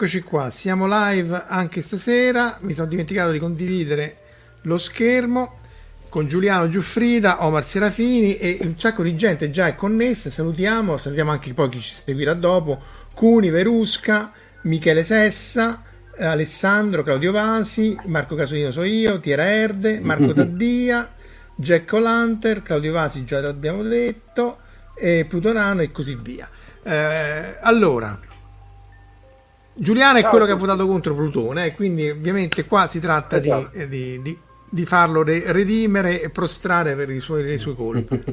Eccoci 0.00 0.22
qua, 0.22 0.48
siamo 0.50 0.86
live 0.88 1.42
anche 1.48 1.82
stasera. 1.82 2.56
Mi 2.60 2.72
sono 2.72 2.86
dimenticato 2.86 3.32
di 3.32 3.40
condividere 3.40 4.18
lo 4.62 4.78
schermo 4.78 5.58
con 6.08 6.28
Giuliano 6.28 6.68
Giuffrida, 6.68 7.44
Omar 7.44 7.64
Serafini 7.64 8.36
e 8.36 8.60
un 8.62 8.78
sacco 8.78 9.02
di 9.02 9.16
gente 9.16 9.50
già 9.50 9.66
è 9.66 9.74
connessa. 9.74 10.30
Salutiamo, 10.30 10.98
salutiamo 10.98 11.32
anche 11.32 11.52
poi 11.52 11.68
chi 11.70 11.80
ci 11.80 11.92
seguirà 11.92 12.34
dopo: 12.34 12.80
Cuni, 13.12 13.50
Verusca, 13.50 14.30
Michele 14.62 15.02
Sessa, 15.02 15.82
Alessandro, 16.16 17.02
Claudio 17.02 17.32
Vasi, 17.32 17.98
Marco 18.04 18.36
Casolino 18.36 18.70
so 18.70 18.84
io, 18.84 19.18
Tiera 19.18 19.46
Erde, 19.46 19.98
Marco 19.98 20.30
Taddia, 20.32 21.12
Jack 21.56 21.92
O'Lanter, 21.92 22.62
Claudio 22.62 22.92
Vasi 22.92 23.24
già 23.24 23.40
l'abbiamo 23.40 23.82
detto, 23.82 24.58
e 24.94 25.26
Plutonano 25.28 25.82
e 25.82 25.90
così 25.90 26.16
via. 26.22 26.48
Eh, 26.84 27.56
allora, 27.60 28.16
Giuliano 29.80 30.18
è 30.18 30.24
quello 30.24 30.44
che 30.44 30.50
ha 30.52 30.56
votato 30.56 30.86
contro 30.86 31.14
Plutone, 31.14 31.66
eh, 31.66 31.74
quindi 31.74 32.10
ovviamente 32.10 32.64
qua 32.64 32.88
si 32.88 32.98
tratta 32.98 33.36
esatto. 33.36 33.70
di, 33.78 33.88
di, 33.88 34.22
di, 34.22 34.38
di, 34.68 34.84
farlo 34.84 35.22
re- 35.22 35.52
redimere 35.52 36.20
e 36.20 36.30
prostrare 36.30 36.96
per 36.96 37.10
i 37.10 37.20
suoi, 37.20 37.52
i 37.52 37.58
suoi 37.58 37.76
colpi. 37.76 38.24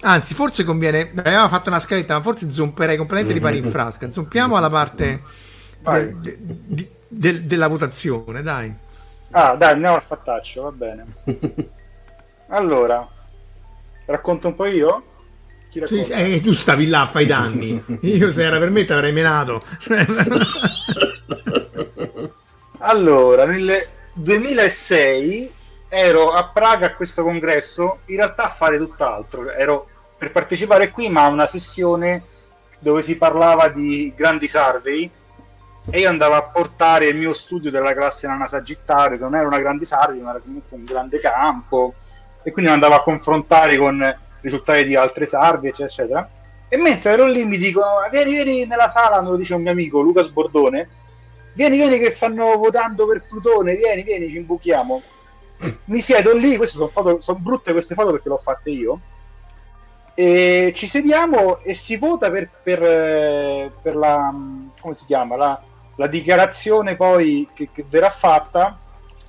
Anzi, 0.00 0.34
forse 0.34 0.62
conviene. 0.62 1.10
Avevamo 1.16 1.48
fatto 1.48 1.68
una 1.68 1.80
scaletta, 1.80 2.14
ma 2.14 2.22
forse 2.22 2.48
zomperei 2.52 2.96
completamente 2.96 3.36
di 3.36 3.44
pari 3.44 3.58
in 3.58 3.68
frasca. 3.68 4.12
Zompiamo 4.12 4.56
alla 4.56 4.70
parte 4.70 5.22
de, 5.82 6.38
de, 6.40 6.90
de, 7.08 7.44
della 7.44 7.66
votazione, 7.66 8.40
dai. 8.42 8.72
Ah, 9.32 9.56
dai, 9.56 9.72
andiamo 9.72 9.96
al 9.96 10.02
fattaccio, 10.02 10.62
va 10.62 10.72
bene. 10.72 11.06
Allora, 12.50 13.06
racconto 14.06 14.48
un 14.48 14.54
po' 14.54 14.64
io? 14.64 15.04
Sì, 15.86 16.00
eh, 16.00 16.40
tu 16.42 16.52
stavi 16.52 16.88
là 16.88 17.02
a 17.02 17.06
fare 17.06 17.24
i 17.24 17.28
danni. 17.28 17.84
Io 18.02 18.32
se 18.32 18.44
era 18.44 18.58
per 18.58 18.70
me 18.70 18.84
ti 18.84 18.92
avrei 18.92 19.12
menato. 19.12 19.60
allora, 22.78 23.44
nel 23.44 23.86
2006 24.14 25.52
ero 25.88 26.32
a 26.32 26.48
Praga 26.48 26.86
a 26.86 26.94
questo 26.94 27.22
congresso, 27.22 28.00
in 28.06 28.16
realtà 28.16 28.44
a 28.44 28.54
fare 28.54 28.78
tutt'altro. 28.78 29.50
Ero 29.50 29.88
per 30.16 30.32
partecipare 30.32 30.90
qui, 30.90 31.08
ma 31.08 31.24
a 31.24 31.28
una 31.28 31.46
sessione 31.46 32.24
dove 32.80 33.02
si 33.02 33.16
parlava 33.16 33.68
di 33.68 34.12
grandi 34.16 34.46
survey 34.46 35.10
e 35.90 36.00
io 36.00 36.08
andavo 36.08 36.34
a 36.34 36.42
portare 36.42 37.06
il 37.06 37.16
mio 37.16 37.32
studio 37.32 37.70
della 37.70 37.94
classe 37.94 38.26
Nana 38.26 38.46
Sagittario, 38.46 39.16
che 39.16 39.22
non 39.22 39.34
era 39.34 39.46
una 39.46 39.58
grande 39.58 39.86
survey, 39.86 40.20
ma 40.20 40.30
era 40.30 40.40
comunque 40.40 40.76
un 40.76 40.84
grande 40.84 41.18
campo, 41.18 41.94
e 42.42 42.52
quindi 42.52 42.70
andavo 42.70 42.94
a 42.94 43.02
confrontare 43.02 43.76
con 43.78 44.16
risultati 44.48 44.84
di 44.84 44.96
altre 44.96 45.26
salve, 45.26 45.68
eccetera, 45.68 45.88
eccetera. 45.88 46.30
E 46.68 46.76
mentre 46.76 47.12
ero 47.12 47.26
lì 47.26 47.44
mi 47.44 47.56
dicono, 47.56 47.86
vieni, 48.10 48.32
vieni 48.32 48.66
nella 48.66 48.88
sala, 48.88 49.22
me 49.22 49.30
lo 49.30 49.36
dice 49.36 49.54
un 49.54 49.62
mio 49.62 49.70
amico, 49.70 50.00
Luca 50.00 50.22
Sbordone, 50.22 50.88
vieni, 51.54 51.76
vieni 51.76 51.98
che 51.98 52.10
stanno 52.10 52.56
votando 52.56 53.06
per 53.06 53.22
Plutone, 53.26 53.76
vieni, 53.76 54.02
vieni, 54.02 54.28
ci 54.28 54.36
imbuchiamo. 54.36 55.02
Mi 55.86 56.00
siedo 56.00 56.34
lì, 56.34 56.56
queste 56.56 56.76
sono, 56.76 56.88
foto, 56.88 57.20
sono 57.20 57.38
brutte 57.38 57.72
queste 57.72 57.94
foto 57.94 58.12
perché 58.12 58.28
l'ho 58.28 58.38
fatte 58.38 58.70
io, 58.70 59.00
e 60.14 60.72
ci 60.74 60.88
sediamo 60.88 61.60
e 61.60 61.74
si 61.74 61.96
vota 61.96 62.30
per, 62.30 62.50
per, 62.62 63.72
per 63.80 63.96
la, 63.96 64.34
come 64.80 64.94
si 64.94 65.04
chiama, 65.04 65.36
la, 65.36 65.62
la 65.96 66.06
dichiarazione 66.06 66.96
poi 66.96 67.48
che, 67.54 67.70
che 67.72 67.84
verrà 67.88 68.10
fatta, 68.10 68.78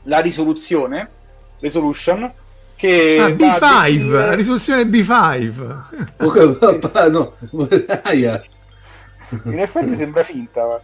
la 0.03 0.19
risoluzione, 0.19 1.11
resolution, 1.59 2.31
che 2.79 3.17
ah, 3.19 3.27
B5, 3.27 4.09
la 4.09 4.35
risoluzione 4.35 4.83
B5. 4.83 5.73
no, 7.11 7.33
In 9.43 9.59
effetti 9.59 9.97
sembra 9.97 10.23
finta. 10.23 10.65
Ma... 10.65 10.81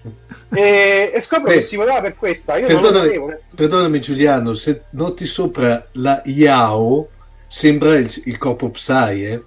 E, 0.50 1.10
e 1.12 1.20
scopro 1.20 1.48
Beh, 1.48 1.56
che 1.56 1.60
si 1.60 1.76
votava 1.76 2.00
per 2.00 2.14
questa. 2.14 2.56
Io 2.56 2.66
perdonami, 2.66 3.20
perdonami, 3.54 4.00
Giuliano, 4.00 4.54
se 4.54 4.84
noti 4.90 5.26
sopra 5.26 5.86
la 5.92 6.22
IAO 6.24 7.08
sembra 7.46 7.98
il, 7.98 8.10
il 8.24 8.38
corpo 8.38 8.70
Psy, 8.70 9.24
eh? 9.24 9.42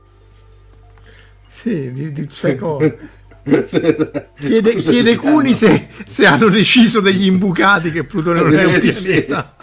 Sì, 1.48 1.92
di, 1.92 2.12
di 2.12 2.26
Psycho. 2.26 2.78
chiede, 3.44 4.76
chiede 4.76 5.16
Cuni 5.16 5.54
se, 5.54 5.88
se, 6.06 6.26
hanno 6.26 6.50
deciso 6.50 7.00
degli 7.00 7.26
imbucati 7.26 7.92
che 7.92 8.04
Plutone 8.04 8.42
non 8.42 8.54
è 8.54 8.66
un 8.66 8.80
pianeta. 8.80 9.56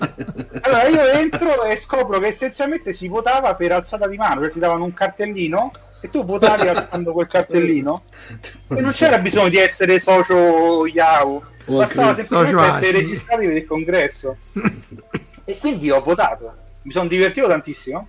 Allora 0.63 0.89
io 0.89 1.05
entro 1.05 1.65
e 1.65 1.77
scopro 1.77 2.19
che 2.19 2.27
essenzialmente 2.27 2.93
si 2.93 3.09
votava 3.09 3.55
per 3.55 3.73
alzata 3.73 4.09
di 4.09 4.17
mano, 4.17 4.41
perché 4.41 4.55
ti 4.55 4.61
davano 4.61 4.85
un 4.85 4.93
cartellino 4.93 5.73
e 6.01 6.11
tu 6.11 6.25
votavi 6.25 6.67
alzando 6.69 7.13
quel 7.13 7.27
cartellino 7.27 8.05
e 8.69 8.81
non 8.81 8.93
c'era 8.93 9.19
bisogno 9.19 9.49
di 9.49 9.59
essere 9.59 9.99
socio 9.99 10.87
Yahoo, 10.87 11.43
bastava 11.67 12.15
semplicemente 12.15 12.67
essere 12.67 12.93
registrati 12.93 13.47
per 13.47 13.57
il 13.57 13.67
congresso. 13.67 14.39
E 15.45 15.59
quindi 15.59 15.91
ho 15.91 16.01
votato. 16.01 16.53
Mi 16.83 16.93
sono 16.93 17.09
divertito 17.09 17.47
tantissimo 17.47 18.09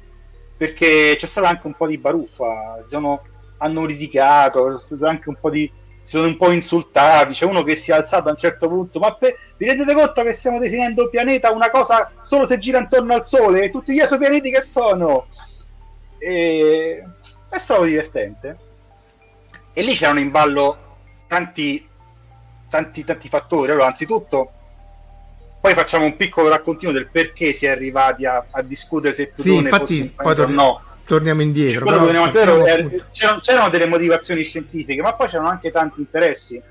perché 0.57 1.15
c'è 1.17 1.25
stata 1.25 1.47
anche 1.47 1.67
un 1.67 1.73
po' 1.75 1.87
di 1.87 1.97
baruffa. 1.97 2.79
Sono 2.83 3.21
hanno 3.59 3.85
litigato, 3.85 4.75
anche 5.01 5.29
un 5.29 5.35
po' 5.39 5.49
di 5.49 5.71
si 6.09 6.15
sono 6.15 6.27
un 6.27 6.37
po' 6.37 6.51
insultati. 6.51 7.33
C'è 7.33 7.45
uno 7.45 7.63
che 7.63 7.75
si 7.75 7.91
è 7.91 7.93
alzato 7.93 8.29
a 8.29 8.31
un 8.31 8.37
certo 8.37 8.67
punto. 8.67 8.99
Ma 8.99 9.13
pe- 9.13 9.37
vi 9.57 9.67
rendete 9.67 9.93
conto 9.93 10.23
che 10.23 10.33
stiamo 10.33 10.57
definendo 10.57 11.03
il 11.03 11.09
pianeta 11.09 11.51
una 11.51 11.69
cosa 11.69 12.11
solo 12.21 12.47
se 12.47 12.57
gira 12.57 12.79
intorno 12.79 13.13
al 13.13 13.23
Sole 13.23 13.63
e 13.63 13.69
tutti 13.69 13.93
gli 13.93 13.99
esopianeti 13.99 14.49
che 14.49 14.61
sono? 14.61 15.27
E 16.17 17.03
è 17.47 17.57
stato 17.59 17.83
divertente. 17.83 18.57
E 19.71 19.81
lì 19.83 19.93
c'erano 19.93 20.19
in 20.19 20.31
ballo 20.31 20.77
tanti, 21.27 21.87
tanti, 22.69 23.03
tanti 23.03 23.29
fattori. 23.29 23.71
Allora, 23.71 23.85
anzitutto, 23.85 24.51
poi 25.61 25.73
facciamo 25.75 26.05
un 26.05 26.15
piccolo 26.15 26.49
raccontino 26.49 26.91
del 26.91 27.07
perché 27.07 27.53
si 27.53 27.67
è 27.67 27.69
arrivati 27.69 28.25
a, 28.25 28.47
a 28.49 28.61
discutere 28.63 29.13
se 29.13 29.27
Plutone 29.27 29.57
sì, 29.57 29.63
infatti, 29.63 30.13
fosse 30.15 30.41
un 30.41 30.41
o 30.41 30.47
no 30.47 30.81
torniamo 31.09 31.41
indietro. 31.41 31.85
Però, 31.85 32.05
però, 32.05 32.61
partiamo... 32.63 32.89
c'erano, 33.11 33.39
c'erano, 33.39 33.69
delle 33.69 33.87
motivazioni 33.87 34.43
scientifiche, 34.43 35.01
ma 35.01 35.13
poi 35.13 35.27
c'erano 35.27 35.49
anche 35.49 35.71
tanti 35.71 36.01
interessi. 36.01 36.61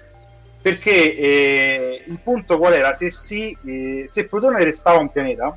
perché 0.62 1.17
eh, 1.17 2.05
il 2.06 2.20
punto 2.23 2.56
qual 2.56 2.73
era? 2.73 2.93
Se, 2.93 3.11
si, 3.11 3.56
eh, 3.67 4.05
se 4.06 4.29
Plutone 4.29 4.62
restava 4.62 5.00
un 5.00 5.11
pianeta, 5.11 5.56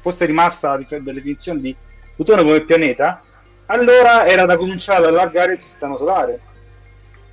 fosse 0.00 0.24
rimasta 0.24 0.70
la 0.70 0.98
definizione 1.12 1.60
di 1.60 1.74
Plutone 2.16 2.42
come 2.42 2.64
pianeta, 2.64 3.22
allora 3.66 4.26
era 4.26 4.44
da 4.44 4.56
cominciare 4.56 4.98
ad 4.98 5.04
allargare 5.06 5.52
il 5.52 5.60
sistema 5.60 5.96
solare, 5.96 6.40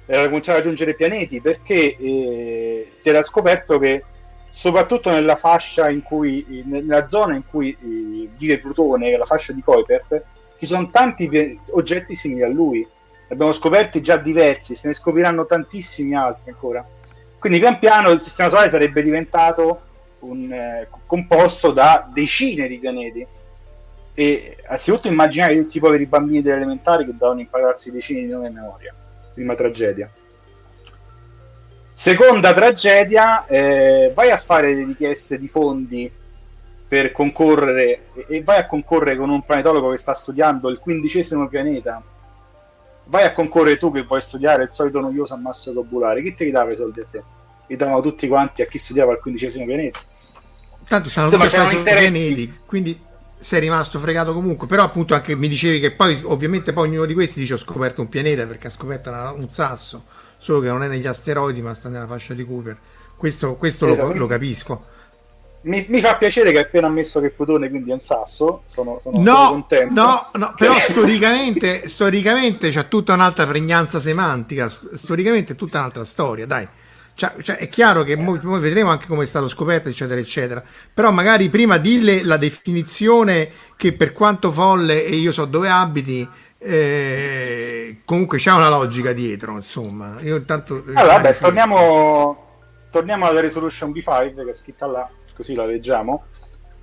era 0.05 0.21
da 0.21 0.27
cominciare 0.27 0.59
ad 0.59 0.63
aggiungere 0.63 0.93
pianeti, 0.93 1.41
perché 1.41 1.97
eh, 1.97 2.87
si 2.91 3.09
era 3.09 3.23
scoperto 3.23 3.79
che 3.79 4.03
soprattutto 4.51 5.09
nella 5.09 5.35
fascia 5.35 5.89
in 5.89 6.03
cui, 6.03 6.63
nella 6.65 7.07
zona 7.07 7.33
in 7.33 7.43
cui 7.49 7.71
eh, 7.71 8.29
vive 8.37 8.59
Plutone, 8.59 9.17
la 9.17 9.25
fascia 9.25 9.53
di 9.53 9.61
Kuiper, 9.61 10.35
ci 10.59 10.65
sono 10.65 10.89
tanti 10.89 11.59
oggetti 11.71 12.15
simili 12.15 12.43
a 12.43 12.47
lui. 12.47 12.79
Ne 12.79 13.33
abbiamo 13.33 13.51
scoperti 13.51 14.01
già 14.01 14.17
diversi, 14.17 14.75
se 14.75 14.87
ne 14.87 14.93
scopriranno 14.93 15.45
tantissimi 15.45 16.15
altri 16.15 16.51
ancora. 16.51 16.85
Quindi 17.39 17.59
pian 17.59 17.77
piano 17.79 18.09
il 18.09 18.21
sistema 18.21 18.49
solare 18.49 18.71
sarebbe 18.71 19.03
diventato 19.03 19.81
un, 20.19 20.51
eh, 20.51 20.87
composto 21.05 21.71
da 21.71 22.09
decine 22.11 22.67
di 22.67 22.79
pianeti. 22.79 23.25
E 24.13 24.57
anzitutto 24.67 25.07
immaginare 25.07 25.55
tutti 25.55 25.77
i 25.77 25.79
poveri 25.79 26.07
bambini 26.07 26.41
delle 26.41 26.55
elementari 26.55 27.05
che 27.05 27.11
devono 27.11 27.39
impararsi 27.39 27.91
decine 27.91 28.21
di 28.21 28.27
nomi 28.27 28.47
a 28.47 28.51
memoria. 28.51 28.95
Prima 29.33 29.53
tragedia. 29.53 30.09
Seconda 31.93 32.53
tragedia, 32.53 33.45
eh, 33.45 34.11
vai 34.15 34.31
a 34.31 34.37
fare 34.37 34.73
le 34.73 34.85
richieste 34.85 35.37
di 35.37 35.47
fondi 35.47 36.11
per 36.87 37.11
concorrere 37.11 38.07
e 38.27 38.43
vai 38.43 38.59
a 38.59 38.65
concorrere 38.65 39.17
con 39.17 39.29
un 39.29 39.43
planetologo 39.43 39.91
che 39.91 39.97
sta 39.97 40.13
studiando 40.13 40.69
il 40.69 40.79
quindicesimo 40.79 41.47
pianeta. 41.47 42.01
Vai 43.05 43.23
a 43.23 43.33
concorrere 43.33 43.77
tu 43.77 43.91
che 43.91 44.03
vuoi 44.03 44.21
studiare 44.21 44.63
il 44.63 44.71
solito 44.71 44.99
noioso 44.99 45.33
ammasso 45.33 45.71
globulare 45.71 46.21
chi 46.21 46.35
te 46.35 46.45
li 46.45 46.51
dava 46.51 46.71
i 46.71 46.75
soldi 46.77 46.99
a 46.99 47.05
te? 47.09 47.23
li 47.67 47.75
davano 47.75 48.01
tutti 48.01 48.27
quanti 48.27 48.61
a 48.61 48.65
chi 48.65 48.77
studiava 48.77 49.13
il 49.13 49.19
quindicesimo 49.19 49.65
pianeta. 49.65 49.99
Tanto 50.87 51.09
stanno 51.09 51.29
tutti 51.29 51.45
a 51.45 51.49
fare 51.49 51.77
pianeti 51.81 52.59
quindi 52.65 52.97
sei 53.37 53.59
rimasto 53.59 53.99
fregato 53.99 54.33
comunque. 54.33 54.67
Però 54.67 54.83
appunto 54.83 55.13
anche 55.13 55.35
mi 55.35 55.47
dicevi 55.47 55.79
che 55.79 55.91
poi 55.91 56.19
ovviamente 56.23 56.73
poi 56.73 56.87
ognuno 56.87 57.05
di 57.05 57.13
questi 57.13 57.41
dice 57.41 57.55
ho 57.55 57.57
scoperto 57.57 58.01
un 58.01 58.09
pianeta 58.09 58.45
perché 58.45 58.67
ha 58.67 58.71
scoperto 58.71 59.09
una, 59.09 59.31
un 59.31 59.49
sasso. 59.49 60.05
Solo 60.37 60.59
che 60.59 60.69
non 60.69 60.83
è 60.83 60.87
negli 60.87 61.07
asteroidi 61.07 61.61
ma 61.61 61.73
sta 61.73 61.89
nella 61.89 62.07
fascia 62.07 62.33
di 62.33 62.45
Cooper. 62.45 62.77
Questo, 63.17 63.55
questo 63.55 63.87
esatto. 63.87 64.07
lo, 64.09 64.13
lo 64.13 64.27
capisco 64.27 64.85
mi, 65.67 65.85
mi, 65.89 65.99
fa 65.99 66.15
piacere 66.15 66.51
che 66.51 66.57
hai 66.57 66.63
appena 66.63 66.87
ammesso 66.87 67.19
che 67.19 67.29
Plutone 67.29 67.69
quindi 67.69 67.91
è 67.91 67.93
un 67.93 67.99
sasso. 67.99 68.63
Sono, 68.65 68.99
sono, 69.01 69.19
no, 69.19 69.35
sono 69.35 69.49
contento. 69.49 69.93
No, 69.93 70.29
no, 70.33 70.53
però 70.57 70.79
storicamente, 70.79 71.87
storicamente 71.87 72.69
c'è 72.69 72.87
tutta 72.87 73.13
un'altra 73.13 73.45
pregnanza 73.45 73.99
semantica. 73.99 74.69
Storicamente 74.69 75.53
è 75.53 75.55
tutta 75.55 75.79
un'altra 75.79 76.03
storia, 76.03 76.45
dai. 76.45 76.67
Cioè, 77.13 77.33
cioè, 77.41 77.57
è 77.57 77.67
chiaro 77.67 78.03
che 78.03 78.15
poi 78.15 78.59
vedremo 78.59 78.91
anche 78.91 79.07
come 79.07 79.23
è 79.23 79.27
stato 79.27 79.47
scoperto, 79.47 79.89
eccetera, 79.89 80.19
eccetera. 80.19 80.63
Però 80.93 81.11
magari 81.11 81.49
prima 81.49 81.77
dille 81.77 82.23
la 82.23 82.37
definizione 82.37 83.49
che 83.75 83.93
per 83.93 84.13
quanto 84.13 84.51
folle 84.51 85.03
e 85.03 85.15
io 85.15 85.31
so 85.31 85.45
dove 85.45 85.67
abiti, 85.69 86.27
eh, 86.59 87.97
comunque 88.05 88.37
c'è 88.37 88.51
una 88.51 88.69
logica 88.69 89.13
dietro, 89.13 89.53
insomma. 89.53 90.17
Io 90.21 90.35
intanto... 90.37 90.83
Allora, 90.93 91.13
vabbè, 91.13 91.37
torniamo, 91.39 92.45
torniamo 92.91 93.25
alla 93.25 93.41
resolution 93.41 93.91
B5 93.91 94.45
che 94.45 94.51
è 94.51 94.53
scritta 94.53 94.85
là 94.85 95.09
così 95.37 95.53
la 95.53 95.65
leggiamo. 95.65 96.25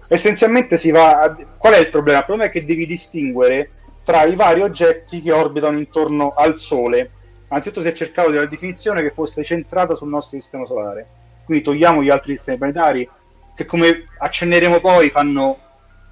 Essenzialmente 0.09 0.79
si 0.79 0.93
va 0.93 1.21
a... 1.21 1.37
Qual 1.59 1.75
è 1.75 1.79
il 1.79 1.91
problema? 1.91 2.21
Il 2.21 2.25
problema 2.25 2.49
è 2.49 2.53
che 2.53 2.65
devi 2.65 2.87
distinguere 2.87 3.71
tra 4.05 4.23
i 4.25 4.37
vari 4.37 4.63
oggetti 4.63 5.21
che 5.21 5.33
orbitano 5.33 5.77
intorno 5.77 6.35
al 6.37 6.59
Sole. 6.59 7.11
Anzitutto 7.49 7.83
si 7.83 7.89
è 7.89 7.93
cercato 7.93 8.31
di 8.31 8.37
una 8.37 8.47
definizione 8.47 9.03
che 9.03 9.11
fosse 9.11 9.43
centrata 9.43 9.97
sul 9.97 10.09
nostro 10.09 10.39
sistema 10.39 10.67
solare. 10.67 11.07
Quindi 11.45 11.65
togliamo 11.65 12.03
gli 12.03 12.11
altri 12.11 12.37
sistemi 12.37 12.59
planetari 12.59 13.09
che 13.57 13.65
come 13.65 14.07
accenneremo 14.19 14.81
poi 14.81 15.11
fanno, 15.11 15.59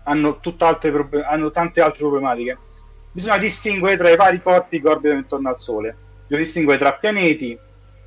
hanno, 0.04 0.40
altre, 0.58 0.92
hanno 1.24 1.50
tante 1.50 1.80
altre 1.80 2.00
problematiche. 2.00 2.58
Bisogna 3.12 3.38
distinguere 3.38 3.96
tra 3.96 4.10
i 4.10 4.16
vari 4.16 4.40
corpi 4.40 4.80
che 4.80 4.88
orbitano 4.88 5.20
intorno 5.20 5.48
al 5.48 5.60
Sole. 5.60 5.94
Bisogna 6.22 6.40
distinguere 6.40 6.78
tra 6.78 6.94
pianeti, 6.94 7.58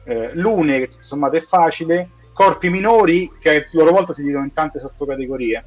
eh, 0.06 0.32
lune, 0.34 0.80
che 0.80 0.90
sommato 1.00 1.36
è 1.36 1.42
facile, 1.42 2.10
corpi 2.36 2.70
minori 2.70 3.32
che 3.40 3.56
a 3.56 3.66
loro 3.72 3.92
volta 3.92 4.12
si 4.12 4.20
dividono 4.20 4.44
in 4.44 4.52
tante 4.52 4.80
sottocategorie. 4.80 5.64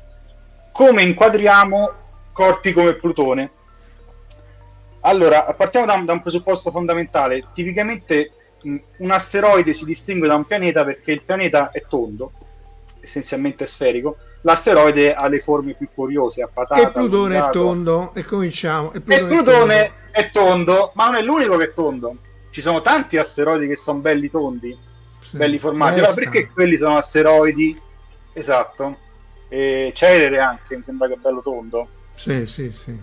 Come 0.71 1.03
inquadriamo 1.03 1.91
corpi 2.31 2.73
come 2.73 2.93
Plutone? 2.93 3.51
Allora, 5.01 5.45
partiamo 5.57 5.87
da, 5.87 5.97
da 6.05 6.13
un 6.13 6.21
presupposto 6.21 6.71
fondamentale. 6.71 7.47
Tipicamente 7.55 8.33
mh, 8.63 8.77
un 8.99 9.11
asteroide 9.11 9.73
si 9.73 9.87
distingue 9.87 10.29
da 10.29 10.35
un 10.35 10.45
pianeta 10.45 10.85
perché 10.85 11.13
il 11.13 11.23
pianeta 11.23 11.71
è 11.71 11.85
tondo, 11.89 12.33
essenzialmente 13.01 13.67
sferico. 13.67 14.19
L'asteroide 14.43 15.15
ha 15.15 15.27
le 15.27 15.41
forme 15.41 15.73
più 15.73 15.89
curiose, 15.93 16.43
a 16.43 16.51
patata. 16.53 16.83
E 16.83 16.93
Plutone 16.93 17.39
è 17.39 17.51
tondo, 17.51 18.13
e 18.15 18.25
cominciamo. 18.25 18.93
E 18.93 19.01
Plutone, 19.01 19.25
e 19.25 19.27
Plutone 19.27 19.75
è, 19.75 19.87
tondo. 19.87 20.11
è 20.11 20.31
tondo, 20.31 20.93
ma 20.95 21.07
non 21.07 21.15
è 21.15 21.23
l'unico 21.23 21.57
che 21.57 21.65
è 21.65 21.73
tondo. 21.73 22.17
Ci 22.51 22.61
sono 22.61 22.83
tanti 22.83 23.17
asteroidi 23.17 23.67
che 23.67 23.77
sono 23.77 24.01
belli 24.01 24.31
tondi 24.31 24.87
sì, 25.29 25.37
belli 25.37 25.59
formati. 25.59 26.01
Ma 26.01 26.13
perché 26.13 26.49
quelli 26.49 26.77
sono 26.77 26.97
asteroidi? 26.97 27.79
Esatto. 28.33 28.99
E 29.49 29.93
Cerere 29.95 30.39
anche, 30.39 30.77
mi 30.77 30.83
sembra 30.83 31.07
che 31.09 31.15
è 31.15 31.19
bello 31.19 31.41
tondo. 31.43 31.89
Sì, 32.15 32.47
sì, 32.47 32.73
sì. 32.73 32.99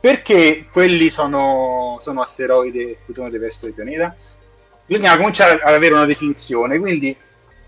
Perché 0.00 0.66
quelli 0.70 1.10
sono, 1.10 1.98
sono 2.00 2.22
asteroidi 2.22 2.80
e 2.80 2.98
Plutone 3.04 3.30
deve 3.30 3.46
essere 3.46 3.72
pianeta? 3.72 4.14
Bisogna 4.86 5.16
cominciare 5.16 5.60
ad 5.60 5.74
avere 5.74 5.94
una 5.94 6.04
definizione, 6.04 6.78
quindi 6.78 7.16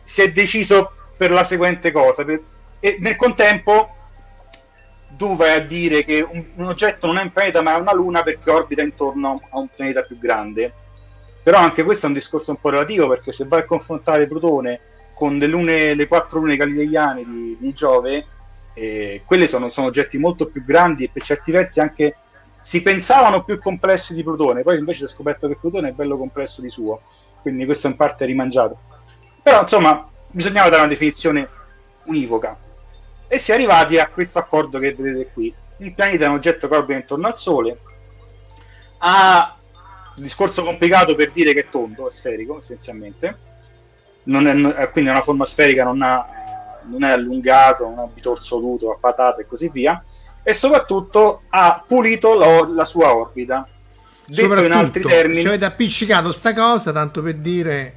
si 0.02 0.22
è 0.22 0.30
deciso 0.30 0.92
per 1.16 1.30
la 1.30 1.44
seguente 1.44 1.90
cosa. 1.90 2.24
Per... 2.24 2.40
E 2.80 2.96
nel 3.00 3.16
contempo 3.16 3.94
tu 5.16 5.36
vai 5.36 5.54
a 5.54 5.60
dire 5.60 6.04
che 6.04 6.20
un, 6.20 6.44
un, 6.54 6.66
oggetto 6.66 7.06
non 7.06 7.18
è 7.18 7.22
un 7.22 7.32
pianeta 7.32 7.60
ma 7.60 7.74
è 7.74 7.80
una 7.80 7.94
luna 7.94 8.22
perché 8.22 8.50
orbita 8.50 8.82
intorno 8.82 9.40
a 9.50 9.58
un 9.58 9.66
pianeta 9.74 10.02
più 10.02 10.18
grande 10.18 10.72
però 11.48 11.60
anche 11.60 11.82
questo 11.82 12.04
è 12.04 12.08
un 12.10 12.14
discorso 12.14 12.50
un 12.50 12.60
po' 12.60 12.68
relativo 12.68 13.08
perché 13.08 13.32
se 13.32 13.46
vai 13.46 13.60
a 13.60 13.64
confrontare 13.64 14.26
Plutone 14.26 14.80
con 15.14 15.38
le, 15.38 15.46
lune, 15.46 15.94
le 15.94 16.06
quattro 16.06 16.40
lune 16.40 16.58
galileiane 16.58 17.24
di, 17.24 17.56
di 17.58 17.72
Giove, 17.72 18.26
eh, 18.74 19.22
quelle 19.24 19.48
sono, 19.48 19.70
sono, 19.70 19.86
oggetti 19.86 20.18
molto 20.18 20.48
più 20.48 20.62
grandi 20.62 21.04
e 21.04 21.10
per 21.10 21.22
certi 21.22 21.50
versi 21.50 21.80
anche 21.80 22.16
si 22.60 22.82
pensavano 22.82 23.44
più 23.44 23.58
complessi 23.58 24.12
di 24.12 24.22
Plutone, 24.22 24.62
poi 24.62 24.76
invece 24.76 24.98
si 24.98 25.04
è 25.06 25.16
scoperto 25.16 25.48
che 25.48 25.56
Plutone 25.56 25.88
è 25.88 25.92
bello 25.92 26.18
complesso 26.18 26.60
di 26.60 26.68
suo, 26.68 27.00
quindi 27.40 27.64
questo 27.64 27.86
in 27.86 27.96
parte 27.96 28.24
è 28.24 28.26
rimangiato. 28.26 28.80
Però 29.42 29.62
insomma 29.62 30.06
bisognava 30.26 30.68
dare 30.68 30.82
una 30.82 30.90
definizione 30.90 31.48
univoca 32.04 32.58
e 33.26 33.38
si 33.38 33.52
è 33.52 33.54
arrivati 33.54 33.98
a 33.98 34.10
questo 34.10 34.38
accordo 34.38 34.78
che 34.78 34.94
vedete 34.94 35.30
qui. 35.32 35.54
Il 35.78 35.94
pianeta 35.94 36.26
è 36.26 36.28
un 36.28 36.34
oggetto 36.34 36.68
che 36.68 36.74
orbita 36.74 36.98
intorno 36.98 37.26
al 37.26 37.38
Sole, 37.38 37.78
ha 38.98 39.57
un 40.18 40.24
discorso 40.24 40.62
complicato 40.62 41.14
per 41.14 41.30
dire 41.30 41.54
che 41.54 41.60
è 41.60 41.70
tondo, 41.70 42.08
è 42.08 42.12
sferico 42.12 42.58
essenzialmente, 42.60 43.36
non 44.24 44.46
è, 44.46 44.82
eh, 44.82 44.90
quindi 44.90 45.10
è 45.10 45.12
una 45.12 45.22
forma 45.22 45.46
sferica, 45.46 45.84
non, 45.84 46.02
ha, 46.02 46.26
eh, 46.26 46.86
non 46.86 47.04
è 47.04 47.10
allungato, 47.10 47.84
non 47.88 47.98
ha 48.00 48.06
bitorzoluto, 48.06 48.92
ha 48.92 48.98
patate 49.00 49.42
e 49.42 49.46
così 49.46 49.70
via, 49.70 50.02
e 50.42 50.52
soprattutto 50.52 51.42
ha 51.48 51.82
pulito 51.86 52.34
la, 52.34 52.66
la 52.68 52.84
sua 52.84 53.14
orbita. 53.14 53.66
Detto 54.26 54.62
in 54.62 54.72
altri 54.72 55.02
termini, 55.02 55.40
ci 55.40 55.46
avete 55.46 55.64
appiccicato 55.64 56.32
sta 56.32 56.52
cosa 56.52 56.92
tanto 56.92 57.22
per 57.22 57.36
dire. 57.36 57.96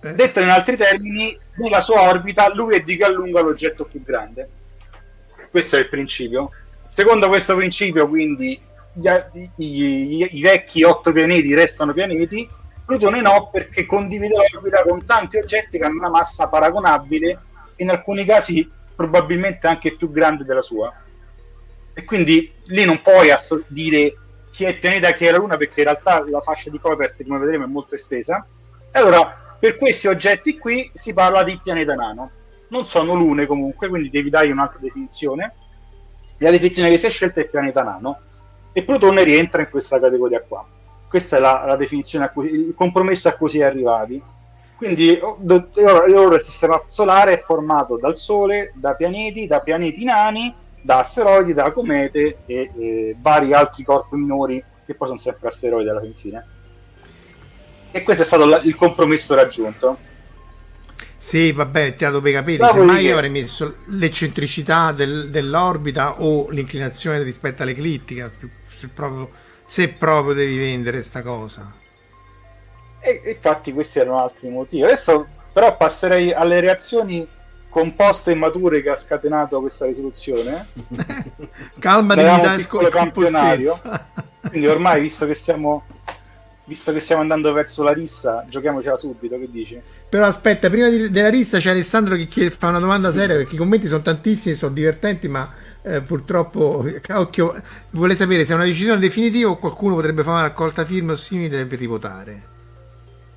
Eh. 0.00 0.14
Detto 0.14 0.40
in 0.40 0.48
altri 0.48 0.76
termini, 0.76 1.38
nella 1.56 1.80
sua 1.80 2.02
orbita 2.02 2.52
lui 2.52 2.76
è 2.76 2.80
di 2.80 2.96
che 2.96 3.04
allunga 3.04 3.40
l'oggetto 3.40 3.84
più 3.84 4.02
grande. 4.02 4.48
Questo 5.50 5.76
è 5.76 5.80
il 5.80 5.88
principio. 5.88 6.50
Secondo 6.86 7.28
questo 7.28 7.54
principio, 7.54 8.08
quindi 8.08 8.60
gli, 8.98 9.50
i, 9.56 10.36
i, 10.36 10.40
vecchi 10.42 10.82
otto 10.82 11.12
pianeti 11.12 11.54
restano 11.54 11.92
pianeti, 11.92 12.48
Plutone 12.84 13.20
no 13.20 13.50
perché 13.52 13.84
condivide 13.84 14.34
l'orbita 14.50 14.82
con 14.82 15.04
tanti 15.04 15.36
oggetti 15.36 15.76
che 15.76 15.84
hanno 15.84 15.98
una 15.98 16.08
massa 16.08 16.48
paragonabile 16.48 17.38
in 17.76 17.90
alcuni 17.90 18.24
casi 18.24 18.68
probabilmente 18.96 19.66
anche 19.66 19.94
più 19.94 20.10
grande 20.10 20.44
della 20.44 20.62
sua. 20.62 20.90
E 21.92 22.04
quindi 22.04 22.50
lì 22.64 22.84
non 22.86 23.02
puoi 23.02 23.30
asso- 23.30 23.62
dire 23.66 24.16
chi 24.50 24.64
è 24.64 24.68
il 24.68 24.78
pianeta 24.78 25.08
e 25.08 25.14
chi 25.14 25.26
è 25.26 25.30
la 25.30 25.36
Luna 25.36 25.58
perché 25.58 25.80
in 25.80 25.86
realtà 25.86 26.24
la 26.26 26.40
fascia 26.40 26.70
di 26.70 26.78
Kuiper, 26.78 27.14
come 27.22 27.38
vedremo, 27.38 27.64
è 27.64 27.68
molto 27.68 27.94
estesa. 27.94 28.44
E 28.90 28.98
allora, 28.98 29.56
per 29.60 29.76
questi 29.76 30.06
oggetti 30.06 30.56
qui 30.56 30.90
si 30.94 31.12
parla 31.12 31.42
di 31.42 31.60
pianeta 31.62 31.94
nano. 31.94 32.30
Non 32.68 32.86
sono 32.86 33.12
lune 33.14 33.44
comunque, 33.44 33.88
quindi 33.88 34.08
devi 34.08 34.30
dare 34.30 34.50
un'altra 34.50 34.78
definizione. 34.80 35.54
La 36.38 36.50
definizione 36.50 36.88
che 36.88 36.96
si 36.96 37.06
è 37.06 37.10
scelta 37.10 37.40
è 37.42 37.48
pianeta 37.48 37.82
nano 37.82 38.20
e 38.72 38.82
Plutone 38.82 39.24
rientra 39.24 39.62
in 39.62 39.70
questa 39.70 39.98
categoria 39.98 40.42
qua. 40.46 40.66
Questa 41.08 41.36
è 41.36 41.40
la, 41.40 41.64
la 41.66 41.76
definizione, 41.76 42.26
a 42.26 42.30
cui, 42.30 42.48
il 42.48 42.74
compromesso 42.74 43.28
a 43.28 43.32
cui 43.32 43.48
si 43.48 43.58
è 43.60 43.64
arrivati. 43.64 44.22
Quindi 44.76 45.18
ora 45.20 46.36
il 46.36 46.44
sistema 46.44 46.80
solare 46.86 47.32
è 47.32 47.42
formato 47.44 47.96
dal 47.96 48.16
Sole, 48.16 48.72
da 48.76 48.94
pianeti, 48.94 49.46
da 49.46 49.60
pianeti 49.60 50.04
nani, 50.04 50.54
da 50.80 51.00
asteroidi, 51.00 51.52
da 51.52 51.72
comete 51.72 52.38
e, 52.46 52.70
e 52.76 53.16
vari 53.20 53.52
altri 53.52 53.82
corpi 53.82 54.16
minori 54.16 54.62
che 54.86 54.94
poi 54.94 55.08
sono 55.08 55.18
sempre 55.18 55.48
asteroidi 55.48 55.88
alla 55.88 56.02
fine. 56.14 56.46
E 57.90 58.02
questo 58.02 58.22
è 58.22 58.26
stato 58.26 58.44
il 58.62 58.76
compromesso 58.76 59.34
raggiunto. 59.34 59.98
Sì, 61.16 61.52
vabbè, 61.52 61.96
tirato 61.96 62.20
per 62.20 62.30
i 62.30 62.34
capelli. 62.34 62.58
No, 62.58 62.72
Semmai 62.72 63.04
io 63.04 63.14
avrei 63.14 63.30
messo 63.30 63.74
l'eccentricità 63.86 64.92
del, 64.92 65.30
dell'orbita 65.30 66.22
o 66.22 66.48
l'inclinazione 66.50 67.22
rispetto 67.22 67.62
all'eclittica, 67.62 68.30
se 68.78 68.88
proprio, 68.88 69.30
se 69.66 69.88
proprio 69.88 70.34
devi 70.34 70.56
vendere 70.56 71.02
sta 71.02 71.22
cosa. 71.22 71.72
E 73.00 73.22
infatti 73.26 73.72
questi 73.72 73.98
erano 73.98 74.22
altri 74.22 74.48
motivi. 74.48 74.84
Adesso 74.84 75.26
però 75.52 75.76
passerei 75.76 76.32
alle 76.32 76.60
reazioni 76.60 77.26
composte 77.68 78.32
e 78.32 78.34
mature 78.34 78.82
che 78.82 78.90
ha 78.90 78.96
scatenato 78.96 79.60
questa 79.60 79.86
risoluzione. 79.86 80.66
Calma, 81.78 82.14
dignità 82.14 82.54
e 82.54 82.66
compostezza. 82.66 84.06
Quindi 84.48 84.66
ormai, 84.66 85.00
visto 85.00 85.26
che 85.26 85.34
stiamo 85.34 85.84
visto 86.68 86.92
che 86.92 87.00
stiamo 87.00 87.22
andando 87.22 87.50
verso 87.52 87.82
la 87.82 87.92
rissa, 87.92 88.44
giochiamocela 88.46 88.98
subito, 88.98 89.38
che 89.38 89.48
dici? 89.50 89.80
Però 90.08 90.26
aspetta, 90.26 90.68
prima 90.68 90.88
di, 90.88 91.10
della 91.10 91.30
rissa 91.30 91.58
c'è 91.58 91.70
Alessandro 91.70 92.14
che 92.14 92.26
chiede, 92.26 92.50
fa 92.50 92.68
una 92.68 92.78
domanda 92.78 93.10
seria 93.10 93.36
perché 93.36 93.54
i 93.54 93.58
commenti 93.58 93.88
sono 93.88 94.02
tantissimi, 94.02 94.54
sono 94.54 94.74
divertenti, 94.74 95.28
ma 95.28 95.50
eh, 95.82 96.00
purtroppo, 96.00 96.84
occhio, 97.14 97.54
vuole 97.90 98.16
sapere 98.16 98.44
se 98.44 98.52
è 98.52 98.56
una 98.56 98.64
decisione 98.64 98.98
definitiva 98.98 99.50
o 99.50 99.56
qualcuno 99.56 99.94
potrebbe 99.94 100.22
fare 100.22 100.38
una 100.38 100.48
raccolta 100.48 100.84
firme 100.84 101.12
o 101.12 101.16
simile 101.16 101.64
per 101.66 101.78
rivotare. 101.78 102.42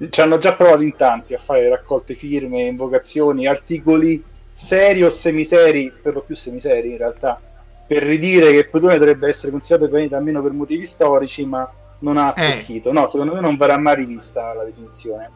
Ci 0.09 0.21
hanno 0.21 0.39
già 0.39 0.53
provato 0.53 0.81
in 0.81 0.95
tanti 0.95 1.35
a 1.35 1.37
fare 1.37 1.69
raccolte 1.69 2.15
firme, 2.15 2.67
invocazioni, 2.67 3.45
articoli 3.45 4.23
seri 4.51 5.03
o 5.03 5.09
semiseri, 5.09 5.91
per 6.01 6.13
lo 6.13 6.21
più 6.21 6.35
semiseri 6.35 6.91
in 6.91 6.97
realtà, 6.97 7.39
per 7.87 8.03
ridire 8.03 8.51
che 8.51 8.65
Plutone 8.65 8.97
dovrebbe 8.97 9.29
essere 9.29 9.51
considerato 9.51 9.89
pianeta 9.89 10.17
almeno 10.17 10.41
per 10.41 10.51
motivi 10.51 10.85
storici, 10.85 11.45
ma 11.45 11.69
non 11.99 12.17
ha 12.17 12.33
eh. 12.35 12.45
attecchito. 12.45 12.89
Eh. 12.89 12.93
No, 12.93 13.07
secondo 13.07 13.33
me 13.33 13.41
non 13.41 13.57
verrà 13.57 13.77
mai 13.77 13.95
rivista 13.95 14.53
la 14.53 14.63
definizione. 14.63 15.29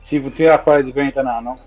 Si 0.00 0.20
continuerà 0.20 0.56
a 0.56 0.60
parlare 0.60 0.84
di 0.84 0.92
pianeta 0.92 1.22
nano, 1.22 1.58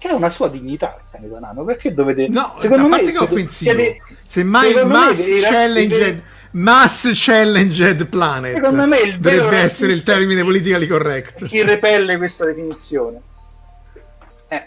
che 0.00 0.08
ha 0.08 0.14
una 0.14 0.30
sua 0.30 0.48
dignità 0.48 0.96
il 0.98 1.04
pianeta 1.10 1.38
nano. 1.38 1.62
Perché 1.62 1.92
dovete... 1.92 2.26
No, 2.28 2.54
secondo 2.56 2.88
me... 2.88 3.04
Che 3.04 3.12
siete, 3.12 3.48
siete, 3.48 4.02
Semmai 4.24 4.84
Mass 4.86 5.28
me, 5.28 5.40
Challenged... 5.40 6.22
Mass 6.52 7.12
Challenged 7.14 8.08
Planet 8.08 8.56
secondo 8.56 8.84
me 8.84 8.98
il 8.98 9.20
dovrebbe 9.20 9.58
essere 9.58 9.92
il 9.92 10.02
termine 10.02 10.42
politically 10.42 10.88
correct. 10.88 11.44
Chi 11.44 11.62
repelle 11.62 12.16
questa 12.16 12.46
definizione? 12.46 13.20
Eh. 14.48 14.66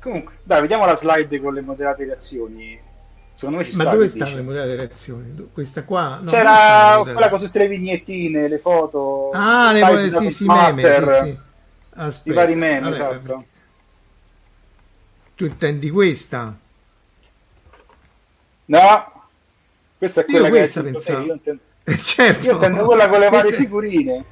Comunque, 0.00 0.38
dai, 0.42 0.62
vediamo 0.62 0.84
la 0.84 0.96
slide 0.96 1.40
con 1.40 1.54
le 1.54 1.60
moderate 1.60 2.04
reazioni 2.06 2.76
Secondo 3.34 3.60
me 3.60 3.64
ci 3.70 3.76
Ma 3.76 3.84
dove 3.84 4.08
stanno 4.08 4.36
le 4.36 4.42
modalità 4.42 4.70
di 4.70 4.76
reazione? 4.76 5.34
Questa 5.52 5.84
qua? 5.84 6.18
No, 6.20 6.30
C'era 6.30 7.00
quella 7.02 7.28
con 7.28 7.40
tutte 7.40 7.58
le 7.58 7.68
vignettine, 7.68 8.48
le 8.48 8.58
foto. 8.58 9.30
Ah, 9.32 9.72
le 9.72 9.80
modalità, 9.80 10.20
sì, 10.20 10.30
sì, 10.32 10.44
meme, 10.44 10.82
sì, 10.82 11.28
sì. 11.28 11.38
Aspetta, 11.94 12.30
I 12.30 12.32
vari 12.34 12.54
meme, 12.54 12.80
vabbè, 12.80 12.94
esatto. 12.94 13.44
Tu 15.34 15.44
intendi 15.44 15.90
questa? 15.90 16.56
No, 18.66 19.12
questa 19.98 20.20
è 20.22 20.24
quella 20.24 20.46
io 20.46 20.52
questa 20.52 20.82
pensavo. 20.82 21.24
Io 21.24 21.32
intendo... 21.34 21.62
certo. 21.96 22.46
io 22.46 22.52
intendo 22.52 22.84
quella 22.84 23.08
con 23.08 23.20
le 23.20 23.28
varie 23.28 23.42
questa... 23.46 23.62
figurine. 23.62 24.24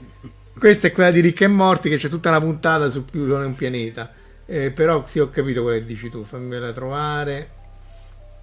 Questa 0.59 0.88
è 0.88 0.92
quella 0.92 1.11
di 1.11 1.21
Ricche 1.21 1.45
e 1.45 1.49
Morti 1.49 1.88
che 1.88 1.97
c'è 1.97 2.09
tutta 2.09 2.28
una 2.28 2.40
puntata 2.40 2.90
su 2.90 3.04
più 3.04 3.25
non 3.25 3.42
è 3.42 3.47
un 3.47 3.54
pianeta. 3.54 4.12
Eh, 4.47 4.73
però 4.73 5.07
sì, 5.07 5.21
ho 5.21 5.30
capito 5.30 5.62
quello 5.62 5.78
che 5.78 5.87
dici 5.87 6.11
tu, 6.11 6.25
fammela 6.25 6.73
trovare. 6.73 7.50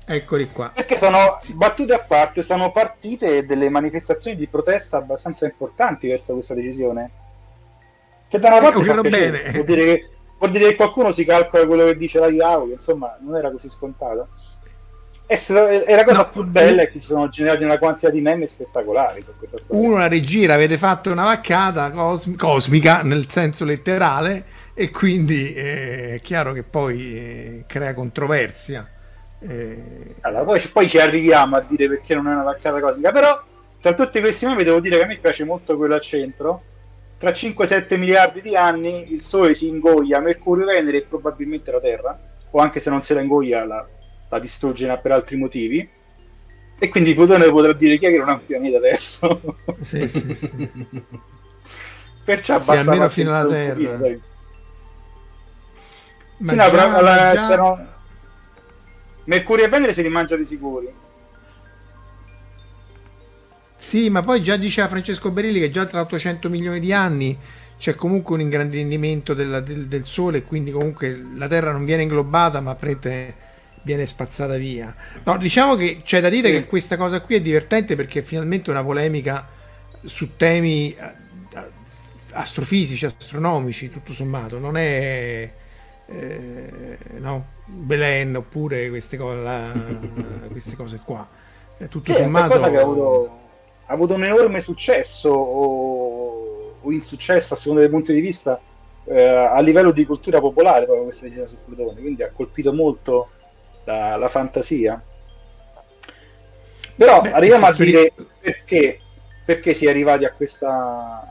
Eccoli 0.06 0.50
qua. 0.50 0.72
Perché 0.74 0.96
sono 0.96 1.38
battute 1.56 1.94
a 1.94 2.00
parte, 2.00 2.42
sono 2.42 2.72
partite 2.72 3.46
delle 3.46 3.70
manifestazioni 3.70 4.38
di 4.38 4.48
protesta 4.48 4.96
abbastanza 4.96 5.46
importanti 5.46 6.08
verso 6.08 6.34
questa 6.34 6.54
decisione. 6.54 7.12
Che 8.30 8.40
da 8.40 8.48
una 8.48 8.62
parte 8.62 8.84
fa 8.84 9.02
bene. 9.02 9.52
Vuol 9.52 9.66
dire, 9.66 9.84
che, 9.84 10.10
vuol 10.38 10.52
dire 10.52 10.68
che 10.68 10.76
qualcuno 10.76 11.12
si 11.12 11.26
calcola 11.26 11.66
quello 11.66 11.86
che 11.86 11.98
dice 11.98 12.20
la 12.20 12.28
che 12.28 12.74
insomma 12.74 13.18
non 13.22 13.36
era 13.36 13.52
così 13.52 13.70
scontato. 13.70 14.28
E, 15.30 15.38
e 15.86 15.96
la 15.96 16.06
cosa 16.06 16.20
no, 16.20 16.30
più 16.30 16.44
bella 16.46 16.84
è 16.84 16.92
che 16.92 17.02
si 17.02 17.08
sono 17.08 17.28
generati 17.28 17.66
una 17.66 17.78
quantità 17.78 18.10
di 18.10 18.22
meme 18.22 18.48
spettacolari 18.48 19.22
su 19.24 19.34
questa 19.38 19.58
storia. 19.58 19.86
Uno, 19.86 19.98
la 19.98 20.08
regia, 20.08 20.54
avete 20.54 20.78
fatto 20.78 21.12
una 21.12 21.26
vaccata 21.26 21.92
cosmi- 21.92 22.38
cosmica 22.38 23.02
nel 23.02 23.30
senso 23.30 23.66
letterale 23.66 24.46
e 24.74 24.90
quindi 24.90 25.54
eh, 25.54 26.16
è 26.16 26.22
chiaro 26.22 26.54
che 26.54 26.64
poi 26.64 27.18
eh, 27.18 27.64
crea 27.68 27.94
controversia. 27.94 28.88
Eh... 29.40 30.16
Allora, 30.22 30.44
poi, 30.44 30.62
poi, 30.72 30.88
ci 30.88 30.98
arriviamo 30.98 31.58
a 31.58 31.66
dire 31.68 31.90
perché 31.90 32.16
non 32.16 32.28
è 32.28 32.32
una 32.32 32.44
vaccata 32.44 32.80
cosmica, 32.80 33.12
però 33.12 33.44
tra 33.82 33.94
tutti 33.94 34.22
questi 34.22 34.46
meme 34.46 34.64
devo 34.64 34.80
dire 34.80 34.98
che 34.98 35.04
a 35.04 35.08
me 35.08 35.18
piace 35.18 35.44
molto 35.44 35.76
quello 35.76 35.96
al 35.96 36.02
centro. 36.02 36.64
Tra 37.18 37.32
5-7 37.32 37.98
miliardi 37.98 38.42
di 38.42 38.56
anni 38.56 39.12
il 39.12 39.24
Sole 39.24 39.56
si 39.56 39.68
ingoia 39.68 40.20
Mercurio, 40.20 40.66
Venere 40.66 40.98
e 40.98 41.02
probabilmente 41.04 41.72
la 41.72 41.80
Terra, 41.80 42.20
o 42.52 42.60
anche 42.60 42.80
se 42.80 42.90
non 42.92 43.02
se 43.02 43.16
la 43.16 43.22
ingoia 43.22 43.66
la, 43.66 43.88
la 44.30 44.40
distrugge 44.40 45.00
per 45.02 45.12
altri 45.12 45.36
motivi. 45.36 45.90
E 46.80 46.90
quindi 46.90 47.16
Plutone 47.16 47.50
potrà 47.50 47.74
dire 47.74 47.98
chi 47.98 48.06
è 48.06 48.12
che 48.12 48.20
non 48.20 48.30
ha 48.30 48.34
un 48.34 48.46
pianeta 48.46 48.78
adesso. 48.78 49.58
Sì, 49.82 50.08
sì, 50.08 50.34
sì. 50.36 50.70
Perciò 52.24 52.60
sì, 52.60 52.72
almeno 52.72 53.10
fino 53.10 53.36
alla 53.36 53.50
Terra. 53.50 53.98
Ma 56.40 56.52
sì, 56.52 56.56
no, 56.56 56.70
già, 56.70 57.02
la, 57.02 57.34
già... 57.34 57.96
Mercurio 59.24 59.66
e 59.66 59.70
Venere 59.70 59.94
se 59.94 60.04
li 60.04 60.10
mangia 60.10 60.36
di 60.36 60.46
sicuri. 60.46 60.94
Sì, 63.78 64.10
ma 64.10 64.24
poi 64.24 64.42
già 64.42 64.58
diceva 64.58 64.88
Francesco 64.88 65.32
Berilli 65.32 65.60
che 65.60 65.70
già 65.70 65.86
tra 65.86 66.02
800 66.02 66.50
milioni 66.50 66.80
di 66.80 66.92
anni 66.92 67.38
c'è 67.78 67.94
comunque 67.94 68.34
un 68.34 68.42
ingrandimento 68.42 69.34
della, 69.34 69.60
del, 69.60 69.86
del, 69.86 70.04
Sole, 70.04 70.42
quindi 70.42 70.72
comunque 70.72 71.24
la 71.36 71.48
Terra 71.48 71.72
non 71.72 71.86
viene 71.86 72.02
inglobata, 72.02 72.60
ma 72.60 72.74
prete 72.76 73.46
viene 73.84 74.06
spazzata 74.06 74.58
via. 74.58 74.94
No, 75.24 75.38
diciamo 75.38 75.76
che 75.76 76.02
c'è 76.04 76.20
da 76.20 76.28
dire 76.28 76.50
sì. 76.50 76.54
che 76.56 76.66
questa 76.66 76.98
cosa 76.98 77.22
qui 77.22 77.36
è 77.36 77.42
divertente 77.42 77.96
perché 77.96 78.20
è 78.20 78.24
finalmente 78.24 78.70
una 78.70 78.84
polemica 78.84 79.48
su 80.04 80.36
temi 80.36 80.94
eh, 80.94 81.14
astrofisici, 82.32 83.06
astronomici, 83.06 83.90
tutto 83.90 84.12
sommato, 84.12 84.58
non 84.58 84.76
è 84.76 85.54
eh, 86.08 86.98
no? 87.20 87.56
Belen 87.66 88.36
oppure 88.36 88.90
queste 88.90 89.18
cose, 89.18 90.50
queste 90.52 90.76
cose 90.76 91.00
qua. 91.04 91.28
Tutto 91.90 92.12
sì, 92.12 92.14
sommato... 92.14 92.66
È 92.66 93.46
ha 93.88 93.94
avuto, 93.94 94.14
un 94.14 94.26
enorme 94.26 94.62
successo 94.62 95.30
o, 95.30 96.76
o 96.82 96.92
insuccesso 96.92 97.54
a 97.54 97.58
seconda 97.58 97.82
dei 97.82 97.90
punti 97.90 98.14
di 98.14 98.22
vista 98.22 98.60
eh, 99.06 99.24
a 99.24 99.60
livello 99.62 99.92
di 99.92 100.06
cultura 100.06 100.40
popolare 100.40 100.86
proprio 100.86 101.06
questa 101.06 101.24
decisione 101.24 101.50
su 101.50 101.58
Plutone, 101.64 102.00
quindi 102.00 102.24
ha 102.24 102.32
colpito 102.34 102.74
molto 102.74 103.30
la, 103.86 104.18
la 104.18 104.28
fantasia. 104.28 105.02
Però 106.96 107.22
Beh, 107.22 107.32
arriviamo 107.32 107.68
a 107.68 107.74
dire 107.74 108.12
perché, 108.40 109.00
perché 109.46 109.74
si 109.74 109.86
è 109.86 109.90
arrivati 109.90 110.26
a, 110.26 110.32
questa, 110.32 111.30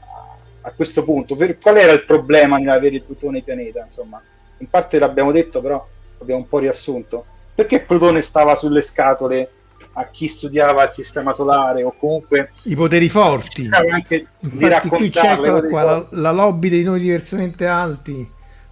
a 0.63 0.71
questo 0.71 1.05
punto, 1.05 1.37
per, 1.37 1.59
qual 1.59 1.77
era 1.77 1.93
il 1.93 2.05
problema 2.05 2.57
nell'avere 2.57 2.97
il 2.97 3.03
Plutone 3.03 3.43
pianeta, 3.43 3.83
insomma 3.83 4.23
in 4.59 4.71
parte 4.71 4.99
l'abbiamo 4.99 5.33
detto, 5.33 5.61
però 5.61 5.87
abbiamo 6.19 6.41
un 6.41 6.49
po' 6.49 6.59
riassunto. 6.59 7.27
Perché 7.55 7.81
Plutone 7.81 8.23
stava 8.23 8.55
sulle 8.55 8.83
scatole 8.83 9.51
a 9.99 10.09
chi 10.11 10.29
studiava 10.29 10.85
il 10.85 10.93
sistema 10.93 11.33
solare 11.33 11.83
o 11.83 11.95
comunque 11.97 12.53
i 12.65 12.75
poteri 12.75 13.09
forti? 13.09 13.69
Anche 13.71 14.27
Infatti 14.41 14.89
qui 14.89 15.09
c'è 15.09 15.39
qua, 15.39 15.83
la, 15.83 16.07
la, 16.11 16.33
lobby 16.33 16.69
dei 16.69 16.83
noi 16.83 17.01
diversamente 17.01 17.67
alti 17.67 18.31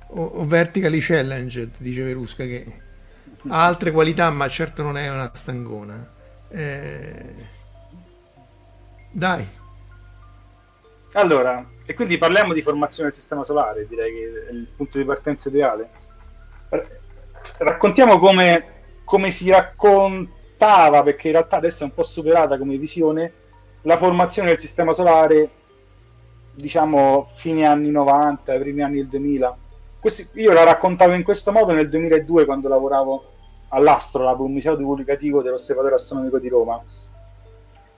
o, 0.08 0.22
o 0.22 0.46
vertically 0.46 1.00
challenged, 1.00 1.72
dice 1.78 2.02
Verusca 2.02 2.44
che 2.44 2.80
ha 3.48 3.64
altre 3.64 3.90
qualità, 3.90 4.30
ma 4.30 4.48
certo 4.48 4.82
non 4.82 4.98
è 4.98 5.08
una 5.08 5.30
stangona. 5.32 6.12
Eh... 6.48 7.34
Dai. 9.10 9.46
Allora, 11.12 11.64
e 11.86 11.94
quindi 11.94 12.18
parliamo 12.18 12.52
di 12.52 12.60
formazione 12.60 13.08
del 13.08 13.18
sistema 13.18 13.44
solare, 13.44 13.86
direi 13.86 14.12
che 14.12 14.46
è 14.48 14.52
il 14.52 14.66
punto 14.76 14.98
di 14.98 15.04
partenza 15.04 15.48
ideale. 15.48 15.88
Raccontiamo 17.58 18.18
come, 18.18 18.64
come 19.04 19.30
si 19.30 19.44
raccontava, 20.56 21.02
perché 21.02 21.28
in 21.28 21.34
realtà 21.34 21.56
adesso 21.56 21.82
è 21.82 21.86
un 21.86 21.94
po' 21.94 22.02
superata 22.02 22.56
come 22.56 22.76
visione, 22.76 23.32
la 23.82 23.96
formazione 23.96 24.48
del 24.48 24.58
sistema 24.58 24.92
solare, 24.92 25.50
diciamo, 26.54 27.30
fine 27.34 27.66
anni 27.66 27.90
90, 27.90 28.54
primi 28.58 28.82
anni 28.82 28.96
del 28.96 29.08
2000. 29.08 29.56
Questi, 30.00 30.28
io 30.34 30.52
la 30.52 30.64
raccontavo 30.64 31.12
in 31.14 31.22
questo 31.22 31.52
modo 31.52 31.72
nel 31.72 31.88
2002 31.88 32.44
quando 32.44 32.68
lavoravo 32.68 33.24
all'Astrolab, 33.68 34.40
un 34.40 34.52
museo 34.52 34.76
divulgativo 34.76 35.42
dell'Osservatorio 35.42 35.96
Astronomico 35.96 36.38
di 36.38 36.48
Roma. 36.48 36.80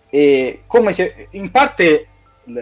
E 0.08 0.62
come 0.66 0.92
si, 0.92 1.12
in 1.30 1.50
parte 1.50 2.08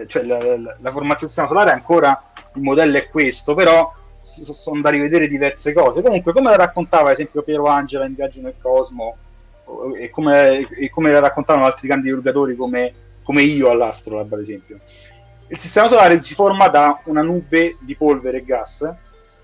cioè 0.06 0.22
la, 0.22 0.38
la, 0.38 0.76
la, 0.80 0.90
formazione 0.90 1.18
del 1.18 1.28
sistema 1.28 1.46
solare 1.46 1.70
ancora 1.70 2.32
il 2.54 2.62
modello 2.62 2.96
è 2.96 3.10
questo, 3.10 3.54
però 3.54 3.92
sono 4.20 4.80
da 4.80 4.88
rivedere 4.88 5.28
diverse 5.28 5.74
cose. 5.74 6.00
Comunque, 6.00 6.32
come 6.32 6.48
la 6.48 6.56
raccontava 6.56 7.08
ad 7.08 7.12
esempio 7.12 7.42
Piero 7.42 7.66
Angela 7.66 8.06
in 8.06 8.14
Viaggio 8.14 8.40
nel 8.40 8.54
Cosmo, 8.58 9.16
e 9.98 10.10
come, 10.10 10.68
e 10.68 10.90
come 10.90 11.18
raccontavano 11.18 11.64
altri 11.64 11.88
grandi 11.88 12.08
divulgatori 12.08 12.54
come, 12.56 12.92
come 13.22 13.42
io 13.42 13.70
all'Astrolab, 13.70 14.32
ad 14.32 14.40
esempio. 14.40 14.78
il 15.48 15.58
sistema 15.58 15.88
solare 15.88 16.20
si 16.22 16.34
forma 16.34 16.68
da 16.68 17.00
una 17.04 17.22
nube 17.22 17.76
di 17.80 17.94
polvere 17.96 18.38
e 18.38 18.44
gas, 18.44 18.88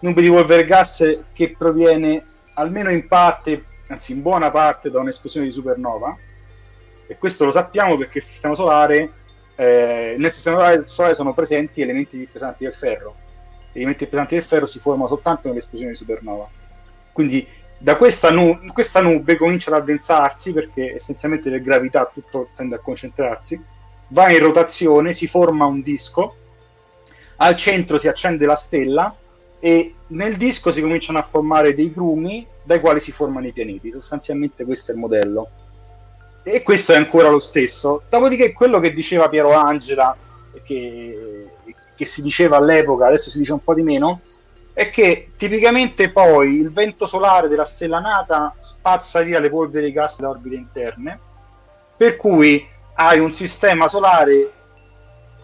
nube 0.01 0.23
di 0.23 0.29
polvere 0.29 0.63
e 0.63 0.67
gas 0.67 1.19
che 1.33 1.55
proviene 1.57 2.23
almeno 2.55 2.91
in 2.91 3.07
parte, 3.07 3.65
anzi 3.89 4.13
in 4.13 4.23
buona 4.23 4.51
parte, 4.51 4.91
da 4.91 5.01
un'esplosione 5.01 5.47
di 5.47 5.53
supernova. 5.53 6.17
E 7.07 7.19
questo 7.19 7.45
lo 7.45 7.51
sappiamo 7.51 7.97
perché 7.97 8.19
il 8.19 8.25
sistema 8.25 8.55
solare, 8.55 9.13
eh, 9.57 10.15
nel 10.17 10.33
sistema 10.33 10.87
solare 10.87 11.15
sono 11.15 11.35
presenti 11.35 11.81
elementi 11.81 12.29
pesanti 12.31 12.65
del 12.65 12.73
ferro. 12.73 13.15
Elementi 13.73 14.07
pesanti 14.07 14.35
del 14.35 14.45
ferro 14.45 14.67
si 14.67 14.79
formano 14.79 15.09
soltanto 15.09 15.49
nell'esplosione 15.49 15.93
di 15.93 15.99
supernova. 15.99 16.49
Quindi 17.13 17.47
da 17.83 17.97
questa, 17.97 18.31
nu- 18.31 18.73
questa 18.75 19.01
nube 19.01 19.37
comincia 19.37 19.71
ad 19.71 19.81
addensarsi 19.81 20.53
perché 20.53 20.97
essenzialmente 20.97 21.49
per 21.49 21.63
gravità 21.63 22.11
tutto 22.13 22.51
tende 22.55 22.75
a 22.75 22.79
concentrarsi 22.79 23.59
va 24.09 24.31
in 24.31 24.39
rotazione, 24.41 25.13
si 25.13 25.27
forma 25.27 25.65
un 25.65 25.83
disco, 25.83 26.35
al 27.37 27.57
centro 27.57 27.99
si 27.99 28.09
accende 28.09 28.45
la 28.45 28.55
stella 28.55 29.15
e 29.59 29.95
nel 30.09 30.37
disco 30.37 30.73
si 30.73 30.81
cominciano 30.81 31.19
a 31.19 31.23
formare 31.23 31.75
dei 31.75 31.93
grumi 31.93 32.47
dai 32.63 32.81
quali 32.81 33.01
si 33.01 33.13
formano 33.13 33.47
i 33.47 33.53
pianeti. 33.53 33.91
Sostanzialmente 33.93 34.65
questo 34.65 34.91
è 34.91 34.95
il 34.95 35.01
modello. 35.01 35.49
E 36.43 36.63
questo 36.63 36.93
è 36.93 36.97
ancora 36.97 37.29
lo 37.29 37.41
stesso. 37.41 38.03
Dopodiché 38.09 38.53
quello 38.53 38.81
che 38.81 38.93
diceva 38.93 39.29
Piero 39.29 39.53
Angela, 39.53 40.15
che, 40.65 41.47
che 41.95 42.05
si 42.05 42.23
diceva 42.23 42.57
all'epoca, 42.57 43.07
adesso 43.07 43.31
si 43.31 43.39
dice 43.39 43.53
un 43.53 43.63
po' 43.63 43.75
di 43.75 43.83
meno, 43.83 44.21
è 44.81 44.89
che 44.89 45.33
tipicamente 45.37 46.11
poi 46.11 46.55
il 46.55 46.73
vento 46.73 47.05
solare 47.05 47.49
della 47.49 47.67
stella 47.67 47.99
nata 47.99 48.55
spazza 48.61 49.21
via 49.21 49.39
le 49.39 49.51
polveri 49.51 49.85
di 49.85 49.93
gas 49.93 50.19
da 50.21 50.31
orbite 50.31 50.55
interne, 50.55 51.21
per 51.99 52.17
cui 52.17 52.67
hai 52.95 53.19
un 53.19 53.31
sistema 53.31 53.89
solare 53.89 54.51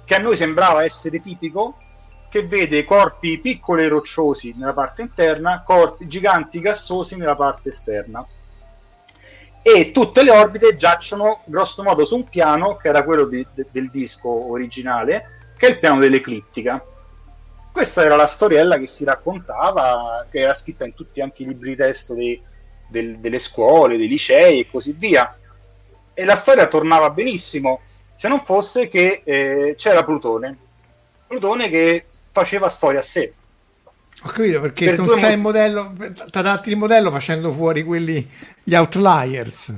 che 0.07 0.14
a 0.14 0.21
noi 0.21 0.37
sembrava 0.37 0.85
essere 0.85 1.21
tipico, 1.21 1.75
che 2.31 2.47
vede 2.47 2.87
corpi 2.87 3.38
piccoli 3.38 3.85
e 3.85 3.88
rocciosi 3.88 4.55
nella 4.57 4.73
parte 4.73 5.02
interna, 5.02 5.62
corpi 5.62 6.09
giganti 6.09 6.61
gassosi 6.61 7.16
nella 7.16 7.37
parte 7.37 7.69
esterna. 7.69 8.26
E 9.61 9.93
tutte 9.93 10.23
le 10.23 10.31
orbite 10.31 10.76
giacciono 10.76 11.43
grosso 11.45 11.83
modo 11.83 12.07
su 12.07 12.16
un 12.16 12.25
piano 12.25 12.76
che 12.76 12.88
era 12.88 13.05
quello 13.05 13.26
di, 13.26 13.47
de, 13.52 13.66
del 13.71 13.90
disco 13.90 14.31
originale, 14.50 15.50
che 15.59 15.66
è 15.66 15.71
il 15.73 15.78
piano 15.78 16.00
dell'eclittica. 16.00 16.83
Questa 17.76 18.02
era 18.02 18.16
la 18.16 18.26
storiella 18.26 18.78
che 18.78 18.87
si 18.87 19.04
raccontava, 19.04 20.26
che 20.30 20.40
era 20.40 20.54
scritta 20.54 20.87
in 20.87 20.95
tutti 20.95 21.21
anche 21.21 21.42
i 21.42 21.47
libri 21.47 21.71
di 21.71 21.76
testo 21.76 22.14
dei, 22.14 22.40
del, 22.88 23.18
delle 23.18 23.38
scuole, 23.38 23.99
dei 23.99 24.09
licei 24.09 24.61
e 24.61 24.71
così 24.71 24.92
via 24.92 25.37
e 26.18 26.25
la 26.25 26.35
storia 26.35 26.66
tornava 26.66 27.11
benissimo 27.11 27.80
se 28.16 28.28
non 28.28 28.42
fosse 28.42 28.88
che 28.88 29.21
eh, 29.23 29.75
c'era 29.76 30.02
Plutone. 30.02 30.56
Plutone 31.26 31.68
che 31.68 32.06
faceva 32.33 32.71
storia 32.71 33.00
a 33.00 33.02
sé. 33.02 33.35
Ho 34.23 34.28
capito 34.28 34.62
perché 34.62 34.87
per 34.87 35.00
non 35.00 35.18
sei 35.18 35.35
il 35.35 35.38
modello, 35.38 35.92
ti 35.99 36.38
adatti 36.38 36.71
il 36.71 36.78
modello 36.78 37.11
facendo 37.11 37.52
fuori 37.52 37.83
quelli, 37.85 38.26
gli 38.64 38.75
outliers. 38.75 39.75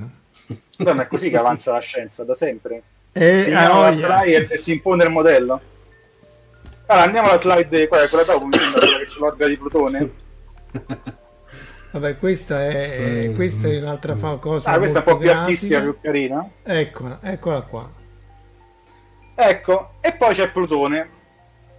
Beh, 0.77 0.93
ma 0.93 1.03
è 1.03 1.07
così 1.09 1.29
che 1.29 1.37
avanza 1.37 1.73
la 1.73 1.81
scienza 1.81 2.23
da 2.23 2.35
sempre. 2.35 2.83
E, 3.11 3.43
si 3.43 3.49
chiama 3.49 3.79
oh, 3.81 3.85
outliers 3.87 4.53
e 4.53 4.59
si 4.59 4.75
impone 4.75 5.03
il 5.03 5.11
modello. 5.11 5.61
Allora, 6.91 7.05
andiamo 7.05 7.29
alla 7.29 7.39
slide, 7.39 7.87
quella, 7.87 8.09
quella 8.09 8.25
dopo, 8.25 8.47
mi 8.47 8.53
sembra 8.55 8.81
quella 8.81 8.99
che 8.99 9.05
c'è 9.05 9.19
l'orbita 9.19 9.47
di 9.47 9.59
Plutone. 9.59 10.11
Vabbè, 11.93 12.17
questa 12.17 12.67
è, 12.67 13.31
questa 13.35 13.69
è 13.69 13.79
un'altra 13.79 14.17
fa- 14.17 14.37
cosa. 14.37 14.71
Ah, 14.71 14.79
questa 14.79 15.05
è 15.05 15.07
un 15.07 15.13
po' 15.13 15.19
più 15.19 15.31
artistica, 15.31 15.81
più 15.81 15.99
carina. 16.01 16.49
Eccola, 16.63 17.19
eccola 17.21 17.61
qua. 17.61 17.91
Ecco, 19.35 19.91
e 20.01 20.15
poi 20.15 20.35
c'è 20.35 20.51
Plutone. 20.51 21.11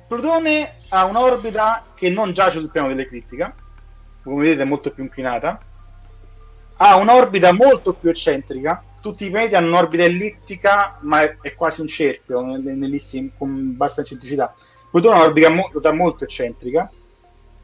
Plutone 0.07 0.75
ha 0.89 1.05
un'orbita 1.05 1.85
che 1.95 2.09
non 2.09 2.31
giace 2.31 2.59
sul 2.59 2.69
piano 2.69 2.89
dell'eclittica, 2.89 3.51
come 4.21 4.43
vedete 4.43 4.61
è 4.61 4.65
molto 4.65 4.91
più 4.91 5.01
inclinata. 5.01 5.57
Ha 6.77 6.95
un'orbita 6.97 7.51
molto 7.51 7.93
più 7.93 8.11
eccentrica. 8.11 8.83
Tutti 9.01 9.25
i 9.25 9.31
pianeti 9.31 9.55
hanno 9.55 9.69
un'orbita 9.69 10.03
ellittica, 10.03 10.99
ma 11.01 11.23
è, 11.23 11.35
è 11.41 11.55
quasi 11.55 11.81
un 11.81 11.87
cerchio, 11.87 12.43
con 13.37 13.75
bassa 13.75 14.01
eccentricità. 14.01 14.53
Plutone 14.89 15.15
ha 15.15 15.19
un'orbita 15.19 15.49
mo- 15.49 15.71
molto 15.93 16.23
eccentrica 16.23 16.91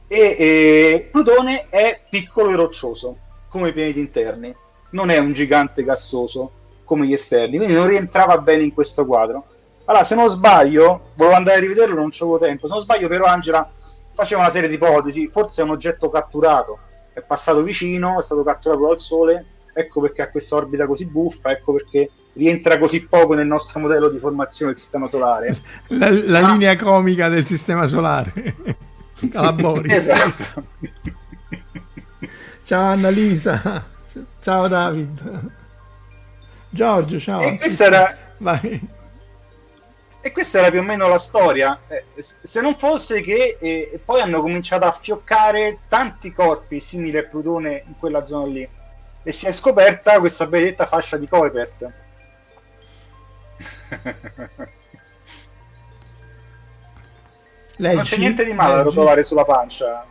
e, 0.08 0.20
e 0.20 1.10
Plutone 1.12 1.68
è 1.70 2.02
piccolo 2.10 2.52
e 2.52 2.56
roccioso 2.56 3.18
come 3.48 3.70
i 3.70 3.74
pianeti 3.74 4.00
interni, 4.00 4.54
non 4.92 5.10
è 5.10 5.18
un 5.18 5.32
gigante 5.32 5.84
gassoso 5.84 6.52
come 6.84 7.08
gli 7.08 7.14
esterni, 7.14 7.58
quindi 7.58 7.74
non 7.74 7.88
rientrava 7.88 8.38
bene 8.38 8.64
in 8.64 8.74
questo 8.74 9.06
quadro. 9.06 9.46
Allora, 9.86 10.04
se 10.04 10.16
non 10.16 10.30
sbaglio, 10.30 11.12
volevo 11.16 11.36
andare 11.36 11.58
a 11.58 11.60
rivederlo, 11.60 11.96
non 11.96 12.10
c'avevo 12.12 12.38
tempo. 12.38 12.68
Se 12.68 12.74
non 12.74 12.82
sbaglio, 12.82 13.08
però, 13.08 13.26
Angela 13.26 13.70
faceva 14.14 14.42
una 14.42 14.50
serie 14.50 14.68
di 14.68 14.76
ipotesi. 14.76 15.28
Forse 15.28 15.62
è 15.62 15.64
un 15.64 15.72
oggetto 15.72 16.10
catturato, 16.10 16.80
è 17.14 17.22
passato 17.22 17.62
vicino, 17.62 18.20
è 18.20 18.22
stato 18.22 18.44
catturato 18.44 18.88
dal 18.88 19.00
Sole. 19.00 19.46
Ecco 19.74 20.02
perché 20.02 20.22
ha 20.22 20.30
questa 20.30 20.56
orbita 20.56 20.88
così 20.88 21.06
buffa, 21.06 21.52
ecco 21.52 21.74
perché 21.74 22.10
rientra 22.36 22.78
così 22.78 23.06
poco 23.06 23.34
nel 23.34 23.48
nostro 23.48 23.80
modello 23.80 24.10
di 24.10 24.20
formazione 24.20 24.74
del 24.74 24.82
sistema 24.82 25.08
solare. 25.08 25.58
La, 25.88 26.10
la 26.10 26.40
ah. 26.40 26.52
linea 26.52 26.76
comica 26.76 27.30
del 27.30 27.46
sistema 27.46 27.88
solare. 27.88 28.56
Calabori. 29.32 29.92
esatto. 29.92 30.64
ciao 32.64 32.92
Annalisa. 32.92 33.86
Ciao 34.42 34.68
David. 34.68 35.52
Giorgio, 36.70 37.20
ciao. 37.20 37.42
E 37.42 37.58
questa 37.58 37.86
era... 37.86 38.18
Vai. 38.38 38.94
E 40.22 40.32
questa 40.32 40.58
era 40.58 40.72
più 40.72 40.80
o 40.80 40.84
meno 40.84 41.08
la 41.08 41.20
storia. 41.20 41.80
Eh, 41.88 42.04
se 42.18 42.60
non 42.60 42.76
fosse 42.76 43.22
che 43.22 43.58
eh, 43.60 44.00
poi 44.04 44.22
hanno 44.22 44.42
cominciato 44.42 44.86
a 44.86 44.98
fioccare 45.00 45.80
tanti 45.88 46.34
corpi 46.34 46.80
simili 46.80 47.18
a 47.18 47.24
Plutone 47.24 47.84
in 47.88 47.94
quella 47.98 48.26
zona 48.26 48.48
lì. 48.48 48.68
E 49.24 49.32
si 49.32 49.46
è 49.46 49.52
scoperta 49.52 50.20
questa 50.20 50.46
benedetta 50.48 50.86
fascia 50.86 51.18
di 51.18 51.28
Kuiper. 51.28 52.04
Leggi? 57.78 57.96
Non 57.96 58.04
c'è 58.04 58.18
niente 58.18 58.46
di 58.46 58.54
male 58.54 58.74
a 58.74 58.82
rotolare 58.82 59.24
sulla 59.24 59.44
pancia. 59.46 60.06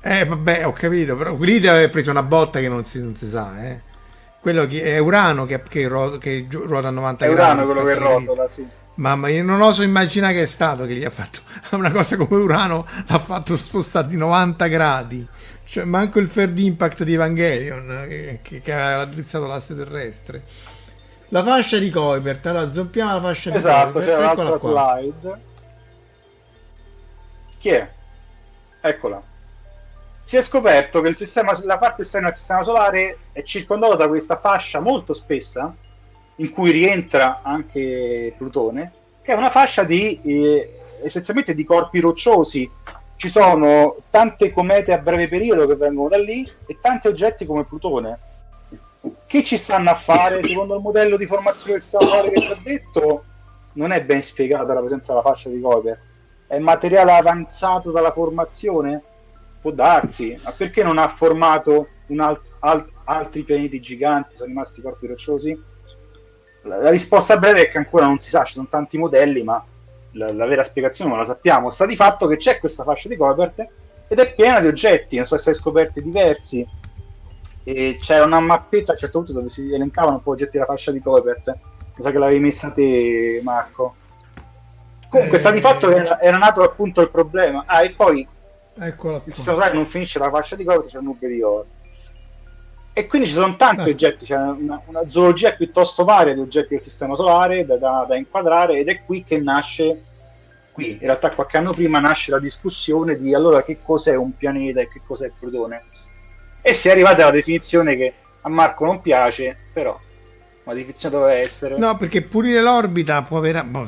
Eh, 0.00 0.24
vabbè, 0.24 0.66
ho 0.66 0.72
capito, 0.72 1.16
però 1.16 1.34
lì 1.36 1.60
deve 1.60 1.76
aver 1.76 1.90
preso 1.90 2.10
una 2.10 2.22
botta 2.22 2.60
che 2.60 2.68
non 2.68 2.84
si, 2.84 3.00
non 3.00 3.14
si 3.14 3.28
sa, 3.28 3.66
eh. 3.66 3.80
Quello 4.40 4.66
che 4.66 4.82
è 4.82 4.98
Urano 4.98 5.46
che, 5.46 5.62
che, 5.62 5.88
ruota, 5.88 6.18
che 6.18 6.46
ruota 6.50 6.88
a 6.88 6.90
90 6.90 7.24
è 7.24 7.28
gradi. 7.28 7.40
Urano 7.40 7.64
quello 7.64 7.84
che 7.84 7.94
rotola, 7.94 8.48
sì. 8.48 8.68
Mamma, 8.96 9.28
io 9.28 9.42
non 9.42 9.60
oso 9.60 9.82
immaginare 9.82 10.34
che 10.34 10.42
è 10.42 10.46
stato 10.46 10.84
che 10.84 10.94
gli 10.94 11.04
ha 11.04 11.10
fatto 11.10 11.40
una 11.74 11.90
cosa 11.90 12.16
come 12.16 12.42
Urano 12.42 12.86
l'ha 13.06 13.18
fatto 13.18 13.56
spostare 13.56 14.08
di 14.08 14.16
90 14.16 14.66
gradi. 14.66 15.26
Cioè, 15.64 15.84
manco 15.84 16.18
il 16.18 16.30
third 16.30 16.58
impact 16.58 17.02
di 17.02 17.14
Evangelion 17.14 18.04
che, 18.06 18.40
che, 18.42 18.60
che 18.60 18.72
ha 18.72 18.96
raddrizzato 18.96 19.46
l'asse 19.46 19.74
terrestre. 19.74 20.42
La 21.28 21.42
fascia 21.42 21.78
di 21.78 21.90
Kuiper, 21.90 22.40
allora 22.44 22.70
zompiamo 22.70 23.12
la 23.12 23.20
fascia 23.20 23.50
di 23.50 23.56
esatto, 23.56 23.92
Kuiper. 23.92 24.02
Esatto, 24.02 24.34
c'è 24.36 24.44
un'altra 24.44 24.58
slide. 24.58 25.40
Chi 27.58 27.68
è? 27.70 27.90
Eccola. 28.80 29.22
Si 30.24 30.36
è 30.36 30.42
scoperto 30.42 31.00
che 31.00 31.14
sistema, 31.14 31.58
la 31.64 31.78
parte 31.78 32.02
esterna 32.02 32.28
del 32.28 32.36
sistema 32.36 32.62
solare 32.62 33.18
è 33.32 33.42
circondata 33.42 33.94
da 33.96 34.08
questa 34.08 34.36
fascia 34.36 34.80
molto 34.80 35.12
spessa, 35.12 35.74
in 36.36 36.50
cui 36.50 36.70
rientra 36.70 37.40
anche 37.42 38.34
Plutone, 38.36 38.92
che 39.22 39.32
è 39.32 39.36
una 39.36 39.50
fascia 39.50 39.84
di 39.84 40.20
eh, 40.22 40.80
essenzialmente 41.02 41.54
di 41.54 41.64
corpi 41.64 42.00
rocciosi. 42.00 42.70
Ci 43.16 43.28
sono 43.28 43.96
tante 44.10 44.50
comete 44.52 44.92
a 44.92 44.98
breve 44.98 45.28
periodo 45.28 45.66
che 45.66 45.76
vengono 45.76 46.08
da 46.08 46.18
lì 46.18 46.46
e 46.66 46.78
tanti 46.80 47.08
oggetti 47.08 47.46
come 47.46 47.64
Plutone. 47.64 48.18
Che 49.26 49.44
ci 49.44 49.56
stanno 49.56 49.90
a 49.90 49.94
fare? 49.94 50.42
Secondo 50.42 50.76
il 50.76 50.80
modello 50.80 51.16
di 51.16 51.26
formazione 51.26 51.72
del 51.72 51.82
solare 51.82 52.30
che 52.30 52.40
ti 52.40 52.50
ho 52.50 52.58
detto, 52.62 53.24
non 53.74 53.92
è 53.92 54.04
ben 54.04 54.22
spiegata 54.22 54.72
la 54.72 54.80
presenza 54.80 55.12
della 55.12 55.24
fascia 55.24 55.48
di 55.48 55.60
Kuiper 55.60 56.12
è 56.46 56.58
materiale 56.58 57.12
avanzato 57.12 57.90
dalla 57.90 58.12
formazione? 58.12 59.02
Può 59.60 59.70
darsi, 59.70 60.38
ma 60.44 60.52
perché 60.52 60.82
non 60.82 60.98
ha 60.98 61.08
formato 61.08 61.88
alt- 62.16 62.42
alt- 62.60 62.92
altri 63.04 63.42
pianeti 63.42 63.80
giganti? 63.80 64.34
Sono 64.34 64.48
rimasti 64.48 64.82
corpi 64.82 65.06
rocciosi? 65.06 65.58
La, 66.62 66.78
la, 66.78 66.90
risposta 66.90 67.38
breve 67.38 67.62
è 67.62 67.70
che 67.70 67.78
ancora 67.78 68.06
non 68.06 68.20
si 68.20 68.30
sa, 68.30 68.44
ci 68.44 68.54
sono 68.54 68.68
tanti 68.68 68.98
modelli, 68.98 69.42
ma 69.42 69.62
la, 70.12 70.32
la 70.32 70.46
vera 70.46 70.64
spiegazione 70.64 71.10
non 71.10 71.18
la 71.18 71.26
sappiamo. 71.26 71.70
Sta 71.70 71.86
di 71.86 71.96
fatto 71.96 72.26
che 72.26 72.36
c'è 72.36 72.58
questa 72.58 72.84
fascia 72.84 73.08
di 73.08 73.16
Kuiper 73.16 73.68
ed 74.06 74.18
è 74.18 74.34
piena 74.34 74.60
di 74.60 74.66
oggetti, 74.66 75.16
ne 75.16 75.24
sono 75.24 75.40
stati 75.40 75.56
scoperti 75.56 76.02
diversi. 76.02 76.66
E 77.64 77.98
c'era 78.00 78.24
una 78.24 78.40
mappetta 78.40 78.90
a 78.90 78.92
un 78.94 78.98
certo 78.98 79.18
punto 79.18 79.32
dove 79.32 79.48
si 79.48 79.72
elencavano 79.72 80.16
un 80.16 80.22
po' 80.22 80.32
oggetti 80.32 80.52
della 80.52 80.66
fascia 80.66 80.92
di 80.92 81.00
Kuiper. 81.00 81.42
Mi 81.46 82.02
sa 82.02 82.10
che 82.10 82.18
l'avevi 82.18 82.40
messa 82.40 82.70
te, 82.70 83.40
Marco. 83.42 83.94
Comunque, 85.08 85.38
sta 85.38 85.50
di 85.50 85.60
fatto 85.60 85.88
che 85.88 85.94
era, 85.94 86.20
era, 86.20 86.36
nato 86.36 86.62
appunto 86.62 87.00
il 87.00 87.10
problema. 87.10 87.64
Ah, 87.66 87.82
e 87.82 87.92
poi 87.92 88.26
Eccola 88.76 89.22
il 89.24 89.32
sistema 89.32 89.70
non 89.72 89.86
finisce 89.86 90.18
la 90.18 90.30
fascia 90.30 90.56
di 90.56 90.64
cover, 90.64 90.90
c'è 90.90 90.98
un 90.98 91.04
nube 91.04 91.28
di 91.28 91.40
oro. 91.42 91.66
E 92.92 93.06
quindi 93.06 93.28
ci 93.28 93.34
sono 93.34 93.56
tanti 93.56 93.88
eh. 93.88 93.92
oggetti, 93.92 94.24
c'è 94.24 94.36
una, 94.36 94.80
una, 94.86 95.08
zoologia 95.08 95.52
piuttosto 95.52 96.04
varia 96.04 96.34
di 96.34 96.40
oggetti 96.40 96.74
del 96.74 96.82
sistema 96.82 97.14
solare 97.14 97.64
da, 97.66 97.76
da, 97.76 98.04
da, 98.06 98.16
inquadrare 98.16 98.78
ed 98.78 98.88
è 98.88 99.02
qui 99.04 99.24
che 99.24 99.38
nasce 99.38 100.02
qui. 100.72 100.92
In 100.92 100.98
realtà 101.00 101.30
qualche 101.30 101.56
anno 101.56 101.72
prima 101.72 101.98
nasce 101.98 102.30
la 102.30 102.38
discussione 102.38 103.16
di 103.16 103.34
allora 103.34 103.62
che 103.62 103.78
cos'è 103.82 104.14
un 104.14 104.36
pianeta 104.36 104.80
e 104.80 104.88
che 104.88 105.00
cos'è 105.04 105.30
Plutone. 105.36 105.84
E 106.66 106.72
si 106.72 106.88
è 106.88 106.92
arrivati 106.92 107.20
alla 107.20 107.30
definizione 107.30 107.94
che 107.94 108.14
a 108.40 108.48
Marco 108.48 108.86
non 108.86 109.02
piace, 109.02 109.54
però 109.70 110.00
ma 110.64 110.72
definizione 110.72 111.14
doveva 111.14 111.34
essere. 111.34 111.76
No, 111.76 111.96
perché 111.96 112.22
pulire 112.22 112.62
l'orbita 112.62 113.22
può 113.22 113.36
avere. 113.36 113.62
Boh, 113.64 113.86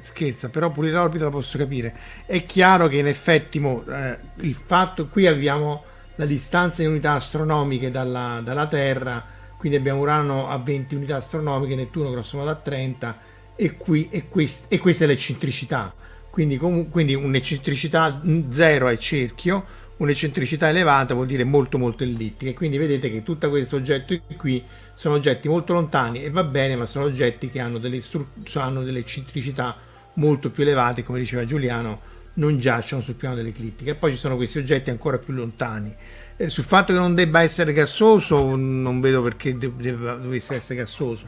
scherza, 0.00 0.48
però 0.48 0.70
pulire 0.70 0.94
l'orbita 0.94 1.24
lo 1.24 1.30
posso 1.30 1.58
capire. 1.58 1.94
È 2.24 2.44
chiaro 2.46 2.88
che 2.88 2.96
in 2.96 3.06
effetti 3.06 3.60
mo, 3.60 3.84
eh, 3.86 4.18
il 4.36 4.54
fatto 4.54 5.08
qui 5.08 5.26
abbiamo 5.26 5.84
la 6.14 6.24
distanza 6.24 6.82
in 6.82 6.88
unità 6.88 7.12
astronomiche 7.12 7.90
dalla, 7.90 8.40
dalla, 8.42 8.66
Terra, 8.66 9.22
quindi 9.58 9.76
abbiamo 9.76 10.00
Urano 10.00 10.48
a 10.48 10.56
20 10.56 10.94
unità 10.94 11.16
astronomiche, 11.16 11.74
Nettuno 11.74 12.10
grosso 12.10 12.38
modo 12.38 12.50
a 12.50 12.54
30, 12.54 13.18
e, 13.54 13.76
qui, 13.76 14.08
e, 14.10 14.26
quest, 14.28 14.64
e 14.68 14.78
questa 14.78 15.04
è 15.04 15.06
l'eccentricità. 15.06 15.92
Quindi, 16.30 16.56
com- 16.56 16.88
quindi 16.88 17.14
un'eccentricità 17.14 18.22
zero 18.48 18.88
è 18.88 18.96
cerchio, 18.96 19.64
un'eccentricità 19.96 20.68
elevata 20.68 21.14
vuol 21.14 21.26
dire 21.26 21.44
molto 21.44 21.78
molto 21.78 22.02
ellittica. 22.02 22.50
E 22.50 22.54
quindi 22.54 22.78
vedete 22.78 23.10
che 23.10 23.22
tutto 23.22 23.48
questo 23.48 23.76
oggetto 23.76 24.18
qui 24.36 24.62
sono 24.94 25.14
oggetti 25.14 25.48
molto 25.48 25.72
lontani 25.72 26.24
e 26.24 26.30
va 26.30 26.44
bene, 26.44 26.76
ma 26.76 26.86
sono 26.86 27.04
oggetti 27.04 27.48
che 27.48 27.60
hanno 27.60 27.78
delle, 27.78 28.00
stru- 28.00 28.26
hanno 28.54 28.82
delle 28.82 29.00
eccentricità 29.00 29.76
molto 30.14 30.50
più 30.50 30.62
elevate, 30.62 31.02
come 31.02 31.18
diceva 31.18 31.44
Giuliano, 31.44 32.12
non 32.34 32.58
giacciono 32.58 33.02
sul 33.02 33.14
piano 33.14 33.36
dell'eclittica. 33.36 33.92
E 33.92 33.94
poi 33.94 34.12
ci 34.12 34.18
sono 34.18 34.36
questi 34.36 34.58
oggetti 34.58 34.90
ancora 34.90 35.18
più 35.18 35.32
lontani. 35.32 35.94
Eh, 36.36 36.48
sul 36.48 36.64
fatto 36.64 36.92
che 36.92 36.98
non 36.98 37.14
debba 37.14 37.42
essere 37.42 37.72
gassoso, 37.72 38.56
non 38.56 39.00
vedo 39.00 39.22
perché 39.22 39.56
de- 39.56 39.72
de- 39.76 39.96
dovesse 39.96 40.56
essere 40.56 40.80
gassoso. 40.80 41.26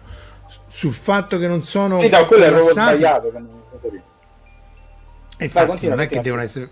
Sul 0.68 0.92
fatto 0.92 1.38
che 1.38 1.46
non 1.46 1.62
sono. 1.62 1.98
Sì, 2.00 2.08
no, 2.08 2.26
quello 2.26 2.44
è 2.44 2.50
proprio 2.50 2.72
sbagliato. 2.72 3.32
E 5.38 5.44
infatti, 5.44 5.52
Vai, 5.52 5.66
continua, 5.66 5.94
non 5.94 6.04
è 6.04 6.08
che 6.08 6.20
devono 6.20 6.42
essere. 6.42 6.70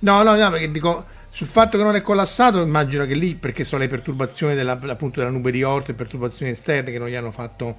No, 0.00 0.22
no, 0.22 0.36
no, 0.36 0.50
perché 0.50 0.70
dico 0.70 1.04
sul 1.34 1.48
fatto 1.48 1.76
che 1.76 1.82
non 1.82 1.96
è 1.96 2.00
collassato, 2.00 2.60
immagino 2.60 3.06
che 3.06 3.14
lì, 3.14 3.34
perché 3.34 3.64
sono 3.64 3.82
le 3.82 3.88
perturbazioni 3.88 4.54
della, 4.54 4.78
appunto 4.80 5.18
della 5.18 5.32
nube 5.32 5.50
di 5.50 5.64
Oort, 5.64 5.88
le 5.88 5.94
perturbazioni 5.94 6.52
esterne 6.52 6.92
che 6.92 6.98
non 7.00 7.08
gli 7.08 7.16
hanno 7.16 7.32
fatto 7.32 7.74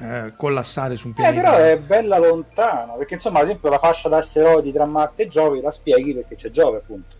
eh, 0.00 0.32
collassare 0.34 0.96
su 0.96 1.08
un 1.08 1.12
pianeta. 1.12 1.40
Eh, 1.40 1.42
però 1.42 1.56
è 1.62 1.78
bella 1.78 2.16
lontana, 2.16 2.94
perché 2.94 3.14
insomma, 3.14 3.40
ad 3.40 3.48
esempio, 3.48 3.68
la 3.68 3.76
fascia 3.76 4.08
d'asteroidi 4.08 4.72
tra 4.72 4.86
Marte 4.86 5.24
e 5.24 5.28
Giove 5.28 5.60
la 5.60 5.70
spieghi 5.70 6.14
perché 6.14 6.36
c'è 6.36 6.48
Giove, 6.48 6.78
appunto. 6.78 7.16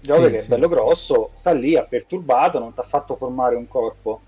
Giove 0.00 0.26
sì, 0.26 0.32
che 0.32 0.40
sì. 0.40 0.44
è 0.44 0.48
bello 0.48 0.68
grosso, 0.68 1.30
sta 1.32 1.52
lì, 1.52 1.74
ha 1.78 1.84
perturbato, 1.84 2.58
non 2.58 2.74
ti 2.74 2.80
ha 2.80 2.84
fatto 2.84 3.16
formare 3.16 3.56
un 3.56 3.68
corpo. 3.68 4.20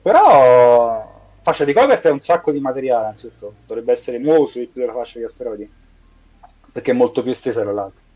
Però 0.00 1.32
fascia 1.42 1.66
di 1.66 1.74
Kuiper 1.74 2.00
è 2.00 2.08
un 2.08 2.22
sacco 2.22 2.50
di 2.50 2.60
materiale, 2.60 3.08
anzitutto. 3.08 3.56
Dovrebbe 3.66 3.92
essere 3.92 4.18
molto 4.18 4.58
di 4.58 4.68
più 4.68 4.80
della 4.80 4.94
fascia 4.94 5.18
di 5.18 5.26
asteroidi, 5.26 5.70
perché 6.72 6.92
è 6.92 6.94
molto 6.94 7.22
più 7.22 7.32
estesa 7.32 7.62
dall'altro. 7.62 8.06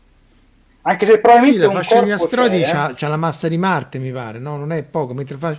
Anche 0.85 1.05
se 1.05 1.19
probabilmente 1.19 1.61
sì, 1.61 1.73
la 1.73 1.81
fascia 1.81 1.99
degli 2.01 2.11
asteroidi 2.11 2.61
eh? 2.61 2.65
c'ha, 2.65 2.93
c'ha, 2.95 3.07
la 3.07 3.17
massa 3.17 3.47
di 3.47 3.57
Marte, 3.57 3.99
mi 3.99 4.11
pare, 4.11 4.39
no? 4.39 4.57
Non 4.57 4.71
è 4.71 4.83
poco, 4.83 5.13
mentre 5.13 5.37
fa... 5.37 5.57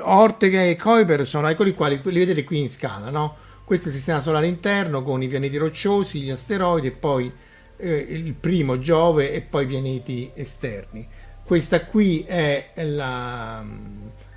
Ortega 0.00 0.62
e 0.62 0.76
Kuiper 0.76 1.24
sono, 1.24 1.48
eccoli 1.48 1.74
qua, 1.74 1.86
li, 1.86 2.00
li 2.02 2.18
vedete 2.18 2.42
qui 2.42 2.58
in 2.58 2.68
scala, 2.68 3.10
no? 3.10 3.36
Questo 3.64 3.86
è 3.86 3.90
il 3.90 3.96
sistema 3.96 4.20
solare 4.20 4.48
interno 4.48 5.02
con 5.02 5.22
i 5.22 5.28
pianeti 5.28 5.56
rocciosi, 5.56 6.20
gli 6.20 6.30
asteroidi 6.30 6.88
e 6.88 6.90
poi 6.90 7.32
eh, 7.76 7.96
il 7.96 8.34
primo 8.34 8.78
Giove 8.80 9.32
e 9.32 9.40
poi 9.42 9.64
i 9.64 9.68
pianeti 9.68 10.30
esterni. 10.34 11.06
Questa 11.44 11.84
qui 11.84 12.24
è 12.26 12.72
la 12.76 13.64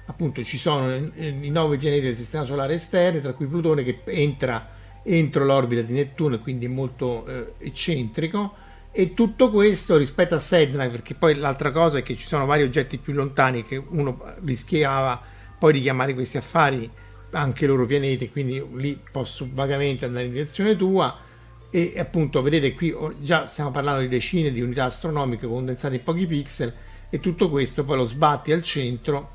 appunto 0.09 0.41
ci 0.43 0.57
sono 0.57 0.93
i 0.95 1.49
nove 1.49 1.77
pianeti 1.77 2.03
del 2.03 2.15
sistema 2.15 2.45
solare 2.45 2.75
esterno, 2.75 3.19
tra 3.19 3.33
cui 3.33 3.45
Plutone 3.45 3.83
che 3.83 3.99
entra 4.05 4.75
entro 5.03 5.45
l'orbita 5.45 5.81
di 5.81 5.93
Nettuno 5.93 6.35
e 6.35 6.39
quindi 6.39 6.65
è 6.65 6.69
molto 6.69 7.25
eh, 7.25 7.53
eccentrico 7.59 8.53
e 8.99 9.13
tutto 9.13 9.51
questo 9.51 9.95
rispetto 9.95 10.33
a 10.33 10.39
Sedna, 10.39 10.89
perché 10.89 11.13
poi 11.13 11.35
l'altra 11.35 11.69
cosa 11.69 11.99
è 11.99 12.01
che 12.01 12.15
ci 12.15 12.25
sono 12.25 12.47
vari 12.47 12.63
oggetti 12.63 12.97
più 12.97 13.13
lontani 13.13 13.61
che 13.61 13.77
uno 13.77 14.33
rischiava 14.43 15.21
poi 15.59 15.73
di 15.73 15.81
chiamare 15.81 16.15
questi 16.15 16.37
affari 16.37 16.89
anche 17.33 17.67
loro 17.67 17.85
pianeti, 17.85 18.31
quindi 18.31 18.59
lì 18.73 18.99
posso 19.11 19.47
vagamente 19.53 20.05
andare 20.05 20.25
in 20.25 20.31
direzione 20.31 20.75
tua. 20.75 21.15
E 21.69 21.93
appunto 21.99 22.41
vedete 22.41 22.73
qui 22.73 22.91
già 23.19 23.45
stiamo 23.45 23.69
parlando 23.69 24.01
di 24.01 24.07
decine 24.07 24.51
di 24.51 24.61
unità 24.61 24.85
astronomiche 24.85 25.45
condensate 25.45 25.93
in 25.93 26.03
pochi 26.03 26.25
pixel 26.25 26.73
e 27.11 27.19
tutto 27.19 27.51
questo 27.51 27.83
poi 27.83 27.97
lo 27.97 28.03
sbatti 28.03 28.51
al 28.51 28.63
centro 28.63 29.33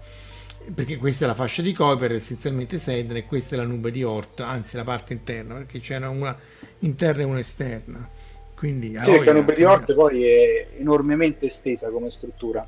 perché 0.75 0.97
questa 0.97 1.25
è 1.25 1.29
la 1.29 1.35
fascia 1.35 1.63
di 1.63 1.73
Kuiper 1.73 2.15
essenzialmente 2.15 2.81
Sedna 2.81 3.15
e 3.15 3.27
questa 3.27 3.55
è 3.55 3.59
la 3.59 3.65
nube 3.65 3.93
di 3.93 4.03
Oort 4.03 4.41
anzi 4.41 4.75
la 4.75 4.83
parte 4.83 5.13
interna 5.13 5.55
perché 5.55 5.79
c'era 5.79 6.09
una 6.09 6.37
interna 6.81 7.23
e 7.23 7.25
una 7.27 7.39
esterna 7.39 8.21
quindi, 8.63 8.97
sì, 9.03 9.11
perché 9.11 9.33
Nube 9.33 9.55
di 9.57 9.65
Orte 9.65 9.93
poi 9.93 10.25
è 10.25 10.69
enormemente 10.79 11.47
estesa 11.47 11.91
come 11.91 12.13
struttura. 12.13 12.65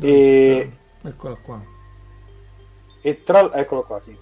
E... 0.00 0.70
Eccola 1.02 1.34
qua. 1.34 1.62
E 3.02 3.22
tra... 3.22 3.52
Eccolo 3.52 3.82
qua, 3.82 4.00
sì. 4.00 4.16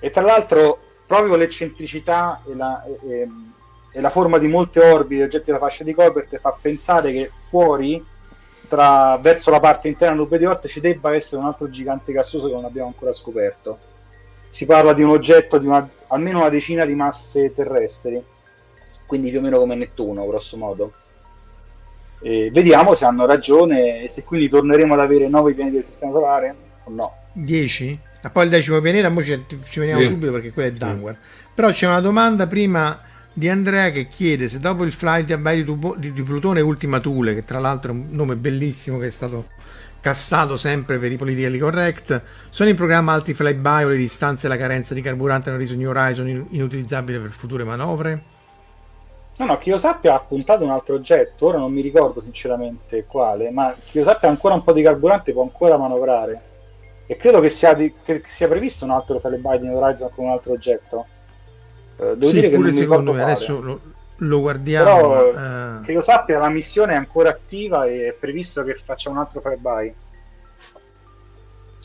E 0.00 0.10
tra 0.10 0.22
l'altro 0.22 0.80
proprio 1.06 1.36
l'eccentricità 1.36 2.42
e 2.44 2.56
la, 2.56 2.84
e, 2.84 3.28
e 3.92 4.00
la 4.00 4.10
forma 4.10 4.38
di 4.38 4.48
molte 4.48 4.80
orbite 4.80 5.22
oggetti 5.22 5.44
della 5.44 5.60
fascia 5.60 5.84
di 5.84 5.94
Kuiper 5.94 6.26
fa 6.40 6.58
pensare 6.60 7.12
che 7.12 7.30
fuori 7.48 8.04
tra, 8.66 9.16
verso 9.18 9.52
la 9.52 9.60
parte 9.60 9.86
interna 9.86 10.16
Nube 10.16 10.38
di 10.38 10.44
Orte 10.44 10.66
ci 10.66 10.80
debba 10.80 11.14
essere 11.14 11.40
un 11.40 11.46
altro 11.46 11.70
gigante 11.70 12.12
gassoso 12.12 12.48
che 12.48 12.54
non 12.54 12.64
abbiamo 12.64 12.88
ancora 12.88 13.12
scoperto. 13.12 13.78
Si 14.48 14.66
parla 14.66 14.92
di 14.92 15.04
un 15.04 15.10
oggetto 15.10 15.58
di 15.58 15.66
una, 15.66 15.88
almeno 16.08 16.40
una 16.40 16.48
decina 16.48 16.84
di 16.84 16.96
masse 16.96 17.54
terrestri 17.54 18.34
quindi 19.06 19.30
più 19.30 19.38
o 19.38 19.42
meno 19.42 19.58
come 19.58 19.74
Nettuno, 19.74 20.26
grosso 20.26 20.56
modo. 20.56 20.92
E 22.20 22.50
vediamo 22.52 22.94
se 22.94 23.04
hanno 23.04 23.26
ragione 23.26 24.02
e 24.02 24.08
se 24.08 24.24
quindi 24.24 24.48
torneremo 24.48 24.94
ad 24.94 25.00
avere 25.00 25.28
9 25.28 25.54
pianeti 25.54 25.76
del 25.76 25.86
Sistema 25.86 26.12
Solare 26.12 26.54
o 26.84 26.90
no. 26.90 27.12
10? 27.32 28.00
E 28.22 28.30
poi 28.30 28.44
il 28.44 28.50
decimo 28.50 28.80
pianeta, 28.80 29.10
poi 29.10 29.24
ci, 29.24 29.44
ci 29.68 29.78
veniamo 29.78 30.00
sì. 30.00 30.08
subito 30.08 30.32
perché 30.32 30.52
quello 30.52 30.68
è 30.68 30.72
Danguar. 30.72 31.14
Sì. 31.14 31.44
Però 31.54 31.70
c'è 31.70 31.86
una 31.86 32.00
domanda 32.00 32.46
prima 32.46 33.00
di 33.32 33.48
Andrea 33.48 33.90
che 33.90 34.08
chiede 34.08 34.48
se 34.48 34.58
dopo 34.58 34.82
il 34.82 34.92
flight 34.92 35.32
di, 35.34 35.64
di, 35.98 36.12
di 36.12 36.22
Plutone 36.22 36.60
Ultima 36.60 37.00
Thule, 37.00 37.34
che 37.34 37.44
tra 37.44 37.58
l'altro 37.58 37.92
è 37.92 37.94
un 37.94 38.06
nome 38.10 38.34
bellissimo 38.36 38.98
che 38.98 39.08
è 39.08 39.10
stato 39.10 39.48
cassato 40.00 40.56
sempre 40.56 40.98
per 40.98 41.12
i 41.12 41.16
politically 41.16 41.58
correct, 41.58 42.22
sono 42.48 42.68
in 42.68 42.76
programma 42.76 43.12
altri 43.12 43.34
flyby 43.34 43.84
o 43.84 43.88
le 43.88 43.96
distanze 43.96 44.46
e 44.46 44.48
la 44.48 44.56
carenza 44.56 44.94
di 44.94 45.00
carburante 45.00 45.48
hanno 45.48 45.58
reso 45.58 45.74
New 45.74 45.88
Horizon 45.88 46.46
inutilizzabile 46.50 47.18
per 47.18 47.30
future 47.30 47.64
manovre? 47.64 48.22
No, 49.38 49.44
no, 49.44 49.58
che 49.58 49.68
io 49.68 49.78
sappia 49.78 50.14
ha 50.14 50.20
puntato 50.20 50.64
un 50.64 50.70
altro 50.70 50.94
oggetto, 50.94 51.46
ora 51.46 51.58
non 51.58 51.70
mi 51.70 51.82
ricordo 51.82 52.22
sinceramente 52.22 53.04
quale, 53.04 53.50
ma 53.50 53.74
che 53.84 53.98
io 53.98 54.04
sappia 54.04 54.30
ancora 54.30 54.54
un 54.54 54.64
po' 54.64 54.72
di 54.72 54.82
carburante 54.82 55.32
può 55.32 55.42
ancora 55.42 55.76
manovrare. 55.76 56.54
E 57.06 57.16
credo 57.16 57.40
che 57.40 57.50
sia, 57.50 57.74
di, 57.74 57.92
che 58.02 58.22
sia 58.26 58.48
previsto 58.48 58.84
un 58.84 58.92
altro 58.92 59.20
Fellebite 59.20 59.64
in 59.64 59.74
Horizon 59.74 60.10
con 60.14 60.24
un 60.24 60.30
altro 60.30 60.52
oggetto. 60.52 61.06
Eh, 61.98 62.16
devo 62.16 62.28
sì, 62.28 62.34
dire 62.34 62.48
che 62.48 62.56
pure 62.56 62.72
secondo 62.72 63.12
me, 63.12 63.22
adesso 63.22 63.60
lo, 63.60 63.80
lo, 64.16 64.40
guardiamo. 64.40 64.84
Però, 64.84 65.32
ma, 65.32 65.80
eh... 65.80 65.84
che 65.84 65.92
io 65.92 66.00
sappia 66.00 66.38
la 66.38 66.48
missione 66.48 66.94
è 66.94 66.96
ancora 66.96 67.28
attiva 67.28 67.84
e 67.84 68.08
è 68.08 68.12
previsto 68.12 68.64
che 68.64 68.80
faccia 68.82 69.10
un 69.10 69.18
altro 69.18 69.42
flyby. 69.42 69.94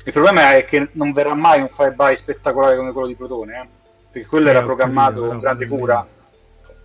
Il 0.03 0.13
problema 0.13 0.55
è 0.55 0.63
che 0.63 0.87
non 0.93 1.11
verrà 1.11 1.35
mai 1.35 1.59
un 1.59 1.67
flyby 1.67 2.15
spettacolare 2.15 2.77
come 2.77 2.93
quello 2.93 3.07
di 3.07 3.15
Protone, 3.15 3.61
eh? 3.61 3.67
perché 4.09 4.27
quello 4.27 4.47
eh, 4.47 4.51
era 4.51 4.63
programmato 4.63 5.25
con 5.27 5.37
grande 5.39 5.67
cura 5.67 6.07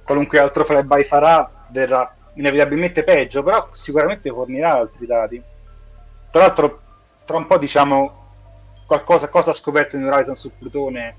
qualunque 0.07 0.39
altro 0.39 0.65
flyby 0.65 1.05
farà 1.05 1.51
verrà 1.71 2.15
inevitabilmente 2.35 3.03
peggio, 3.03 3.43
però 3.43 3.69
sicuramente 3.73 4.31
fornirà 4.31 4.75
altri 4.75 5.05
dati. 5.05 5.43
Tra 6.31 6.41
l'altro, 6.43 6.81
tra 7.25 7.37
un 7.37 7.47
po' 7.47 7.59
diciamo 7.59 8.25
qualcosa 8.87 9.29
cosa 9.29 9.51
ha 9.51 9.55
scoperto 9.55 9.97
in 9.97 10.05
Horizon 10.05 10.37
su 10.37 10.53
Plutone, 10.57 11.17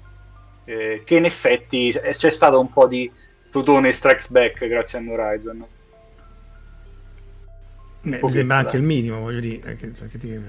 eh, 0.64 1.02
che 1.06 1.16
in 1.18 1.26
effetti 1.26 1.92
c'è 1.92 2.30
stato 2.32 2.60
un 2.60 2.72
po' 2.72 2.88
di 2.88 3.12
Plutone 3.52 3.92
strikes 3.92 4.30
back 4.30 4.66
grazie 4.68 5.00
a 5.00 5.04
Horizon. 5.06 5.66
Beh, 8.02 8.20
mi 8.22 8.32
sembra 8.32 8.58
anche 8.58 8.78
il 8.78 8.84
minimo, 8.84 9.20
voglio 9.20 9.42
dire. 9.42 9.76
Che, 9.76 9.92
che 9.92 10.18
ti... 10.18 10.42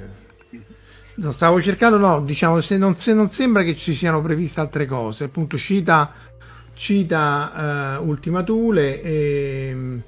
no, 1.14 1.32
stavo 1.32 1.60
cercando, 1.60 1.98
no, 1.98 2.20
diciamo, 2.20 2.60
se 2.60 2.76
non, 2.76 2.94
se 2.94 3.14
non, 3.14 3.30
sembra 3.30 3.64
che 3.64 3.74
ci 3.74 3.94
siano 3.94 4.22
previste 4.22 4.60
altre 4.60 4.86
cose, 4.86 5.24
appunto 5.24 5.58
cita 5.58 6.12
cita 6.78 7.98
uh, 7.98 8.08
Ultima 8.08 8.44
Thule 8.44 9.02
e, 9.02 10.00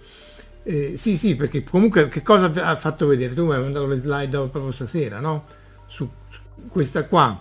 e, 0.62 0.96
sì 0.96 1.16
sì 1.16 1.34
perché 1.34 1.64
comunque 1.64 2.08
che 2.08 2.22
cosa 2.22 2.52
ha 2.64 2.76
fatto 2.76 3.08
vedere? 3.08 3.34
Tu 3.34 3.44
mi 3.44 3.54
hai 3.54 3.60
mandato 3.60 3.86
le 3.86 3.96
slide 3.96 4.38
proprio 4.46 4.70
stasera 4.70 5.18
no? 5.18 5.44
Su, 5.86 6.08
su 6.28 6.68
questa 6.68 7.04
qua. 7.04 7.38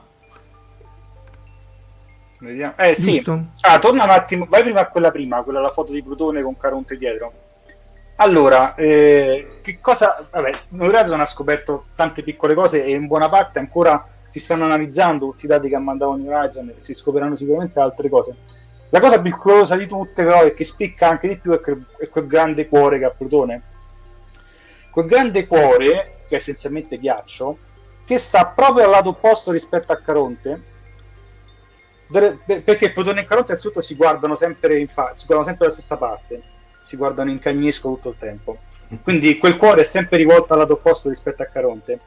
Vediamo. 2.39 2.73
Eh 2.77 2.95
sì, 2.95 3.23
ah, 3.61 3.79
torna 3.79 4.05
un 4.05 4.09
attimo, 4.09 4.47
vai 4.49 4.63
prima 4.63 4.79
a 4.79 4.87
quella 4.87 5.11
prima, 5.11 5.43
quella 5.43 5.59
la 5.59 5.71
foto 5.71 5.91
di 5.91 6.01
Plutone 6.01 6.41
con 6.41 6.57
Caronte 6.57 6.97
dietro. 6.97 7.33
Allora, 8.15 8.75
eh, 8.75 9.59
che 9.61 9.79
cosa... 9.79 10.25
Vabbè, 10.31 10.51
Horizon 10.77 11.19
ha 11.19 11.25
scoperto 11.25 11.85
tante 11.95 12.23
piccole 12.23 12.53
cose 12.53 12.83
e 12.83 12.91
in 12.91 13.07
buona 13.07 13.29
parte 13.29 13.59
ancora 13.59 14.07
si 14.29 14.39
stanno 14.39 14.65
analizzando 14.65 15.27
tutti 15.27 15.45
i 15.45 15.47
dati 15.49 15.69
che 15.69 15.75
ha 15.75 15.79
mandato 15.79 16.11
Horizon 16.11 16.69
e 16.69 16.75
si 16.77 16.93
scopriranno 16.93 17.35
sicuramente 17.35 17.79
altre 17.79 18.09
cose 18.09 18.35
La 18.91 18.99
cosa 18.99 19.21
più 19.21 19.35
curiosa 19.35 19.75
di 19.75 19.85
tutte, 19.85 20.23
però, 20.23 20.43
e 20.43 20.53
che 20.53 20.65
spicca 20.65 21.07
anche 21.07 21.27
di 21.27 21.37
più, 21.37 21.51
è, 21.51 21.61
che, 21.61 21.77
è 21.99 22.09
quel 22.09 22.25
grande 22.25 22.67
cuore 22.67 22.97
che 22.97 23.05
ha 23.05 23.09
Plutone. 23.09 23.61
Quel 24.89 25.05
grande 25.05 25.45
cuore, 25.45 26.21
che 26.27 26.35
è 26.35 26.35
essenzialmente 26.35 26.97
ghiaccio, 26.97 27.57
che 28.03 28.17
sta 28.17 28.47
proprio 28.47 28.85
al 28.85 28.89
lato 28.89 29.09
opposto 29.09 29.51
rispetto 29.51 29.91
a 29.91 29.97
Caronte, 29.97 30.63
perché 32.09 32.91
Plutone 32.91 33.21
e 33.21 33.25
Caronte 33.25 33.51
innanzitutto 33.51 33.81
si 33.81 33.93
guardano 33.93 34.35
sempre 34.35 34.79
in 34.79 34.87
faccia, 34.87 35.19
si 35.19 35.25
guardano 35.27 35.43
sempre 35.43 35.67
dalla 35.67 35.79
stessa 35.79 35.97
parte, 35.97 36.41
si 36.83 36.97
guardano 36.97 37.29
in 37.29 37.37
cagnesco 37.37 37.89
tutto 37.89 38.09
il 38.09 38.17
tempo. 38.17 38.57
Quindi 39.03 39.37
quel 39.37 39.57
cuore 39.57 39.81
è 39.81 39.85
sempre 39.85 40.17
rivolto 40.17 40.53
al 40.53 40.59
lato 40.59 40.73
opposto 40.73 41.09
rispetto 41.09 41.43
a 41.43 41.45
Caronte. 41.45 41.99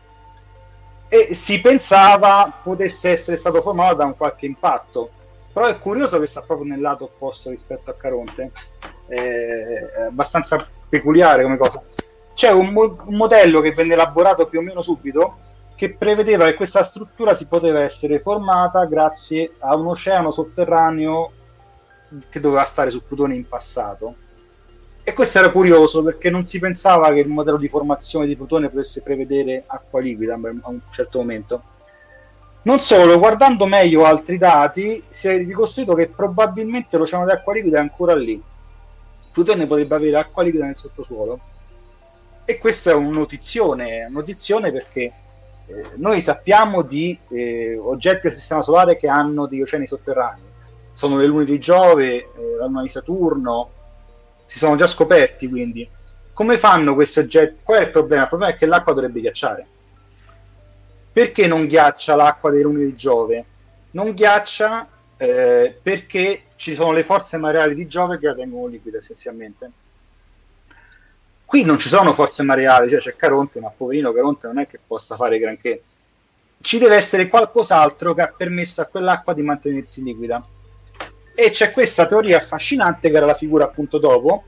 E 1.06 1.34
si 1.34 1.60
pensava 1.60 2.60
potesse 2.60 3.10
essere 3.10 3.36
stato 3.36 3.62
formato 3.62 3.94
da 3.94 4.06
un 4.06 4.16
qualche 4.16 4.46
impatto 4.46 5.10
però 5.52 5.66
è 5.66 5.78
curioso 5.78 6.18
che 6.18 6.26
sta 6.26 6.42
proprio 6.42 6.68
nel 6.68 6.80
lato 6.80 7.04
opposto 7.04 7.50
rispetto 7.50 7.90
a 7.90 7.94
Caronte 7.94 8.52
è 9.06 10.06
abbastanza 10.08 10.66
peculiare 10.88 11.42
come 11.42 11.56
cosa 11.56 11.82
c'è 12.34 12.50
un, 12.50 12.72
mo- 12.72 13.02
un 13.04 13.16
modello 13.16 13.60
che 13.60 13.72
venne 13.72 13.92
elaborato 13.94 14.46
più 14.46 14.60
o 14.60 14.62
meno 14.62 14.82
subito 14.82 15.36
che 15.82 15.96
prevedeva 15.96 16.44
che 16.44 16.54
questa 16.54 16.82
struttura 16.82 17.34
si 17.34 17.46
poteva 17.46 17.80
essere 17.80 18.20
formata 18.20 18.84
grazie 18.84 19.54
a 19.58 19.74
un 19.74 19.86
oceano 19.86 20.30
sotterraneo 20.30 21.32
che 22.28 22.40
doveva 22.40 22.64
stare 22.64 22.90
su 22.90 23.02
Plutone 23.04 23.34
in 23.34 23.48
passato. 23.48 24.14
E 25.02 25.12
questo 25.14 25.38
era 25.38 25.50
curioso 25.50 26.02
perché 26.04 26.30
non 26.30 26.44
si 26.44 26.60
pensava 26.60 27.12
che 27.12 27.20
il 27.20 27.28
modello 27.28 27.56
di 27.56 27.68
formazione 27.68 28.26
di 28.26 28.36
Plutone 28.36 28.68
potesse 28.68 29.02
prevedere 29.02 29.64
acqua 29.66 30.00
liquida 30.00 30.34
a 30.34 30.68
un 30.68 30.80
certo 30.92 31.18
momento. 31.18 31.62
Non 32.64 32.78
solo, 32.78 33.18
guardando 33.18 33.66
meglio 33.66 34.04
altri 34.04 34.38
dati, 34.38 35.02
si 35.08 35.26
è 35.26 35.36
ricostruito 35.36 35.94
che 35.94 36.06
probabilmente 36.06 36.96
l'oceano 36.96 37.24
di 37.24 37.32
acqua 37.32 37.54
liquida 37.54 37.78
è 37.78 37.80
ancora 37.80 38.14
lì. 38.14 38.40
Plutone 39.32 39.66
potrebbe 39.66 39.96
avere 39.96 40.18
acqua 40.18 40.44
liquida 40.44 40.66
nel 40.66 40.76
sottosuolo. 40.76 41.40
E 42.44 42.58
questo 42.58 42.90
è 42.90 42.94
un 42.94 43.10
notizione, 43.10 44.08
notizione 44.08 44.70
perché 44.70 45.12
eh, 45.66 45.84
noi 45.96 46.20
sappiamo 46.20 46.82
di 46.82 47.18
eh, 47.30 47.76
oggetti 47.76 48.28
del 48.28 48.36
Sistema 48.36 48.62
Solare 48.62 48.96
che 48.96 49.08
hanno 49.08 49.46
degli 49.46 49.62
oceani 49.62 49.86
sotterranei. 49.86 50.50
Sono 50.92 51.16
le 51.16 51.26
lune 51.26 51.44
di 51.44 51.58
Giove, 51.58 52.14
eh, 52.14 52.30
la 52.58 52.66
luna 52.66 52.82
di 52.82 52.88
Saturno, 52.88 53.70
si 54.44 54.58
sono 54.58 54.76
già 54.76 54.86
scoperti 54.86 55.48
quindi. 55.48 55.88
Come 56.32 56.58
fanno 56.58 56.94
questi 56.94 57.18
oggetti? 57.18 57.64
Qual 57.64 57.80
è 57.80 57.82
il 57.82 57.90
problema? 57.90 58.22
Il 58.22 58.28
problema 58.28 58.52
è 58.52 58.56
che 58.56 58.66
l'acqua 58.66 58.92
dovrebbe 58.92 59.20
ghiacciare 59.20 59.66
perché 61.12 61.46
non 61.46 61.66
ghiaccia 61.66 62.14
l'acqua 62.14 62.50
dei 62.50 62.62
lumi 62.62 62.84
di 62.84 62.96
Giove? 62.96 63.44
Non 63.92 64.12
ghiaccia 64.14 64.88
eh, 65.16 65.78
perché 65.80 66.44
ci 66.56 66.74
sono 66.74 66.92
le 66.92 67.02
forze 67.02 67.36
mareali 67.36 67.74
di 67.74 67.86
Giove 67.86 68.18
che 68.18 68.26
la 68.26 68.34
tengono 68.34 68.66
liquida 68.66 68.98
essenzialmente. 68.98 69.70
Qui 71.44 71.64
non 71.64 71.78
ci 71.78 71.90
sono 71.90 72.14
forze 72.14 72.42
mareali, 72.42 72.88
cioè 72.88 72.98
c'è 72.98 73.14
Caronte, 73.14 73.60
ma 73.60 73.68
poverino 73.68 74.12
Caronte 74.12 74.46
non 74.46 74.58
è 74.58 74.66
che 74.66 74.78
possa 74.84 75.16
fare 75.16 75.38
granché. 75.38 75.82
Ci 76.60 76.78
deve 76.78 76.96
essere 76.96 77.28
qualcos'altro 77.28 78.14
che 78.14 78.22
ha 78.22 78.32
permesso 78.34 78.80
a 78.80 78.86
quell'acqua 78.86 79.34
di 79.34 79.42
mantenersi 79.42 80.02
liquida. 80.02 80.42
E 81.34 81.50
c'è 81.50 81.72
questa 81.72 82.06
teoria 82.06 82.38
affascinante, 82.38 83.10
che 83.10 83.16
era 83.16 83.26
la 83.26 83.34
figura 83.34 83.64
appunto 83.64 83.98
dopo, 83.98 84.44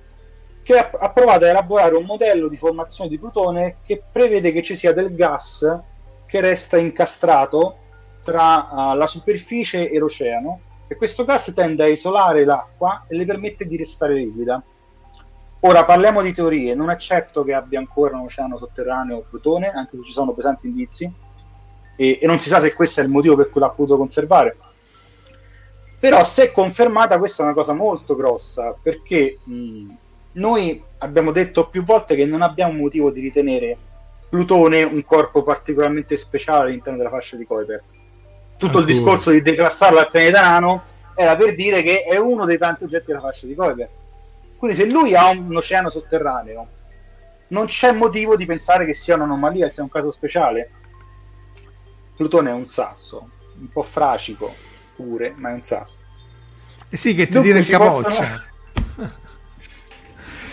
che 0.62 0.78
ha 0.78 1.10
provato 1.10 1.44
a 1.44 1.48
elaborare 1.48 1.94
un 1.94 2.04
modello 2.04 2.48
di 2.48 2.56
formazione 2.56 3.10
di 3.10 3.18
Plutone 3.18 3.76
che 3.84 4.02
prevede 4.10 4.50
che 4.50 4.62
ci 4.62 4.74
sia 4.74 4.94
del 4.94 5.14
gas 5.14 5.62
che 6.34 6.40
resta 6.40 6.78
incastrato 6.78 7.76
tra 8.24 8.68
uh, 8.68 8.96
la 8.96 9.06
superficie 9.06 9.88
e 9.88 9.96
l'oceano 10.00 10.62
e 10.88 10.96
questo 10.96 11.24
gas 11.24 11.52
tende 11.54 11.84
a 11.84 11.86
isolare 11.86 12.44
l'acqua 12.44 13.04
e 13.06 13.16
le 13.16 13.24
permette 13.24 13.68
di 13.68 13.76
restare 13.76 14.14
liquida. 14.14 14.60
Ora 15.60 15.84
parliamo 15.84 16.22
di 16.22 16.34
teorie, 16.34 16.74
non 16.74 16.90
è 16.90 16.96
certo 16.96 17.44
che 17.44 17.54
abbia 17.54 17.78
ancora 17.78 18.16
un 18.16 18.24
oceano 18.24 18.58
sotterraneo 18.58 19.24
Plutone, 19.30 19.70
anche 19.70 19.96
se 19.96 20.02
ci 20.06 20.10
sono 20.10 20.32
pesanti 20.32 20.66
indizi, 20.66 21.08
e, 21.94 22.18
e 22.20 22.26
non 22.26 22.40
si 22.40 22.48
sa 22.48 22.58
se 22.58 22.74
questo 22.74 23.00
è 23.00 23.04
il 23.04 23.10
motivo 23.10 23.36
per 23.36 23.50
cui 23.50 23.60
l'ha 23.60 23.68
potuto 23.68 23.96
conservare. 23.96 24.56
Però 26.00 26.24
se 26.24 26.50
confermata 26.50 27.16
questa 27.18 27.44
è 27.44 27.46
una 27.46 27.54
cosa 27.54 27.74
molto 27.74 28.16
grossa, 28.16 28.74
perché 28.82 29.38
mh, 29.40 29.94
noi 30.32 30.82
abbiamo 30.98 31.30
detto 31.30 31.68
più 31.68 31.84
volte 31.84 32.16
che 32.16 32.26
non 32.26 32.42
abbiamo 32.42 32.72
motivo 32.72 33.12
di 33.12 33.20
ritenere 33.20 33.78
Plutone 34.34 34.82
un 34.82 35.04
corpo 35.04 35.44
particolarmente 35.44 36.16
speciale 36.16 36.66
all'interno 36.66 36.98
della 36.98 37.08
fascia 37.08 37.36
di 37.36 37.44
Kuiper. 37.44 37.84
Tutto 38.56 38.78
Ancora. 38.78 38.80
il 38.80 38.84
discorso 38.84 39.30
di 39.30 39.40
declassarlo 39.40 40.00
al 40.00 40.10
pianeta 40.10 40.40
nano 40.40 40.82
era 41.14 41.36
per 41.36 41.54
dire 41.54 41.82
che 41.82 42.02
è 42.02 42.16
uno 42.16 42.44
dei 42.44 42.58
tanti 42.58 42.82
oggetti 42.82 43.04
della 43.06 43.20
fascia 43.20 43.46
di 43.46 43.54
Kuiper. 43.54 43.88
Quindi 44.56 44.76
se 44.76 44.86
lui 44.86 45.14
ha 45.14 45.28
un 45.28 45.54
oceano 45.54 45.88
sotterraneo, 45.88 46.66
non 47.48 47.66
c'è 47.66 47.92
motivo 47.92 48.34
di 48.34 48.44
pensare 48.44 48.84
che 48.84 48.92
sia 48.92 49.14
un'anomalia, 49.14 49.70
sia 49.70 49.84
un 49.84 49.88
caso 49.88 50.10
speciale. 50.10 50.68
Plutone 52.16 52.50
è 52.50 52.54
un 52.54 52.66
sasso, 52.66 53.30
un 53.56 53.68
po' 53.68 53.84
fracico 53.84 54.52
pure, 54.96 55.32
ma 55.36 55.50
è 55.50 55.52
un 55.52 55.62
sasso. 55.62 55.98
Eh 56.88 56.96
sì, 56.96 57.14
che 57.14 57.28
ti 57.28 57.40
dire 57.40 57.60
il 57.60 57.68
capoccia. 57.68 58.42
Possono... 58.96 59.12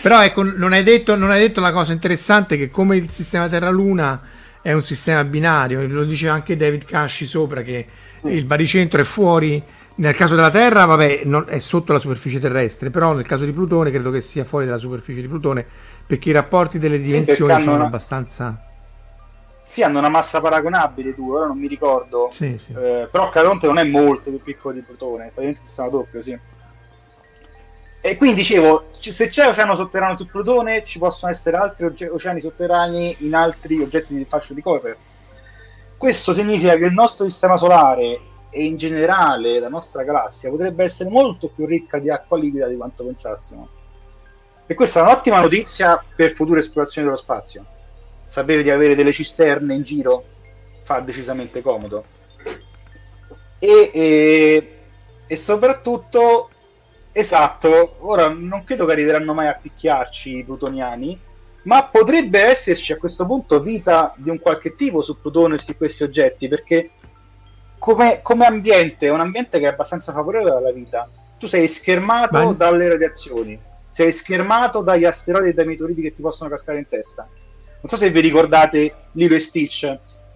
Però 0.02 0.20
ecco, 0.20 0.42
non 0.42 0.72
hai, 0.72 0.82
detto, 0.82 1.14
non 1.14 1.30
hai 1.30 1.38
detto 1.38 1.60
la 1.60 1.70
cosa 1.70 1.92
interessante 1.92 2.56
che 2.56 2.70
come 2.70 2.96
il 2.96 3.08
sistema 3.08 3.48
Terra-Luna 3.48 4.20
è 4.60 4.72
un 4.72 4.82
sistema 4.82 5.22
binario, 5.22 5.86
lo 5.86 6.02
dice 6.02 6.28
anche 6.28 6.56
David 6.56 6.84
Casci 6.84 7.24
sopra 7.24 7.62
che 7.62 7.86
il 8.22 8.44
baricentro 8.44 9.00
è 9.00 9.04
fuori, 9.04 9.62
nel 9.96 10.16
caso 10.16 10.34
della 10.34 10.50
Terra 10.50 10.86
vabbè, 10.86 11.22
non, 11.24 11.44
è 11.46 11.60
sotto 11.60 11.92
la 11.92 12.00
superficie 12.00 12.40
terrestre, 12.40 12.90
però 12.90 13.12
nel 13.12 13.26
caso 13.26 13.44
di 13.44 13.52
Plutone 13.52 13.90
credo 13.90 14.10
che 14.10 14.20
sia 14.22 14.44
fuori 14.44 14.66
dalla 14.66 14.78
superficie 14.78 15.20
di 15.20 15.28
Plutone 15.28 15.64
perché 16.04 16.30
i 16.30 16.32
rapporti 16.32 16.80
delle 16.80 17.00
dimensioni 17.00 17.54
sì, 17.54 17.60
sono 17.60 17.74
una... 17.76 17.84
abbastanza... 17.84 18.66
Sì, 19.68 19.82
hanno 19.82 20.00
una 20.00 20.10
massa 20.10 20.40
paragonabile 20.40 21.14
tu, 21.14 21.30
ora 21.30 21.46
non 21.46 21.58
mi 21.58 21.68
ricordo. 21.68 22.28
Sì, 22.32 22.58
sì. 22.58 22.72
Eh, 22.72 23.08
però 23.10 23.30
Caronte 23.30 23.66
non 23.68 23.78
è 23.78 23.84
molto 23.84 24.30
più 24.30 24.42
piccolo 24.42 24.74
di 24.74 24.80
Plutone, 24.80 25.30
praticamente 25.32 25.60
il 25.60 25.66
sistema 25.66 25.88
doppio, 25.88 26.20
sì. 26.20 26.38
E 28.04 28.16
quindi 28.16 28.38
dicevo, 28.38 28.86
se 28.98 29.28
c'è 29.28 29.46
oceano 29.46 29.76
sotterraneo 29.76 30.16
su 30.16 30.26
Plutone, 30.26 30.84
ci 30.84 30.98
possono 30.98 31.30
essere 31.30 31.56
altri 31.56 31.84
oce- 31.84 32.08
oceani 32.08 32.40
sotterranei 32.40 33.18
in 33.20 33.32
altri 33.32 33.80
oggetti 33.80 34.12
di 34.16 34.24
fascio 34.24 34.54
di 34.54 34.60
Kuiper. 34.60 34.96
Questo 35.96 36.34
significa 36.34 36.76
che 36.76 36.86
il 36.86 36.92
nostro 36.92 37.28
sistema 37.28 37.56
solare 37.56 38.18
e 38.50 38.64
in 38.64 38.76
generale 38.76 39.60
la 39.60 39.68
nostra 39.68 40.02
galassia 40.02 40.50
potrebbe 40.50 40.82
essere 40.82 41.10
molto 41.10 41.46
più 41.46 41.64
ricca 41.64 42.00
di 42.00 42.10
acqua 42.10 42.36
liquida 42.36 42.66
di 42.66 42.76
quanto 42.76 43.04
pensassimo. 43.04 43.68
E 44.66 44.74
questa 44.74 44.98
è 44.98 45.02
un'ottima 45.04 45.40
notizia 45.40 46.04
per 46.16 46.32
future 46.32 46.58
esplorazioni 46.58 47.06
dello 47.06 47.20
spazio. 47.20 47.64
Sapere 48.26 48.64
di 48.64 48.70
avere 48.70 48.96
delle 48.96 49.12
cisterne 49.12 49.76
in 49.76 49.82
giro 49.84 50.24
fa 50.82 50.98
decisamente 50.98 51.62
comodo. 51.62 52.04
E, 53.60 53.90
e, 53.94 54.78
e 55.24 55.36
soprattutto 55.36 56.48
Esatto, 57.14 57.96
ora 58.00 58.28
non 58.28 58.64
credo 58.64 58.86
che 58.86 58.92
arriveranno 58.92 59.34
mai 59.34 59.46
a 59.46 59.58
picchiarci 59.60 60.38
i 60.38 60.44
plutoniani, 60.44 61.18
ma 61.64 61.84
potrebbe 61.84 62.40
esserci 62.40 62.92
a 62.92 62.96
questo 62.96 63.26
punto 63.26 63.60
vita 63.60 64.14
di 64.16 64.30
un 64.30 64.38
qualche 64.38 64.74
tipo 64.74 65.02
su 65.02 65.20
Plutone 65.20 65.56
e 65.56 65.58
su 65.58 65.76
questi 65.76 66.04
oggetti, 66.04 66.48
perché 66.48 66.90
come, 67.78 68.20
come, 68.22 68.46
ambiente 68.46 69.06
è 69.06 69.10
un 69.10 69.20
ambiente 69.20 69.58
che 69.58 69.66
è 69.66 69.68
abbastanza 69.68 70.12
favorevole 70.12 70.56
alla 70.56 70.72
vita. 70.72 71.08
Tu 71.38 71.46
sei 71.46 71.68
schermato 71.68 72.50
Beh. 72.50 72.56
dalle 72.56 72.88
radiazioni, 72.88 73.60
sei 73.90 74.10
schermato 74.12 74.80
dagli 74.80 75.04
asteroidi 75.04 75.50
e 75.50 75.54
dai 75.54 75.66
meteoriti 75.66 76.00
che 76.00 76.12
ti 76.14 76.22
possono 76.22 76.48
cascare 76.48 76.78
in 76.78 76.88
testa. 76.88 77.28
Non 77.28 77.90
so 77.90 77.96
se 77.96 78.10
vi 78.10 78.20
ricordate 78.20 78.94
Lilo 79.12 79.34
e 79.34 79.40
Stitch. 79.40 79.82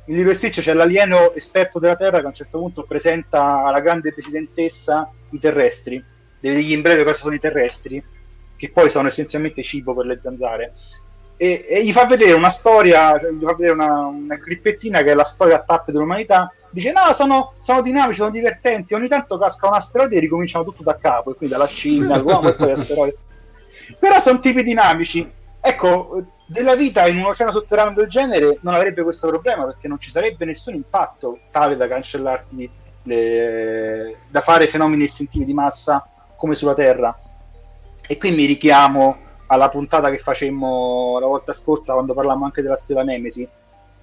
In 0.08 0.14
Lilo 0.16 0.30
e 0.30 0.34
Stitch 0.34 0.60
c'è 0.60 0.74
l'alieno 0.74 1.32
esperto 1.32 1.78
della 1.78 1.96
Terra 1.96 2.18
che 2.18 2.24
a 2.24 2.28
un 2.28 2.34
certo 2.34 2.58
punto 2.58 2.82
presenta 2.82 3.64
alla 3.64 3.80
grande 3.80 4.12
presidentessa 4.12 5.10
i 5.30 5.38
terrestri 5.38 6.04
degli 6.52 6.72
in 6.72 6.82
breve 6.82 7.04
cosa 7.04 7.16
sono 7.16 7.34
i 7.34 7.40
terrestri, 7.40 8.02
che 8.56 8.70
poi 8.70 8.90
sono 8.90 9.08
essenzialmente 9.08 9.62
cibo 9.62 9.94
per 9.94 10.06
le 10.06 10.18
zanzare. 10.20 10.74
E, 11.38 11.66
e 11.68 11.84
gli 11.84 11.92
fa 11.92 12.06
vedere 12.06 12.32
una 12.32 12.50
storia, 12.50 13.18
cioè, 13.18 13.30
gli 13.30 13.44
fa 13.44 13.54
vedere 13.54 13.72
una, 13.72 14.06
una 14.06 14.38
clippettina 14.38 15.02
che 15.02 15.10
è 15.10 15.14
la 15.14 15.24
storia 15.24 15.56
a 15.56 15.62
tappe 15.62 15.92
dell'umanità. 15.92 16.52
Dice: 16.70 16.92
No, 16.92 17.12
sono, 17.12 17.54
sono 17.58 17.82
dinamici, 17.82 18.18
sono 18.18 18.30
divertenti. 18.30 18.94
Ogni 18.94 19.08
tanto 19.08 19.36
casca 19.38 19.68
un 19.68 19.74
asteroide 19.74 20.16
e 20.16 20.20
ricominciano 20.20 20.64
tutto 20.64 20.82
da 20.82 20.96
capo, 20.96 21.32
e 21.32 21.34
quindi 21.34 21.54
dalla 21.54 21.68
Cina, 21.68 22.16
l'uomo 22.18 22.48
e 22.48 22.54
poi 22.54 22.70
asteroidi. 22.70 23.16
Però 23.98 24.18
sono 24.18 24.38
tipi 24.38 24.62
dinamici. 24.62 25.30
Ecco, 25.60 26.24
della 26.46 26.76
vita 26.76 27.06
in 27.06 27.18
un 27.18 27.24
oceano 27.24 27.50
sotterraneo 27.50 27.92
del 27.92 28.08
genere 28.08 28.58
non 28.60 28.74
avrebbe 28.74 29.02
questo 29.02 29.26
problema 29.26 29.64
perché 29.64 29.88
non 29.88 29.98
ci 29.98 30.10
sarebbe 30.10 30.44
nessun 30.44 30.74
impatto 30.74 31.40
tale 31.50 31.76
da 31.76 31.88
cancellarti 31.88 32.70
le, 33.02 34.16
da 34.28 34.40
fare 34.40 34.68
fenomeni 34.68 35.04
estintivi 35.04 35.44
di 35.44 35.54
massa 35.54 36.08
come 36.36 36.54
sulla 36.54 36.74
Terra. 36.74 37.16
E 38.06 38.16
qui 38.16 38.30
mi 38.30 38.44
richiamo 38.44 39.24
alla 39.46 39.68
puntata 39.68 40.10
che 40.10 40.18
facemmo 40.18 41.18
la 41.18 41.26
volta 41.26 41.52
scorsa 41.52 41.92
quando 41.92 42.14
parlavamo 42.14 42.44
anche 42.44 42.62
della 42.62 42.76
stella 42.76 43.02
Nemesi 43.02 43.48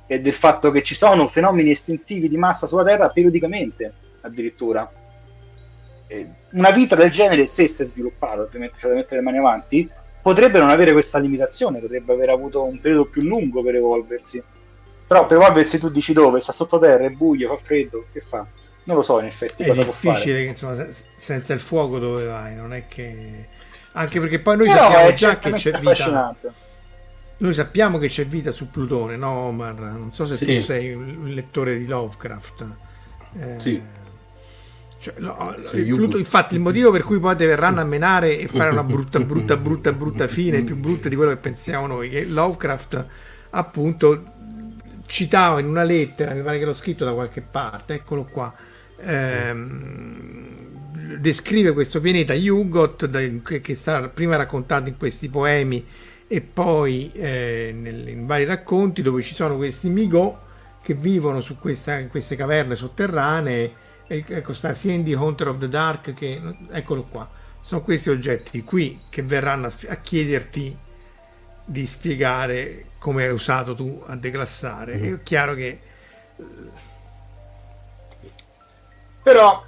e 0.05 0.21
del 0.21 0.33
fatto 0.33 0.71
che 0.71 0.83
ci 0.83 0.95
sono 0.95 1.27
fenomeni 1.27 1.71
estintivi 1.71 2.27
di 2.27 2.37
massa 2.37 2.67
sulla 2.67 2.83
Terra 2.83 3.09
periodicamente 3.09 3.93
addirittura. 4.21 4.89
una 6.51 6.71
vita 6.71 6.95
del 6.95 7.09
genere, 7.09 7.47
se 7.47 7.67
si 7.67 7.83
è 7.83 7.85
sviluppata, 7.85 8.41
ovviamente 8.41 8.77
c'è 8.77 8.87
da 8.87 8.93
mettere 8.93 9.17
le 9.17 9.21
mani 9.21 9.37
avanti, 9.37 9.89
potrebbe 10.21 10.59
non 10.59 10.69
avere 10.69 10.91
questa 10.91 11.19
limitazione, 11.19 11.79
potrebbe 11.79 12.13
aver 12.13 12.29
avuto 12.29 12.63
un 12.63 12.79
periodo 12.79 13.05
più 13.05 13.21
lungo 13.23 13.61
per 13.61 13.75
evolversi. 13.75 14.41
Però 15.07 15.25
per 15.25 15.37
evolversi 15.37 15.79
tu 15.79 15.89
dici 15.89 16.13
dove? 16.13 16.39
Sta 16.39 16.51
sottoterra, 16.51 17.05
è 17.05 17.09
buio, 17.09 17.49
fa 17.49 17.57
freddo, 17.57 18.05
che 18.11 18.21
fa? 18.21 18.45
Non 18.85 18.97
lo 18.97 19.01
so 19.01 19.19
in 19.19 19.25
effetti. 19.25 19.63
È 19.63 19.73
difficile 19.73 20.41
che 20.41 20.47
insomma, 20.49 20.87
senza 21.15 21.53
il 21.53 21.59
fuoco 21.59 21.99
dove 21.99 22.25
vai, 22.25 22.55
non 22.55 22.73
è 22.73 22.87
che... 22.87 23.47
Anche 23.93 24.19
perché 24.19 24.39
poi 24.39 24.57
noi 24.57 24.67
Però 24.67 24.79
sappiamo 24.79 25.13
già 25.13 25.37
che 25.37 25.51
c'è 25.51 25.71
vita. 25.71 26.35
Noi 27.37 27.53
sappiamo 27.53 27.97
che 27.97 28.07
c'è 28.07 28.25
vita 28.25 28.51
su 28.51 28.69
Plutone, 28.69 29.15
no 29.15 29.29
Omar? 29.29 29.79
Non 29.79 30.13
so 30.13 30.25
se 30.25 30.35
sì. 30.35 30.45
tu 30.45 30.61
sei 30.61 30.93
un 30.93 31.29
lettore 31.29 31.77
di 31.77 31.85
Lovecraft. 31.85 32.65
Eh, 33.37 33.59
sì 33.59 34.01
cioè, 35.03 35.15
no, 35.17 35.53
Pluto, 35.69 36.17
infatti 36.17 36.53
il 36.53 36.61
motivo 36.61 36.89
per 36.89 37.03
cui 37.03 37.19
poi 37.19 37.35
verranno 37.35 37.81
a 37.81 37.83
menare 37.83 38.39
e 38.39 38.47
fare 38.47 38.69
una 38.69 38.85
brutta, 38.85 39.19
brutta, 39.21 39.57
brutta, 39.57 39.91
brutta 39.91 40.29
fine, 40.29 40.63
più 40.63 40.77
brutta 40.77 41.09
di 41.09 41.17
quello 41.17 41.31
che 41.31 41.37
pensiamo 41.37 41.87
noi, 41.87 42.07
che 42.07 42.23
Lovecraft 42.23 43.05
appunto 43.49 44.23
citava 45.05 45.59
in 45.59 45.67
una 45.67 45.83
lettera, 45.83 46.33
mi 46.33 46.41
pare 46.41 46.57
che 46.57 46.63
l'ho 46.63 46.73
scritto 46.73 47.03
da 47.03 47.11
qualche 47.11 47.41
parte, 47.41 47.95
eccolo 47.95 48.23
qua, 48.23 48.53
ehm, 49.03 51.17
descrive 51.19 51.73
questo 51.73 52.01
pianeta 52.01 52.33
Yugot 52.33 53.41
che, 53.43 53.61
che 53.61 53.75
sta 53.75 54.07
prima 54.09 54.35
raccontato 54.35 54.89
in 54.89 54.97
questi 54.97 55.29
poemi 55.29 55.85
e 56.27 56.41
poi 56.41 57.11
eh, 57.13 57.73
nel, 57.75 58.07
in 58.07 58.25
vari 58.25 58.45
racconti 58.45 59.01
dove 59.01 59.21
ci 59.21 59.33
sono 59.33 59.55
questi 59.55 59.89
Migo 59.89 60.41
che 60.81 60.93
vivono 60.93 61.41
su 61.41 61.57
questa, 61.57 61.97
in 61.97 62.09
queste 62.09 62.35
caverne 62.35 62.75
sotterranee. 62.75 63.81
Ecco 64.05 64.53
sta 64.53 64.73
sia 64.73 64.93
in 64.93 65.03
The 65.03 65.15
Hunter 65.15 65.47
of 65.47 65.57
the 65.59 65.69
Dark 65.69 66.13
che 66.13 66.41
eccolo 66.71 67.03
qua. 67.03 67.29
Sono 67.61 67.81
questi 67.81 68.09
oggetti 68.09 68.63
qui 68.63 68.99
che 69.09 69.23
verranno 69.23 69.67
a, 69.67 69.73
a 69.87 69.95
chiederti 69.95 70.77
di 71.65 71.87
spiegare 71.87 72.85
come 72.97 73.23
hai 73.23 73.31
usato 73.31 73.73
tu 73.73 74.01
a 74.05 74.15
declassare 74.15 74.97
mm. 74.97 75.13
è 75.13 75.23
chiaro 75.23 75.53
che 75.53 75.79
però 79.23 79.63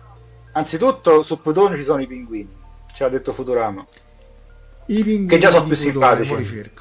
anzitutto 0.51 1.23
su 1.23 1.41
Plutone 1.41 1.77
ci 1.77 1.83
sono 1.83 2.01
i 2.01 2.07
pinguini 2.07 2.63
ce 2.93 3.03
l'ha 3.03 3.09
detto 3.09 3.33
Futurama 3.33 3.85
i 4.87 5.03
pinguini 5.03 5.27
che 5.27 5.37
già 5.39 5.49
sono 5.49 5.65
più 5.65 5.75
simpatici 5.75 6.71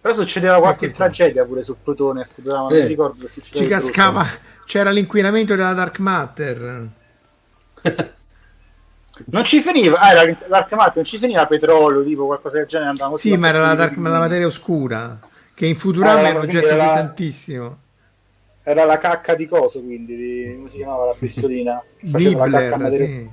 però 0.00 0.14
succedeva 0.14 0.58
qualche 0.58 0.86
ecco 0.86 0.96
tragedia 0.96 1.44
pure 1.44 1.62
su 1.62 1.76
Plutone 1.82 2.22
e 2.22 2.26
Futurama 2.26 2.68
eh. 2.68 2.72
non 2.72 2.82
mi 2.82 2.88
ricordo 2.88 3.28
se 3.28 3.40
ci 3.42 3.66
cascava 3.66 4.26
c'era 4.64 4.90
l'inquinamento 4.90 5.54
della 5.54 5.72
dark 5.74 5.98
matter. 5.98 6.88
non 9.26 9.44
ci 9.44 9.60
finiva, 9.60 9.98
ah, 9.98 10.12
era 10.12 10.38
dark 10.48 10.72
matter, 10.72 10.96
non 10.96 11.04
ci 11.04 11.18
finiva 11.18 11.46
petrolio, 11.46 12.02
tipo 12.04 12.26
qualcosa 12.26 12.58
del 12.58 12.66
genere. 12.66 12.94
Sì, 13.18 13.36
ma 13.36 13.48
era 13.48 13.60
la, 13.60 13.74
dark, 13.74 13.96
la 13.96 14.18
materia 14.18 14.46
oscura, 14.46 15.18
che 15.54 15.66
in 15.66 15.76
Futurama 15.76 16.20
ah, 16.20 16.28
è 16.28 16.30
un 16.30 16.36
oggetto 16.38 16.68
era... 16.68 16.86
pesantissimo. 16.88 17.78
Era 18.64 18.84
la 18.84 18.98
cacca 18.98 19.34
di 19.34 19.46
coso, 19.46 19.80
quindi, 19.80 20.16
di... 20.16 20.54
come 20.56 20.68
si 20.68 20.76
chiamava 20.76 21.06
la 21.06 21.16
pistolina? 21.18 21.82
Nibbler, 22.00 22.92
sì. 22.92 23.30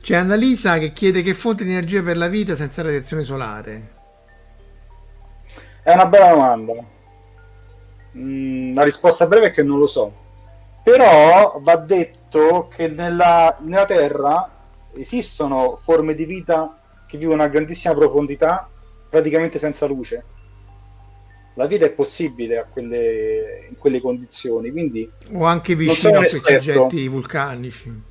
C'è 0.00 0.16
Annalisa 0.16 0.78
che 0.78 0.92
chiede 0.92 1.22
che 1.22 1.32
fonte 1.32 1.64
di 1.64 1.70
energia 1.70 2.02
per 2.02 2.18
la 2.18 2.28
vita 2.28 2.54
senza 2.54 2.82
radiazione 2.82 3.24
solare. 3.24 3.92
È 5.82 5.92
una 5.92 6.06
bella 6.06 6.30
domanda. 6.30 6.72
Mm, 8.16 8.74
la 8.74 8.82
risposta 8.82 9.26
breve 9.26 9.46
è 9.46 9.50
che 9.50 9.62
non 9.62 9.78
lo 9.78 9.86
so. 9.86 10.12
Però 10.82 11.58
va 11.62 11.76
detto 11.76 12.68
che 12.68 12.88
nella, 12.88 13.56
nella 13.60 13.86
Terra 13.86 14.50
esistono 14.94 15.78
forme 15.82 16.14
di 16.14 16.26
vita 16.26 16.78
che 17.06 17.16
vivono 17.16 17.42
a 17.42 17.48
grandissima 17.48 17.94
profondità, 17.94 18.68
praticamente 19.08 19.58
senza 19.58 19.86
luce. 19.86 20.24
La 21.54 21.66
vita 21.66 21.84
è 21.84 21.90
possibile 21.90 22.58
a 22.58 22.64
quelle, 22.64 23.66
in 23.68 23.76
quelle 23.78 24.00
condizioni, 24.00 24.70
quindi... 24.70 25.08
O 25.32 25.44
anche 25.44 25.76
vicino 25.76 26.18
a 26.18 26.26
questi 26.26 26.54
oggetti 26.54 27.06
vulcanici. 27.08 28.02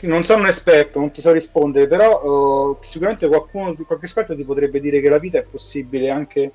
Non 0.00 0.24
sono 0.24 0.42
un 0.42 0.48
esperto, 0.48 0.98
non 0.98 1.10
ti 1.10 1.20
so 1.20 1.32
rispondere, 1.32 1.86
però 1.86 2.22
uh, 2.22 2.78
sicuramente 2.82 3.26
qualcuno, 3.28 3.74
qualche 3.86 4.06
esperto 4.06 4.34
ti 4.36 4.44
potrebbe 4.44 4.80
dire 4.80 5.00
che 5.00 5.08
la 5.08 5.18
vita 5.18 5.38
è 5.38 5.42
possibile 5.42 6.10
anche 6.10 6.52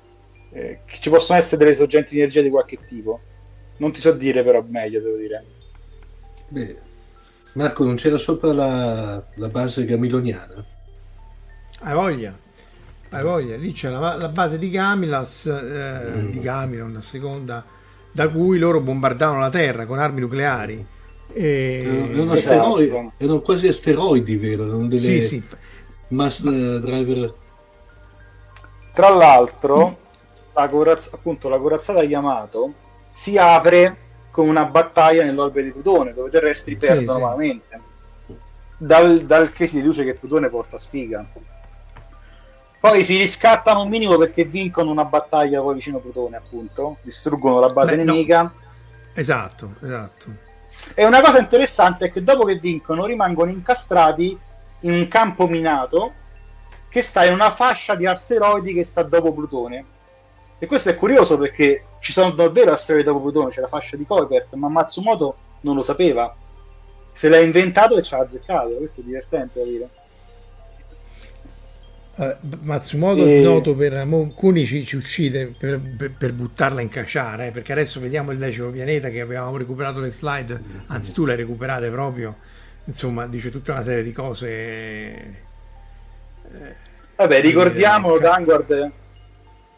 eh, 0.52 0.80
ci 0.86 1.10
possono 1.10 1.38
essere 1.38 1.64
delle 1.64 1.76
sorgenti 1.76 2.14
di 2.14 2.20
energia 2.20 2.42
di 2.42 2.50
qualche 2.50 2.78
tipo. 2.86 3.20
Non 3.76 3.92
ti 3.92 4.00
so 4.00 4.12
dire, 4.12 4.42
però 4.42 4.62
meglio, 4.68 5.00
devo 5.00 5.16
dire. 5.16 5.44
Beh, 6.48 6.76
Marco, 7.54 7.84
non 7.84 7.94
c'era 7.94 8.16
sopra 8.16 8.52
la, 8.52 9.24
la 9.36 9.48
base 9.48 9.84
gamiloniana? 9.84 10.64
Hai 11.82 11.94
voglia, 11.94 12.36
hai 13.10 13.22
voglia. 13.22 13.56
Lì 13.56 13.72
c'è 13.72 13.88
la, 13.88 14.16
la 14.16 14.28
base 14.28 14.58
di 14.58 14.70
Gamilas, 14.70 15.46
eh, 15.46 16.10
mm. 16.10 16.30
di 16.30 16.40
Gamilon, 16.40 16.92
la 16.92 17.00
seconda, 17.00 17.64
da 18.12 18.28
cui 18.28 18.58
loro 18.58 18.80
bombardavano 18.80 19.40
la 19.40 19.50
Terra 19.50 19.86
con 19.86 19.98
armi 19.98 20.20
nucleari. 20.20 20.84
E... 21.32 22.10
Erano, 22.12 22.32
esatto. 22.34 23.12
erano 23.16 23.40
quasi 23.40 23.68
asteroidi, 23.68 24.36
vero? 24.36 24.64
Non 24.64 24.88
delle 24.88 25.00
sì, 25.00 25.22
sì. 25.22 25.42
Mass 26.08 26.42
driver. 26.42 27.34
Tra 28.92 29.08
l'altro, 29.10 29.98
la, 30.52 30.68
corazza, 30.68 31.10
appunto, 31.14 31.48
la 31.48 31.58
corazzata 31.58 32.02
Yamato 32.02 32.74
si 33.12 33.36
apre 33.36 34.08
con 34.30 34.48
una 34.48 34.64
battaglia 34.64 35.24
nell'orbe 35.24 35.62
di 35.62 35.72
Plutone 35.72 36.14
dove 36.14 36.28
i 36.28 36.30
terrestri 36.30 36.76
perdono 36.76 37.14
sì, 37.14 37.18
nuovamente 37.18 37.80
dal, 38.76 39.24
dal, 39.24 39.52
che 39.52 39.66
si 39.66 39.76
deduce 39.76 40.04
che 40.04 40.14
Plutone 40.14 40.48
porta 40.48 40.78
sfiga 40.78 41.26
poi 42.80 43.04
si 43.04 43.18
riscattano 43.18 43.82
un 43.82 43.88
minimo 43.88 44.16
perché 44.16 44.44
vincono 44.44 44.90
una 44.90 45.04
battaglia 45.04 45.60
poi 45.60 45.74
vicino 45.74 45.98
a 45.98 46.00
Plutone 46.00 46.36
appunto 46.36 46.96
distruggono 47.02 47.60
la 47.60 47.68
base 47.68 47.96
Beh, 47.96 48.04
nemica 48.04 48.42
no. 48.42 48.52
esatto 49.12 49.74
esatto 49.82 50.48
e 50.94 51.04
una 51.04 51.20
cosa 51.20 51.38
interessante 51.38 52.06
è 52.06 52.10
che 52.10 52.22
dopo 52.22 52.44
che 52.44 52.56
vincono 52.56 53.04
rimangono 53.04 53.50
incastrati 53.50 54.38
in 54.80 54.92
un 54.92 55.08
campo 55.08 55.46
minato 55.46 56.14
che 56.88 57.02
sta 57.02 57.24
in 57.24 57.34
una 57.34 57.50
fascia 57.50 57.94
di 57.94 58.06
asteroidi 58.06 58.72
che 58.72 58.84
sta 58.84 59.02
dopo 59.02 59.32
Plutone 59.32 59.84
e 60.62 60.66
questo 60.66 60.90
è 60.90 60.94
curioso 60.94 61.38
perché 61.38 61.86
ci 62.00 62.12
sono 62.12 62.32
davvero 62.32 62.72
asteroidi 62.72 63.06
dopo 63.06 63.20
Plutone, 63.20 63.50
c'è 63.50 63.62
la 63.62 63.66
fascia 63.66 63.96
di 63.96 64.04
Kuiper, 64.04 64.48
ma 64.56 64.68
Matsumoto 64.68 65.36
non 65.62 65.74
lo 65.74 65.82
sapeva. 65.82 66.36
Se 67.12 67.30
l'ha 67.30 67.38
inventato 67.38 67.96
e 67.96 68.02
ci 68.02 68.14
ha 68.14 68.18
azzeccato, 68.18 68.74
questo 68.74 69.00
è 69.00 69.04
divertente 69.04 69.58
da 69.58 69.64
dire. 69.64 69.88
Uh, 72.20 72.36
Matsumoto 72.60 73.24
e... 73.24 73.40
noto 73.40 73.74
per 73.74 74.06
Kuni 74.34 74.66
ci, 74.66 74.84
ci 74.84 74.96
uccide 74.96 75.54
per, 75.58 75.80
per, 75.96 76.12
per, 76.12 76.34
buttarla 76.34 76.82
in 76.82 76.90
cacciare 76.90 77.46
eh, 77.46 77.50
perché 77.50 77.72
adesso 77.72 77.98
vediamo 77.98 78.30
il 78.30 78.36
decimo 78.36 78.68
pianeta 78.68 79.08
che 79.08 79.22
avevamo 79.22 79.56
recuperato 79.56 80.00
le 80.00 80.10
slide 80.10 80.60
anzi 80.88 81.12
tu 81.12 81.24
le 81.24 81.32
hai 81.32 81.38
recuperate 81.38 81.88
proprio 81.88 82.36
insomma 82.84 83.26
dice 83.26 83.48
tutta 83.48 83.72
una 83.72 83.82
serie 83.82 84.02
di 84.02 84.12
cose 84.12 84.44
eh, 84.44 85.34
vabbè 87.16 87.40
ricordiamo 87.40 88.14
eh, 88.14 88.20
Vanguard 88.20 88.90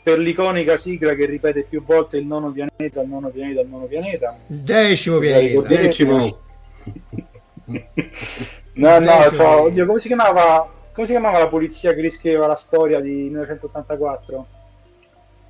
per 0.02 0.18
l'iconica 0.18 0.76
sigla 0.76 1.14
che 1.14 1.26
ripete 1.26 1.64
più 1.68 1.84
volte 1.84 2.16
il 2.16 2.26
nono 2.26 2.50
pianeta, 2.50 3.02
il 3.02 3.08
nono 3.08 3.28
pianeta, 3.28 3.60
il 3.60 3.68
nono 3.68 3.84
pianeta. 3.84 4.36
Il 4.48 4.56
decimo 4.56 5.18
pianeta. 5.18 5.60
Decimo. 5.60 6.18
no, 8.74 8.98
no, 8.98 9.30
so, 9.30 9.62
oddio, 9.62 9.86
come 9.86 10.00
si 10.00 10.08
chiamava? 10.08 10.80
Come 10.92 11.06
si 11.06 11.12
chiamava 11.12 11.38
la 11.38 11.48
polizia 11.48 11.94
che 11.94 12.00
riscriveva 12.00 12.46
la 12.46 12.56
storia 12.56 13.00
di 13.00 13.24
1984? 13.30 14.46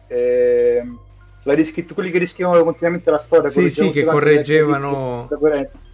Eh, 0.09 0.83
riscritto, 1.45 1.95
quelli 1.95 2.11
che 2.11 2.19
riscrivevano 2.19 2.65
continuamente 2.65 3.11
la 3.11 3.19
storia. 3.19 3.51
Sì, 3.51 3.69
sì, 3.69 3.91
che 3.91 4.05
correggevano, 4.05 5.17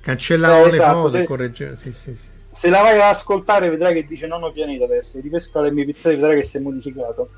cancellavano 0.03 0.65
eh, 0.65 0.69
esatto, 0.69 0.89
le 0.89 0.95
foto 0.95 1.09
se, 1.09 1.25
correggevano. 1.25 1.77
Sì, 1.77 1.93
sì, 1.93 2.15
sì. 2.15 2.29
Se 2.51 2.69
la 2.69 2.83
vai 2.83 2.95
ad 2.95 3.01
ascoltare 3.01 3.71
vedrai 3.71 3.95
che 3.95 4.05
dice 4.05 4.27
nono 4.27 4.53
pianeta 4.53 4.85
adesso, 4.85 5.21
ripesca 5.21 5.61
le 5.61 5.71
mie 5.71 5.85
pitture 5.85 6.15
vedrai 6.15 6.37
che 6.37 6.45
si 6.45 6.57
è 6.57 6.61
modificato 6.61 7.29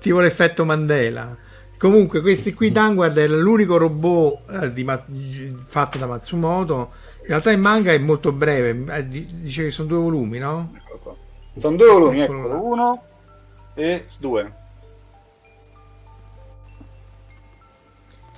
tipo 0.00 0.20
l'effetto 0.20 0.64
Mandela. 0.64 1.36
Comunque, 1.78 2.20
questi 2.20 2.52
qui 2.52 2.72
Danguard 2.72 3.16
è 3.16 3.26
l'unico 3.26 3.78
robot 3.78 4.50
eh, 4.50 4.72
di, 4.72 4.84
fatto 5.66 5.98
da 5.98 6.06
Matsumoto. 6.06 6.92
In 7.20 7.26
realtà 7.26 7.52
il 7.52 7.58
manga 7.58 7.92
è 7.92 7.98
molto 7.98 8.32
breve, 8.32 8.96
eh, 8.96 9.08
dice 9.08 9.64
che 9.64 9.70
sono 9.70 9.88
due 9.88 9.98
volumi, 9.98 10.38
no? 10.38 10.72
Sono 11.56 11.76
due 11.76 11.88
volumi, 11.88 12.20
eccolo, 12.20 12.46
eccolo 12.46 12.64
uno 12.64 13.04
e 13.74 14.06
due. 14.18 14.52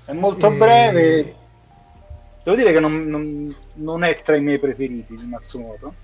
È 0.04 0.12
molto 0.12 0.48
e... 0.48 0.54
breve. 0.54 1.34
Devo 2.42 2.56
dire 2.56 2.72
che 2.72 2.80
non, 2.80 3.06
non, 3.06 3.54
non, 3.74 4.04
è 4.04 4.20
tra 4.22 4.36
i 4.36 4.40
miei 4.40 4.58
preferiti 4.58 5.14
di 5.14 5.26
Matsumoto. 5.26 5.94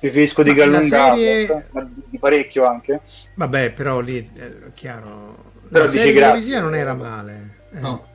Preferisco 0.00 0.42
di 0.42 0.54
Gallunga, 0.54 1.14
serie... 1.14 1.68
di 2.06 2.18
parecchio 2.18 2.66
anche. 2.66 3.02
Vabbè, 3.34 3.70
però 3.70 4.00
lì 4.00 4.28
è 4.34 4.72
chiaro. 4.74 5.36
Però 5.68 5.84
la 5.84 5.90
serie 5.90 6.60
non 6.60 6.74
era 6.74 6.94
male. 6.94 7.58
Eh. 7.72 7.78
No. 7.78 8.10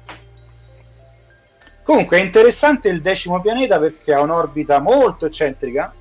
Comunque 1.83 2.17
è 2.17 2.21
interessante 2.21 2.89
il 2.89 3.01
decimo 3.01 3.39
pianeta 3.39 3.79
perché 3.79 4.13
ha 4.13 4.19
un'orbita 4.19 4.81
molto 4.81 5.25
eccentrica, 5.25 5.93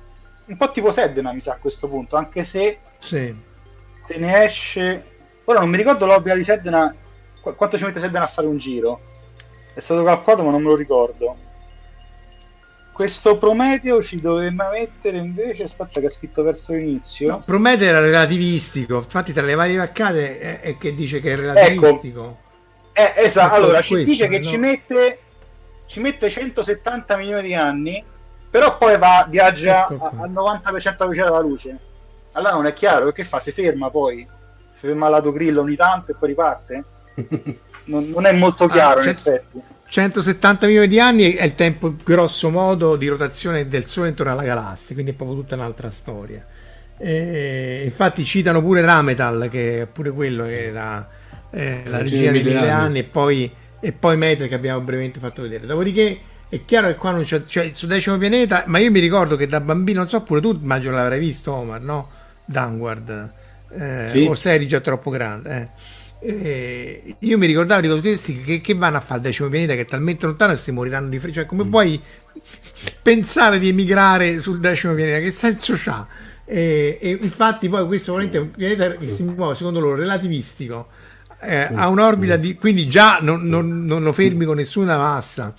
un 0.47 0.57
po' 0.57 0.71
tipo 0.71 0.91
Sedna 0.91 1.31
mi 1.33 1.41
sa 1.41 1.53
a 1.53 1.57
questo 1.57 1.87
punto, 1.87 2.15
anche 2.15 2.43
se 2.43 2.79
Sì. 2.99 3.35
se 4.05 4.17
ne 4.17 4.43
esce... 4.45 5.05
Ora 5.45 5.59
non 5.59 5.69
mi 5.69 5.77
ricordo 5.77 6.05
l'orbita 6.05 6.35
di 6.35 6.43
Sedna, 6.43 6.93
qu- 7.41 7.55
quanto 7.55 7.77
ci 7.77 7.83
mette 7.85 7.99
Sedna 7.99 8.23
a 8.23 8.27
fare 8.27 8.47
un 8.47 8.57
giro. 8.57 8.99
È 9.73 9.79
stato 9.79 10.03
calcolato 10.03 10.43
ma 10.43 10.51
non 10.51 10.61
me 10.61 10.69
lo 10.69 10.75
ricordo. 10.75 11.35
Questo 12.91 13.37
Prometeo 13.37 14.01
ci 14.01 14.19
doveva 14.19 14.69
mettere 14.71 15.17
invece, 15.17 15.65
aspetta 15.65 15.99
che 15.99 16.07
ha 16.07 16.09
scritto 16.09 16.41
verso 16.41 16.73
l'inizio. 16.73 17.29
No, 17.29 17.43
Prometeo 17.45 17.87
era 17.89 17.99
relativistico, 17.99 18.95
infatti 18.97 19.33
tra 19.33 19.43
le 19.43 19.53
varie 19.53 19.77
vaccate 19.77 20.39
è, 20.39 20.59
è 20.61 20.77
che 20.77 20.95
dice 20.95 21.19
che 21.19 21.33
è 21.33 21.35
relativistico. 21.35 22.39
Eh, 22.93 23.13
esatto, 23.17 23.53
Ecco, 23.53 23.63
allora 23.65 23.81
ci 23.81 23.89
questo, 23.91 24.09
dice 24.09 24.27
che 24.27 24.37
no? 24.39 24.43
ci 24.43 24.57
mette 24.57 25.19
ci 25.85 25.99
mette 26.01 26.29
170 26.29 27.15
milioni 27.17 27.43
di 27.43 27.53
anni, 27.53 28.03
però 28.49 28.77
poi 28.77 28.97
va, 28.97 29.25
viaggia 29.29 29.87
Ecco 29.89 30.11
al 30.15 30.31
90% 30.31 30.61
alla 30.63 30.71
velocità 31.07 31.23
della 31.25 31.39
luce. 31.39 31.79
Allora 32.33 32.53
non 32.53 32.65
è 32.67 32.73
chiaro, 32.73 33.11
che 33.11 33.23
fa? 33.23 33.39
Si 33.39 33.51
ferma 33.51 33.89
poi? 33.89 34.27
Si 34.71 34.85
ferma 34.87 35.05
al 35.07 35.11
lato 35.13 35.31
grillo 35.31 35.61
ogni 35.61 35.75
tanto 35.75 36.11
e 36.11 36.15
poi 36.15 36.29
riparte? 36.29 36.85
Non, 37.87 38.09
non 38.09 38.25
è 38.25 38.33
molto 38.33 38.67
chiaro 38.67 38.99
Ah, 38.99 39.03
in 39.03 39.07
effetti. 39.09 39.63
170 39.89 40.67
milioni 40.67 40.87
di 40.89 40.99
anni 40.99 41.31
è 41.33 41.43
il 41.45 41.55
tempo 41.55 41.95
grosso 42.03 42.49
modo 42.49 42.97
di 42.97 43.07
rotazione 43.07 43.67
del 43.69 43.85
Sole 43.85 44.09
intorno 44.09 44.33
alla 44.33 44.43
galassia, 44.43 44.93
quindi 44.93 45.11
è 45.11 45.15
proprio 45.15 45.37
tutta 45.39 45.55
un'altra 45.55 45.89
storia. 45.89 46.45
E 46.97 47.83
infatti 47.85 48.25
citano 48.25 48.61
pure 48.61 48.81
Rametal, 48.81 49.47
che 49.49 49.81
è 49.83 49.87
pure 49.87 50.11
quello 50.11 50.43
che 50.43 50.65
era 50.67 51.07
eh, 51.51 51.83
la 51.85 51.99
La 51.99 52.01
regia 52.01 52.31
dei 52.31 52.43
mille 52.43 52.43
mille 52.43 52.69
anni. 52.69 52.69
anni, 52.69 52.99
e 52.99 53.03
poi, 53.05 53.49
e 53.79 53.91
poi 53.93 54.17
Metal 54.17 54.47
che 54.49 54.55
abbiamo 54.55 54.81
brevemente 54.81 55.19
fatto 55.19 55.41
vedere. 55.43 55.65
Dopodiché 55.65 56.19
è 56.49 56.63
chiaro 56.65 56.87
che 56.87 56.95
qua 56.95 57.11
non 57.11 57.23
c'è, 57.23 57.43
cioè, 57.43 57.71
sul 57.73 57.87
decimo 57.89 58.17
pianeta, 58.17 58.63
ma 58.67 58.77
io 58.79 58.89
mi 58.91 58.99
ricordo 58.99 59.35
che 59.35 59.47
da 59.47 59.59
bambino, 59.61 59.99
non 59.99 60.07
so 60.07 60.21
pure 60.21 60.39
tu, 60.41 60.57
immagino 60.61 60.93
l'avrai 60.95 61.19
visto 61.19 61.51
Omar, 61.53 61.81
no? 61.81 62.09
Downward. 62.45 63.31
Eh, 63.71 64.05
Sì. 64.09 64.25
O 64.25 64.35
sei 64.35 64.65
già 64.67 64.79
troppo 64.79 65.09
grande. 65.09 65.55
eh. 65.61 65.95
Eh, 66.19 67.15
io 67.19 67.37
mi 67.37 67.45
ricordavo 67.45 67.81
di 67.81 67.99
questi 68.01 68.41
che, 68.41 68.59
che 68.59 68.73
vanno 68.73 68.97
a 68.97 69.01
fare 69.01 69.19
il 69.19 69.25
decimo 69.27 69.49
pianeta 69.49 69.75
che 69.75 69.81
è 69.81 69.85
talmente 69.85 70.25
lontano 70.25 70.53
che 70.53 70.59
si 70.59 70.71
moriranno 70.71 71.09
di 71.09 71.19
freddo. 71.19 71.35
Cioè, 71.35 71.45
come 71.45 71.65
puoi 71.65 72.01
pensare 73.01 73.59
di 73.59 73.67
emigrare 73.69 74.41
sul 74.41 74.59
decimo 74.59 74.93
pianeta? 74.93 75.19
Che 75.19 75.31
senso 75.31 75.73
c'ha? 75.77 76.07
E, 76.45 76.97
e 77.01 77.17
infatti, 77.21 77.67
poi 77.69 77.85
questo 77.85 78.17
è 78.17 78.23
un 78.37 78.51
pianeta 78.51 78.93
che 78.95 79.07
si 79.09 79.23
muove 79.23 79.53
secondo 79.55 79.79
loro 79.79 79.95
relativistico. 79.95 80.87
eh, 81.41 81.67
ha 81.71 81.87
un'orbita 81.87 82.35
di 82.35 82.55
quindi 82.55 82.87
già 82.89 83.19
non, 83.21 83.43
non- 83.43 83.85
non 83.85 84.01
lo 84.01 84.11
fermi 84.11 84.45
con 84.45 84.55
nessuna 84.55 84.97
massa. 84.97 85.53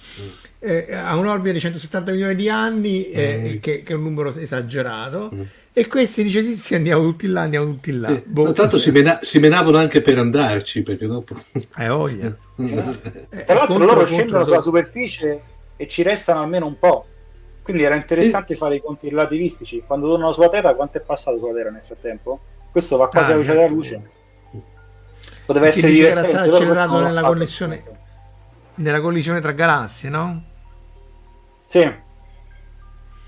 Eh, 0.60 0.92
ha 0.92 1.14
un'orbita 1.16 1.52
di 1.52 1.60
170 1.60 2.10
milioni 2.10 2.34
di 2.34 2.48
anni, 2.48 3.10
eh, 3.10 3.58
che, 3.62 3.82
che 3.84 3.92
è 3.92 3.96
un 3.96 4.02
numero 4.02 4.30
esagerato. 4.36 5.30
E 5.72 5.86
questi 5.86 6.24
dice: 6.24 6.42
Sì, 6.42 6.56
sì, 6.56 6.74
andiamo 6.74 7.02
tutti 7.02 7.28
là, 7.28 7.42
andiamo 7.42 7.70
tutti 7.70 7.92
là. 7.92 8.08
Eh, 8.08 8.22
Boh. 8.26 8.52
Tanto 8.52 8.76
si, 8.76 8.90
mena- 8.90 9.20
si 9.22 9.38
menavano 9.38 9.76
anche 9.78 10.02
per 10.02 10.18
andarci, 10.18 10.82
perché 10.82 11.06
dopo... 11.06 11.36
Eh, 11.76 11.88
voglia. 11.88 12.36
Eh, 12.58 13.44
Tra 13.44 13.54
l'altro 13.54 13.66
contro- 13.76 13.76
loro 13.78 13.86
contro- 14.00 14.06
scendono 14.06 14.44
sulla 14.44 14.60
superficie 14.60 15.42
e 15.76 15.86
ci 15.86 16.02
restano 16.02 16.40
almeno 16.40 16.66
un 16.66 16.76
po'. 16.78 17.06
Quindi 17.62 17.84
era 17.84 17.94
interessante 17.94 18.56
fare 18.56 18.76
i 18.76 18.80
conti 18.80 19.08
relativistici. 19.10 19.82
Quando 19.86 20.08
tornano 20.08 20.32
sulla 20.32 20.48
Terra, 20.48 20.74
quanto 20.74 20.98
è 20.98 21.00
passato 21.02 21.38
sulla 21.38 21.52
Terra 21.52 21.70
nel 21.70 21.82
frattempo? 21.82 22.40
Questo 22.72 22.96
va 22.96 23.06
quasi 23.08 23.30
Ah, 23.30 23.34
alla 23.34 23.42
velocità 23.44 23.54
della 23.62 23.72
luce. 23.74 24.02
Poteva 25.46 25.66
Perché 25.66 25.86
essere 25.86 26.08
era 26.10 26.24
stato 26.24 26.54
accelerato 26.56 27.00
nella 27.00 27.22
connessione. 27.22 27.82
nella 28.76 29.00
collisione 29.00 29.40
tra 29.40 29.52
galassie, 29.52 30.08
no? 30.08 30.44
Sì. 31.68 31.94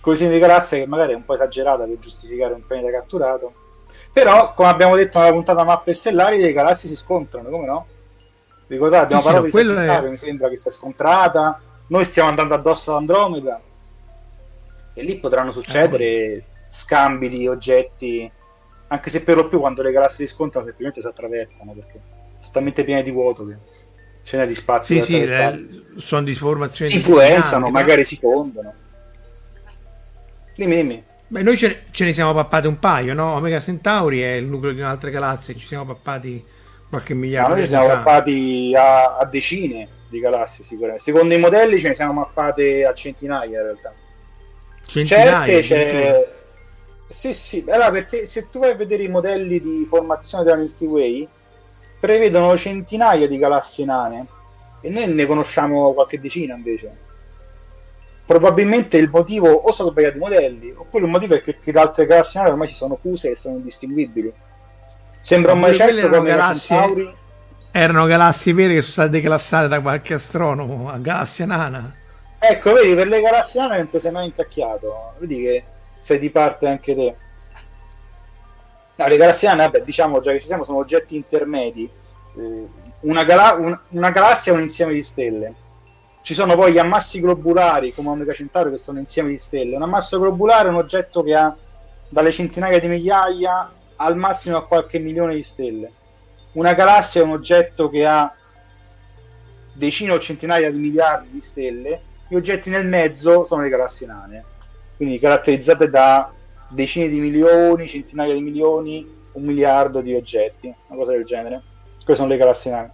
Collisione 0.01 0.33
di 0.33 0.39
galassie 0.39 0.81
che 0.81 0.87
magari 0.87 1.13
è 1.13 1.15
un 1.15 1.27
po' 1.27 1.35
esagerata 1.35 1.85
per 1.85 1.99
giustificare 1.99 2.55
un 2.55 2.67
pianeta 2.67 2.91
catturato. 2.91 3.53
Però, 4.15 4.55
come 4.55 4.69
abbiamo 4.71 4.97
detto 4.97 5.19
nella 5.19 5.33
puntata 5.33 5.63
mappe 5.63 5.93
stellari, 5.93 6.41
le 6.41 6.53
galassie 6.55 6.89
si 6.89 6.97
scontrano, 6.97 7.51
come 7.51 7.67
no? 7.67 7.87
Ricordate, 8.67 9.15
abbiamo 9.15 9.21
Sì, 9.23 9.29
sì, 9.29 9.35
parlato 9.35 9.57
no, 9.57 9.63
di 9.63 9.69
Sagittario, 9.69 10.09
è- 10.09 10.11
mi 10.11 10.17
sembra 10.17 10.49
che 10.49 10.59
si 10.59 10.69
è 10.69 10.71
scontrata. 10.71 11.61
Noi 11.89 12.05
stiamo 12.07 12.31
andando 12.31 12.55
addosso 12.55 12.93
ad 12.93 12.97
Andromeda. 13.01 13.61
E 14.95 15.03
lì 15.03 15.19
potranno 15.19 15.53
succedere 15.53 16.45
scambi 16.69 17.29
di 17.29 17.47
oggetti, 17.47 18.31
anche 18.89 19.11
se 19.11 19.23
per 19.23 19.37
lo 19.37 19.49
più 19.49 19.61
quando 19.61 19.83
le 19.83 19.93
galassie 19.93 20.27
si 20.27 20.33
scontrano 20.33 20.65
semplicemente 20.67 21.03
si 21.03 21.07
attraversano, 21.07 21.73
perché 21.73 22.01
sono 22.39 22.53
talmente 22.53 22.85
piene 22.85 23.03
di 23.03 23.11
vuoto 23.11 23.47
che 23.47 23.57
ce 24.23 24.37
n'è 24.37 24.47
di 24.47 24.55
spazio. 24.55 24.97
Sì, 24.97 25.03
sì, 25.03 25.23
attraversare. 25.23 25.57
eh, 25.57 26.01
sono 26.01 26.23
di 26.23 26.35
formazioni 26.35 26.91
si 26.91 26.97
influenzano, 26.99 27.67
dinamica. 27.67 27.71
magari 27.81 28.05
si 28.05 28.17
fondono. 28.17 28.75
Dimmi, 30.55 30.77
dimmi. 30.77 31.05
Beh, 31.29 31.43
noi 31.43 31.57
ce 31.57 31.69
ne, 31.69 31.83
ce 31.91 32.05
ne 32.05 32.13
siamo 32.13 32.35
pappati 32.35 32.67
un 32.67 32.79
paio, 32.79 33.15
no? 33.15 33.35
Omega 33.35 33.61
Centauri 33.61 34.21
è 34.21 34.33
il 34.33 34.47
nucleo 34.47 34.73
di 34.73 34.81
un'altra 34.81 35.11
galassia, 35.11 35.55
ci 35.55 35.67
siamo 35.67 35.87
pappati 35.87 36.45
qualche 36.89 37.15
Ma 37.15 37.21
miliardo 37.21 37.53
noi 37.55 37.61
di 37.61 37.69
ci 37.69 37.75
anni 37.75 37.85
siamo 37.87 38.03
fa. 38.03 38.11
mappati 38.11 38.75
a, 38.77 39.17
a 39.17 39.25
decine 39.27 39.89
di 40.09 40.19
galassie 40.19 40.65
sicuramente. 40.65 41.03
Secondo 41.03 41.33
i 41.35 41.39
modelli 41.39 41.79
ce 41.81 41.89
ne 41.89 41.95
siamo 41.95 42.13
mappate 42.15 42.85
a 42.85 42.93
centinaia 42.95 43.59
in 43.59 43.63
realtà. 43.63 43.95
Centinaia. 44.87 45.63
Certe 45.63 45.63
c'è... 45.63 46.39
Sì, 47.09 47.33
sì, 47.33 47.65
allora 47.69 47.91
perché 47.91 48.27
se 48.29 48.49
tu 48.51 48.61
vai 48.61 48.71
a 48.71 48.75
vedere 48.75 49.03
i 49.03 49.09
modelli 49.09 49.61
di 49.61 49.87
formazione 49.89 50.45
della 50.45 50.57
Milky 50.57 50.87
Way, 50.87 51.29
prevedono 52.01 52.57
centinaia 52.57 53.29
di 53.29 53.39
galassie 53.39 53.85
nane 53.85 54.27
e 54.81 54.89
noi 54.89 55.07
ne 55.13 55.27
conosciamo 55.27 55.93
qualche 55.93 56.19
decina 56.19 56.55
invece. 56.55 57.09
Probabilmente 58.25 58.97
il 58.97 59.11
motivo 59.11 59.51
o 59.51 59.71
sono 59.73 59.91
sbagliati 59.91 60.17
i 60.17 60.21
modelli, 60.21 60.73
oppure 60.75 61.05
il 61.05 61.11
motivo 61.11 61.35
è 61.35 61.43
che, 61.43 61.59
che 61.59 61.73
le 61.73 61.81
altre 61.81 62.07
galassie 62.07 62.41
nane 62.41 62.53
ormai 62.53 62.69
si 62.69 62.75
sono 62.75 62.97
fuse 62.97 63.33
e 63.33 63.37
sono 63.37 63.57
indistinguibili. 63.57 64.33
Sembra 65.21 65.53
un 65.53 65.61
Ma 65.61 65.67
pure 65.67 65.79
macello 65.79 65.99
erano 66.01 66.17
come 66.17 66.29
galassie- 66.29 66.77
Centauri. 66.77 67.15
Erano 67.73 68.07
galassie 68.07 68.53
vere 68.55 68.75
che 68.75 68.81
sono 68.81 68.93
state 68.93 69.11
declassate 69.11 69.69
da 69.69 69.81
qualche 69.81 70.15
astronomo 70.15 70.89
a 70.91 70.99
galassia 70.99 71.47
nana. 71.47 71.95
Ecco, 72.39 72.73
vedi, 72.73 72.95
per 72.95 73.07
le 73.07 73.21
galassie 73.21 73.61
nane 73.61 73.77
non 73.77 73.89
ti 73.91 74.01
sei 74.01 74.11
mai 74.11 74.27
incacchiato. 74.27 75.13
Vedi 75.19 75.43
che 75.43 75.65
sei 76.01 76.19
di 76.19 76.31
parte 76.31 76.67
anche 76.67 76.95
te. 76.95 77.17
No, 79.01 79.07
le 79.07 79.17
galassie 79.17 79.55
vabbè, 79.55 79.81
diciamo 79.83 80.21
già 80.21 80.31
che 80.33 80.41
ci 80.41 80.47
siamo, 80.47 80.65
sono 80.65 80.77
oggetti 80.79 81.17
intermedi. 81.17 81.89
Eh, 82.37 82.69
Una, 83.01 83.25
gala- 83.25 83.55
un- 83.55 83.79
una 83.91 84.11
galassia 84.11 84.53
è 84.53 84.55
un 84.55 84.61
insieme 84.61 84.93
di 84.93 85.03
stelle. 85.03 85.55
Ci 86.21 86.35
sono 86.35 86.55
poi 86.55 86.71
gli 86.73 86.79
ammassi 86.79 87.19
globulari, 87.19 87.95
come 87.95 88.11
Omega 88.11 88.35
Centauri, 88.35 88.71
che 88.73 88.77
sono 88.77 88.99
insieme 88.99 89.31
di 89.31 89.39
stelle. 89.39 89.75
Un 89.75 89.81
ammasso 89.83 90.19
globulare 90.21 90.67
è 90.69 90.71
un 90.71 90.77
oggetto 90.77 91.23
che 91.23 91.35
ha 91.35 91.57
dalle 92.11 92.31
centinaia 92.31 92.79
di 92.79 92.89
migliaia 92.89 93.73
al 93.97 94.17
massimo 94.19 94.59
a 94.59 94.67
qualche 94.67 94.99
milione 94.99 95.35
di 95.35 95.43
stelle. 95.43 95.91
Una 96.53 96.75
galassia 96.75 97.23
è 97.23 97.25
un 97.25 97.31
oggetto 97.31 97.89
che 97.89 98.05
ha 98.05 98.31
decine 99.73 100.13
o 100.13 100.19
centinaia 100.19 100.71
di 100.71 100.77
miliardi 100.79 101.31
di 101.31 101.41
stelle, 101.41 102.03
gli 102.29 102.35
oggetti 102.35 102.69
nel 102.69 102.87
mezzo 102.87 103.45
sono 103.45 103.63
le 103.63 103.71
galassie 103.71 104.07
nane, 104.07 104.45
quindi 104.97 105.19
caratterizzate 105.19 105.89
da 105.89 106.31
decine 106.71 107.09
di 107.09 107.21
milioni, 107.21 107.89
centinaia 107.89 108.33
di 108.33 108.41
milioni, 108.41 109.19
un 109.33 109.43
miliardo 109.43 110.01
di 110.01 110.15
oggetti, 110.15 110.73
una 110.87 110.99
cosa 110.99 111.13
del 111.13 111.25
genere. 111.25 111.63
Queste 111.97 112.17
sono 112.17 112.29
le 112.29 112.37
galassie 112.37 112.71
nane. 112.71 112.93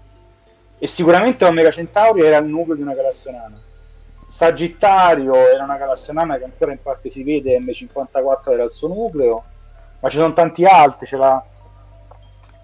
E 0.79 0.87
sicuramente 0.87 1.45
Omega 1.45 1.71
Centauri 1.71 2.23
era 2.23 2.39
il 2.39 2.47
nucleo 2.47 2.77
di 2.77 2.83
una 2.83 2.95
galassia 2.95 3.33
nana. 3.33 3.61
Sagittario 4.27 5.35
era 5.35 5.65
una 5.65 5.77
galassia 5.77 6.13
nana 6.13 6.37
che 6.37 6.45
ancora 6.45 6.73
in 6.73 6.83
parte 6.83 7.11
si 7.11 7.23
vede, 7.23 7.59
M54 7.59 8.53
era 8.53 8.65
il 8.65 8.73
suo 8.73 8.89
nucleo, 8.89 9.45
ma 10.01 10.09
ci 10.09 10.17
sono 10.17 10.33
tanti 10.33 10.65
altri, 10.65 11.07
c'è, 11.07 11.17
la, 11.17 11.43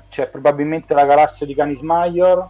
c'è 0.09 0.29
probabilmente 0.29 0.93
la 0.93 1.07
galassia 1.07 1.47
di 1.47 1.55
Canis 1.55 1.81
Major, 1.81 2.47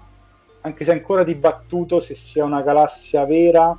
anche 0.63 0.85
se 0.85 0.93
è 0.93 0.95
ancora 0.95 1.25
dibattuto 1.25 2.01
se 2.01 2.15
sia 2.15 2.45
una 2.45 2.63
galassia 2.63 3.25
vera 3.27 3.77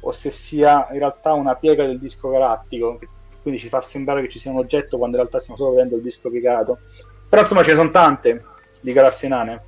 o 0.00 0.12
se 0.12 0.30
sia 0.30 0.86
in 0.90 0.98
realtà 0.98 1.32
una 1.32 1.54
piega 1.54 1.86
del 1.86 1.98
disco 1.98 2.28
galattico, 2.28 2.98
quindi 3.44 3.60
ci 3.60 3.68
fa 3.68 3.82
sembrare 3.82 4.22
che 4.22 4.30
ci 4.30 4.38
sia 4.38 4.50
un 4.50 4.56
oggetto 4.56 4.96
quando 4.96 5.16
in 5.16 5.22
realtà 5.22 5.38
stiamo 5.38 5.58
solo 5.60 5.74
vedendo 5.74 5.96
il 5.96 6.02
disco 6.02 6.30
piegato. 6.30 6.80
Però 7.28 7.42
insomma 7.42 7.62
ce 7.62 7.70
ne 7.72 7.76
sono 7.76 7.90
tante 7.90 8.44
di 8.80 8.92
galassie 8.92 9.28
nane. 9.28 9.66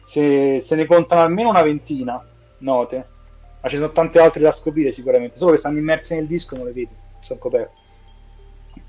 Se, 0.00 0.60
se 0.64 0.74
ne 0.74 0.86
contano 0.86 1.20
almeno 1.22 1.50
una 1.50 1.62
ventina 1.62 2.24
note, 2.58 2.96
ma 3.60 3.68
ci 3.68 3.76
sono 3.76 3.92
tante 3.92 4.18
altre 4.20 4.40
da 4.40 4.52
scoprire 4.52 4.90
sicuramente, 4.92 5.36
solo 5.36 5.52
che 5.52 5.58
stanno 5.58 5.78
immerse 5.78 6.14
nel 6.14 6.26
disco 6.26 6.54
e 6.54 6.56
non 6.56 6.66
le 6.66 6.72
vedi, 6.72 6.96
sono 7.20 7.38
coperte. 7.38 7.76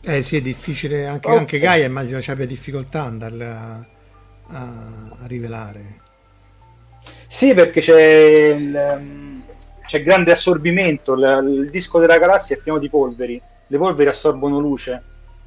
Eh 0.06 0.22
sì, 0.24 0.36
è 0.38 0.42
difficile, 0.42 1.08
anche, 1.08 1.32
Ok. 1.32 1.38
anche 1.38 1.60
Gaia 1.60 1.86
immagino 1.86 2.22
ci 2.22 2.30
abbia 2.32 2.46
difficoltà 2.46 3.02
a 3.02 3.06
andarle 3.06 3.46
a, 3.46 3.88
a- 4.48 5.18
a 5.20 5.26
rivelare. 5.28 6.02
Sì, 7.28 7.54
perché 7.54 7.82
c'è, 7.82 8.54
il, 8.56 8.76
ehm, 8.76 9.44
c'è 9.86 10.04
grande 10.04 10.32
assorbimento, 10.32 11.14
il, 11.14 11.62
il 11.64 11.70
disco 11.70 12.00
della 12.00 12.18
galassia 12.18 12.56
è 12.56 12.60
pieno 12.62 12.78
di 12.80 12.90
polveri, 12.90 13.42
le 13.68 13.78
polveri 13.78 14.10
assorbono 14.10 14.60
luce, 14.60 15.02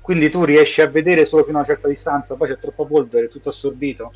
quindi 0.07 0.31
tu 0.31 0.45
riesci 0.45 0.83
a 0.83 0.87
vedere 0.87 1.25
solo 1.25 1.43
fino 1.43 1.57
a 1.57 1.63
una 1.63 1.69
certa 1.69 1.89
distanza, 1.89 2.37
poi 2.37 2.47
c'è 2.47 2.59
troppa 2.59 2.85
polvere, 2.85 3.27
è 3.27 3.29
tutto 3.29 3.49
assorbito. 3.49 4.13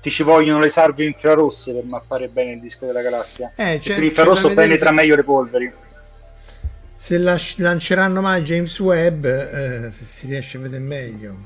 ti 0.00 0.08
ci 0.08 0.22
vogliono 0.22 0.60
le 0.60 0.68
salve 0.68 1.04
infrarosse 1.04 1.72
per 1.72 1.82
mappare 1.84 2.28
bene 2.28 2.52
il 2.52 2.60
disco 2.60 2.86
della 2.86 3.02
galassia. 3.02 3.52
Eh, 3.56 3.80
c'è, 3.80 3.98
l'infrarosso 3.98 4.54
penetra 4.54 4.90
se... 4.90 4.94
meglio 4.94 5.16
le 5.16 5.24
polveri. 5.24 5.72
Se 6.94 7.18
la, 7.18 7.36
lanceranno 7.56 8.20
mai 8.20 8.42
James 8.42 8.78
Webb, 8.78 9.24
eh, 9.24 9.90
si 9.90 10.28
riesce 10.28 10.58
a 10.58 10.60
vedere 10.60 10.82
meglio. 10.82 11.36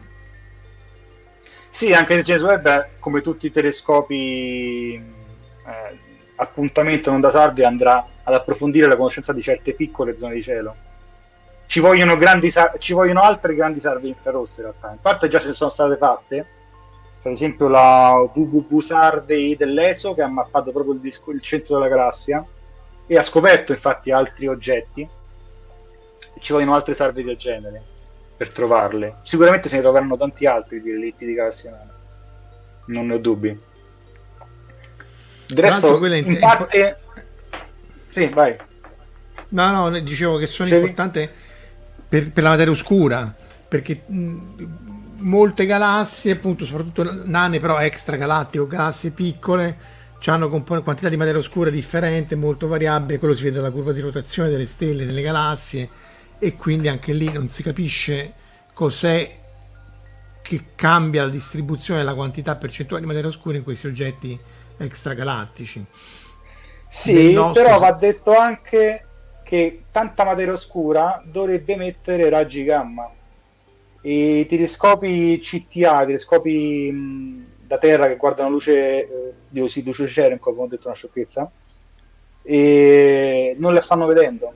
Sì, 1.70 1.92
anche 1.92 2.14
se 2.16 2.22
James 2.24 2.42
Webb, 2.42 2.68
come 2.99 3.22
tutti 3.22 3.46
i 3.46 3.51
telescopi 3.51 4.94
eh, 4.94 5.99
appuntamento 6.36 7.11
non 7.11 7.20
da 7.20 7.30
salve, 7.30 7.64
andrà 7.64 8.07
ad 8.22 8.34
approfondire 8.34 8.86
la 8.86 8.96
conoscenza 8.96 9.32
di 9.32 9.40
certe 9.40 9.72
piccole 9.72 10.16
zone 10.18 10.34
di 10.34 10.42
cielo. 10.42 10.76
Ci 11.69 11.81
vogliono, 11.81 12.16
grandi, 12.16 12.51
ci 12.79 12.95
vogliono 12.95 13.21
altre 13.21 13.55
grandi 13.55 13.79
salve 13.79 14.09
infrarosse 14.09 14.62
in 14.62 14.69
realtà. 14.69 14.91
In 14.91 15.01
parte 15.03 15.29
già 15.29 15.39
ce 15.39 15.49
ne 15.49 15.53
sono 15.53 15.69
state 15.69 15.99
fatte, 15.99 16.47
per 17.21 17.33
esempio 17.33 17.69
la 17.69 18.14
WWW 18.33 18.81
Survey 18.81 19.55
dell'ESO 19.55 20.14
che 20.14 20.23
ha 20.23 20.29
mappato 20.29 20.73
proprio 20.73 20.95
il, 20.95 21.01
disco, 21.01 21.31
il 21.31 21.43
centro 21.43 21.77
della 21.77 21.91
galassia 21.91 22.43
e 23.07 23.19
ha 23.19 23.23
scoperto 23.23 23.73
infatti 23.73 24.11
altri 24.11 24.47
oggetti 24.47 25.07
ci 26.41 26.53
vogliono 26.53 26.75
altre 26.75 26.95
salve 26.95 27.23
del 27.23 27.37
genere 27.37 27.83
per 28.35 28.49
trovarle. 28.49 29.16
Sicuramente 29.25 29.69
se 29.69 29.77
ne 29.77 29.83
troveranno 29.83 30.16
tanti 30.16 30.47
altri 30.47 30.81
di 30.81 30.91
relitti 30.91 31.27
di 31.27 31.35
galassia 31.35 31.87
non 32.87 33.09
ne 33.09 33.14
ho 33.14 33.19
dubbi. 33.19 33.61
Del 35.49 35.64
resto, 35.64 36.03
in, 36.07 36.14
in 36.14 36.39
parte... 36.39 37.01
Sì, 38.09 38.27
vai. 38.29 38.57
No, 39.51 39.71
no, 39.71 39.99
dicevo 40.01 40.39
che 40.39 40.47
sono 40.47 40.69
importanti 40.69 41.29
per, 42.09 42.33
per, 42.33 42.43
la 42.43 42.51
materia 42.51 42.73
oscura, 42.73 43.35
perché 43.69 44.03
mh, 44.07 44.39
molte 45.19 45.67
galassie, 45.67 46.33
appunto, 46.33 46.65
soprattutto 46.65 47.23
nane, 47.25 47.61
però 47.61 47.79
extragalattiche 47.79 48.59
o 48.61 48.67
galassie 48.67 49.11
piccole, 49.11 49.77
hanno 50.27 50.49
compon- 50.49 50.83
quantità 50.83 51.09
di 51.09 51.17
materia 51.17 51.39
oscura 51.39 51.71
differente, 51.71 52.35
molto 52.35 52.67
variabile, 52.67 53.19
quello 53.19 53.35
si 53.35 53.45
vede 53.45 53.57
dalla 53.57 53.71
curva 53.71 53.93
di 53.93 54.01
rotazione 54.01 54.49
delle 54.49 54.67
stelle, 54.67 55.07
delle 55.07 55.23
galassie, 55.23 55.89
e 56.39 56.57
quindi 56.57 56.89
anche 56.89 57.13
lì 57.13 57.31
non 57.31 57.49
si 57.49 57.63
capisce 57.63 58.33
cos'è 58.73 59.37
che 60.41 60.65
cambia 60.75 61.25
la 61.25 61.31
distribuzione 61.31 62.01
della 62.01 62.15
quantità 62.15 62.57
percentuale 62.57 63.03
di 63.03 63.09
materia 63.09 63.29
oscura 63.29 63.57
in 63.57 63.65
questi 63.65 63.87
oggetti 63.87 64.39
extragalattici. 64.79 65.85
Sì, 66.89 67.33
nostro... 67.35 67.63
però 67.63 67.79
va 67.79 67.93
detto 67.93 68.35
anche 68.35 69.08
che 69.49 69.84
tanta 69.90 70.24
materia 70.24 70.53
oscura 70.53 71.22
dovrebbe 71.24 71.72
emettere 71.72 72.28
raggi 72.28 72.64
gamma 72.64 73.11
i 74.03 74.44
telescopi 74.46 75.38
CTA, 75.40 76.03
i 76.03 76.07
telescopi 76.07 76.92
mh, 76.92 77.46
da 77.66 77.78
terra 77.78 78.09
che 78.09 78.16
guardano 78.16 78.51
luce 78.51 78.74
eh, 78.74 79.32
di 79.49 79.61
ossido 79.61 79.90
Cherenkov, 79.90 80.59
ho 80.59 80.66
detto 80.66 80.88
una 80.88 80.96
sciocchezza, 80.96 81.51
e 82.42 83.57
non 83.59 83.72
la 83.72 83.80
stanno 83.80 84.05
vedendo. 84.05 84.53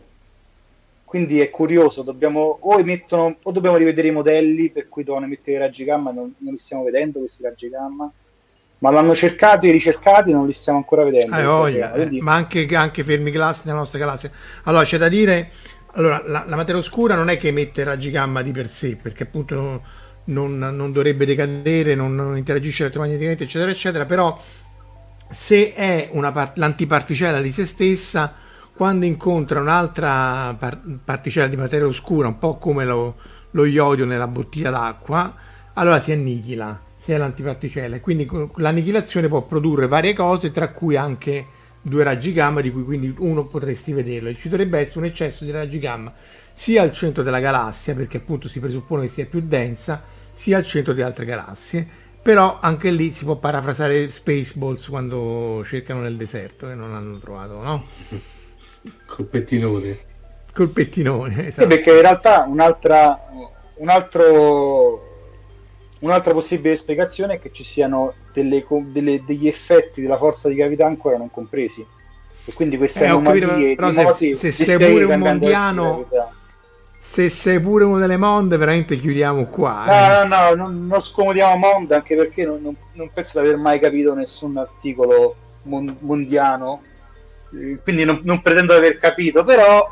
Quindi 1.04 1.40
è 1.40 1.48
curioso, 1.48 2.02
dobbiamo, 2.02 2.58
o, 2.60 2.78
emettono, 2.78 3.36
o 3.42 3.50
dobbiamo 3.50 3.76
rivedere 3.76 4.08
i 4.08 4.12
modelli 4.12 4.68
per 4.70 4.88
cui 4.88 5.04
devono 5.04 5.24
emettere 5.24 5.56
i 5.56 5.60
raggi 5.60 5.84
gamma, 5.84 6.10
non, 6.10 6.34
non 6.36 6.52
li 6.52 6.58
stiamo 6.58 6.84
vedendo 6.84 7.18
questi 7.18 7.42
raggi 7.42 7.70
gamma, 7.70 8.12
ma 8.82 8.90
l'hanno 8.90 9.14
cercati 9.14 9.68
e 9.68 9.72
ricercati 9.72 10.30
e 10.30 10.32
non 10.34 10.46
li 10.46 10.52
stiamo 10.52 10.78
ancora 10.78 11.04
vedendo. 11.04 11.36
Eh, 11.36 11.44
voglia, 11.44 11.90
Quindi... 11.90 12.20
ma 12.20 12.34
anche, 12.34 12.66
anche 12.74 13.04
fermi 13.04 13.30
classe 13.30 13.62
nella 13.64 13.78
nostra 13.78 13.98
galassia. 13.98 14.30
Allora 14.64 14.84
c'è 14.84 14.98
da 14.98 15.08
dire 15.08 15.50
allora, 15.92 16.20
la, 16.26 16.44
la, 16.46 16.56
materia 16.56 16.80
oscura 16.80 17.14
non 17.14 17.28
è 17.28 17.36
che 17.36 17.48
emette 17.48 17.84
raggi 17.84 18.10
gamma 18.10 18.42
di 18.42 18.50
per 18.50 18.68
sé, 18.68 18.96
perché 18.96 19.22
appunto 19.22 19.54
non, 19.54 19.80
non, 20.24 20.58
non 20.58 20.90
dovrebbe 20.90 21.24
decadere, 21.24 21.94
non, 21.94 22.14
non, 22.14 22.36
interagisce 22.36 22.82
elettromagneticamente, 22.82 23.44
eccetera, 23.44 23.70
eccetera, 23.70 24.04
però 24.04 24.36
se 25.30 25.74
è 25.74 26.10
part- 26.32 26.56
l'antiparticella 26.56 27.40
di 27.40 27.52
se 27.52 27.66
stessa, 27.66 28.34
quando 28.74 29.04
incontra 29.04 29.60
un'altra 29.60 30.56
par- 30.58 30.80
particella 31.04 31.46
di 31.46 31.56
materia 31.56 31.86
oscura, 31.86 32.26
un 32.26 32.38
po' 32.38 32.56
come 32.56 32.84
lo, 32.84 33.14
lo 33.52 33.64
iodio 33.64 34.04
nella 34.06 34.26
bottiglia 34.26 34.70
d'acqua, 34.70 35.34
allora 35.74 36.00
si 36.00 36.10
annichila, 36.10 36.80
se 37.02 37.14
è 37.14 37.18
l'antiparticella. 37.18 37.96
E 37.96 38.00
quindi 38.00 38.28
l'annichilazione 38.56 39.26
può 39.26 39.42
produrre 39.42 39.88
varie 39.88 40.12
cose, 40.14 40.52
tra 40.52 40.68
cui 40.68 40.94
anche 40.94 41.46
due 41.82 42.04
raggi 42.04 42.32
gamma 42.32 42.60
di 42.60 42.70
cui 42.70 42.84
quindi 42.84 43.12
uno 43.18 43.46
potresti 43.46 43.92
vederlo 43.92 44.28
e 44.28 44.36
ci 44.36 44.48
dovrebbe 44.48 44.78
essere 44.78 45.00
un 45.00 45.06
eccesso 45.06 45.44
di 45.44 45.50
raggi 45.50 45.80
gamma 45.80 46.12
sia 46.52 46.80
al 46.80 46.92
centro 46.92 47.24
della 47.24 47.40
galassia 47.40 47.92
perché 47.92 48.18
appunto 48.18 48.46
si 48.46 48.60
presuppone 48.60 49.02
che 49.02 49.08
sia 49.08 49.26
più 49.26 49.40
densa 49.40 50.00
sia 50.30 50.58
al 50.58 50.64
centro 50.64 50.92
di 50.92 51.02
altre 51.02 51.24
galassie 51.24 51.84
però 52.22 52.60
anche 52.60 52.92
lì 52.92 53.10
si 53.10 53.24
può 53.24 53.34
parafrasare 53.34 54.08
Spaceballs 54.10 54.86
quando 54.86 55.64
cercano 55.66 56.02
nel 56.02 56.16
deserto 56.16 56.70
e 56.70 56.76
non 56.76 56.94
hanno 56.94 57.18
trovato 57.18 57.60
no? 57.60 57.84
col 59.06 59.26
pettinone 59.26 59.98
col 60.52 60.68
pettinone 60.68 61.48
esatto. 61.48 61.62
sì, 61.62 61.66
perché 61.66 61.90
in 61.90 62.00
realtà 62.00 62.44
un'altra 62.46 63.18
un 63.74 63.88
altro 63.88 65.11
un'altra 66.02 66.32
possibile 66.32 66.76
spiegazione 66.76 67.34
è 67.34 67.38
che 67.38 67.52
ci 67.52 67.64
siano 67.64 68.14
delle, 68.32 68.64
delle, 68.86 69.22
degli 69.24 69.48
effetti 69.48 70.02
della 70.02 70.16
forza 70.16 70.48
di 70.48 70.54
gravità 70.54 70.86
ancora 70.86 71.16
non 71.16 71.30
compresi. 71.30 71.84
E 72.44 72.52
quindi 72.52 72.76
queste 72.76 73.04
eh, 73.04 73.08
anomalie 73.08 73.76
però 73.76 73.92
se, 73.92 74.02
moti, 74.02 74.36
se 74.36 74.50
sei 74.50 74.76
pure 74.76 75.04
un 75.04 75.18
mondiano 75.18 76.08
se 76.98 77.30
sei 77.30 77.60
pure 77.60 77.84
uno 77.84 77.98
delle 77.98 78.16
monde 78.16 78.56
veramente 78.56 78.96
chiudiamo 78.96 79.46
qua 79.46 79.84
no 79.84 79.92
eh. 79.92 80.26
no 80.26 80.36
no 80.36 80.54
non, 80.54 80.86
non 80.86 81.00
scomodiamo 81.00 81.56
monde 81.56 81.94
anche 81.94 82.16
perché 82.16 82.44
non, 82.44 82.62
non, 82.62 82.76
non, 82.92 83.10
penso 83.12 83.40
di 83.40 83.46
aver 83.46 83.58
mai 83.58 83.78
capito 83.78 84.14
nessun 84.14 84.56
articolo 84.56 85.36
mon, 85.64 85.96
mondiano 86.00 86.82
eh, 87.52 87.78
quindi 87.82 88.04
non, 88.04 88.20
non 88.24 88.40
pretendo 88.40 88.72
di 88.72 88.78
aver 88.78 88.98
capito 88.98 89.44
però 89.44 89.88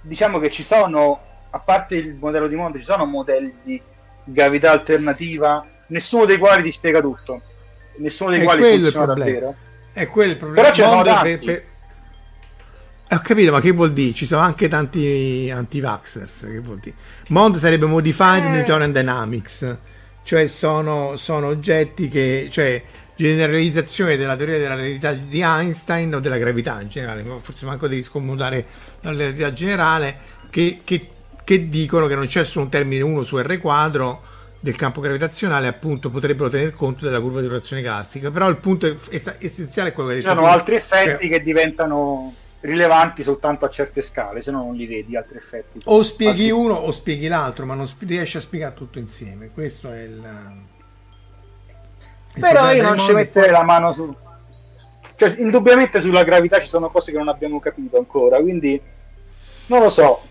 diciamo 0.00 0.38
che 0.38 0.50
ci 0.50 0.62
sono 0.62 1.20
a 1.50 1.58
parte 1.58 1.96
il 1.96 2.16
modello 2.18 2.48
di 2.48 2.56
mondo 2.56 2.78
ci 2.78 2.84
sono 2.84 3.04
modelli 3.04 3.54
di 3.62 3.82
gravità 4.24 4.70
alternativa 4.70 5.66
nessuno 5.88 6.24
dei 6.24 6.38
quali 6.38 6.62
ti 6.62 6.70
spiega 6.70 7.00
tutto 7.00 7.42
nessuno 7.96 8.30
dei 8.30 8.40
è 8.40 8.44
quali 8.44 8.62
funziona 8.62 9.06
davvero. 9.06 9.54
È 9.92 10.06
quello 10.06 10.32
il 10.32 10.38
problema. 10.38 10.70
Però 10.70 10.74
ce 10.74 11.02
ne 11.02 11.20
per, 11.22 11.38
per... 11.38 11.64
Ho 13.10 13.20
capito, 13.20 13.52
ma 13.52 13.60
che 13.60 13.72
vuol 13.72 13.92
dire? 13.92 14.14
Ci 14.14 14.24
sono 14.24 14.40
anche 14.40 14.68
tanti 14.68 15.50
anti-vaxxers. 15.54 16.46
Che 16.50 16.60
vuol 16.60 16.78
dire? 16.78 16.96
Mond 17.28 17.56
sarebbe 17.56 17.86
Modified 17.86 18.44
eh. 18.44 18.48
Newtonian 18.48 18.92
Dynamics, 18.92 19.76
cioè 20.22 20.46
sono, 20.46 21.16
sono 21.16 21.48
oggetti 21.48 22.08
che, 22.08 22.48
cioè 22.50 22.82
generalizzazione 23.14 24.16
della 24.16 24.34
teoria 24.34 24.58
della 24.58 24.74
relatività 24.74 25.12
di 25.12 25.40
Einstein 25.42 26.14
o 26.14 26.20
della 26.20 26.38
gravità 26.38 26.80
in 26.80 26.88
generale, 26.88 27.22
forse 27.42 27.66
manco 27.66 27.86
devi 27.86 28.02
scomodare 28.02 28.64
la 29.02 29.10
relatività 29.10 29.52
generale, 29.52 30.16
che, 30.48 30.80
che, 30.82 31.08
che 31.44 31.68
dicono 31.68 32.06
che 32.06 32.14
non 32.14 32.26
c'è 32.26 32.44
solo 32.44 32.64
un 32.64 32.70
termine 32.70 33.02
1 33.02 33.22
su 33.22 33.38
R 33.38 33.58
quadro 33.58 34.30
del 34.60 34.76
campo 34.76 35.00
gravitazionale 35.00 35.66
appunto 35.66 36.08
potrebbero 36.08 36.48
tener 36.48 36.72
conto 36.72 37.04
della 37.04 37.20
curva 37.20 37.40
di 37.40 37.48
rotazione 37.48 37.82
galattica 37.82 38.30
però 38.30 38.48
il 38.48 38.58
punto 38.58 38.98
essenziale 39.10 39.88
è 39.88 39.92
quello 39.92 40.10
che 40.10 40.16
ci 40.16 40.22
sono 40.22 40.46
altri 40.46 40.76
effetti 40.76 41.24
cioè, 41.26 41.30
che 41.30 41.42
diventano 41.42 42.34
rilevanti 42.62 43.24
soltanto 43.24 43.64
a 43.64 43.68
certe 43.68 44.02
scale 44.02 44.40
se 44.40 44.50
no 44.50 44.58
non 44.58 44.74
li 44.74 44.86
vedi 44.86 45.16
altri 45.16 45.36
effetti. 45.36 45.80
O 45.84 46.02
spieghi 46.02 46.50
altri... 46.50 46.64
uno 46.64 46.74
o 46.74 46.92
spieghi 46.92 47.28
l'altro 47.28 47.66
ma 47.66 47.74
non 47.74 47.88
riesci 47.98 48.36
a 48.36 48.40
spiegare 48.40 48.74
tutto 48.74 48.98
insieme. 48.98 49.50
Questo 49.52 49.90
è 49.90 50.02
il, 50.02 50.12
il 52.34 52.40
però 52.40 52.72
io 52.72 52.82
non 52.82 52.98
ci 53.00 53.12
metterei 53.12 53.50
poi... 53.50 53.58
la 53.58 53.64
mano 53.64 53.92
su 53.92 54.16
cioè, 55.16 55.34
indubbiamente 55.38 56.00
sulla 56.00 56.22
gravità 56.22 56.60
ci 56.60 56.68
sono 56.68 56.88
cose 56.88 57.12
che 57.12 57.18
non 57.18 57.28
abbiamo 57.28 57.60
capito 57.60 57.96
ancora 57.98 58.40
quindi 58.40 58.80
non 59.66 59.80
lo 59.80 59.90
so 59.90 60.22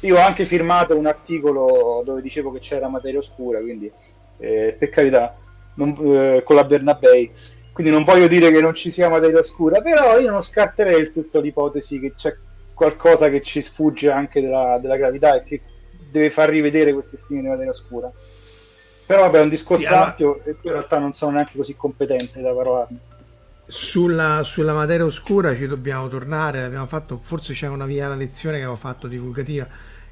io 0.00 0.16
ho 0.16 0.20
anche 0.20 0.44
firmato 0.44 0.96
un 0.96 1.06
articolo 1.06 2.02
dove 2.04 2.22
dicevo 2.22 2.52
che 2.52 2.60
c'era 2.60 2.88
materia 2.88 3.18
oscura, 3.18 3.58
quindi 3.60 3.90
eh, 4.38 4.76
per 4.78 4.90
carità, 4.90 5.36
non, 5.74 5.96
eh, 6.00 6.42
con 6.44 6.56
la 6.56 6.64
Bernabei, 6.64 7.30
quindi 7.72 7.92
non 7.92 8.04
voglio 8.04 8.26
dire 8.26 8.50
che 8.50 8.60
non 8.60 8.74
ci 8.74 8.90
sia 8.90 9.08
materia 9.08 9.38
oscura, 9.38 9.80
però 9.80 10.18
io 10.18 10.30
non 10.30 10.42
scarterei 10.42 11.00
il 11.00 11.12
tutto 11.12 11.40
l'ipotesi 11.40 12.00
che 12.00 12.14
c'è 12.14 12.36
qualcosa 12.74 13.28
che 13.28 13.42
ci 13.42 13.60
sfugge 13.60 14.10
anche 14.10 14.40
della, 14.40 14.78
della 14.80 14.96
gravità 14.96 15.36
e 15.36 15.44
che 15.44 15.62
deve 16.10 16.30
far 16.30 16.48
rivedere 16.48 16.92
queste 16.92 17.16
stime 17.16 17.42
di 17.42 17.48
materia 17.48 17.70
oscura. 17.70 18.10
Però 19.04 19.22
vabbè, 19.22 19.38
è 19.38 19.42
un 19.42 19.48
discorso 19.48 19.86
sì, 19.86 19.92
ampio 19.92 20.42
e 20.44 20.56
in 20.60 20.70
realtà 20.70 20.98
non 20.98 21.12
sono 21.12 21.32
neanche 21.32 21.56
così 21.56 21.74
competente 21.74 22.40
da 22.40 22.52
parlarne. 22.52 22.98
Sulla, 23.66 24.42
sulla, 24.44 24.72
materia 24.72 25.04
oscura 25.04 25.54
ci 25.54 25.66
dobbiamo 25.66 26.08
tornare, 26.08 26.62
abbiamo 26.62 26.86
fatto, 26.86 27.18
forse 27.18 27.52
c'è 27.52 27.68
una 27.68 27.86
via 27.86 28.08
la 28.08 28.14
lezione 28.14 28.56
che 28.56 28.62
avevo 28.62 28.78
fatto 28.78 29.06
divulgativa 29.06 29.66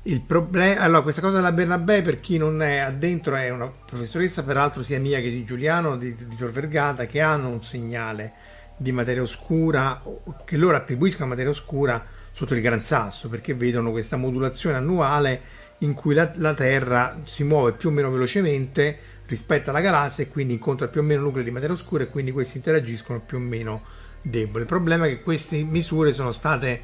il 0.07 0.21
problema, 0.21 0.81
allora, 0.81 1.03
questa 1.03 1.21
cosa 1.21 1.37
della 1.37 1.53
Bernabé, 1.53 2.03
per 2.03 2.21
chi 2.21 2.39
non 2.39 2.63
è 2.63 2.79
addentro, 2.79 3.35
è 3.35 3.51
una 3.51 3.67
professoressa, 3.67 4.45
peraltro 4.45 4.83
sia 4.83 5.01
mia 5.01 5.21
che 5.21 5.31
di 5.31 5.45
Giuliano, 5.45 5.97
di, 5.97 6.15
di 6.15 6.37
Tor 6.37 6.51
Vergata, 6.51 7.07
che 7.07 7.21
hanno 7.21 7.49
un 7.49 7.63
segnale 7.63 8.33
di 8.77 8.93
materia 8.93 9.23
oscura, 9.23 10.01
che 10.45 10.57
loro 10.57 10.77
attribuiscono 10.77 11.25
a 11.25 11.29
materia 11.29 11.51
oscura 11.51 12.05
sotto 12.33 12.55
il 12.55 12.61
Gran 12.61 12.83
Sasso, 12.83 13.29
perché 13.29 13.55
vedono 13.55 13.91
questa 13.91 14.17
modulazione 14.17 14.77
annuale 14.77 15.41
in 15.79 15.95
cui 15.95 16.15
la, 16.15 16.31
la 16.37 16.55
Terra 16.55 17.21
si 17.25 17.43
muove 17.43 17.73
più 17.73 17.89
o 17.89 17.93
meno 17.93 18.11
velocemente 18.11 18.99
rispetto 19.27 19.71
alla 19.71 19.81
galassia 19.81 20.23
e 20.23 20.29
quindi 20.29 20.53
incontra 20.53 20.87
più 20.87 21.01
o 21.01 21.05
meno 21.05 21.23
nuclei 21.23 21.43
di 21.43 21.51
materia 21.51 21.75
oscura 21.75 22.05
e 22.05 22.09
quindi 22.09 22.31
questi 22.31 22.59
interagiscono 22.59 23.21
più 23.21 23.39
o 23.39 23.41
meno 23.41 23.83
deboli. 24.23 24.63
Il 24.63 24.69
problema 24.69 25.07
è 25.07 25.09
che 25.09 25.23
queste 25.23 25.63
misure 25.63 26.13
sono 26.13 26.31
state 26.31 26.83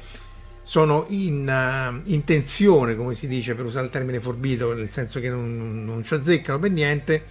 sono 0.63 1.05
in, 1.09 1.47
uh, 1.47 2.09
in 2.11 2.23
tensione, 2.23 2.95
come 2.95 3.13
si 3.13 3.27
dice 3.27 3.53
per 3.53 3.65
usare 3.65 3.85
il 3.85 3.91
termine 3.91 4.19
forbito, 4.19 4.73
nel 4.73 4.89
senso 4.89 5.19
che 5.19 5.29
non, 5.29 5.83
non 5.85 6.03
ci 6.03 6.13
azzeccano 6.13 6.57
per 6.57 6.71
niente 6.71 7.25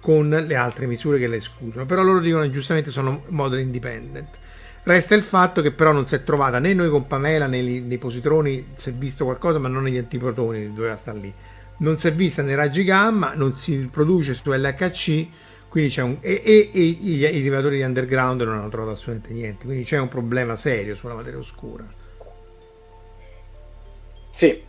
con 0.00 0.28
le 0.28 0.54
altre 0.56 0.86
misure 0.86 1.18
che 1.18 1.28
le 1.28 1.36
escludono. 1.36 1.86
Però 1.86 2.02
loro 2.02 2.18
dicono 2.18 2.48
giustamente 2.50 2.90
sono 2.90 3.22
model 3.28 3.60
independent. 3.60 4.40
Resta 4.84 5.14
il 5.14 5.22
fatto 5.22 5.62
che 5.62 5.70
però 5.70 5.92
non 5.92 6.06
si 6.06 6.16
è 6.16 6.24
trovata 6.24 6.58
né 6.58 6.74
noi 6.74 6.88
con 6.88 7.06
Pamela 7.06 7.46
nei, 7.46 7.80
nei 7.80 7.98
positroni, 7.98 8.72
si 8.74 8.88
è 8.88 8.92
visto 8.92 9.24
qualcosa, 9.24 9.60
ma 9.60 9.68
non 9.68 9.84
negli 9.84 9.98
antiprotoni, 9.98 10.72
doveva 10.74 10.96
stare 10.96 11.18
lì. 11.18 11.32
Non 11.78 11.96
si 11.96 12.08
è 12.08 12.12
vista 12.12 12.42
nei 12.42 12.56
raggi 12.56 12.82
gamma, 12.82 13.34
non 13.34 13.52
si 13.52 13.88
produce 13.92 14.34
su 14.34 14.50
LHC, 14.50 15.26
quindi 15.68 15.90
c'è 15.90 16.02
un, 16.02 16.16
e, 16.20 16.42
e, 16.44 16.70
e 16.72 16.80
i, 16.80 17.18
i 17.18 17.28
rilevatori 17.28 17.76
di 17.76 17.82
underground 17.82 18.40
non 18.42 18.58
hanno 18.58 18.68
trovato 18.68 18.92
assolutamente 18.92 19.32
niente, 19.32 19.64
quindi 19.64 19.84
c'è 19.84 19.98
un 19.98 20.08
problema 20.08 20.56
serio 20.56 20.96
sulla 20.96 21.14
materia 21.14 21.38
oscura. 21.38 21.84
Sì, 24.34 24.62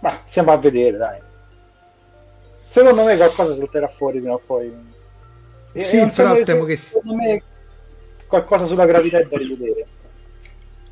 ma 0.00 0.20
stiamo 0.24 0.52
a 0.52 0.56
vedere, 0.56 0.96
dai. 0.96 1.20
Secondo 2.68 3.04
me 3.04 3.16
qualcosa 3.16 3.56
salterà 3.56 3.88
fuori 3.88 4.18
prima 4.18 4.34
o 4.34 4.42
poi. 4.44 4.72
E 5.72 5.82
sì, 5.84 6.06
però 6.14 6.38
temo 6.42 6.64
che... 6.64 6.76
Secondo 6.76 7.14
me 7.14 7.42
qualcosa 8.26 8.66
sulla 8.66 8.84
gravità 8.84 9.18
è 9.18 9.24
da 9.24 9.38
rivedere. 9.38 9.86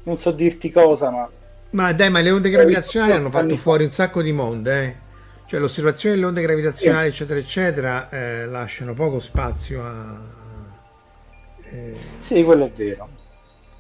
Non 0.05 0.17
so 0.17 0.31
dirti 0.31 0.71
cosa, 0.71 1.11
ma... 1.11 1.29
Ma 1.71 1.93
dai, 1.93 2.11
ma 2.11 2.21
le 2.21 2.31
onde 2.31 2.49
gravitazionali 2.49 3.13
hanno 3.13 3.31
fatto 3.31 3.57
fuori 3.57 3.85
un 3.85 3.91
sacco 3.91 4.23
di 4.23 4.33
monde, 4.33 4.85
eh. 4.85 5.05
Cioè 5.47 5.61
l'osservazione 5.61 6.15
delle 6.15 6.27
onde 6.27 6.43
gravitazionali, 6.43 7.09
sì. 7.09 7.15
eccetera, 7.15 7.39
eccetera, 7.39 8.09
eh, 8.09 8.47
lasciano 8.47 8.95
poco 8.95 9.21
spazio 9.21 9.85
a... 9.85 10.19
Eh... 11.71 11.97
Sì, 12.21 12.43
quello 12.43 12.65
è 12.65 12.71
vero. 12.71 13.09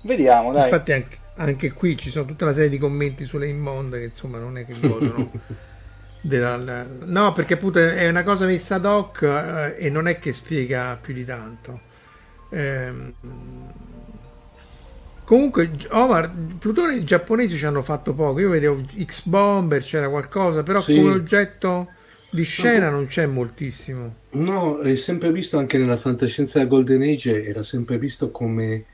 Vediamo, 0.02 0.52
dai. 0.52 0.64
Infatti 0.64 0.92
anche, 0.92 1.18
anche 1.36 1.72
qui 1.72 1.96
ci 1.96 2.10
sono 2.10 2.24
tutta 2.24 2.44
una 2.44 2.54
serie 2.54 2.68
di 2.68 2.78
commenti 2.78 3.24
sulle 3.24 3.48
immonde 3.48 3.98
che 3.98 4.04
insomma 4.06 4.38
non 4.38 4.56
è 4.58 4.64
che 4.64 4.74
godono 4.78 5.30
della, 6.20 6.86
no, 7.04 7.32
perché 7.32 7.54
appunto 7.54 7.78
è 7.78 8.08
una 8.08 8.24
cosa 8.24 8.46
messa 8.46 8.76
ad 8.76 8.84
hoc 8.84 9.22
eh, 9.22 9.76
e 9.78 9.90
non 9.90 10.08
è 10.08 10.18
che 10.18 10.32
spiega 10.32 10.98
più 11.00 11.14
di 11.14 11.24
tanto. 11.24 11.80
Eh, 12.50 12.92
comunque, 15.24 15.70
Omar, 15.90 16.32
Plutone 16.58 16.96
i 16.96 17.04
giapponesi 17.04 17.56
ci 17.56 17.64
hanno 17.64 17.82
fatto 17.82 18.12
poco. 18.12 18.40
Io 18.40 18.50
vedevo 18.50 18.82
X-Bomber, 19.04 19.82
c'era 19.82 20.08
qualcosa, 20.08 20.62
però 20.62 20.80
sì. 20.80 20.96
come 20.96 21.12
oggetto 21.12 21.90
di 22.30 22.42
scena 22.42 22.90
no, 22.90 22.96
non 22.96 23.06
c'è 23.06 23.26
moltissimo. 23.26 24.16
No, 24.30 24.78
è 24.78 24.94
sempre 24.96 25.30
visto 25.30 25.58
anche 25.58 25.78
nella 25.78 25.96
fantascienza 25.96 26.64
Golden 26.64 27.02
Age, 27.02 27.44
era 27.44 27.62
sempre 27.62 27.98
visto 27.98 28.30
come... 28.30 28.84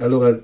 Allora, 0.00 0.38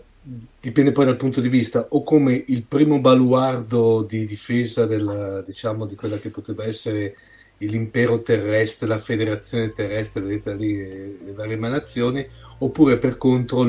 dipende 0.60 0.92
poi 0.92 1.04
dal 1.04 1.16
punto 1.16 1.40
di 1.40 1.48
vista, 1.48 1.86
o 1.90 2.02
come 2.02 2.44
il 2.46 2.64
primo 2.64 2.98
baluardo 2.98 4.02
di 4.02 4.24
difesa 4.24 4.86
della, 4.86 5.42
diciamo, 5.42 5.84
di 5.84 5.94
quella 5.94 6.16
che 6.16 6.30
potrebbe 6.30 6.64
essere 6.64 7.16
l'impero 7.58 8.22
terrestre, 8.22 8.86
la 8.86 8.98
federazione 8.98 9.72
terrestre, 9.72 10.22
vedete 10.22 10.54
lì 10.54 10.76
le 10.76 11.32
varie 11.32 11.54
emanazioni, 11.54 12.26
oppure 12.58 12.98
per 12.98 13.18
contro, 13.18 13.64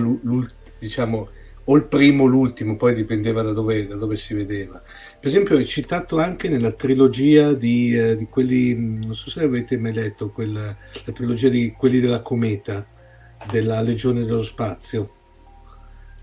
diciamo, 0.79 1.29
o 1.67 1.75
il 1.75 1.85
primo 1.85 2.23
o 2.23 2.27
l'ultimo, 2.27 2.77
poi 2.77 2.93
dipendeva 2.93 3.41
da 3.41 3.51
dove, 3.51 3.87
da 3.87 3.95
dove, 3.95 4.15
si 4.15 4.33
vedeva. 4.33 4.81
Per 5.19 5.29
esempio 5.29 5.57
è 5.57 5.63
citato 5.63 6.19
anche 6.19 6.47
nella 6.47 6.71
trilogia 6.71 7.53
di, 7.53 7.97
eh, 7.97 8.15
di 8.15 8.27
quelli, 8.27 8.75
non 8.75 9.15
so 9.15 9.29
se 9.29 9.41
avete 9.41 9.77
mai 9.77 9.93
letto, 9.93 10.29
quella, 10.29 10.63
la 11.05 11.11
trilogia 11.11 11.49
di 11.49 11.73
quelli 11.75 11.99
della 11.99 12.21
cometa, 12.21 12.85
della 13.51 13.81
Legione 13.81 14.23
dello 14.23 14.43
Spazio 14.43 15.11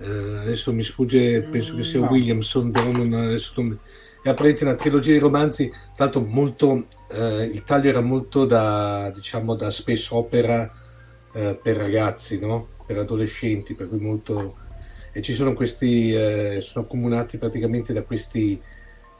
eh, 0.03 0.38
adesso 0.38 0.72
mi 0.72 0.82
sfugge, 0.82 1.42
penso 1.42 1.76
che 1.76 1.82
sia 1.82 2.00
no. 2.00 2.07
Williamson, 2.07 2.70
però 2.70 2.90
non, 2.90 3.12
adesso 3.14 3.53
non, 3.61 3.78
è 4.22 4.28
apparentemente 4.28 4.64
una 4.64 4.74
trilogia 4.74 5.12
di 5.12 5.18
romanzi, 5.18 5.68
tra 5.68 6.05
l'altro 6.05 6.20
molto, 6.22 6.86
eh, 7.09 7.44
il 7.44 7.64
taglio 7.64 7.88
era 7.88 8.00
molto 8.00 8.44
da, 8.44 9.11
diciamo, 9.14 9.55
da 9.55 9.70
space 9.70 10.14
opera 10.14 10.70
eh, 11.32 11.59
per 11.61 11.76
ragazzi, 11.76 12.38
no? 12.38 12.68
per 12.86 12.98
adolescenti, 12.98 13.74
per 13.74 13.88
cui 13.88 13.98
molto... 13.98 14.57
E 15.12 15.20
ci 15.20 15.34
sono 15.34 15.53
questi, 15.53 16.14
eh, 16.14 16.59
sono 16.61 16.84
accomunati 16.86 17.36
praticamente 17.36 17.92
da 17.92 18.03
questi 18.03 18.59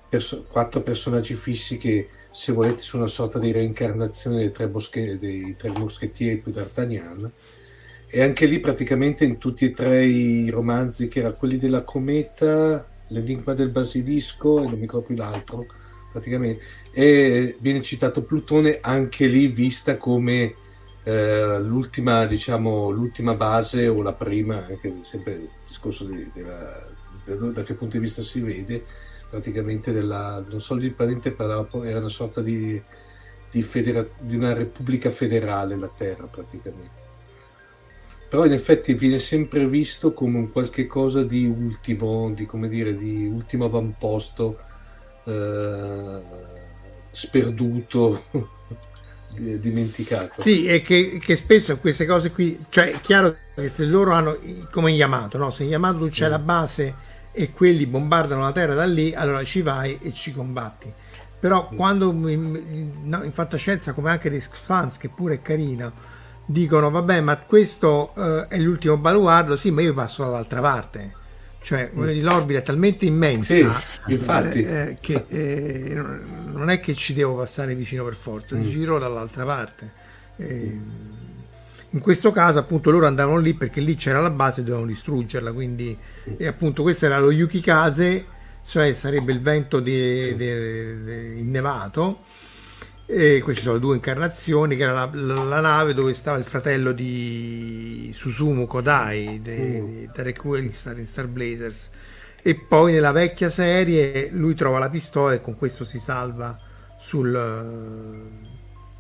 perso- 0.09 0.45
quattro 0.49 0.81
personaggi 0.81 1.35
fissi 1.35 1.77
che, 1.77 2.09
se 2.31 2.53
volete, 2.53 2.79
sono 2.79 3.03
una 3.03 3.13
sorta 3.13 3.39
di 3.39 3.53
reincarnazione 3.53 4.39
dei 4.39 4.53
tre, 4.53 4.69
bosche- 4.69 5.19
dei 5.19 5.55
tre 5.59 5.71
moschettieri 5.71 6.39
più 6.39 6.51
d'Artagnan 6.51 7.31
e 8.15 8.21
anche 8.21 8.45
lì 8.45 8.61
praticamente 8.61 9.25
in 9.25 9.39
tutti 9.39 9.65
e 9.65 9.71
tre 9.73 10.05
i 10.05 10.51
romanzi 10.51 11.09
che 11.09 11.21
erano 11.21 11.35
quelli 11.35 11.57
della 11.57 11.81
cometa, 11.81 12.87
l'enigma 13.07 13.55
del 13.55 13.71
basilisco 13.71 14.59
e 14.59 14.65
non 14.65 14.75
mi 14.75 14.81
ricordo 14.81 15.07
più 15.07 15.17
l'altro, 15.17 15.65
praticamente, 16.11 16.63
e 16.93 17.57
viene 17.59 17.81
citato 17.81 18.21
Plutone 18.21 18.81
anche 18.83 19.25
lì 19.25 19.47
vista 19.47 19.97
come 19.97 20.55
eh, 21.05 21.59
l'ultima, 21.59 22.27
diciamo, 22.27 22.91
l'ultima 22.91 23.33
base 23.33 23.89
o 23.89 24.03
la 24.03 24.13
prima, 24.13 24.67
anche 24.67 24.99
sempre 25.01 25.33
il 25.33 25.49
discorso 25.67 26.05
di, 26.05 26.31
della, 26.35 26.87
da, 27.25 27.35
da, 27.35 27.63
che 27.63 27.73
punto 27.73 27.97
di 27.97 28.03
vista 28.03 28.21
si 28.21 28.41
vede, 28.41 28.85
praticamente 29.31 29.91
della, 29.91 30.45
non 30.47 30.61
solo 30.61 30.81
di 30.81 30.91
parente, 30.91 31.33
però 31.33 31.67
era 31.83 32.01
una 32.01 32.11
sorta 32.11 32.43
di, 32.43 32.79
di, 33.51 33.63
federa- 33.63 34.07
di 34.21 34.37
una 34.37 34.53
repubblica 34.53 35.09
federale 35.09 35.77
la 35.77 35.91
Terra 35.97 36.27
praticamente 36.27 37.02
però 38.33 38.47
in 38.47 38.53
effetti 38.53 38.95
viene 38.95 39.19
sempre 39.19 39.67
visto 39.67 40.15
come 40.15 40.39
un 40.39 40.51
qualche 40.51 40.87
cosa 40.87 41.23
di 41.23 41.45
ultimo, 41.45 42.33
di 42.35 42.47
come 42.47 42.67
dire, 42.67 42.97
di 42.97 43.27
ultimo 43.27 43.67
avamposto, 43.67 44.59
eh, 45.25 46.21
sperduto, 47.11 48.25
dimenticato. 49.37 50.41
Sì, 50.41 50.65
e 50.65 50.81
che, 50.81 51.21
che, 51.23 51.37
spesso 51.37 51.77
queste 51.77 52.07
cose 52.07 52.31
qui, 52.31 52.59
cioè 52.71 52.93
è 52.93 53.01
chiaro 53.03 53.37
che 53.55 53.69
se 53.69 53.85
loro 53.85 54.13
hanno, 54.13 54.39
come 54.71 54.93
Yamato, 54.93 55.37
no? 55.37 55.51
se 55.51 55.65
in 55.65 55.69
Yamato 55.69 55.99
tu 55.99 56.09
c'è 56.09 56.29
mm. 56.29 56.31
la 56.31 56.39
base 56.39 56.95
e 57.33 57.53
quelli 57.53 57.85
bombardano 57.85 58.41
la 58.41 58.53
terra 58.53 58.73
da 58.73 58.87
lì, 58.87 59.13
allora 59.13 59.45
ci 59.45 59.61
vai 59.61 59.99
e 60.01 60.15
ci 60.15 60.33
combatti. 60.33 60.91
Però 61.39 61.69
mm. 61.71 61.77
quando 61.77 62.09
in, 62.31 62.93
no, 63.03 63.25
in 63.25 63.33
fantascienza, 63.33 63.93
come 63.93 64.09
anche 64.09 64.31
Risk 64.31 64.57
Fans, 64.57 64.97
che 64.97 65.11
pure 65.11 65.35
è 65.35 65.43
carino, 65.43 65.93
dicono 66.45 66.91
vabbè 66.91 67.21
ma 67.21 67.37
questo 67.39 68.13
uh, 68.15 68.47
è 68.49 68.59
l'ultimo 68.59 68.97
baluardo 68.97 69.57
sì 69.57 69.71
ma 69.71 69.81
io 69.81 69.95
passo 69.95 70.25
dall'altra 70.25 70.61
parte 70.61 71.21
cioè 71.63 71.91
mm. 71.95 72.23
l'orbita 72.23 72.59
è 72.59 72.63
talmente 72.63 73.07
immensa 73.07 73.55
sì, 73.55 73.69
infatti. 74.09 74.65
Eh, 74.65 74.81
eh, 74.81 74.97
che 75.01 75.25
eh, 75.29 75.95
non 75.95 76.71
è 76.71 76.81
che 76.81 76.95
ci 76.95 77.13
devo 77.13 77.37
passare 77.37 77.75
vicino 77.75 78.05
per 78.05 78.15
forza 78.15 78.57
mm. 78.57 78.69
giro 78.69 78.99
dall'altra 78.99 79.45
parte 79.45 79.93
eh, 80.37 80.81
in 81.91 82.01
questo 82.01 82.33
caso 82.33 82.59
appunto 82.59 82.91
loro 82.91 83.07
andavano 83.07 83.39
lì 83.39 83.55
perché 83.55 83.81
lì 83.81 83.95
c'era 83.97 84.21
la 84.21 84.31
base 84.31 84.61
e 84.61 84.65
dovevano 84.65 84.89
distruggerla 84.89 85.53
quindi 85.53 85.97
e 86.37 86.47
appunto 86.47 86.83
questo 86.83 87.07
era 87.07 87.19
lo 87.19 87.31
Yukikaze 87.31 88.27
cioè 88.67 88.95
sarebbe 88.95 89.33
il 89.33 89.41
vento 89.41 89.81
di, 89.81 90.35
di, 90.37 91.05
di 91.05 91.41
innevato 91.41 92.21
e 93.07 93.41
queste 93.43 93.63
sono 93.63 93.75
le 93.75 93.81
due 93.81 93.95
incarnazioni, 93.95 94.77
che 94.77 94.83
era 94.85 94.93
la, 94.93 95.11
la, 95.13 95.43
la, 95.43 95.61
nave 95.61 95.93
dove 95.93 96.15
stava 96.15 96.39
il 96.39 96.45
fratello 96.45 96.93
di 96.93 98.11
Susumu 98.15 98.67
Kodai, 98.67 99.41
di, 99.43 99.51
mm. 99.51 99.85
di 99.85 100.09
Derek 100.15 100.45
Wilstar 100.45 100.99
in 100.99 101.07
Star 101.07 101.27
Blazers. 101.27 101.91
E 102.41 102.55
poi 102.55 102.93
nella 102.93 103.13
vecchia 103.13 103.51
serie 103.51 104.31
lui 104.33 104.55
trova 104.55 104.79
la 104.79 104.89
pistola 104.89 105.35
e 105.35 105.41
con 105.41 105.57
questo 105.57 105.85
si 105.85 105.99
salva 105.99 106.59
sul... 106.99 107.35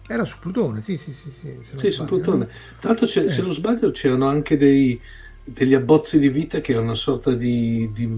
Era 0.06 0.24
su 0.24 0.36
Plutone, 0.40 0.82
sì, 0.82 0.98
sì, 0.98 1.12
sì. 1.12 1.30
Sì, 1.30 1.58
sì 1.74 1.90
su 1.90 2.04
Plutone. 2.04 2.46
Tra 2.80 2.90
l'altro, 2.90 3.06
eh. 3.06 3.28
se 3.28 3.40
non 3.40 3.52
sbaglio, 3.52 3.92
c'erano 3.92 4.28
anche 4.28 4.56
dei, 4.56 5.00
degli 5.44 5.74
abbozzi 5.74 6.18
di 6.18 6.28
vita 6.28 6.60
che 6.60 6.72
erano 6.72 6.88
una 6.88 6.96
sorta 6.96 7.32
di, 7.32 7.88
di, 7.92 8.08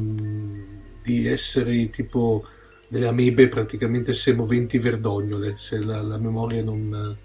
di 1.03 1.27
esseri 1.27 1.89
tipo 1.91 2.45
delle 2.89 3.07
amibe 3.07 3.49
praticamente 3.49 4.13
semoventi 4.13 4.79
verdognole, 4.79 5.55
se 5.57 5.83
la, 5.83 6.03
la 6.03 6.19
memoria 6.19 6.63
non, 6.63 7.17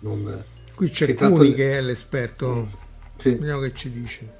non... 0.00 0.44
Qui 0.74 0.90
c'è 0.90 1.06
che 1.06 1.14
Cuni 1.14 1.52
che 1.52 1.78
è 1.78 1.80
l'esperto, 1.80 2.68
sì. 3.18 3.34
vediamo 3.34 3.60
che 3.60 3.72
ci 3.74 3.90
dice. 3.90 4.38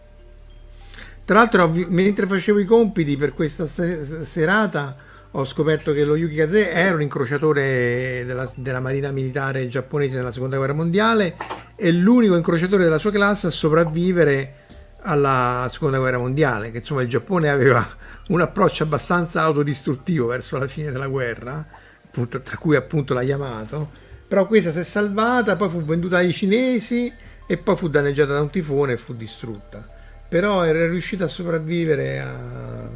Tra 1.25 1.39
l'altro, 1.39 1.71
mentre 1.89 2.27
facevo 2.27 2.59
i 2.59 2.65
compiti 2.65 3.17
per 3.17 3.35
questa 3.35 3.67
serata, 3.67 4.97
ho 5.33 5.45
scoperto 5.45 5.93
che 5.93 6.05
lo 6.05 6.17
Yuki 6.17 6.35
Kaze 6.35 6.71
era 6.71 6.95
un 6.95 7.03
incrociatore 7.03 8.25
della, 8.27 8.51
della, 8.57 8.81
marina 8.81 9.13
militare 9.13 9.69
giapponese 9.69 10.17
nella 10.17 10.33
seconda 10.33 10.57
guerra 10.57 10.73
mondiale 10.73 11.37
e 11.77 11.93
l'unico 11.93 12.35
incrociatore 12.35 12.83
della 12.83 12.99
sua 12.99 13.13
classe 13.13 13.47
a 13.47 13.51
sopravvivere 13.51 14.55
alla 15.03 15.69
seconda 15.71 15.99
guerra 15.99 16.19
mondiale, 16.19 16.73
che 16.73 16.79
insomma 16.79 17.03
il 17.03 17.09
Giappone 17.09 17.49
aveva 17.49 17.87
un 18.29 18.41
approccio 18.41 18.83
abbastanza 18.83 19.43
autodistruttivo 19.43 20.27
verso 20.27 20.57
la 20.57 20.69
fine 20.69 20.91
della 20.91 21.09
guerra, 21.09 21.67
appunto, 22.05 22.41
tra 22.41 22.57
cui 22.57 22.77
appunto 22.77 23.15
la 23.15 23.23
Yamato, 23.23 23.91
però 24.31 24.47
questa 24.47 24.71
si 24.71 24.79
è 24.79 24.85
salvata, 24.85 25.57
poi 25.57 25.69
fu 25.69 25.83
venduta 25.83 26.19
ai 26.19 26.33
cinesi 26.33 27.13
e 27.47 27.57
poi 27.57 27.77
fu 27.77 27.89
danneggiata 27.89 28.33
da 28.33 28.41
un 28.41 28.51
tifone 28.51 28.93
e 28.93 28.97
fu 28.97 29.13
distrutta. 29.13 29.85
Però 30.29 30.63
era 30.63 30.87
riuscita 30.89 31.25
a 31.25 31.29
sopravvivere 31.29 32.21
a... 32.21 32.89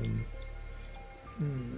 Mm. 1.43 1.73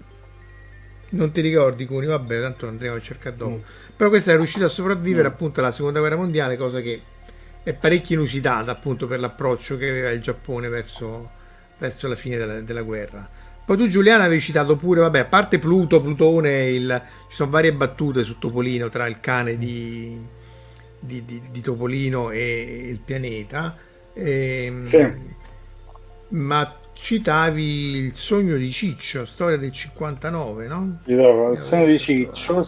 Non 1.09 1.31
ti 1.31 1.41
ricordi 1.41 1.87
Cuni? 1.87 2.05
Vabbè, 2.05 2.43
tanto 2.43 2.69
andremo 2.69 2.97
a 2.97 3.01
cercare 3.01 3.35
dopo. 3.35 3.57
Mm. 3.57 3.95
Però 3.97 4.11
questa 4.11 4.33
è 4.33 4.37
riuscita 4.37 4.67
a 4.67 4.69
sopravvivere 4.69 5.27
mm. 5.27 5.33
appunto 5.33 5.61
alla 5.61 5.73
seconda 5.73 6.01
guerra 6.01 6.17
mondiale, 6.17 6.59
cosa 6.59 6.83
che 6.83 7.01
è 7.63 7.73
parecchio 7.73 8.17
inusitata 8.17 8.71
appunto 8.73 9.07
per 9.07 9.21
l'approccio 9.21 9.79
che 9.79 9.89
aveva 9.89 10.11
il 10.11 10.21
Giappone 10.21 10.69
verso, 10.69 11.31
verso 11.79 12.09
la 12.09 12.15
fine 12.15 12.37
della, 12.37 12.61
della 12.61 12.83
guerra. 12.83 13.27
Poi 13.67 13.77
tu 13.77 13.89
Giuliano 13.89 14.23
avevi 14.23 14.41
citato 14.41 14.77
pure, 14.77 15.01
vabbè, 15.01 15.19
a 15.19 15.25
parte 15.25 15.59
Pluto, 15.59 16.01
Plutone, 16.01 16.69
il... 16.69 17.03
ci 17.29 17.35
sono 17.35 17.51
varie 17.51 17.73
battute 17.73 18.23
su 18.23 18.39
Topolino 18.39 18.89
tra 18.89 19.09
il 19.09 19.19
cane 19.19 19.59
di, 19.59 20.17
di, 21.01 21.25
di, 21.25 21.43
di 21.51 21.61
Topolino 21.61 22.31
e 22.31 22.87
il 22.89 23.01
pianeta. 23.01 23.77
E, 24.13 24.67
ehm, 24.67 24.81
sì. 24.83 25.13
Ma 26.29 26.77
citavi 26.93 27.97
il 27.97 28.15
sogno 28.15 28.57
di 28.57 28.71
Ciccio, 28.71 29.27
storia 29.27 29.57
del 29.57 29.73
59, 29.73 30.69
no? 30.69 30.99
Il 31.07 31.55
sogno 31.57 31.87
di 31.87 31.99
Ciccio, 31.99 32.65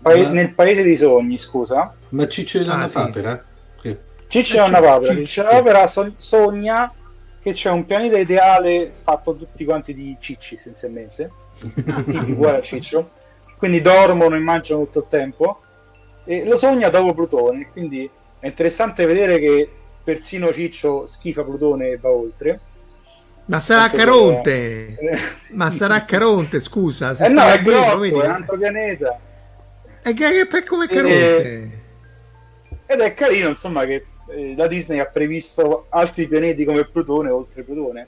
pa- 0.00 0.16
ma... 0.16 0.28
nel 0.28 0.54
paese 0.54 0.84
dei 0.84 0.96
sogni, 0.96 1.38
scusa. 1.38 1.92
Ma 2.10 2.28
Ciccio 2.28 2.60
è 2.60 2.64
la 2.64 2.82
ah, 2.82 2.88
papera? 2.88 3.44
Sì. 3.82 3.96
Ciccio 4.28 4.64
è 4.64 4.68
una 4.68 4.80
papera, 4.80 5.12
Ciccio 5.12 5.42
è 5.42 5.50
una 5.50 5.60
papera 5.60 6.14
sogna 6.18 6.94
che 7.42 7.52
c'è 7.52 7.70
un 7.70 7.86
pianeta 7.86 8.18
ideale 8.18 8.92
fatto 9.02 9.34
tutti 9.34 9.64
quanti 9.64 9.94
di 9.94 10.16
cicci 10.20 10.54
essenzialmente, 10.56 11.30
tipi 11.58 12.32
uguali 12.32 12.58
a 12.58 12.62
ciccio, 12.62 13.10
quindi 13.56 13.80
dormono 13.80 14.36
e 14.36 14.40
mangiano 14.40 14.84
tutto 14.84 15.00
il 15.00 15.06
tempo 15.08 15.60
e 16.24 16.44
lo 16.44 16.56
sogna 16.56 16.88
dopo 16.90 17.14
Plutone, 17.14 17.68
quindi 17.72 18.08
è 18.38 18.46
interessante 18.46 19.06
vedere 19.06 19.38
che 19.38 19.70
persino 20.02 20.52
Ciccio 20.52 21.06
schifa 21.06 21.42
Plutone 21.42 21.88
e 21.88 21.96
va 21.96 22.10
oltre. 22.10 22.60
Ma 23.46 23.58
sarà 23.58 23.90
Caronte! 23.90 24.96
Che... 24.98 25.18
Ma 25.52 25.70
sarà 25.70 26.04
Caronte, 26.06 26.60
scusa. 26.60 27.16
Eh 27.16 27.28
no, 27.28 27.42
è 27.42 27.60
grosso, 27.62 27.98
vedi? 27.98 28.18
è 28.18 28.24
un 28.24 28.30
altro 28.30 28.56
pianeta. 28.56 29.18
E 30.02 30.14
che, 30.14 30.46
che 30.46 30.62
come 30.64 30.86
Caronte? 30.86 31.78
Ed 32.86 33.00
è 33.00 33.14
carino, 33.14 33.48
insomma, 33.48 33.84
che 33.84 34.06
eh, 34.30 34.54
la 34.56 34.66
Disney 34.66 34.98
ha 34.98 35.06
previsto 35.06 35.86
altri 35.88 36.26
pianeti 36.26 36.64
come 36.64 36.84
Plutone 36.84 37.30
oltre 37.30 37.62
Plutone. 37.62 38.06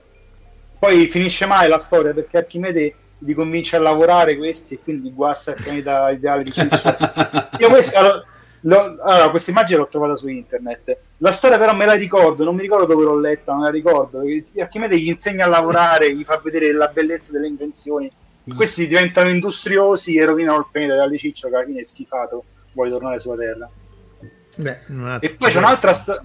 Poi 0.78 1.06
finisce 1.06 1.46
mai 1.46 1.68
la 1.68 1.78
storia 1.78 2.12
perché 2.12 2.38
Archimede 2.38 2.94
li 3.18 3.34
convince 3.34 3.76
a 3.76 3.80
lavorare 3.80 4.36
questi 4.36 4.74
e 4.74 4.80
quindi 4.82 5.12
guasta 5.12 5.52
il 5.52 5.62
pianeta 5.62 6.10
ideale 6.10 6.42
di 6.42 6.52
Ciccio. 6.52 6.96
Io 7.58 7.68
questa, 7.68 8.24
lo, 8.62 8.96
allora, 9.02 9.30
questa 9.30 9.50
immagine 9.50 9.78
l'ho 9.78 9.88
trovata 9.88 10.16
su 10.16 10.28
internet. 10.28 10.96
La 11.18 11.32
storia 11.32 11.58
però 11.58 11.74
me 11.74 11.86
la 11.86 11.94
ricordo, 11.94 12.44
non 12.44 12.54
mi 12.54 12.62
ricordo 12.62 12.86
dove 12.86 13.04
l'ho 13.04 13.18
letta, 13.18 13.52
non 13.52 13.62
la 13.62 13.70
ricordo. 13.70 14.22
Archimede 14.58 14.98
gli 14.98 15.08
insegna 15.08 15.44
a 15.44 15.48
lavorare, 15.48 16.14
gli 16.14 16.24
fa 16.24 16.40
vedere 16.42 16.72
la 16.72 16.88
bellezza 16.88 17.32
delle 17.32 17.46
invenzioni. 17.46 18.10
Mm. 18.50 18.56
Questi 18.56 18.86
diventano 18.86 19.28
industriosi 19.28 20.16
e 20.16 20.24
rovinano 20.24 20.58
il 20.58 20.66
pianeta 20.70 21.08
di 21.08 21.18
Ciccio 21.18 21.48
che 21.48 21.54
alla 21.54 21.64
fine 21.64 21.80
è 21.80 21.84
schifato, 21.84 22.44
vuole 22.72 22.90
tornare 22.90 23.18
sulla 23.18 23.36
Terra. 23.36 23.70
Beh, 24.56 24.80
e 25.20 25.30
poi 25.30 25.50
c'è 25.50 25.58
un'altra 25.58 25.92
storia. 25.92 26.24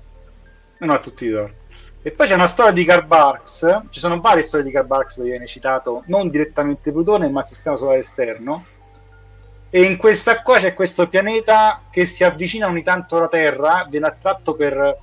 Non 0.79 0.89
ha 0.91 0.99
tutti 0.99 1.25
i 1.25 1.31
torti. 1.31 1.65
E 2.01 2.11
poi 2.11 2.27
c'è 2.27 2.35
una 2.35 2.47
storia 2.47 2.71
di 2.71 2.85
Karl 2.85 3.05
Barks. 3.05 3.81
Ci 3.89 3.99
sono 3.99 4.19
varie 4.19 4.43
storie 4.43 4.65
di 4.65 4.71
Karl 4.71 4.85
Barks 4.85 5.17
dove 5.17 5.29
viene 5.29 5.47
citato 5.47 6.03
non 6.07 6.29
direttamente 6.29 6.91
Plutone, 6.91 7.29
ma 7.29 7.41
il 7.41 7.47
sistema 7.47 7.75
solare 7.77 7.99
esterno. 7.99 8.65
E 9.69 9.81
in 9.81 9.97
questa 9.97 10.41
qua 10.41 10.59
c'è 10.59 10.73
questo 10.73 11.09
pianeta 11.09 11.81
che 11.91 12.05
si 12.05 12.23
avvicina 12.23 12.67
ogni 12.67 12.83
tanto 12.83 13.17
alla 13.17 13.27
Terra, 13.27 13.85
viene 13.89 14.07
attratto 14.07 14.55
per, 14.55 14.97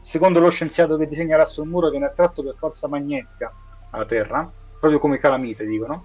secondo 0.00 0.40
lo 0.40 0.48
scienziato 0.48 0.96
che 0.96 1.06
disegnerà 1.06 1.44
sul 1.44 1.68
muro, 1.68 1.90
viene 1.90 2.06
attratto 2.06 2.42
per 2.42 2.54
forza 2.58 2.88
magnetica 2.88 3.52
alla 3.90 4.06
Terra, 4.06 4.50
proprio 4.80 4.98
come 4.98 5.18
calamite 5.18 5.66
dicono. 5.66 6.04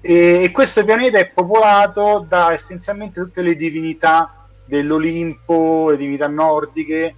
E, 0.00 0.42
e 0.42 0.50
questo 0.50 0.84
pianeta 0.84 1.18
è 1.18 1.28
popolato 1.28 2.24
da 2.26 2.52
essenzialmente 2.52 3.20
tutte 3.20 3.42
le 3.42 3.54
divinità 3.54 4.39
dell'Olimpo, 4.70 5.90
le 5.90 5.96
divinità 5.96 6.28
nordiche, 6.28 7.14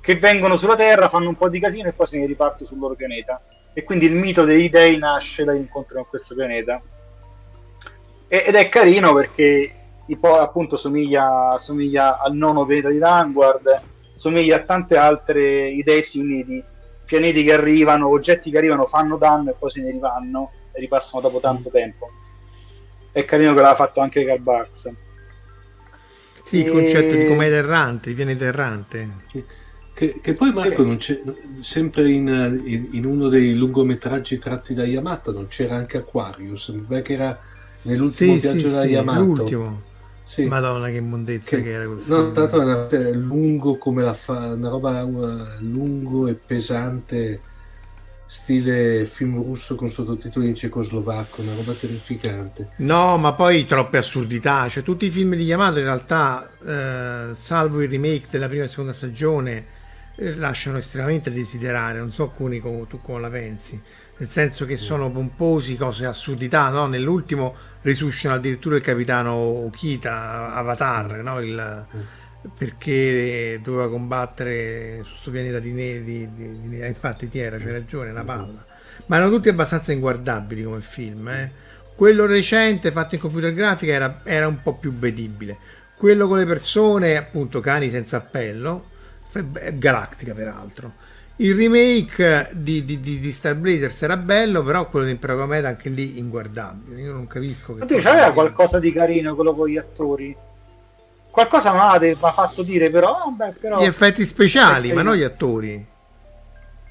che 0.00 0.16
vengono 0.16 0.56
sulla 0.56 0.76
Terra, 0.76 1.08
fanno 1.08 1.28
un 1.28 1.36
po' 1.36 1.48
di 1.48 1.60
casino 1.60 1.88
e 1.88 1.92
poi 1.92 2.06
se 2.06 2.18
ne 2.18 2.26
riparte 2.26 2.64
sul 2.64 2.78
loro 2.78 2.94
pianeta. 2.94 3.42
E 3.74 3.82
quindi 3.82 4.06
il 4.06 4.14
mito 4.14 4.44
dei 4.44 4.68
dei 4.68 4.96
nasce 4.98 5.44
dall'incontro 5.44 5.96
con 5.96 6.08
questo 6.08 6.34
pianeta. 6.34 6.80
E, 8.28 8.44
ed 8.46 8.54
è 8.54 8.68
carino 8.68 9.12
perché 9.14 9.74
appunto 10.20 10.76
somiglia, 10.76 11.56
somiglia, 11.58 12.18
al 12.18 12.34
nono 12.34 12.64
pianeta 12.64 12.88
di 12.90 12.98
Vanguard, 12.98 13.82
somiglia 14.14 14.56
a 14.56 14.60
tante 14.60 14.96
altre 14.96 15.68
idee 15.68 16.02
simili 16.02 16.62
pianeti 17.04 17.42
che 17.44 17.52
arrivano, 17.52 18.08
oggetti 18.08 18.50
che 18.50 18.58
arrivano, 18.58 18.86
fanno 18.86 19.16
danno 19.16 19.50
e 19.50 19.54
poi 19.58 19.70
se 19.70 19.82
ne 19.82 19.90
rivanno 19.90 20.50
e 20.72 20.80
ripassano 20.80 21.20
dopo 21.20 21.40
tanto 21.40 21.68
tempo. 21.70 22.08
È 23.10 23.24
carino 23.24 23.52
che 23.52 23.60
l'ha 23.60 23.74
fatto 23.74 24.00
anche 24.00 24.38
Barks. 24.38 24.90
Sì, 26.52 26.58
il 26.58 26.70
concetto 26.70 27.16
di 27.16 27.26
cometa 27.26 27.54
errante, 27.54 28.12
pianeta 28.12 28.44
errante. 28.44 29.08
Che, 29.94 30.20
che, 30.20 30.34
poi 30.34 30.52
Marco, 30.52 30.82
non 30.82 30.98
c'è, 30.98 31.18
sempre 31.60 32.10
in, 32.10 32.60
in, 32.66 32.88
in, 32.90 33.06
uno 33.06 33.28
dei 33.28 33.54
lungometraggi 33.54 34.36
tratti 34.36 34.74
da 34.74 34.84
Yamato, 34.84 35.32
non 35.32 35.46
c'era 35.46 35.76
anche 35.76 35.96
Aquarius, 35.96 36.68
mi 36.68 36.82
pare 36.82 37.00
che 37.00 37.14
era 37.14 37.40
nell'ultimo 37.82 38.34
sì, 38.34 38.38
viaggio 38.40 38.68
sì, 38.68 38.74
da 38.74 38.82
sì, 38.82 38.88
Yamato. 38.88 39.24
L'ultimo. 39.24 39.82
Sì. 40.24 40.44
Madonna 40.44 40.88
che 40.90 41.00
mondezza 41.00 41.56
che, 41.56 41.62
che 41.62 41.70
era 41.70 41.86
quel 41.86 42.02
No, 42.04 42.32
tanto 42.32 42.60
era 42.60 43.10
lungo 43.12 43.78
come 43.78 44.02
la 44.02 44.14
fa, 44.14 44.52
una 44.52 44.68
roba 44.68 45.04
una, 45.04 45.56
lungo 45.60 46.26
e 46.28 46.34
pesante 46.34 47.40
stile 48.32 49.04
film 49.04 49.34
russo 49.42 49.74
con 49.74 49.90
sottotitoli 49.90 50.48
in 50.48 50.54
cecoslovacco, 50.54 51.42
una 51.42 51.54
roba 51.54 51.74
terrificante. 51.74 52.70
No, 52.76 53.18
ma 53.18 53.34
poi 53.34 53.66
troppe 53.66 53.98
assurdità, 53.98 54.70
cioè 54.70 54.82
tutti 54.82 55.04
i 55.04 55.10
film 55.10 55.34
di 55.34 55.44
Yamato 55.44 55.78
in 55.80 55.84
realtà, 55.84 56.50
eh, 56.64 57.34
salvo 57.34 57.82
il 57.82 57.90
remake 57.90 58.28
della 58.30 58.48
prima 58.48 58.64
e 58.64 58.68
seconda 58.68 58.94
stagione, 58.94 59.66
eh, 60.16 60.34
lasciano 60.34 60.78
estremamente 60.78 61.28
a 61.28 61.32
desiderare, 61.32 61.98
non 61.98 62.10
so 62.10 62.30
Cuni 62.30 62.58
come, 62.58 62.86
tu 62.88 63.02
come 63.02 63.20
la 63.20 63.28
pensi, 63.28 63.78
nel 64.16 64.28
senso 64.30 64.64
che 64.64 64.78
sono 64.78 65.10
pomposi, 65.10 65.76
cose 65.76 66.06
assurdità, 66.06 66.70
no? 66.70 66.86
Nell'ultimo 66.86 67.54
risuscitano 67.82 68.36
addirittura 68.36 68.76
il 68.76 68.82
capitano 68.82 69.34
Okita, 69.34 70.54
Avatar, 70.54 71.16
no? 71.22 71.38
Il, 71.38 71.86
mm 71.94 72.00
perché 72.56 73.60
doveva 73.62 73.88
combattere 73.88 74.98
su 75.04 75.10
questo 75.10 75.30
pianeta 75.30 75.58
di 75.60 75.72
neve, 75.72 76.04
di, 76.04 76.28
di, 76.34 76.60
di, 76.68 76.86
infatti 76.86 77.28
ti 77.28 77.38
era, 77.38 77.56
c'hai 77.58 77.70
ragione, 77.70 78.10
una 78.10 78.24
palla. 78.24 78.64
Ma 79.06 79.16
erano 79.16 79.30
tutti 79.30 79.48
abbastanza 79.48 79.92
inguardabili 79.92 80.64
come 80.64 80.80
film. 80.80 81.28
Eh? 81.28 81.50
Quello 81.94 82.26
recente 82.26 82.90
fatto 82.90 83.14
in 83.14 83.20
computer 83.20 83.52
grafica 83.52 83.92
era, 83.92 84.20
era, 84.24 84.46
un 84.48 84.60
po' 84.62 84.74
più 84.74 84.92
vedibile. 84.92 85.56
Quello 85.96 86.26
con 86.26 86.38
le 86.38 86.46
persone, 86.46 87.16
appunto, 87.16 87.60
cani 87.60 87.90
senza 87.90 88.16
appello, 88.16 88.86
galattica 89.74 90.34
peraltro. 90.34 90.94
Il 91.36 91.54
remake 91.54 92.50
di, 92.52 92.84
di, 92.84 93.00
di, 93.00 93.18
di, 93.18 93.32
Star 93.32 93.54
Blazers 93.54 94.02
era 94.02 94.16
bello, 94.16 94.62
però 94.62 94.88
quello 94.88 95.06
di 95.06 95.12
Impero 95.12 95.36
Cometa 95.36 95.68
anche 95.68 95.88
lì 95.88 96.18
inguardabile. 96.18 97.00
Io 97.00 97.12
non 97.12 97.26
capisco. 97.26 97.74
Che 97.74 97.80
Ma 97.80 97.86
tu 97.86 97.96
c'aveva 97.98 98.32
qualcosa 98.32 98.78
di 98.78 98.92
carino 98.92 99.34
quello 99.34 99.54
con 99.54 99.68
gli 99.68 99.76
attori? 99.76 100.36
Qualcosa 101.32 101.72
mi 101.98 102.16
ha 102.20 102.30
fatto 102.30 102.62
dire 102.62 102.90
però, 102.90 103.32
beh, 103.34 103.54
però... 103.58 103.80
Gli 103.80 103.86
effetti 103.86 104.26
speciali, 104.26 104.92
ma 104.92 105.00
non 105.00 105.14
gli 105.14 105.22
attori. 105.22 105.82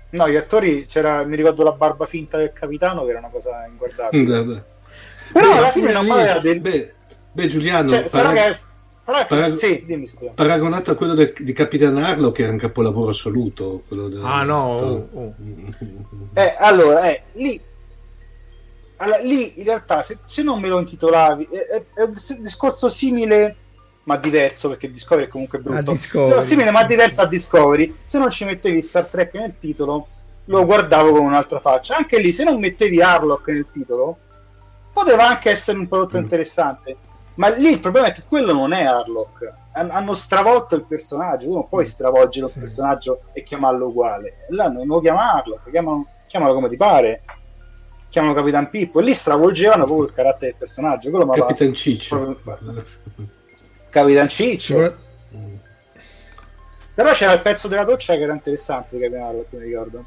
No, 0.10 0.28
gli 0.28 0.36
attori, 0.36 0.88
c'era, 0.88 1.24
mi 1.24 1.36
ricordo 1.36 1.64
la 1.64 1.74
barba 1.74 2.08
finta 2.08 2.40
del 2.40 2.52
capitano 2.52 3.04
che 3.04 3.12
era 3.12 3.20
una 3.20 3.30
cosa 3.30 3.68
inguardabile. 3.68 4.44
Mm, 4.44 4.58
però 5.32 5.52
beh, 5.52 5.58
alla 5.58 5.72
fine 5.72 5.92
non 5.92 6.06
mi 6.06 6.12
aveva 6.12 6.40
del... 6.40 6.60
Beh, 6.60 6.94
beh 7.32 7.48
Giuliano, 7.48 7.88
cioè, 7.88 8.08
sarà 8.08 8.32
che... 8.32 8.58
Sarà 8.98 9.20
che... 9.20 9.26
Parag... 9.28 9.54
Sì, 9.54 9.84
dimmi, 9.86 10.08
scusa. 10.08 10.32
paragonato 10.34 10.90
a 10.90 10.96
quello 10.96 11.14
del, 11.14 11.36
di 11.38 11.54
Capitan 11.54 11.98
Arlo 11.98 12.32
che 12.32 12.42
era 12.42 12.52
un 12.52 12.58
capolavoro 12.58 13.12
assoluto. 13.12 13.84
Del... 13.90 14.22
Ah 14.24 14.42
no, 14.42 14.80
oh, 14.80 15.08
oh. 15.14 15.34
Eh, 16.34 16.56
allora, 16.58 17.12
eh, 17.12 17.22
lì 17.34 17.62
allora, 18.98 19.20
lì 19.20 19.60
in 19.60 19.66
realtà 19.66 20.02
se, 20.02 20.18
se, 20.26 20.42
non 20.42 20.60
me 20.60 20.68
lo 20.68 20.80
intitolavi 20.80 21.48
è, 21.52 21.58
è, 21.58 21.84
è 21.94 22.02
un 22.02 22.14
discorso 22.40 22.90
simile 22.90 23.56
ma 24.04 24.18
diverso 24.18 24.70
perché 24.70 24.92
Discovery 24.92 25.28
è 25.28 25.30
comunque 25.30 25.60
brutto. 25.60 25.96
Però 26.12 26.42
simile 26.42 26.72
ma 26.72 26.84
diverso 26.84 27.22
a 27.22 27.28
Discovery. 27.28 27.96
Se 28.04 28.18
non 28.18 28.30
ci 28.30 28.46
mettevi 28.46 28.82
Star 28.82 29.06
Trek 29.06 29.34
nel 29.36 29.58
titolo, 29.60 30.08
lo 30.46 30.66
guardavo 30.66 31.12
con 31.12 31.26
un'altra 31.26 31.60
faccia. 31.60 31.96
Anche 31.96 32.20
lì, 32.20 32.32
se 32.32 32.44
non 32.44 32.60
mettevi 32.60 33.02
Harlock 33.02 33.48
nel 33.48 33.68
titolo, 33.70 34.18
poteva 34.92 35.28
anche 35.28 35.52
essere 35.52 35.78
un 35.78 35.88
prodotto 35.88 36.18
mm. 36.18 36.22
interessante. 36.22 36.98
Ma 37.36 37.50
lì 37.50 37.72
il 37.72 37.80
problema 37.80 38.08
è 38.08 38.12
che 38.12 38.24
quello 38.28 38.54
non 38.54 38.74
è 38.74 38.84
Harlock. 38.84 39.54
Hanno 39.74 40.14
stravolto 40.16 40.76
il 40.76 40.86
personaggio. 40.86 41.46
Tu 41.46 41.54
non 41.54 41.70
puoi 41.70 41.84
mm. 41.84 41.88
stravolgere 41.88 42.48
sì. 42.48 42.54
un 42.56 42.60
personaggio 42.60 43.22
e 43.34 43.44
chiamarlo 43.44 43.88
uguale. 43.88 44.48
Là 44.50 44.68
non 44.68 44.88
lo 44.88 45.00
chiama 45.00 45.34
Harlock, 45.34 45.70
chiamano, 45.70 46.08
chiamalo 46.28 46.54
come 46.54 46.70
ti 46.70 46.78
pare. 46.78 47.22
Chiamano 48.10 48.34
Capitan 48.34 48.70
Pippo. 48.70 49.00
E 49.00 49.04
lì 49.04 49.14
stravolgevano 49.14 49.86
proprio 49.86 50.08
il 50.08 50.14
carattere 50.14 50.48
del 50.48 50.56
personaggio. 50.58 51.12
Quello 51.12 51.28
Capitan 51.28 51.74
Ciccio. 51.74 52.36
Capitan 53.92 54.28
Ciccio. 54.30 54.74
Sopra... 54.74 54.98
Però 56.94 57.14
c'era 57.14 57.34
il 57.34 57.42
pezzo 57.42 57.68
della 57.68 57.84
doccia 57.84 58.16
che 58.16 58.22
era 58.22 58.34
interessante 58.34 58.96
di 58.96 59.04
Capitan 59.04 59.24
Harlock, 59.24 59.54
mi 59.54 59.64
ricordo. 59.64 60.06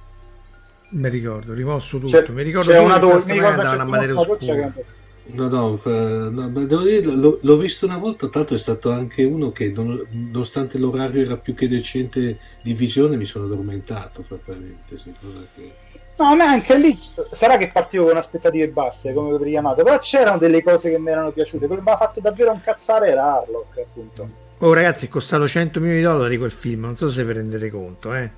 Mi 0.88 1.08
ricordo, 1.08 1.54
rimosso 1.54 1.98
tutto. 1.98 2.22
C'è, 2.22 2.28
mi 2.30 2.42
ricordo 2.42 2.70
c'è 2.70 2.78
una, 2.78 2.98
do- 2.98 3.22
mi 3.24 3.32
ricordo 3.32 3.60
una, 3.60 3.72
una, 3.74 3.84
una 3.84 4.24
doccia 4.24 4.54
che 4.54 4.84
No, 5.26 5.48
no, 5.48 5.80
no, 5.84 6.48
devo 6.50 6.82
dire, 6.82 7.00
l'ho, 7.00 7.38
l'ho, 7.40 7.56
visto 7.56 7.86
una 7.86 7.96
volta, 7.96 8.28
tra 8.28 8.40
l'altro 8.40 8.56
è 8.56 8.58
stato 8.58 8.90
anche 8.90 9.24
uno 9.24 9.52
che 9.52 9.72
nonostante 9.72 10.76
l'orario 10.76 11.22
era 11.22 11.38
più 11.38 11.54
che 11.54 11.66
decente 11.66 12.38
di 12.60 12.74
visione 12.74 13.16
mi 13.16 13.24
sono 13.24 13.46
addormentato 13.46 14.20
probabilmente. 14.20 14.98
Sì, 14.98 15.14
che... 15.54 15.72
No, 16.16 16.26
a 16.26 16.34
me 16.36 16.44
anche 16.44 16.76
lì 16.78 16.96
sarà 17.32 17.56
che 17.56 17.70
partivo 17.70 18.06
con 18.06 18.16
aspettative 18.16 18.68
basse 18.68 19.12
come 19.12 19.36
per 19.36 19.48
Yamato, 19.48 19.82
però 19.82 19.98
c'erano 19.98 20.38
delle 20.38 20.62
cose 20.62 20.90
che 20.90 20.98
mi 20.98 21.10
erano 21.10 21.32
piaciute, 21.32 21.66
quello 21.66 21.82
che 21.82 21.88
mi 21.88 21.94
ha 21.94 21.98
fatto 21.98 22.20
davvero 22.20 22.52
un 22.52 22.60
cazzare 22.60 23.08
era 23.08 23.40
Harlock 23.40 23.78
appunto. 23.78 24.28
Oh 24.58 24.72
ragazzi 24.72 25.06
è 25.06 25.08
costato 25.08 25.48
100 25.48 25.80
milioni 25.80 26.00
di 26.00 26.06
dollari 26.06 26.38
quel 26.38 26.52
film, 26.52 26.82
non 26.82 26.96
so 26.96 27.10
se 27.10 27.24
vi 27.24 27.32
rendete 27.32 27.68
conto 27.70 28.14
eh. 28.14 28.30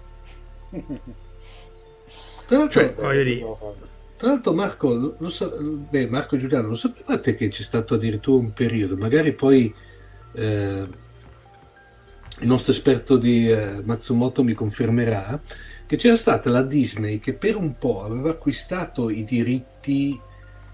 Tra 2.46 2.58
l'altro, 2.58 2.80
cioè, 2.80 2.94
tra 4.16 4.28
l'altro 4.28 4.52
Marco, 4.54 4.94
lo, 4.94 5.16
lo, 5.18 5.30
beh, 5.90 6.08
Marco 6.08 6.36
Giuliano, 6.36 6.68
lo 6.68 6.74
sapevate 6.74 7.34
che 7.34 7.48
c'è 7.48 7.62
stato 7.62 7.94
addirittura 7.94 8.40
un 8.40 8.52
periodo, 8.52 8.96
magari 8.96 9.32
poi 9.32 9.74
eh, 10.32 10.86
il 12.40 12.46
nostro 12.46 12.72
esperto 12.72 13.16
di 13.16 13.50
eh, 13.50 13.80
Matsumoto 13.82 14.42
mi 14.42 14.54
confermerà, 14.54 15.40
che 15.86 15.96
c'era 15.96 16.16
stata 16.16 16.50
la 16.50 16.62
Disney 16.62 17.18
che 17.18 17.32
per 17.32 17.56
un 17.56 17.78
po' 17.78 18.02
aveva 18.02 18.30
acquistato 18.30 19.08
i 19.08 19.24
diritti 19.24 20.18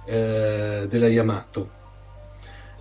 eh, 0.06 0.86
della 0.88 1.08
Yamato. 1.08 1.80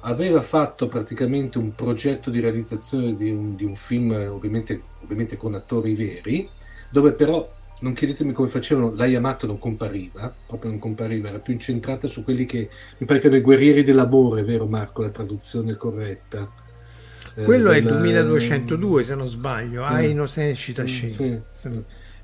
Aveva 0.03 0.41
fatto 0.41 0.87
praticamente 0.87 1.59
un 1.59 1.75
progetto 1.75 2.31
di 2.31 2.39
realizzazione 2.39 3.15
di 3.15 3.29
un, 3.29 3.55
di 3.55 3.65
un 3.65 3.75
film, 3.75 4.11
ovviamente, 4.29 4.81
ovviamente 5.03 5.37
con 5.37 5.53
attori 5.53 5.93
veri, 5.93 6.49
dove 6.89 7.11
però 7.11 7.47
non 7.81 7.93
chiedetemi 7.93 8.31
come 8.31 8.49
facevano, 8.49 8.93
la 8.95 9.05
Yamato 9.05 9.45
non 9.45 9.57
compariva, 9.57 10.33
proprio 10.47 10.71
non 10.71 10.79
compariva, 10.79 11.29
era 11.29 11.39
più 11.39 11.53
incentrata 11.53 12.07
su 12.07 12.23
quelli 12.23 12.45
che, 12.45 12.69
mi 12.97 13.05
pare 13.05 13.19
che 13.19 13.27
erano 13.27 13.41
i 13.41 13.43
guerrieri 13.43 13.83
dell'amore, 13.83 14.43
vero 14.43 14.65
Marco, 14.65 15.01
la 15.01 15.09
traduzione 15.09 15.75
corretta? 15.75 16.49
Eh, 17.35 17.43
Quello 17.43 17.71
eh, 17.71 17.75
è 17.75 17.77
il 17.77 17.85
2202 17.85 19.03
se 19.03 19.15
non 19.15 19.27
sbaglio, 19.27 19.81
mm. 19.81 19.85
Aino 19.85 20.25
Senshita 20.25 20.85
sì, 20.85 21.09
sì, 21.11 21.39
sì. 21.51 21.83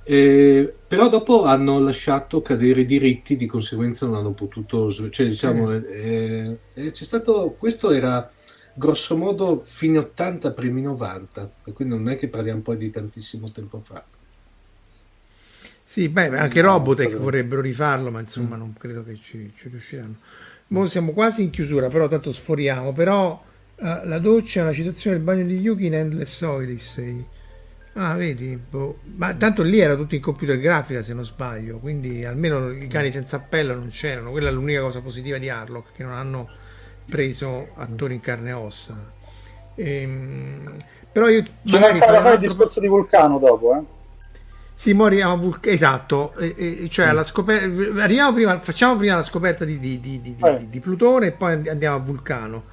Eh, 0.10 0.74
però 0.88 1.10
dopo 1.10 1.44
hanno 1.44 1.82
lasciato 1.82 2.42
cadere 2.42 2.82
i 2.82 2.86
diritti, 2.86 3.36
di 3.36 3.46
conseguenza 3.46 4.06
non 4.06 4.16
hanno 4.16 4.32
potuto, 4.32 4.90
cioè 4.90 5.28
diciamo, 5.28 5.74
eh, 5.74 6.60
eh, 6.74 6.92
c'è 6.92 7.04
stato, 7.04 7.58
questo 7.60 7.92
era 7.92 8.32
grosso 8.74 9.18
modo 9.18 9.62
fine 9.66 9.98
80, 9.98 10.52
primi 10.52 10.82
90, 10.82 11.52
e 11.66 11.74
quindi 11.74 11.96
non 11.96 12.08
è 12.08 12.16
che 12.16 12.30
parliamo 12.30 12.62
poi 12.62 12.78
di 12.78 12.90
tantissimo 12.90 13.52
tempo 13.52 13.80
fa. 13.80 14.02
Sì, 15.84 16.08
beh, 16.08 16.38
anche 16.38 16.62
Robotech 16.62 17.18
vorrebbero 17.18 17.60
rifarlo, 17.60 18.10
ma 18.10 18.22
insomma 18.22 18.56
mm. 18.56 18.60
non 18.60 18.74
credo 18.80 19.04
che 19.04 19.16
ci, 19.16 19.52
ci 19.58 19.68
riusciranno. 19.68 20.16
Mo 20.68 20.86
siamo 20.86 21.12
quasi 21.12 21.44
in 21.44 21.50
chiusura, 21.50 21.90
però 21.90 22.08
tanto 22.08 22.32
sforiamo. 22.32 22.94
Però 22.94 23.44
uh, 23.76 23.86
la 24.04 24.20
doccia, 24.20 24.64
la 24.64 24.74
citazione 24.74 25.18
del 25.18 25.26
bagno 25.26 25.46
di 25.46 25.60
Yuki 25.60 25.88
in 25.88 25.96
Endless 25.96 26.42
Odyssey. 26.42 27.36
Ah, 28.00 28.16
vedi, 28.16 28.56
boh. 28.56 29.00
ma 29.16 29.34
tanto 29.34 29.64
lì 29.64 29.80
era 29.80 29.96
tutto 29.96 30.14
in 30.14 30.22
computer 30.22 30.56
grafica 30.58 31.02
se 31.02 31.16
non 31.16 31.26
sbaglio, 31.26 31.80
quindi 31.80 32.24
almeno 32.24 32.70
i 32.70 32.86
cani 32.86 33.10
senza 33.10 33.38
appello 33.38 33.74
non 33.74 33.90
c'erano. 33.90 34.30
Quella 34.30 34.50
è 34.50 34.52
l'unica 34.52 34.82
cosa 34.82 35.02
positiva 35.02 35.40
di 35.40 35.50
Harlock, 35.50 35.94
che 35.94 36.04
non 36.04 36.14
hanno 36.14 36.48
preso 37.10 37.70
attori 37.74 38.14
in 38.14 38.20
carne 38.20 38.50
e 38.50 38.54
ossa. 38.54 38.96
Ehm, 39.74 40.76
però 41.12 41.28
io... 41.28 41.44
Ci 41.64 41.80
da 41.80 41.98
fare 41.98 42.34
il 42.34 42.40
discorso 42.40 42.80
di 42.80 42.88
Vulcano 42.88 43.40
dopo, 43.40 43.76
eh? 43.76 43.82
Sì, 44.74 44.94
moriamo 44.94 45.34
a 45.34 45.38
Vulcano, 45.38 45.74
esatto, 45.74 46.36
e, 46.36 46.54
e, 46.84 46.90
cioè 46.90 47.08
alla 47.08 47.24
scoperta, 47.24 48.04
arriviamo 48.04 48.32
prima, 48.32 48.60
facciamo 48.60 48.96
prima 48.96 49.16
la 49.16 49.24
scoperta 49.24 49.66
di, 49.66 49.80
di, 49.80 50.00
di, 50.00 50.22
di, 50.22 50.80
Plutone 50.80 51.28
e 51.28 51.32
poi 51.32 51.68
andiamo 51.68 51.96
a 51.96 52.00
Vulcano, 52.00 52.64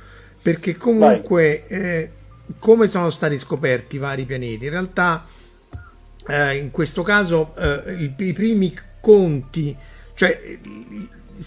perché 0.42 0.76
comunque 0.76 1.66
eh, 1.66 2.10
come 2.58 2.88
sono 2.88 3.10
stati 3.10 3.38
scoperti 3.38 3.96
i 3.96 3.98
vari 3.98 4.24
pianeti? 4.24 4.64
In 4.64 4.70
realtà 4.70 5.26
eh, 6.26 6.56
in 6.56 6.70
questo 6.70 7.02
caso 7.02 7.54
eh, 7.56 7.94
i, 7.94 8.14
i, 8.16 8.32
primi 8.32 8.74
conti, 9.00 9.76
cioè 10.14 10.58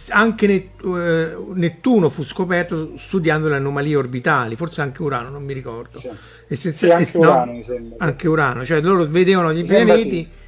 anche 0.10 0.48
Net, 0.48 0.68
eh, 0.84 1.38
Nettuno 1.54 2.10
fu 2.10 2.24
scoperto 2.24 2.98
studiando 2.98 3.48
le 3.48 3.56
anomalie 3.56 3.95
orbitali, 3.95 4.56
forse 4.56 4.82
anche 4.82 5.02
Urano, 5.02 5.30
non 5.30 5.43
mi 5.43 5.54
ricordo. 5.54 6.00
Sì. 6.00 6.10
Essenzi- 6.48 6.86
sì, 6.86 6.91
anche, 6.91 7.18
no, 7.18 7.20
Urano, 7.20 7.52
mi 7.52 7.64
sembra. 7.64 8.06
anche 8.06 8.28
Urano, 8.28 8.66
cioè 8.66 8.82
loro 8.82 9.06
vedevano 9.06 9.54
gli 9.54 9.66
pianeti. 9.66 10.24
Sì 10.24 10.45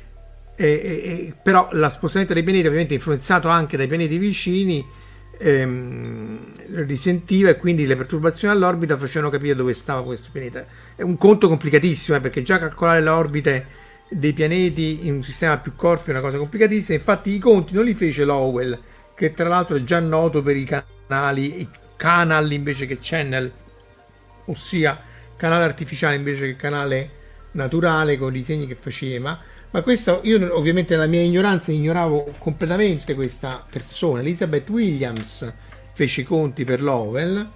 e, 0.60 0.66
e, 0.66 1.34
però 1.42 1.70
lo 1.72 1.90
spostamento 1.90 2.34
dei 2.34 2.44
pianeti 2.44 2.66
ovviamente 2.66 2.94
influenzato 2.94 3.48
anche 3.48 3.78
dai 3.78 3.88
pianeti 3.88 4.18
vicini 4.18 4.86
ehm, 5.40 6.86
risentiva 6.86 7.50
e 7.50 7.58
quindi 7.58 7.88
le 7.88 7.96
perturbazioni 7.96 8.54
all'orbita 8.54 8.98
facevano 8.98 9.32
capire 9.32 9.56
dove 9.56 9.74
stava 9.74 10.04
questo 10.04 10.30
pianeta. 10.32 10.66
È 10.96 11.02
un 11.02 11.18
conto 11.18 11.48
complicatissimo 11.48 12.18
eh, 12.18 12.22
perché 12.22 12.44
già 12.44 12.60
calcolare 12.60 13.02
le 13.02 13.10
orbite 13.10 13.66
dei 14.10 14.34
pianeti 14.34 15.08
in 15.08 15.16
un 15.16 15.24
sistema 15.24 15.58
più 15.58 15.76
corpi 15.76 16.10
è 16.10 16.12
una 16.12 16.22
cosa 16.22 16.38
complicatissima, 16.38 16.98
infatti 16.98 17.32
i 17.32 17.40
conti 17.40 17.74
non 17.74 17.86
li 17.86 17.94
fece 17.94 18.24
Lowell, 18.24 18.78
che 19.16 19.34
tra 19.34 19.48
l'altro 19.48 19.78
è 19.78 19.84
già 19.84 20.00
noto 20.00 20.42
per 20.42 20.56
i 20.56 20.64
canali, 20.64 21.62
i 21.62 21.70
canal 21.96 22.52
invece 22.52 22.86
che 22.86 22.98
channel, 23.02 23.52
ossia 24.46 25.00
canale 25.36 25.64
artificiale 25.64 26.16
invece 26.16 26.48
che 26.48 26.56
canale 26.56 27.18
naturale 27.52 28.18
con 28.18 28.30
i 28.30 28.40
disegni 28.40 28.68
che 28.68 28.76
faceva 28.76 29.40
ma 29.72 29.82
questo, 29.82 30.22
io 30.24 30.56
ovviamente 30.58 30.96
nella 30.96 31.08
mia 31.08 31.22
ignoranza 31.22 31.72
ignoravo 31.72 32.34
completamente 32.40 33.14
questa 33.14 33.64
persona. 33.70 34.22
Elizabeth 34.22 34.68
Williams 34.70 35.52
fece 35.94 36.22
i 36.22 36.24
conti 36.24 36.64
per 36.64 36.82
Lowell, 36.82 37.48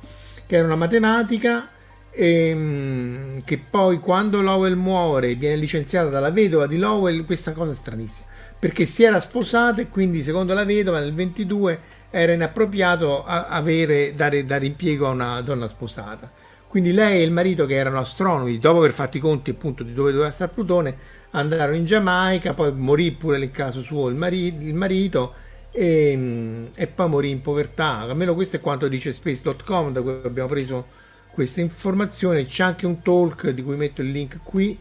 che 0.46 0.56
era 0.56 0.66
una 0.66 0.76
matematica 0.76 1.70
ehm, 2.12 3.42
che 3.44 3.58
poi 3.58 4.00
quando 4.00 4.42
Lowell 4.42 4.76
muore 4.76 5.34
viene 5.36 5.56
licenziata 5.56 6.10
dalla 6.10 6.30
vedova 6.30 6.68
di 6.68 6.78
Lowell, 6.78 7.26
questa 7.26 7.52
cosa 7.52 7.72
è 7.72 7.76
stranissima, 7.76 8.28
perché 8.60 8.86
si 8.86 9.04
era 9.04 9.20
sposata 9.20 9.82
e 9.82 9.90
quindi 9.90 10.24
secondo 10.24 10.54
la 10.54 10.66
vedova 10.66 11.00
nel 11.00 11.14
22 11.14 11.80
era 12.12 12.32
inappropriato 12.32 13.24
avere, 13.26 14.14
dare, 14.14 14.46
dare 14.46 14.68
impiego 14.68 15.08
a 15.08 15.12
una 15.12 15.42
donna 15.42 15.68
sposata. 15.68 16.32
Quindi 16.68 16.92
lei 16.92 17.22
e 17.22 17.24
il 17.24 17.32
marito 17.32 17.66
che 17.66 17.76
erano 17.76 18.00
astronomi, 18.00 18.60
dopo 18.60 18.80
aver 18.80 18.92
fatto 18.92 19.18
i 19.18 19.20
conti 19.20 19.52
appunto 19.52 19.84
di 19.84 19.94
dove 19.94 20.12
doveva 20.12 20.30
stare 20.30 20.52
Plutone, 20.54 20.96
andarono 21.34 21.76
in 21.76 21.86
Giamaica, 21.86 22.54
poi 22.54 22.72
morì 22.74 23.12
pure 23.12 23.38
nel 23.38 23.52
caso 23.52 23.82
suo 23.82 24.08
il, 24.08 24.16
mari- 24.16 24.56
il 24.60 24.74
marito 24.74 25.34
e, 25.72 26.70
e, 26.76 26.88
poi 26.88 27.10
morì 27.10 27.30
in 27.30 27.42
povertà. 27.42 28.00
Almeno 28.00 28.34
questo 28.34 28.58
è 28.58 28.60
quanto 28.60 28.88
dice 28.88 29.12
space.com 29.12 29.92
da 29.92 30.02
cui 30.02 30.20
abbiamo 30.24 30.50
preso 30.50 30.88
queste 31.32 31.62
informazioni. 31.62 32.46
C'è 32.46 32.64
anche 32.64 32.86
un 32.86 33.02
talk 33.02 33.50
di 33.50 33.64
cui 33.64 33.76
metto 33.76 34.02
il 34.02 34.12
link 34.12 34.40
qui, 34.44 34.78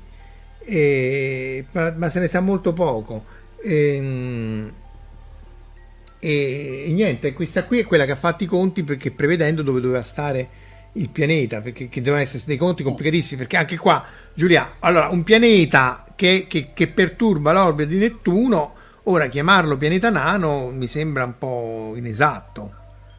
e, 0.59 1.65
ma, 1.73 1.93
ma, 1.97 2.11
se 2.11 2.21
ne 2.21 2.29
sa 2.29 2.41
molto 2.41 2.73
poco. 2.73 3.25
E, 3.63 4.71
e, 6.19 6.85
e, 6.87 6.93
niente, 6.93 7.33
questa 7.33 7.65
qui 7.65 7.79
è 7.79 7.87
quella 7.87 8.05
che 8.05 8.13
ha 8.13 8.17
fatto 8.17 8.45
i 8.45 8.47
conti 8.47 8.85
perché 8.85 9.11
prevedendo 9.11 9.63
dove 9.63 9.81
doveva 9.81 10.03
stare 10.03 10.71
il 10.95 11.09
pianeta, 11.09 11.63
perché 11.63 11.89
devono 12.03 12.21
essere 12.21 12.43
dei 12.45 12.59
conti 12.59 12.83
complicatissimi, 12.83 13.39
perché 13.39 13.57
anche 13.57 13.79
qua, 13.79 14.05
Giulia, 14.35 14.77
allora 14.81 15.09
un 15.09 15.23
pianeta 15.23 16.05
che, 16.23 16.47
che, 16.49 16.71
che 16.73 16.87
perturba 16.87 17.51
l'orbita 17.53 17.89
di 17.89 17.99
Nettuno, 17.99 18.75
ora 19.05 19.27
chiamarlo 19.27 19.77
pianeta 19.77 20.09
nano 20.09 20.71
mi 20.71 20.87
sembra 20.87 21.25
un 21.25 21.37
po' 21.37 21.95
inesatto. 21.97 22.75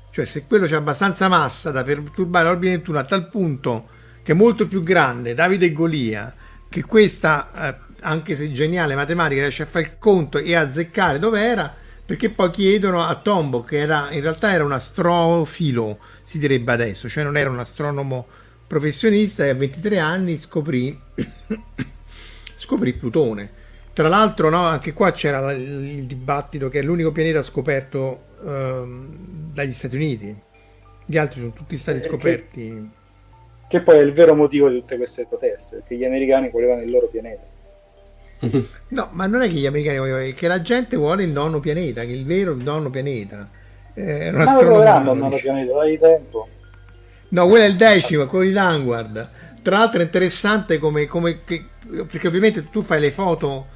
Cioè, 0.10 0.24
se 0.24 0.46
quello 0.48 0.68
c'è 0.68 0.76
abbastanza 0.76 1.28
massa 1.28 1.70
da 1.72 1.84
perturbare 1.84 2.46
l'orbita 2.46 2.72
di 2.72 2.78
Nettuno 2.78 3.00
a 3.00 3.04
tal 3.04 3.28
punto 3.28 3.90
che 4.24 4.32
è 4.32 4.36
molto 4.36 4.70
più 4.70 4.82
grande, 4.84 5.34
Davide 5.34 5.66
e 5.66 5.74
Golia, 5.74 6.34
che 6.70 6.86
questa, 6.86 7.52
eh, 7.54 7.76
anche 8.04 8.38
se 8.38 8.54
geniale 8.54 8.96
matematica, 8.96 9.42
riesce 9.42 9.64
a 9.64 9.66
fare 9.66 9.84
il 9.84 9.92
conto 10.00 10.38
e 10.38 10.56
a 10.56 10.62
azzeccare 10.62 11.20
dove 11.20 11.42
era, 11.42 11.76
perché 12.06 12.30
poi 12.30 12.52
chiedono 12.52 13.04
a 13.04 13.16
Tombo, 13.16 13.64
che 13.64 13.80
era, 13.80 14.12
in 14.12 14.22
realtà 14.22 14.54
era 14.54 14.64
un 14.64 14.72
astrofilo, 14.72 16.00
si 16.24 16.40
direbbe 16.40 16.72
adesso, 16.72 17.10
cioè 17.10 17.26
non 17.26 17.36
era 17.36 17.50
un 17.50 17.60
astronomo 17.60 18.28
professionista, 18.66 19.44
e 19.44 19.50
a 19.50 19.56
23 19.56 20.00
anni 20.00 20.38
scoprì 20.38 20.98
scoprì 22.64 22.94
Plutone. 22.94 23.62
Tra 23.94 24.08
l'altro, 24.08 24.50
no, 24.50 24.64
anche 24.64 24.94
qua 24.94 25.12
c'era 25.12 25.52
il 25.52 26.06
dibattito 26.06 26.70
che 26.70 26.80
è 26.80 26.82
l'unico 26.82 27.12
pianeta 27.12 27.44
scoperto 27.44 28.24
ehm, 28.44 29.52
dagli 29.54 29.74
Stati 29.74 29.96
Uniti. 29.96 30.36
Gli 31.06 31.18
altri 31.18 31.42
sono 31.42 31.52
tutti 31.52 31.78
stati 31.78 32.00
scoperti. 32.00 32.90
Che, 33.68 33.68
che, 33.68 33.82
poi 33.82 33.98
è 33.98 34.02
il 34.02 34.14
vero 34.14 34.34
motivo 34.34 34.70
di 34.70 34.80
tutte 34.80 34.98
queste 34.98 35.26
proteste, 35.28 35.78
perché 35.78 35.98
gli 35.98 36.06
americani 36.06 36.50
volevano 36.50 36.82
il 36.82 36.90
loro 36.90 37.08
pianeta. 37.08 37.52
No, 38.94 39.10
ma 39.12 39.26
non 39.26 39.42
è 39.42 39.48
che 39.48 39.54
gli 39.54 39.66
americani 39.66 39.98
volevano, 39.98 40.24
è 40.24 40.34
che 40.34 40.48
la 40.48 40.62
gente 40.62 40.96
vuole 40.96 41.24
il 41.24 41.32
nonno 41.32 41.60
pianeta, 41.60 42.02
che 42.02 42.12
il 42.12 42.26
vero 42.26 42.56
nonno 42.56 42.90
pianeta. 42.90 43.50
Eh, 43.96 44.32
ma 44.32 44.54
lo 44.54 44.60
troveranno 44.60 45.12
il 45.14 45.18
nonno 45.18 45.36
pianeta, 45.36 45.74
dai 45.74 46.00
tempo. 46.00 46.48
No, 47.30 47.48
quello 47.48 47.64
è 47.64 47.68
il 47.68 47.76
decimo, 47.76 48.26
quello 48.28 48.46
di 48.46 48.54
Vanguard. 48.54 49.30
Tra 49.64 49.78
l'altro 49.78 50.02
è 50.02 50.04
interessante 50.04 50.78
come, 50.78 51.08
come 51.08 51.44
che, 51.44 51.66
perché 51.88 52.28
ovviamente 52.28 52.70
tu 52.70 52.84
fai 52.84 53.00
le 53.00 53.12
foto 53.12 53.68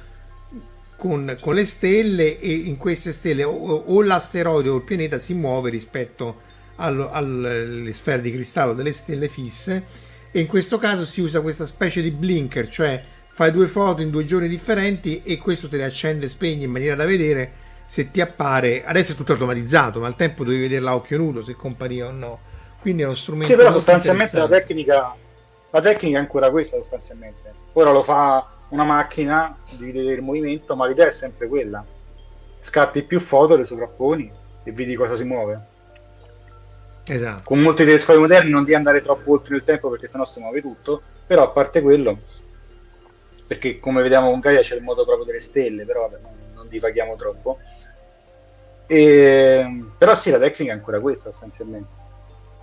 con, 0.96 1.36
con, 1.40 1.54
le 1.54 1.64
stelle 1.64 2.38
e 2.38 2.50
in 2.50 2.76
queste 2.76 3.12
stelle 3.12 3.44
o, 3.44 3.52
o, 3.52 4.02
l'asteroide 4.02 4.68
o 4.68 4.76
il 4.76 4.82
pianeta 4.82 5.18
si 5.18 5.34
muove 5.34 5.70
rispetto 5.70 6.46
al, 6.76 7.08
alle 7.12 7.92
sfere 7.92 8.22
di 8.22 8.32
cristallo 8.32 8.74
delle 8.74 8.92
stelle 8.92 9.28
fisse 9.28 10.06
e 10.30 10.40
in 10.40 10.46
questo 10.46 10.78
caso 10.78 11.04
si 11.04 11.20
usa 11.20 11.40
questa 11.40 11.66
specie 11.66 12.02
di 12.02 12.10
blinker, 12.10 12.68
cioè 12.68 13.02
fai 13.28 13.52
due 13.52 13.68
foto 13.68 14.02
in 14.02 14.10
due 14.10 14.26
giorni 14.26 14.48
differenti 14.48 15.22
e 15.22 15.38
questo 15.38 15.68
te 15.68 15.76
le 15.76 15.84
accende 15.84 16.26
e 16.26 16.28
spegne 16.28 16.64
in 16.64 16.70
maniera 16.70 16.96
da 16.96 17.04
vedere 17.04 17.66
se 17.86 18.10
ti 18.10 18.20
appare, 18.20 18.84
adesso 18.84 19.12
è 19.12 19.14
tutto 19.14 19.32
automatizzato, 19.32 20.00
ma 20.00 20.06
al 20.06 20.16
tempo 20.16 20.44
dovevi 20.44 20.62
vederla 20.62 20.90
a 20.90 20.94
occhio 20.94 21.16
nudo 21.16 21.42
se 21.42 21.54
compariva 21.54 22.08
o 22.08 22.12
no 22.12 22.40
quindi 22.80 23.02
è 23.02 23.06
uno 23.06 23.14
strumento. 23.14 23.52
Sì, 23.52 23.56
però 23.56 23.70
sostanzialmente 23.70 24.38
la 24.38 24.48
tecnica, 24.48 25.14
la 25.70 25.80
tecnica 25.80 26.18
è 26.18 26.20
ancora 26.20 26.50
questa 26.50 26.76
sostanzialmente. 26.76 27.57
Ora 27.78 27.92
lo 27.92 28.02
fa 28.02 28.44
una 28.70 28.82
macchina 28.82 29.56
di 29.78 29.92
vedere 29.92 30.14
il 30.14 30.22
movimento, 30.22 30.74
ma 30.74 30.84
l'idea 30.88 31.06
è 31.06 31.12
sempre 31.12 31.46
quella. 31.46 31.84
Scatti 32.58 33.04
più 33.04 33.20
foto, 33.20 33.56
le 33.56 33.64
sovrapponi 33.64 34.32
e 34.64 34.72
vedi 34.72 34.96
cosa 34.96 35.14
si 35.14 35.22
muove. 35.22 35.66
Esatto. 37.06 37.42
Con 37.44 37.60
molti 37.60 37.84
telescopi 37.84 38.18
moderni 38.18 38.50
non 38.50 38.64
devi 38.64 38.74
andare 38.74 39.00
troppo 39.00 39.30
oltre 39.30 39.54
il 39.54 39.62
tempo 39.62 39.90
perché 39.90 40.08
sennò 40.08 40.24
si 40.24 40.40
muove 40.40 40.60
tutto, 40.60 41.02
però 41.24 41.44
a 41.44 41.50
parte 41.50 41.80
quello, 41.80 42.18
perché 43.46 43.78
come 43.78 44.02
vediamo 44.02 44.28
con 44.28 44.40
Gaia 44.40 44.60
c'è 44.60 44.74
il 44.74 44.82
modo 44.82 45.04
proprio 45.04 45.24
delle 45.24 45.40
stelle, 45.40 45.84
però 45.84 46.08
vabbè, 46.08 46.20
non, 46.20 46.32
non 46.54 46.68
divaghiamo 46.68 47.14
troppo. 47.14 47.58
E, 48.88 49.84
però 49.96 50.16
sì, 50.16 50.32
la 50.32 50.40
tecnica 50.40 50.72
è 50.72 50.74
ancora 50.74 50.98
questa 50.98 51.30
sostanzialmente. 51.30 51.92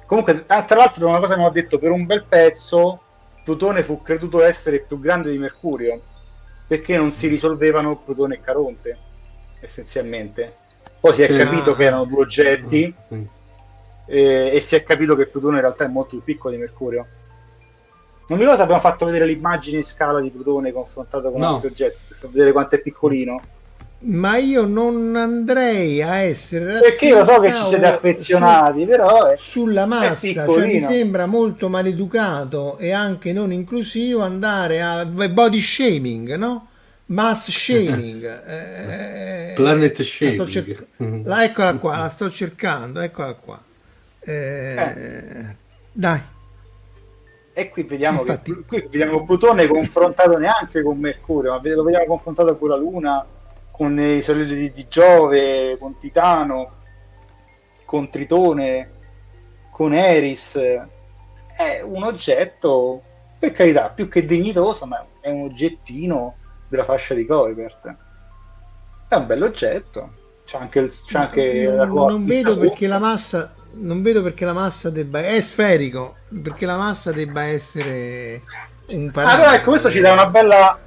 Comunque, 0.07 0.43
ah, 0.47 0.63
tra 0.65 0.75
l'altro, 0.75 1.07
una 1.07 1.19
cosa 1.19 1.35
che 1.35 1.39
mi 1.39 1.47
ha 1.47 1.51
detto 1.51 1.79
per 1.79 1.91
un 1.91 2.05
bel 2.05 2.25
pezzo, 2.25 2.99
Plutone 3.45 3.83
fu 3.83 4.01
creduto 4.01 4.41
essere 4.41 4.79
più 4.79 4.99
grande 4.99 5.29
di 5.29 5.37
Mercurio 5.37 6.01
perché 6.67 6.97
non 6.97 7.11
si 7.11 7.27
risolvevano 7.27 7.95
Plutone 7.95 8.35
e 8.35 8.41
Caronte, 8.41 8.97
essenzialmente. 9.59 10.55
Poi 10.99 11.13
si 11.13 11.21
è 11.21 11.27
sì, 11.27 11.37
capito 11.37 11.71
ah, 11.71 11.75
che 11.75 11.83
erano 11.83 12.05
due 12.05 12.21
oggetti 12.21 12.91
sì. 13.07 13.27
e, 14.07 14.49
e, 14.51 14.61
si 14.61 14.75
è 14.75 14.83
capito 14.83 15.15
che 15.15 15.27
Plutone 15.27 15.57
in 15.57 15.61
realtà 15.61 15.85
è 15.85 15.87
molto 15.87 16.15
più 16.15 16.23
piccolo 16.23 16.55
di 16.55 16.59
Mercurio. 16.59 17.05
Non 18.27 18.39
mi 18.39 18.45
ricordo 18.45 18.55
se 18.55 18.63
abbiamo 18.63 18.81
fatto 18.81 19.05
vedere 19.05 19.27
l'immagine 19.27 19.77
in 19.77 19.83
scala 19.83 20.19
di 20.19 20.31
Plutone 20.31 20.71
confrontato 20.71 21.29
con 21.29 21.39
no. 21.39 21.53
altri 21.53 21.67
oggetti 21.67 22.15
per 22.19 22.29
vedere 22.31 22.51
quanto 22.51 22.73
è 22.73 22.81
piccolino 22.81 23.39
ma 24.05 24.37
io 24.37 24.65
non 24.65 25.15
andrei 25.15 26.01
a 26.01 26.17
essere 26.17 26.79
perché 26.79 27.07
io 27.07 27.23
so 27.23 27.39
che 27.39 27.55
ci 27.55 27.63
siete 27.65 27.85
affezionati 27.85 28.81
su, 28.81 28.87
però 28.87 29.25
è, 29.27 29.35
sulla 29.37 29.85
massa 29.85 30.45
cioè, 30.45 30.65
mi 30.65 30.81
sembra 30.81 31.25
molto 31.25 31.69
maleducato 31.69 32.77
e 32.77 32.91
anche 32.91 33.33
non 33.33 33.51
inclusivo 33.51 34.21
andare 34.21 34.81
a 34.81 35.05
body 35.05 35.61
shaming 35.61 36.35
no? 36.35 36.67
mass 37.07 37.49
shaming. 37.49 38.23
Eh, 38.47 39.53
planet 39.55 40.01
shaming. 40.01 40.37
la, 40.37 40.47
cer- 40.47 40.87
la 41.23 41.43
eccola 41.43 41.75
qua 41.75 41.97
la 41.97 42.09
sto 42.09 42.29
cercando 42.29 42.99
eccola 42.99 43.33
qua. 43.33 43.61
Eh, 44.19 44.33
eh. 44.33 45.55
dai. 45.91 46.21
E 47.53 47.69
qui 47.69 47.83
vediamo, 47.83 48.19
Infatti, 48.19 48.53
che, 48.53 48.63
qui 48.65 48.81
vediamo 48.81 49.23
Plutone 49.23 49.65
confrontato 49.65 50.37
neanche 50.37 50.81
con 50.81 50.97
Mercurio 50.99 51.51
ma 51.51 51.61
lo 51.63 51.83
vediamo 51.83 52.05
confrontato 52.05 52.57
con 52.57 52.67
la 52.67 52.75
Luna 52.75 53.25
con 53.75 53.99
i 53.99 54.21
soliti 54.21 54.71
di 54.71 54.87
Giove, 54.87 55.75
con 55.77 55.99
Titano, 55.99 56.75
con 57.83 58.09
Tritone, 58.09 58.91
con 59.69 59.93
Eris. 59.93 60.55
È 60.55 61.81
un 61.83 62.03
oggetto, 62.03 63.01
per 63.37 63.51
carità, 63.51 63.89
più 63.89 64.07
che 64.07 64.25
dignitoso, 64.25 64.85
ma 64.85 65.05
è 65.19 65.29
un 65.29 65.41
oggettino 65.41 66.35
della 66.69 66.85
fascia 66.85 67.15
di 67.15 67.25
Kuiper. 67.25 67.97
È 69.09 69.15
un 69.15 69.25
bell'oggetto. 69.25 70.13
C'è 70.45 70.57
anche, 70.57 70.87
c'è 70.87 71.17
anche 71.19 71.63
non, 71.65 71.75
la 71.75 71.87
cosa. 71.87 72.15
Non 72.15 72.25
vedo 72.25 72.57
perché 72.57 72.87
la 72.87 72.99
massa. 72.99 73.53
Non 73.71 74.01
vedo 74.01 74.23
perché 74.23 74.45
la 74.45 74.53
massa 74.53 74.89
debba. 74.89 75.19
È 75.19 75.41
sferico. 75.41 76.15
Perché 76.41 76.65
la 76.65 76.77
massa 76.77 77.11
debba 77.11 77.43
essere 77.43 78.41
un 78.87 79.11
parametro. 79.11 79.21
Ah, 79.21 79.35
però 79.35 79.51
ecco, 79.51 79.69
questo 79.71 79.89
ci 79.89 79.99
dà 79.99 80.13
una 80.13 80.27
bella 80.27 80.79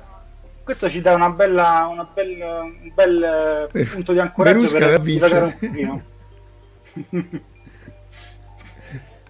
questo 0.68 0.90
ci 0.90 1.00
dà 1.00 1.14
una 1.14 1.30
bella, 1.30 1.88
una 1.90 2.04
bella, 2.04 2.60
un 2.60 2.92
bel 2.92 3.70
eh, 3.72 3.84
punto 3.86 4.12
di 4.12 4.18
ancoraggio 4.18 4.70
per 4.76 5.00
divagare 5.00 5.44
un 5.44 5.56
pochino. 5.58 6.02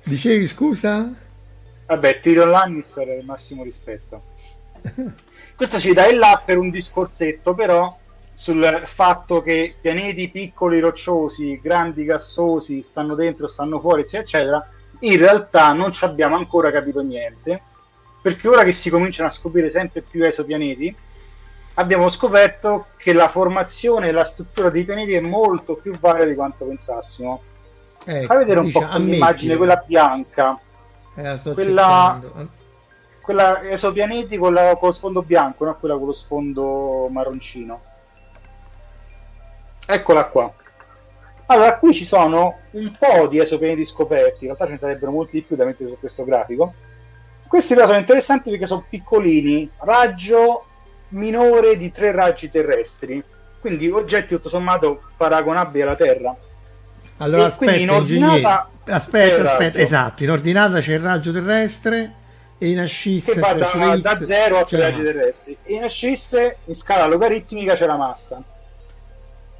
Dicevi 0.02 0.48
scusa? 0.48 1.08
Vabbè, 1.86 2.18
Tyrion 2.18 2.50
Lannister 2.50 3.06
è 3.06 3.18
il 3.18 3.24
massimo 3.24 3.62
rispetto. 3.62 4.34
Questo 5.54 5.78
ci 5.78 5.92
dà 5.92 6.08
il 6.08 6.18
là 6.18 6.42
per 6.44 6.58
un 6.58 6.70
discorsetto, 6.70 7.54
però, 7.54 7.96
sul 8.34 8.82
fatto 8.86 9.40
che 9.40 9.76
pianeti 9.80 10.30
piccoli, 10.30 10.80
rocciosi, 10.80 11.60
grandi, 11.62 12.04
gassosi, 12.04 12.82
stanno 12.82 13.14
dentro, 13.14 13.46
stanno 13.46 13.78
fuori, 13.78 14.00
eccetera, 14.00 14.24
eccetera, 14.24 14.70
in 15.12 15.18
realtà 15.18 15.72
non 15.72 15.92
ci 15.92 16.04
abbiamo 16.04 16.34
ancora 16.34 16.72
capito 16.72 17.00
niente, 17.00 17.62
perché 18.20 18.48
ora 18.48 18.64
che 18.64 18.72
si 18.72 18.90
cominciano 18.90 19.28
a 19.28 19.30
scoprire 19.30 19.70
sempre 19.70 20.02
più 20.02 20.24
esopianeti, 20.24 21.06
abbiamo 21.78 22.08
scoperto 22.08 22.86
che 22.96 23.12
la 23.12 23.28
formazione 23.28 24.08
e 24.08 24.12
la 24.12 24.24
struttura 24.24 24.68
dei 24.68 24.84
pianeti 24.84 25.12
è 25.12 25.20
molto 25.20 25.74
più 25.74 25.98
varia 25.98 26.26
di 26.26 26.34
quanto 26.34 26.66
pensassimo. 26.66 27.42
Ecco, 28.04 28.26
Fai 28.26 28.38
vedere 28.38 28.60
un 28.60 28.66
dice, 28.66 28.78
po' 28.78 28.96
l'immagine, 28.96 29.56
quella 29.56 29.82
bianca. 29.86 30.58
Eh, 31.14 31.38
quella, 31.52 32.20
quella 33.20 33.68
esopianeti 33.68 34.36
con, 34.36 34.52
la, 34.52 34.76
con 34.76 34.88
lo 34.88 34.94
sfondo 34.94 35.22
bianco, 35.22 35.64
non 35.64 35.76
quella 35.78 35.96
con 35.96 36.06
lo 36.06 36.12
sfondo 36.12 37.08
marroncino. 37.10 37.80
Eccola 39.86 40.24
qua. 40.26 40.52
Allora, 41.46 41.78
qui 41.78 41.94
ci 41.94 42.04
sono 42.04 42.58
un 42.72 42.96
po' 42.98 43.26
di 43.28 43.40
esopianeti 43.40 43.84
scoperti, 43.84 44.44
in 44.44 44.46
realtà 44.46 44.66
ce 44.66 44.72
ne 44.72 44.78
sarebbero 44.78 45.12
molti 45.12 45.36
di 45.36 45.42
più 45.42 45.56
da 45.56 45.64
mettere 45.64 45.88
su 45.88 45.98
questo 45.98 46.24
grafico. 46.24 46.74
Questi 47.46 47.74
però 47.74 47.86
sono 47.86 47.98
interessanti 47.98 48.50
perché 48.50 48.66
sono 48.66 48.84
piccolini, 48.86 49.70
raggio 49.78 50.67
minore 51.10 51.76
di 51.76 51.90
tre 51.90 52.12
raggi 52.12 52.50
terrestri, 52.50 53.22
quindi 53.60 53.90
oggetti 53.90 54.34
tutto 54.34 54.48
sommato 54.48 55.02
paragonabili 55.16 55.82
alla 55.82 55.96
Terra. 55.96 56.36
Allora, 57.18 57.42
e 57.42 57.46
aspetta, 57.46 57.74
in 57.74 57.90
ordinata 57.90 58.68
aspetta, 58.84 59.52
aspetta, 59.52 59.78
esatto, 59.78 60.22
in 60.22 60.30
ordinata 60.30 60.80
c'è 60.80 60.94
il 60.94 61.00
raggio 61.00 61.32
terrestre 61.32 62.14
e 62.58 62.70
in 62.70 62.80
ascisse 62.80 63.32
che 63.32 63.40
va 63.40 63.52
da, 63.54 63.96
da 63.96 64.20
0 64.20 64.58
a 64.58 64.64
3 64.64 64.78
raggi 64.78 65.02
terrestri. 65.02 65.56
E 65.62 65.74
in 65.74 65.84
ascisse 65.84 66.58
in 66.64 66.74
scala 66.74 67.06
logaritmica 67.06 67.74
c'è 67.74 67.86
la 67.86 67.96
massa. 67.96 68.42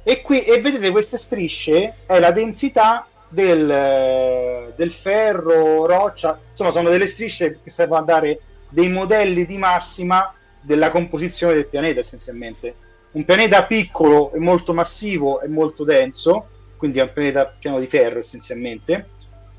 E 0.03 0.21
qui 0.21 0.43
e 0.43 0.61
vedete 0.61 0.89
queste 0.91 1.17
strisce 1.17 1.95
è 2.05 2.19
la 2.19 2.31
densità 2.31 3.05
del, 3.27 4.73
del 4.75 4.91
ferro, 4.91 5.85
roccia 5.85 6.39
insomma 6.49 6.71
sono 6.71 6.89
delle 6.89 7.07
strisce 7.07 7.59
che 7.63 7.69
servono 7.69 8.01
a 8.01 8.05
dare 8.05 8.39
dei 8.69 8.89
modelli 8.89 9.45
di 9.45 9.57
massima 9.57 10.33
della 10.69 10.91
composizione 10.91 11.55
del 11.55 11.65
pianeta 11.65 12.01
essenzialmente. 12.01 12.75
Un 13.13 13.25
pianeta 13.25 13.65
piccolo 13.65 14.31
e 14.33 14.37
molto 14.37 14.71
massivo 14.71 15.41
e 15.41 15.47
molto 15.47 15.83
denso, 15.83 16.47
quindi 16.77 16.99
è 16.99 17.01
un 17.01 17.11
pianeta 17.11 17.51
pieno 17.57 17.79
di 17.79 17.87
ferro 17.87 18.19
essenzialmente. 18.19 19.09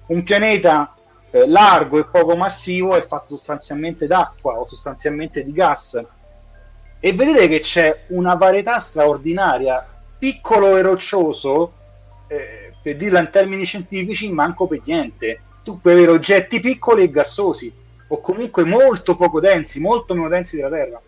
Un 0.06 0.22
pianeta 0.22 0.94
eh, 1.32 1.48
largo 1.48 1.98
e 1.98 2.04
poco 2.04 2.36
massivo 2.36 2.94
è 2.94 3.04
fatto 3.04 3.34
sostanzialmente 3.34 4.06
d'acqua 4.06 4.56
o 4.56 4.68
sostanzialmente 4.68 5.42
di 5.42 5.50
gas. 5.50 6.00
E 7.00 7.12
vedete 7.12 7.48
che 7.48 7.58
c'è 7.58 8.04
una 8.10 8.36
varietà 8.36 8.78
straordinaria, 8.78 9.84
piccolo 10.16 10.76
e 10.76 10.82
roccioso, 10.82 11.72
eh, 12.28 12.72
per 12.80 12.94
dirla 12.94 13.18
in 13.18 13.30
termini 13.32 13.64
scientifici, 13.64 14.30
manco 14.30 14.68
per 14.68 14.80
niente. 14.84 15.40
Tu 15.64 15.80
puoi 15.80 15.94
avere 15.94 16.12
oggetti 16.12 16.60
piccoli 16.60 17.02
e 17.02 17.10
gassosi, 17.10 17.79
o 18.12 18.20
comunque 18.20 18.64
molto 18.64 19.16
poco 19.16 19.40
densi, 19.40 19.80
molto 19.80 20.14
meno 20.14 20.28
densi 20.28 20.56
della 20.56 20.68
Terra. 20.68 21.00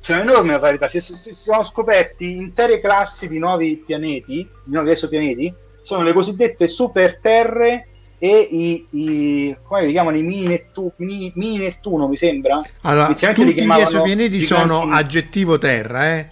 C'è 0.00 0.14
un'enorme 0.14 0.58
varietà, 0.58 0.88
si, 0.88 1.00
sono 1.00 1.62
scoperti 1.64 2.36
intere 2.36 2.80
classi 2.80 3.28
di 3.28 3.38
nuovi 3.38 3.82
pianeti, 3.84 4.48
di 4.64 4.72
nuovi 4.72 4.92
esopianeti, 4.92 5.52
sono 5.82 6.02
le 6.02 6.12
cosiddette 6.12 6.68
superterre 6.68 7.88
e 8.18 8.48
i, 8.50 8.86
i 8.90 9.56
come 9.62 9.86
li 9.86 9.92
chiamano 9.92 10.16
i 10.16 10.22
mini, 10.22 10.46
Nettu, 10.48 10.92
mini, 10.96 11.30
mini 11.36 11.58
Nettuno 11.58 12.08
mi 12.08 12.16
sembra 12.16 12.58
allora, 12.80 13.14
tutti 13.14 13.64
gli 13.64 13.70
esopianeti 13.70 14.40
sono 14.40 14.90
aggettivo 14.90 15.56
terra 15.56 16.16
eh? 16.16 16.28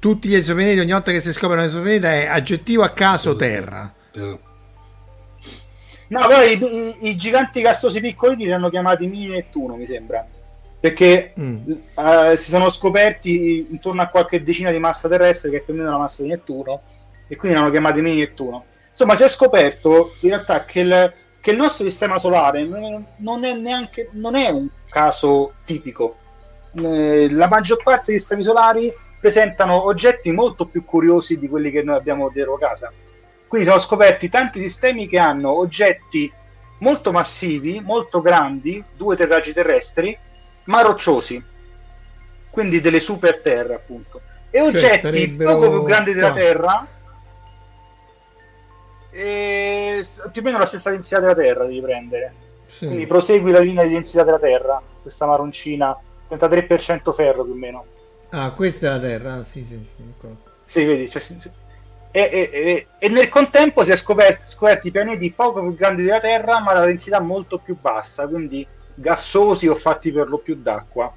tutti 0.00 0.28
gli 0.28 0.34
esopianeti 0.34 0.80
ogni 0.80 0.90
volta 0.90 1.12
che 1.12 1.20
si 1.20 1.32
scopre 1.32 1.58
un 1.58 1.62
esopianeta 1.62 2.12
è 2.12 2.26
aggettivo 2.26 2.82
a 2.82 2.88
caso 2.88 3.36
terra 3.36 3.94
eh. 4.14 4.38
No, 6.08 6.26
però 6.26 6.42
i, 6.42 6.58
i, 6.62 7.08
i 7.08 7.16
giganti 7.16 7.60
gassosi 7.60 8.00
piccoli 8.00 8.36
li 8.36 8.52
hanno 8.52 8.70
chiamati 8.70 9.06
mini 9.06 9.28
Nettuno, 9.28 9.76
mi 9.76 9.86
sembra. 9.86 10.26
Perché 10.80 11.32
mm. 11.38 11.70
uh, 11.94 12.36
si 12.36 12.48
sono 12.48 12.70
scoperti 12.70 13.66
intorno 13.70 14.02
a 14.02 14.06
qualche 14.06 14.42
decina 14.42 14.70
di 14.70 14.78
massa 14.78 15.08
terrestre 15.08 15.50
che 15.50 15.58
è 15.58 15.60
più 15.60 15.74
o 15.74 15.76
meno 15.76 15.90
la 15.90 15.98
massa 15.98 16.22
di 16.22 16.28
Nettuno, 16.28 16.80
e 17.26 17.36
quindi 17.36 17.58
l'hanno 17.58 17.70
chiamati 17.70 18.00
mini 18.00 18.18
Nettuno. 18.18 18.64
Insomma, 18.90 19.16
si 19.16 19.24
è 19.24 19.28
scoperto 19.28 20.14
in 20.20 20.30
realtà 20.30 20.64
che, 20.64 20.80
il, 20.80 21.12
che 21.40 21.50
il 21.50 21.56
nostro 21.56 21.84
sistema 21.84 22.18
solare 22.18 22.64
non 22.64 23.44
è, 23.44 23.54
neanche 23.54 24.08
non 24.12 24.34
è 24.34 24.48
un 24.48 24.68
caso 24.88 25.52
tipico. 25.64 26.16
Eh, 26.74 27.28
la 27.30 27.48
maggior 27.48 27.82
parte 27.82 28.10
dei 28.12 28.18
sistemi 28.18 28.42
solari 28.42 28.92
presentano 29.20 29.84
oggetti 29.84 30.32
molto 30.32 30.66
più 30.66 30.84
curiosi 30.84 31.38
di 31.38 31.48
quelli 31.48 31.70
che 31.70 31.82
noi 31.82 31.96
abbiamo 31.96 32.30
dentro 32.32 32.56
casa. 32.56 32.92
Quindi 33.48 33.66
sono 33.66 33.80
scoperti 33.80 34.28
tanti 34.28 34.60
sistemi 34.60 35.08
che 35.08 35.18
hanno 35.18 35.50
oggetti 35.50 36.30
molto 36.80 37.10
massivi, 37.10 37.80
molto 37.80 38.20
grandi, 38.20 38.84
due 38.94 39.16
terraggi 39.16 39.52
terrestri, 39.52 40.16
ma 40.64 40.82
rocciosi, 40.82 41.42
quindi 42.50 42.80
delle 42.80 43.00
super 43.00 43.40
terre 43.40 43.74
appunto, 43.74 44.20
e 44.50 44.58
cioè, 44.58 44.66
oggetti 44.66 45.30
poco 45.30 45.70
più 45.70 45.82
grandi 45.82 46.12
della 46.12 46.30
qua. 46.30 46.38
Terra, 46.38 46.86
e 49.10 50.04
più 50.30 50.42
o 50.42 50.44
meno 50.44 50.58
la 50.58 50.66
stessa 50.66 50.90
densità 50.90 51.20
della 51.20 51.34
Terra 51.34 51.64
devi 51.64 51.80
prendere. 51.80 52.34
Sì. 52.66 52.86
Quindi 52.86 53.06
prosegui 53.06 53.50
la 53.50 53.60
linea 53.60 53.84
di 53.84 53.94
densità 53.94 54.22
della 54.22 54.38
Terra, 54.38 54.80
questa 55.00 55.26
maroncina, 55.26 55.98
33% 56.28 57.14
ferro 57.14 57.42
più 57.44 57.52
o 57.52 57.56
meno. 57.56 57.84
Ah, 58.28 58.52
questa 58.52 58.88
è 58.88 58.90
la 58.90 59.00
Terra, 59.00 59.32
ah, 59.34 59.44
sì, 59.44 59.64
sì, 59.66 59.88
sì. 59.96 60.02
Ecco. 60.02 60.36
Sì, 60.64 60.84
vedi, 60.84 61.08
cioè. 61.08 61.22
E, 62.10 62.20
e, 62.20 62.86
e, 62.98 63.08
nel 63.10 63.28
contempo 63.28 63.84
si 63.84 63.90
è 63.90 63.96
scoperti, 63.96 64.48
scoperti 64.48 64.90
pianeti 64.90 65.30
poco 65.30 65.60
più 65.60 65.74
grandi 65.74 66.02
della 66.02 66.20
Terra, 66.20 66.58
ma 66.60 66.72
la 66.72 66.86
densità 66.86 67.20
molto 67.20 67.58
più 67.58 67.76
bassa, 67.78 68.26
quindi 68.26 68.66
gassosi 68.94 69.68
o 69.68 69.74
fatti 69.74 70.10
per 70.10 70.28
lo 70.28 70.38
più 70.38 70.56
d'acqua. 70.56 71.12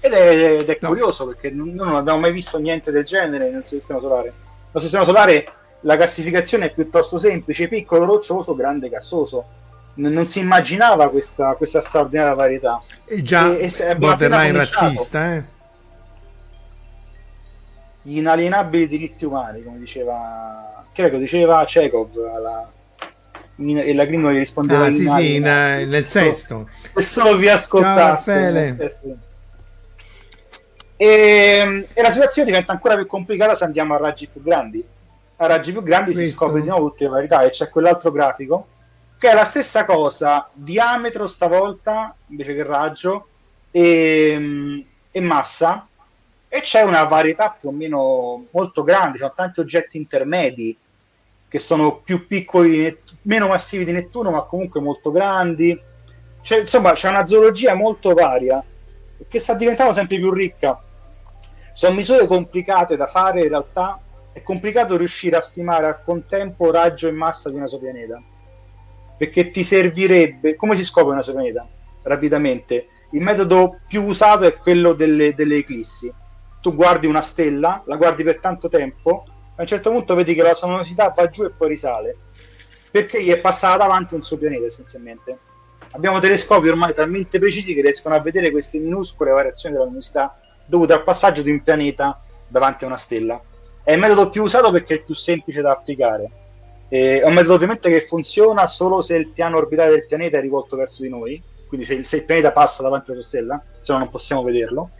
Ed 0.00 0.12
è, 0.12 0.56
ed 0.60 0.68
è 0.68 0.78
no. 0.80 0.88
curioso 0.88 1.26
perché 1.26 1.50
non, 1.50 1.74
non, 1.74 1.94
abbiamo 1.94 2.20
mai 2.20 2.32
visto 2.32 2.58
niente 2.58 2.90
del 2.90 3.04
genere 3.04 3.50
nel 3.50 3.66
sistema 3.66 4.00
solare. 4.00 4.32
Nel 4.70 4.82
sistema 4.82 5.04
solare 5.04 5.52
la 5.80 5.96
classificazione 5.96 6.66
è 6.66 6.72
piuttosto 6.72 7.18
semplice: 7.18 7.68
piccolo, 7.68 8.04
roccioso, 8.04 8.54
grande, 8.54 8.88
gassoso. 8.88 9.56
Non, 9.94 10.12
non 10.12 10.28
si 10.28 10.38
immaginava 10.38 11.08
questa, 11.10 11.54
questa 11.54 11.80
straordinaria 11.80 12.34
varietà. 12.34 12.82
E 13.04 13.22
già 13.22 13.54
e, 13.56 13.72
e 13.76 13.96
borderline 13.96 14.52
razzista, 14.52 15.34
eh? 15.34 15.56
Gli 18.08 18.16
inalienabili 18.16 18.88
diritti 18.88 19.26
umani, 19.26 19.62
come 19.62 19.78
diceva, 19.78 20.82
che 20.92 21.10
diceva 21.18 21.62
Chekhov 21.66 22.16
alla, 22.34 22.66
in, 23.56 23.78
e 23.78 23.92
la 23.92 24.06
Green 24.06 24.26
gli 24.30 24.38
rispondeva 24.38 24.86
ah, 24.86 24.90
sì, 24.90 25.06
sì, 25.06 25.34
in, 25.34 25.42
nel 25.42 26.06
sesto. 26.06 26.68
e 26.96 27.02
solo 27.02 27.36
vi 27.36 27.48
ascoltaste 27.48 29.02
e, 30.96 31.86
e, 31.92 32.02
la 32.02 32.10
situazione 32.10 32.48
diventa 32.48 32.72
ancora 32.72 32.96
più 32.96 33.06
complicata 33.06 33.54
se 33.54 33.64
andiamo 33.64 33.94
a 33.94 33.98
raggi 33.98 34.26
più 34.26 34.42
grandi. 34.42 34.82
A 35.36 35.46
raggi 35.46 35.70
più 35.70 35.82
grandi 35.82 36.12
Questo. 36.12 36.30
si 36.30 36.34
scopre 36.34 36.62
di 36.62 36.68
nuovo 36.68 36.88
tutte 36.88 37.04
le 37.04 37.10
varietà 37.10 37.42
e 37.42 37.50
c'è 37.50 37.68
quell'altro 37.68 38.10
grafico 38.10 38.66
che 39.18 39.30
è 39.30 39.34
la 39.34 39.44
stessa 39.44 39.84
cosa 39.84 40.48
diametro 40.52 41.26
stavolta 41.26 42.16
invece 42.28 42.54
che 42.54 42.62
raggio 42.62 43.28
e, 43.70 44.84
e 45.10 45.20
massa 45.20 45.86
e 46.48 46.60
c'è 46.60 46.82
una 46.82 47.04
varietà 47.04 47.56
più 47.58 47.68
o 47.68 47.72
meno 47.72 48.46
molto 48.50 48.82
grande, 48.82 49.12
ci 49.12 49.18
sono 49.18 49.32
tanti 49.34 49.60
oggetti 49.60 49.98
intermedi 49.98 50.76
che 51.48 51.58
sono 51.58 52.00
più 52.00 52.26
piccoli, 52.26 52.96
meno 53.22 53.48
massivi 53.48 53.84
di 53.84 53.92
Nettuno, 53.92 54.30
ma 54.30 54.42
comunque 54.42 54.80
molto 54.80 55.10
grandi. 55.10 55.78
C'è, 56.42 56.60
insomma, 56.60 56.92
c'è 56.92 57.08
una 57.08 57.26
zoologia 57.26 57.74
molto 57.74 58.12
varia 58.12 58.62
che 59.26 59.40
sta 59.40 59.54
diventando 59.54 59.94
sempre 59.94 60.18
più 60.18 60.30
ricca. 60.30 60.82
Sono 61.72 61.94
misure 61.94 62.26
complicate 62.26 62.96
da 62.96 63.06
fare, 63.06 63.42
in 63.42 63.48
realtà 63.48 63.98
è 64.32 64.42
complicato 64.42 64.96
riuscire 64.96 65.36
a 65.36 65.40
stimare 65.40 65.86
al 65.86 66.02
contempo 66.04 66.70
raggio 66.70 67.08
e 67.08 67.12
massa 67.12 67.50
di 67.50 67.60
sua 67.66 67.78
pianeta. 67.78 68.22
Perché 69.16 69.50
ti 69.50 69.64
servirebbe, 69.64 70.54
come 70.54 70.76
si 70.76 70.84
scopre 70.84 71.20
sua 71.22 71.32
pianeta? 71.32 71.66
Rapidamente. 72.02 72.88
Il 73.12 73.22
metodo 73.22 73.80
più 73.86 74.04
usato 74.04 74.44
è 74.44 74.54
quello 74.56 74.92
delle, 74.92 75.34
delle 75.34 75.56
eclissi. 75.56 76.12
Tu 76.60 76.74
guardi 76.74 77.06
una 77.06 77.22
stella, 77.22 77.82
la 77.86 77.96
guardi 77.96 78.24
per 78.24 78.40
tanto 78.40 78.68
tempo, 78.68 79.24
a 79.56 79.62
un 79.62 79.66
certo 79.66 79.90
punto 79.90 80.14
vedi 80.14 80.34
che 80.34 80.42
la 80.42 80.54
sua 80.54 80.68
luminosità 80.68 81.12
va 81.16 81.28
giù 81.28 81.44
e 81.44 81.50
poi 81.50 81.68
risale. 81.68 82.16
Perché 82.90 83.22
gli 83.22 83.30
è 83.30 83.40
passata 83.40 83.78
davanti 83.78 84.14
un 84.14 84.22
suo 84.22 84.38
pianeta 84.38 84.66
essenzialmente. 84.66 85.38
Abbiamo 85.92 86.20
telescopi 86.20 86.68
ormai 86.68 86.94
talmente 86.94 87.38
precisi 87.38 87.74
che 87.74 87.80
riescono 87.80 88.14
a 88.14 88.20
vedere 88.20 88.50
queste 88.50 88.78
minuscole 88.78 89.30
variazioni 89.30 89.74
della 89.74 89.86
luminosità 89.86 90.38
dovute 90.66 90.92
al 90.92 91.02
passaggio 91.02 91.42
di 91.42 91.50
un 91.50 91.62
pianeta 91.62 92.20
davanti 92.46 92.84
a 92.84 92.88
una 92.88 92.96
stella. 92.96 93.40
È 93.82 93.92
il 93.92 93.98
metodo 93.98 94.28
più 94.28 94.42
usato 94.42 94.70
perché 94.70 94.94
è 94.94 94.96
il 94.98 95.04
più 95.04 95.14
semplice 95.14 95.60
da 95.60 95.72
applicare. 95.72 96.30
è 96.88 97.22
un 97.24 97.32
metodo 97.32 97.54
ovviamente 97.54 97.88
che 97.88 98.06
funziona 98.06 98.66
solo 98.66 99.00
se 99.02 99.16
il 99.16 99.28
piano 99.28 99.56
orbitale 99.56 99.90
del 99.90 100.06
pianeta 100.06 100.38
è 100.38 100.40
rivolto 100.40 100.76
verso 100.76 101.02
di 101.02 101.08
noi, 101.08 101.42
quindi 101.66 101.86
se 101.86 101.94
il, 101.94 102.06
se 102.06 102.16
il 102.16 102.24
pianeta 102.24 102.52
passa 102.52 102.82
davanti 102.82 103.12
alla 103.12 103.22
stella, 103.22 103.62
se 103.80 103.92
no 103.92 103.98
non 103.98 104.10
possiamo 104.10 104.42
vederlo, 104.42 104.90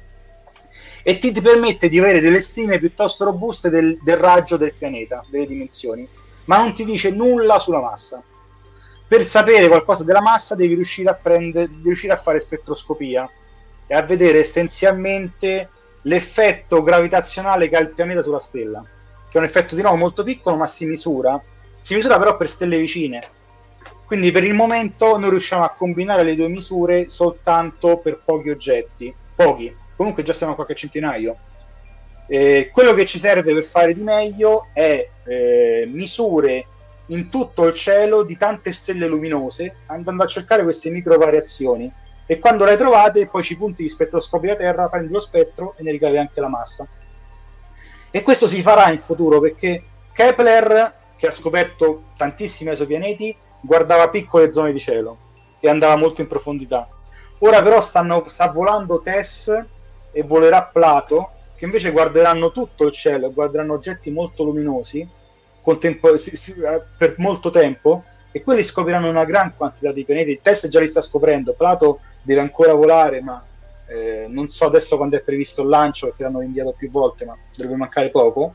e 1.08 1.16
ti, 1.16 1.32
ti, 1.32 1.40
permette 1.40 1.88
di 1.88 1.98
avere 1.98 2.20
delle 2.20 2.42
stime 2.42 2.78
piuttosto 2.78 3.24
robuste 3.24 3.70
del, 3.70 3.96
del 4.02 4.18
raggio 4.18 4.58
del 4.58 4.74
pianeta, 4.74 5.24
delle 5.30 5.46
dimensioni, 5.46 6.06
ma 6.44 6.58
non 6.58 6.74
ti 6.74 6.84
dice 6.84 7.08
nulla 7.08 7.58
sulla 7.58 7.80
massa. 7.80 8.22
Per 9.06 9.24
sapere 9.24 9.68
qualcosa 9.68 10.04
della 10.04 10.20
massa 10.20 10.54
devi 10.54 10.74
riuscire 10.74 11.08
a, 11.08 11.14
prendere, 11.14 11.70
riuscire 11.82 12.12
a 12.12 12.18
fare 12.18 12.40
spettroscopia 12.40 13.26
e 13.86 13.94
a 13.94 14.02
vedere 14.02 14.40
essenzialmente 14.40 15.70
l'effetto 16.02 16.82
gravitazionale 16.82 17.70
che 17.70 17.76
ha 17.76 17.80
il 17.80 17.94
pianeta 17.94 18.20
sulla 18.20 18.38
stella, 18.38 18.82
che 18.82 19.38
è 19.38 19.38
un 19.38 19.44
effetto 19.44 19.74
di 19.74 19.80
nuovo 19.80 19.96
molto 19.96 20.22
piccolo, 20.22 20.56
ma 20.56 20.66
si 20.66 20.84
misura. 20.84 21.42
Si 21.80 21.94
misura 21.94 22.18
però 22.18 22.36
per 22.36 22.50
stelle 22.50 22.76
vicine. 22.76 23.26
Quindi 24.04 24.30
per 24.30 24.44
il 24.44 24.52
momento 24.52 25.16
noi 25.16 25.30
riusciamo 25.30 25.64
a 25.64 25.70
combinare 25.70 26.22
le 26.22 26.36
due 26.36 26.48
misure 26.48 27.08
soltanto 27.08 27.96
per 27.96 28.20
pochi 28.22 28.50
oggetti, 28.50 29.14
pochi. 29.34 29.86
Comunque 29.98 30.22
già 30.22 30.32
siamo 30.32 30.52
a 30.52 30.54
qualche 30.54 30.76
centinaio. 30.76 31.36
Eh, 32.28 32.70
quello 32.72 32.94
che 32.94 33.04
ci 33.04 33.18
serve 33.18 33.52
per 33.52 33.64
fare 33.64 33.92
di 33.92 34.04
meglio 34.04 34.68
è 34.72 35.08
eh, 35.24 35.90
misure 35.92 36.66
in 37.06 37.28
tutto 37.28 37.66
il 37.66 37.74
cielo 37.74 38.22
di 38.22 38.36
tante 38.36 38.70
stelle 38.70 39.08
luminose, 39.08 39.78
andando 39.86 40.22
a 40.22 40.28
cercare 40.28 40.62
queste 40.62 40.90
micro 40.90 41.18
variazioni 41.18 41.92
e 42.26 42.38
quando 42.38 42.64
le 42.64 42.76
trovate 42.76 43.26
poi 43.26 43.42
ci 43.42 43.56
punti 43.56 43.82
di 43.82 43.88
spettroscopio 43.88 44.50
da 44.50 44.56
Terra, 44.56 44.88
prendi 44.88 45.12
lo 45.12 45.18
spettro 45.18 45.74
e 45.76 45.82
ne 45.82 45.90
ricavi 45.90 46.16
anche 46.16 46.40
la 46.40 46.48
massa. 46.48 46.86
E 48.12 48.22
questo 48.22 48.46
si 48.46 48.62
farà 48.62 48.92
in 48.92 49.00
futuro 49.00 49.40
perché 49.40 49.82
Kepler, 50.12 50.94
che 51.16 51.26
ha 51.26 51.32
scoperto 51.32 52.10
tantissimi 52.16 52.70
esopianeti, 52.70 53.36
guardava 53.60 54.10
piccole 54.10 54.52
zone 54.52 54.70
di 54.70 54.78
cielo 54.78 55.16
e 55.58 55.68
andava 55.68 55.96
molto 55.96 56.20
in 56.20 56.28
profondità. 56.28 56.88
Ora 57.40 57.60
però 57.64 57.80
stanno, 57.80 58.28
sta 58.28 58.48
volando 58.48 59.00
TESS 59.00 59.76
e 60.18 60.24
volerà 60.24 60.64
Plato, 60.64 61.30
che 61.54 61.64
invece 61.64 61.92
guarderanno 61.92 62.50
tutto 62.50 62.86
il 62.86 62.92
cielo, 62.92 63.32
guarderanno 63.32 63.74
oggetti 63.74 64.10
molto 64.10 64.42
luminosi 64.42 65.08
contempo- 65.62 66.14
per 66.96 67.14
molto 67.18 67.50
tempo 67.50 68.02
e 68.32 68.42
quelli 68.42 68.64
scopriranno 68.64 69.08
una 69.08 69.24
gran 69.24 69.54
quantità 69.56 69.92
di 69.92 70.04
pianeti. 70.04 70.40
TESS 70.42 70.66
già 70.70 70.80
li 70.80 70.88
sta 70.88 71.00
scoprendo, 71.02 71.52
Plato 71.52 72.00
deve 72.20 72.40
ancora 72.40 72.74
volare, 72.74 73.20
ma 73.20 73.40
eh, 73.86 74.26
non 74.28 74.50
so 74.50 74.64
adesso 74.64 74.96
quando 74.96 75.16
è 75.16 75.20
previsto 75.20 75.62
il 75.62 75.68
lancio 75.68 76.06
perché 76.06 76.24
l'hanno 76.24 76.42
inviato 76.42 76.74
più 76.76 76.90
volte, 76.90 77.24
ma 77.24 77.36
dovrebbe 77.54 77.76
mancare 77.76 78.10
poco. 78.10 78.54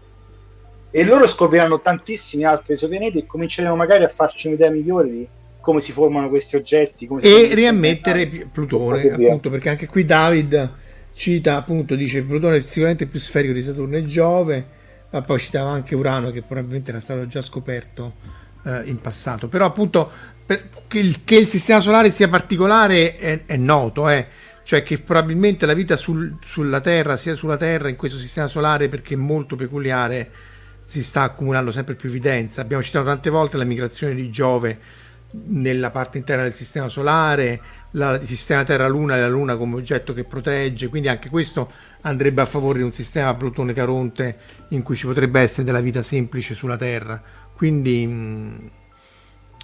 E 0.91 1.05
loro 1.05 1.27
scopriranno 1.27 1.79
tantissimi 1.79 2.43
altri 2.43 2.73
esopianeti 2.73 3.19
e 3.19 3.25
cominceremo 3.25 3.73
magari 3.73 4.03
a 4.03 4.09
farci 4.09 4.47
un'idea 4.47 4.69
migliore 4.69 5.09
di 5.09 5.27
come 5.61 5.79
si 5.79 5.93
formano 5.93 6.27
questi 6.27 6.57
oggetti. 6.57 7.07
e 7.21 7.51
riammettere 7.53 8.27
Plutone, 8.51 9.01
appunto, 9.11 9.49
perché 9.49 9.69
anche 9.69 9.88
qui 9.88 10.03
David 10.03 10.81
cita 11.14 11.56
appunto, 11.56 11.95
dice 11.95 12.23
Plutone 12.23 12.57
è 12.57 12.61
sicuramente 12.61 13.06
più 13.06 13.19
sferico 13.19 13.53
di 13.53 13.64
Saturno 13.64 13.98
e 13.98 14.06
Giove, 14.06 14.68
ma 15.10 15.22
poi 15.22 15.40
citava 15.40 15.69
anche 15.69 15.95
Urano 15.95 16.31
che 16.31 16.41
probabilmente 16.41 16.91
era 16.91 16.99
stato 16.99 17.27
già 17.27 17.41
scoperto 17.41 18.15
eh, 18.64 18.81
in 18.85 18.99
passato. 18.99 19.48
Però 19.48 19.65
appunto 19.65 20.11
che 20.88 20.99
il, 20.99 21.23
che 21.23 21.35
il, 21.35 21.48
sistema 21.48 21.80
solare 21.80 22.11
sia 22.11 22.27
particolare 22.27 23.15
è, 23.18 23.45
è 23.45 23.56
noto, 23.56 24.10
eh? 24.10 24.27
cioè 24.64 24.84
che 24.84 24.99
probabilmente 24.99 25.65
la 25.65 25.73
vita 25.73 25.95
sul, 25.95 26.38
sulla 26.44 26.81
Terra, 26.81 27.18
sia 27.18 27.35
sulla 27.35 27.57
Terra 27.57 27.90
in 27.90 27.95
questo 27.95 28.18
sistema 28.18 28.48
solare, 28.48 28.90
perché 28.90 29.14
è 29.14 29.18
molto 29.18 29.56
peculiare, 29.56 30.31
si 30.85 31.03
sta 31.03 31.23
accumulando 31.23 31.72
sempre 31.72 31.95
più 31.95 32.10
evidenza. 32.10 32.61
Abbiamo 32.61 32.84
citato 32.84 33.06
tante 33.06 33.30
volte 33.30 33.57
la 33.57 33.64
migrazione 33.64 34.15
di 34.15 34.30
Giove 34.30 35.02
nella 35.45 35.90
parte 35.90 36.18
interna 36.18 36.44
del 36.44 36.53
sistema 36.53 36.88
solare, 36.88 37.61
la, 37.93 38.13
il 38.15 38.27
sistema 38.27 38.63
Terra-Luna 38.63 39.17
e 39.17 39.21
la 39.21 39.29
Luna 39.29 39.57
come 39.57 39.75
oggetto 39.75 40.13
che 40.13 40.23
protegge, 40.23 40.87
quindi 40.87 41.07
anche 41.07 41.29
questo 41.29 41.71
andrebbe 42.01 42.41
a 42.41 42.45
favore 42.45 42.79
di 42.79 42.83
un 42.83 42.91
sistema 42.91 43.33
Plutone-Caronte 43.33 44.37
in 44.69 44.83
cui 44.83 44.95
ci 44.95 45.05
potrebbe 45.05 45.39
essere 45.41 45.63
della 45.63 45.81
vita 45.81 46.01
semplice 46.01 46.53
sulla 46.53 46.77
Terra. 46.77 47.21
Quindi 47.55 48.05
mh, 48.05 48.71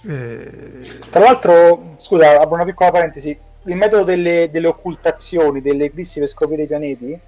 eh... 0.08 0.98
Tra 1.10 1.20
l'altro, 1.20 1.94
scusa, 1.98 2.40
apro 2.40 2.54
una 2.54 2.64
piccola 2.64 2.90
parentesi, 2.90 3.36
il 3.66 3.76
metodo 3.76 4.04
delle, 4.04 4.48
delle 4.50 4.68
occultazioni, 4.68 5.60
delle 5.60 5.86
eclissi 5.86 6.18
per 6.18 6.28
scoprire 6.28 6.62
i 6.62 6.66
pianeti, 6.66 7.18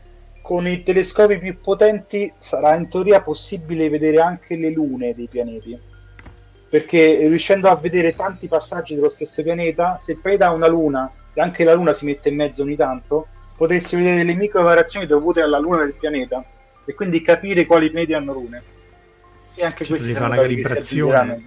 con 0.41 0.67
i 0.67 0.83
telescopi 0.83 1.39
più 1.39 1.61
potenti 1.61 2.33
sarà 2.39 2.75
in 2.75 2.89
teoria 2.89 3.21
possibile 3.23 3.89
vedere 3.89 4.21
anche 4.21 4.57
le 4.57 4.71
lune 4.71 5.15
dei 5.15 5.29
pianeti. 5.29 5.79
Perché 6.73 7.19
riuscendo 7.29 7.69
a 7.69 7.77
vedere 7.77 8.17
tanti 8.17 8.49
passaggi 8.49 8.95
dello 8.95 9.11
stesso 9.11 9.43
pianeta, 9.43 9.99
se 10.01 10.13
il 10.13 10.19
pianeta 10.21 10.47
ha 10.47 10.53
una 10.53 10.69
luna 10.69 11.13
e 11.35 11.43
anche 11.43 11.65
la 11.65 11.75
luna 11.75 11.93
si 11.93 12.07
mette 12.07 12.31
in 12.31 12.37
mezzo 12.37 12.63
ogni 12.63 12.77
tanto, 12.77 13.27
potresti 13.59 13.95
vedere 13.95 14.17
delle 14.17 14.33
micro 14.33 14.63
variazioni 14.63 15.05
dovute 15.05 15.43
alla 15.43 15.59
luna 15.59 15.81
del 15.81 15.93
pianeta 15.93 16.43
e 16.87 16.95
quindi 16.95 17.21
capire 17.21 17.67
quali 17.67 17.91
pianeti 17.91 18.15
hanno 18.15 18.33
lune. 18.33 18.63
E 19.55 19.63
anche 19.63 19.85
Cioè, 19.85 19.99
questi 19.99 20.15
sono 20.15 20.29
una 20.29 20.37
calibrazione. 20.37 21.43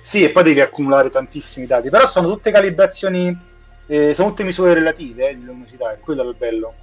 Sì, 0.00 0.24
e 0.24 0.30
poi 0.30 0.42
devi 0.42 0.60
accumulare 0.60 1.08
tantissimi 1.10 1.66
dati, 1.66 1.88
però 1.88 2.08
sono 2.08 2.28
tutte 2.28 2.50
calibrazioni, 2.50 3.38
eh, 3.86 4.12
sono 4.12 4.30
tutte 4.30 4.42
misure 4.42 4.74
relative 4.74 5.28
eh, 5.28 5.36
di 5.36 5.44
luminosità, 5.44 5.92
è 5.92 6.00
quello 6.00 6.24
è 6.24 6.26
il 6.26 6.34
bello. 6.36 6.74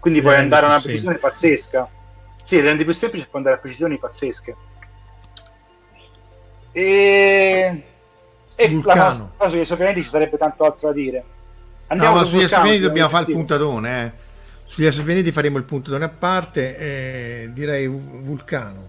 Quindi 0.00 0.20
Ti 0.20 0.24
puoi 0.24 0.38
rende 0.38 0.54
andare 0.54 0.72
a 0.72 0.76
una 0.76 0.82
precisione 0.82 1.18
pazzesca. 1.18 1.86
Sì, 2.42 2.58
rendi 2.60 2.84
più 2.84 2.94
semplice 2.94 3.26
e 3.26 3.28
puoi 3.28 3.42
andare 3.42 3.58
a 3.58 3.60
precisioni 3.60 3.98
pazzesche. 3.98 4.56
E, 6.76 7.82
e 8.54 8.80
la 8.84 9.14
cosa 9.38 9.48
sugli 9.48 9.60
esopianeti 9.60 10.02
ci 10.02 10.10
sarebbe 10.10 10.36
tanto 10.36 10.64
altro 10.64 10.88
da 10.88 10.94
dire. 10.94 11.24
No, 11.88 12.12
ma 12.12 12.18
sul 12.18 12.26
sugli 12.26 12.42
esopianeti 12.42 12.82
dobbiamo 12.82 13.08
fare 13.08 13.24
il 13.28 13.32
puntatone, 13.34 14.04
eh. 14.04 14.12
Sugli 14.66 14.84
esopianeti 14.84 15.32
faremo 15.32 15.56
il 15.56 15.64
puntatone 15.64 16.04
a 16.04 16.10
parte 16.10 16.76
e 16.76 17.50
direi 17.54 17.86
vu- 17.86 18.20
vulcano. 18.20 18.88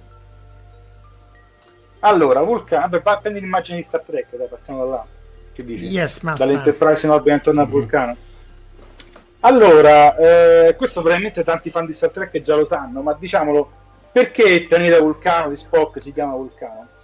Allora, 1.99 2.41
Vulcano, 2.41 2.81
vabbè, 2.89 3.01
vai 3.01 3.13
a 3.13 3.17
prendere 3.19 3.45
l'immagine 3.45 3.77
di 3.77 3.83
Star 3.83 4.01
Trek, 4.01 4.35
dai, 4.35 4.47
partiamo 4.47 4.85
da 4.85 4.91
là. 4.91 5.05
Che 5.53 5.63
dici? 5.63 5.85
Yes. 5.85 6.21
Dall'Enterprise 6.21 7.05
in 7.05 7.11
orbita 7.13 7.35
intorno 7.35 7.61
al 7.61 7.67
vulcano. 7.69 8.17
Allora, 9.39 10.15
eh, 10.17 10.75
questo 10.75 10.99
probabilmente 10.99 11.43
tanti 11.45 11.69
fan 11.69 11.85
di 11.85 11.93
Star 11.93 12.09
Trek 12.09 12.41
già 12.41 12.55
lo 12.55 12.65
sanno, 12.65 13.01
ma 13.01 13.15
diciamolo, 13.17 13.69
perché 14.11 14.43
il 14.43 14.67
pianeta 14.67 14.99
Vulcano 14.99 15.49
di 15.49 15.55
Spock 15.55 16.01
si 16.01 16.11
chiama 16.11 16.33
Vulcano? 16.33 16.95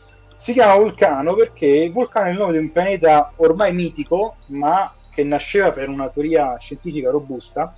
Si 0.43 0.51
chiama 0.51 0.75
Vulcano 0.75 1.35
perché 1.35 1.89
Vulcano 1.89 2.27
è 2.27 2.31
il 2.31 2.37
nome 2.37 2.51
di 2.51 2.57
un 2.57 2.69
pianeta 2.69 3.31
ormai 3.37 3.73
mitico, 3.73 4.35
ma 4.47 4.93
che 5.09 5.23
nasceva 5.23 5.71
per 5.71 5.87
una 5.87 6.09
teoria 6.09 6.57
scientifica 6.57 7.09
robusta, 7.09 7.73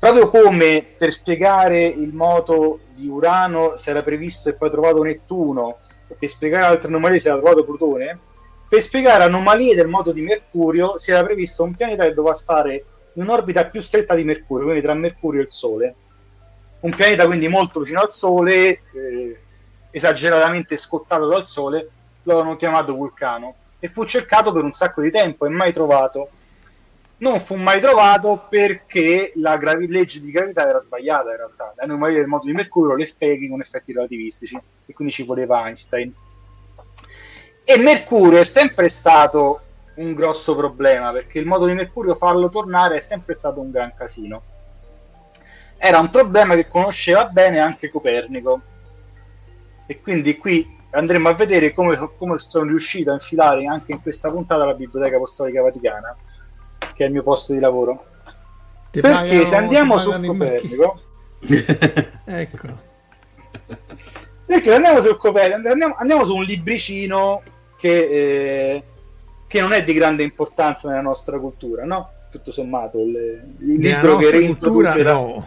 proprio 0.00 0.26
come 0.26 0.84
per 0.98 1.12
spiegare 1.12 1.84
il 1.84 2.12
moto 2.12 2.80
di 2.92 3.06
Urano 3.06 3.76
si 3.76 3.88
era 3.88 4.02
previsto 4.02 4.48
e 4.48 4.54
poi 4.54 4.68
trovato 4.68 5.00
Nettuno, 5.04 5.78
e 6.08 6.16
per 6.18 6.28
spiegare 6.28 6.64
altre 6.64 6.88
anomalie 6.88 7.20
si 7.20 7.28
era 7.28 7.36
trovato 7.36 7.64
Plutone, 7.64 8.18
per 8.68 8.82
spiegare 8.82 9.22
anomalie 9.22 9.76
del 9.76 9.86
moto 9.86 10.10
di 10.10 10.22
Mercurio 10.22 10.98
si 10.98 11.12
era 11.12 11.22
previsto 11.22 11.62
un 11.62 11.76
pianeta 11.76 12.02
che 12.02 12.14
doveva 12.14 12.34
stare 12.34 12.84
in 13.12 13.22
un'orbita 13.22 13.66
più 13.66 13.80
stretta 13.80 14.16
di 14.16 14.24
Mercurio, 14.24 14.64
quindi 14.64 14.82
tra 14.82 14.92
Mercurio 14.94 15.42
e 15.42 15.44
il 15.44 15.50
Sole. 15.50 15.94
Un 16.80 16.92
pianeta 16.96 17.26
quindi 17.26 17.46
molto 17.46 17.78
vicino 17.78 18.00
al 18.00 18.12
Sole, 18.12 18.80
eh, 18.92 19.38
esageratamente 19.90 20.76
scottato 20.76 21.26
dal 21.26 21.46
Sole, 21.46 21.88
lo 22.22 22.32
avevano 22.32 22.56
chiamato 22.56 22.94
Vulcano 22.94 23.54
e 23.78 23.88
fu 23.88 24.04
cercato 24.04 24.52
per 24.52 24.64
un 24.64 24.72
sacco 24.72 25.00
di 25.00 25.10
tempo 25.10 25.46
e 25.46 25.48
mai 25.48 25.72
trovato. 25.72 26.30
Non 27.18 27.40
fu 27.40 27.56
mai 27.56 27.80
trovato 27.80 28.46
perché 28.48 29.32
la 29.36 29.56
gravi- 29.56 29.88
legge 29.88 30.20
di 30.20 30.30
gravità 30.30 30.68
era 30.68 30.80
sbagliata 30.80 31.30
in 31.30 31.36
realtà. 31.36 31.72
Le 31.76 31.82
anomalie 31.82 32.18
del 32.18 32.26
moto 32.26 32.46
di 32.46 32.52
Mercurio 32.52 32.94
le 32.94 33.06
spieghi 33.06 33.48
con 33.48 33.60
effetti 33.60 33.92
relativistici 33.92 34.60
e 34.86 34.92
quindi 34.92 35.12
ci 35.12 35.24
voleva 35.24 35.66
Einstein. 35.66 36.14
E 37.64 37.78
Mercurio 37.78 38.40
è 38.40 38.44
sempre 38.44 38.88
stato 38.88 39.60
un 39.96 40.14
grosso 40.14 40.54
problema 40.54 41.10
perché 41.10 41.38
il 41.38 41.46
modo 41.46 41.66
di 41.66 41.74
Mercurio 41.74 42.14
farlo 42.14 42.48
tornare 42.48 42.96
è 42.96 43.00
sempre 43.00 43.34
stato 43.34 43.60
un 43.60 43.70
gran 43.70 43.92
casino. 43.94 44.42
Era 45.76 45.98
un 45.98 46.10
problema 46.10 46.54
che 46.54 46.68
conosceva 46.68 47.26
bene 47.26 47.58
anche 47.58 47.90
Copernico. 47.90 48.60
E 49.90 50.00
quindi 50.02 50.36
qui 50.36 50.76
andremo 50.90 51.30
a 51.30 51.32
vedere 51.32 51.72
come, 51.72 51.96
come 52.18 52.38
sono 52.38 52.66
riuscito 52.68 53.10
a 53.10 53.14
infilare 53.14 53.64
anche 53.66 53.92
in 53.92 54.02
questa 54.02 54.30
puntata 54.30 54.66
la 54.66 54.74
Biblioteca 54.74 55.16
Apostolica 55.16 55.62
Vaticana, 55.62 56.14
che 56.94 57.04
è 57.04 57.06
il 57.06 57.12
mio 57.12 57.22
posto 57.22 57.54
di 57.54 57.58
lavoro. 57.58 58.04
Ti 58.90 59.00
Perché 59.00 59.16
pagano- 59.16 59.46
se 59.46 59.56
andiamo 59.56 59.98
su 59.98 60.10
Copernico, 60.20 61.00
Ecco. 62.26 62.86
perché 64.44 64.74
andiamo 64.74 65.00
su 65.00 65.16
Copernico, 65.16 65.68
andiamo, 65.70 65.96
andiamo 65.98 66.24
su 66.26 66.34
un 66.34 66.42
libricino 66.42 67.42
che, 67.78 67.98
eh, 68.74 68.82
che 69.46 69.60
non 69.62 69.72
è 69.72 69.82
di 69.84 69.94
grande 69.94 70.22
importanza 70.22 70.88
nella 70.88 71.00
nostra 71.00 71.38
cultura, 71.38 71.84
no? 71.84 72.10
Tutto 72.30 72.50
sommato, 72.50 72.98
il, 72.98 73.54
il 73.60 73.78
libro 73.78 74.16
che 74.16 74.24
nostra 74.24 74.46
cultura 74.46 74.92
reintroduce 74.92 75.02
la, 75.02 75.12
no. 75.12 75.46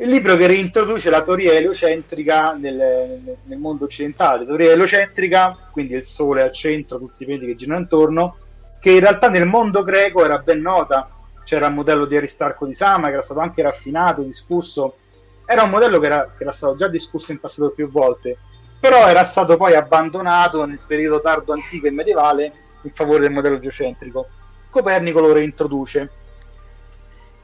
Il 0.00 0.08
libro 0.08 0.34
che 0.34 0.46
reintroduce 0.46 1.10
la 1.10 1.22
teoria 1.22 1.52
eliocentrica 1.52 2.52
nel, 2.52 3.20
nel- 3.44 3.58
mondo 3.58 3.84
occidentale. 3.84 4.46
Teoria 4.46 4.72
eliocentrica, 4.72 5.68
quindi 5.70 5.92
il 5.94 6.06
Sole 6.06 6.40
al 6.40 6.52
centro, 6.52 6.98
tutti 6.98 7.22
i 7.22 7.26
pianeti 7.26 7.46
che 7.46 7.54
girano 7.54 7.80
intorno, 7.80 8.38
che 8.80 8.92
in 8.92 9.00
realtà 9.00 9.28
nel 9.28 9.44
mondo 9.44 9.82
greco 9.82 10.24
era 10.24 10.38
ben 10.38 10.62
nota. 10.62 11.10
C'era 11.44 11.66
il 11.66 11.74
modello 11.74 12.06
di 12.06 12.16
Aristarco 12.16 12.64
di 12.64 12.72
Sama 12.72 13.08
che 13.08 13.14
era 13.14 13.22
stato 13.22 13.40
anche 13.40 13.60
raffinato, 13.60 14.22
discusso. 14.22 14.96
Era 15.44 15.64
un 15.64 15.70
modello 15.70 15.98
che 15.98 16.06
era, 16.06 16.32
che 16.34 16.44
era 16.44 16.52
stato 16.52 16.76
già 16.76 16.88
discusso 16.88 17.32
in 17.32 17.38
passato 17.38 17.70
più 17.72 17.90
volte, 17.90 18.38
però 18.80 19.06
era 19.06 19.24
stato 19.24 19.58
poi 19.58 19.74
abbandonato 19.74 20.64
nel 20.64 20.80
periodo 20.86 21.20
tardo 21.20 21.52
antico 21.52 21.88
e 21.88 21.90
medievale 21.90 22.52
in 22.82 22.90
favore 22.94 23.20
del 23.20 23.32
modello 23.32 23.58
geocentrico. 23.58 24.28
Copernico 24.70 25.20
lo 25.20 25.32
reintroduce 25.34 26.08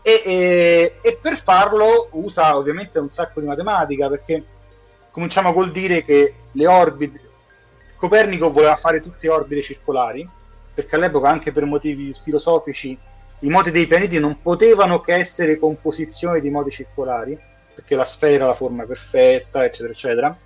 e, 0.06 0.22
e- 0.24 0.94
e 1.02 1.18
per 1.20 1.36
farlo 1.36 2.06
usa 2.12 2.56
ovviamente 2.56 3.00
un 3.00 3.08
sacco 3.08 3.40
di 3.40 3.46
matematica 3.46 4.08
perché 4.08 4.40
cominciamo 5.10 5.52
col 5.52 5.72
dire 5.72 6.04
che 6.04 6.34
le 6.52 6.66
orbite 6.68 7.20
Copernico 7.96 8.52
voleva 8.52 8.76
fare 8.76 9.00
tutte 9.00 9.28
orbite 9.28 9.62
circolari 9.62 10.24
perché 10.72 10.94
all'epoca 10.94 11.28
anche 11.28 11.50
per 11.50 11.64
motivi 11.64 12.14
filosofici 12.22 12.96
i 13.40 13.48
moti 13.48 13.72
dei 13.72 13.88
pianeti 13.88 14.20
non 14.20 14.40
potevano 14.40 15.00
che 15.00 15.14
essere 15.14 15.58
composizioni 15.58 16.40
di 16.40 16.50
modi 16.50 16.70
circolari 16.70 17.36
perché 17.74 17.96
la 17.96 18.04
sfera 18.04 18.34
era 18.34 18.46
la 18.46 18.54
forma 18.54 18.84
perfetta 18.84 19.64
eccetera 19.64 19.92
eccetera. 19.92 20.38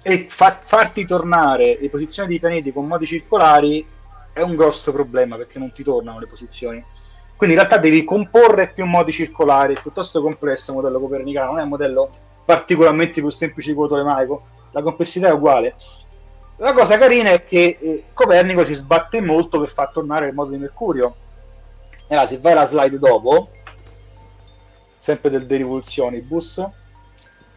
E 0.00 0.26
fa- 0.28 0.60
farti 0.62 1.04
tornare 1.04 1.76
le 1.80 1.88
posizioni 1.88 2.28
dei 2.28 2.38
pianeti 2.38 2.72
con 2.72 2.86
modi 2.86 3.04
circolari 3.04 3.84
è 4.32 4.42
un 4.42 4.54
grosso 4.54 4.92
problema 4.92 5.36
perché 5.36 5.58
non 5.58 5.72
ti 5.72 5.82
tornano 5.82 6.20
le 6.20 6.26
posizioni 6.26 6.84
quindi 7.36 7.56
in 7.56 7.62
realtà 7.62 7.78
devi 7.78 8.04
comporre 8.04 8.68
più 8.68 8.84
modi 8.86 9.12
circolari, 9.12 9.74
è 9.74 9.80
piuttosto 9.80 10.20
complesso 10.22 10.70
il 10.70 10.76
modello 10.76 10.98
copernicano, 10.98 11.52
non 11.52 11.60
è 11.60 11.62
un 11.62 11.68
modello 11.68 12.10
particolarmente 12.44 13.20
più 13.20 13.30
semplice 13.30 13.70
di 13.70 13.74
quello 13.74 13.90
tolemaico, 13.90 14.42
la 14.70 14.82
complessità 14.82 15.28
è 15.28 15.32
uguale. 15.32 15.74
La 16.56 16.72
cosa 16.72 16.96
carina 16.96 17.30
è 17.30 17.42
che 17.42 17.78
eh, 17.80 18.04
Copernico 18.12 18.64
si 18.64 18.74
sbatte 18.74 19.20
molto 19.20 19.58
per 19.58 19.70
far 19.70 19.90
tornare 19.90 20.28
il 20.28 20.34
modo 20.34 20.50
di 20.50 20.58
Mercurio. 20.58 21.16
E 22.06 22.14
allora, 22.14 22.28
se 22.28 22.38
vai 22.38 22.52
alla 22.52 22.66
slide 22.66 22.98
dopo, 22.98 23.48
sempre 24.98 25.30
del 25.30 25.46
De 25.46 25.58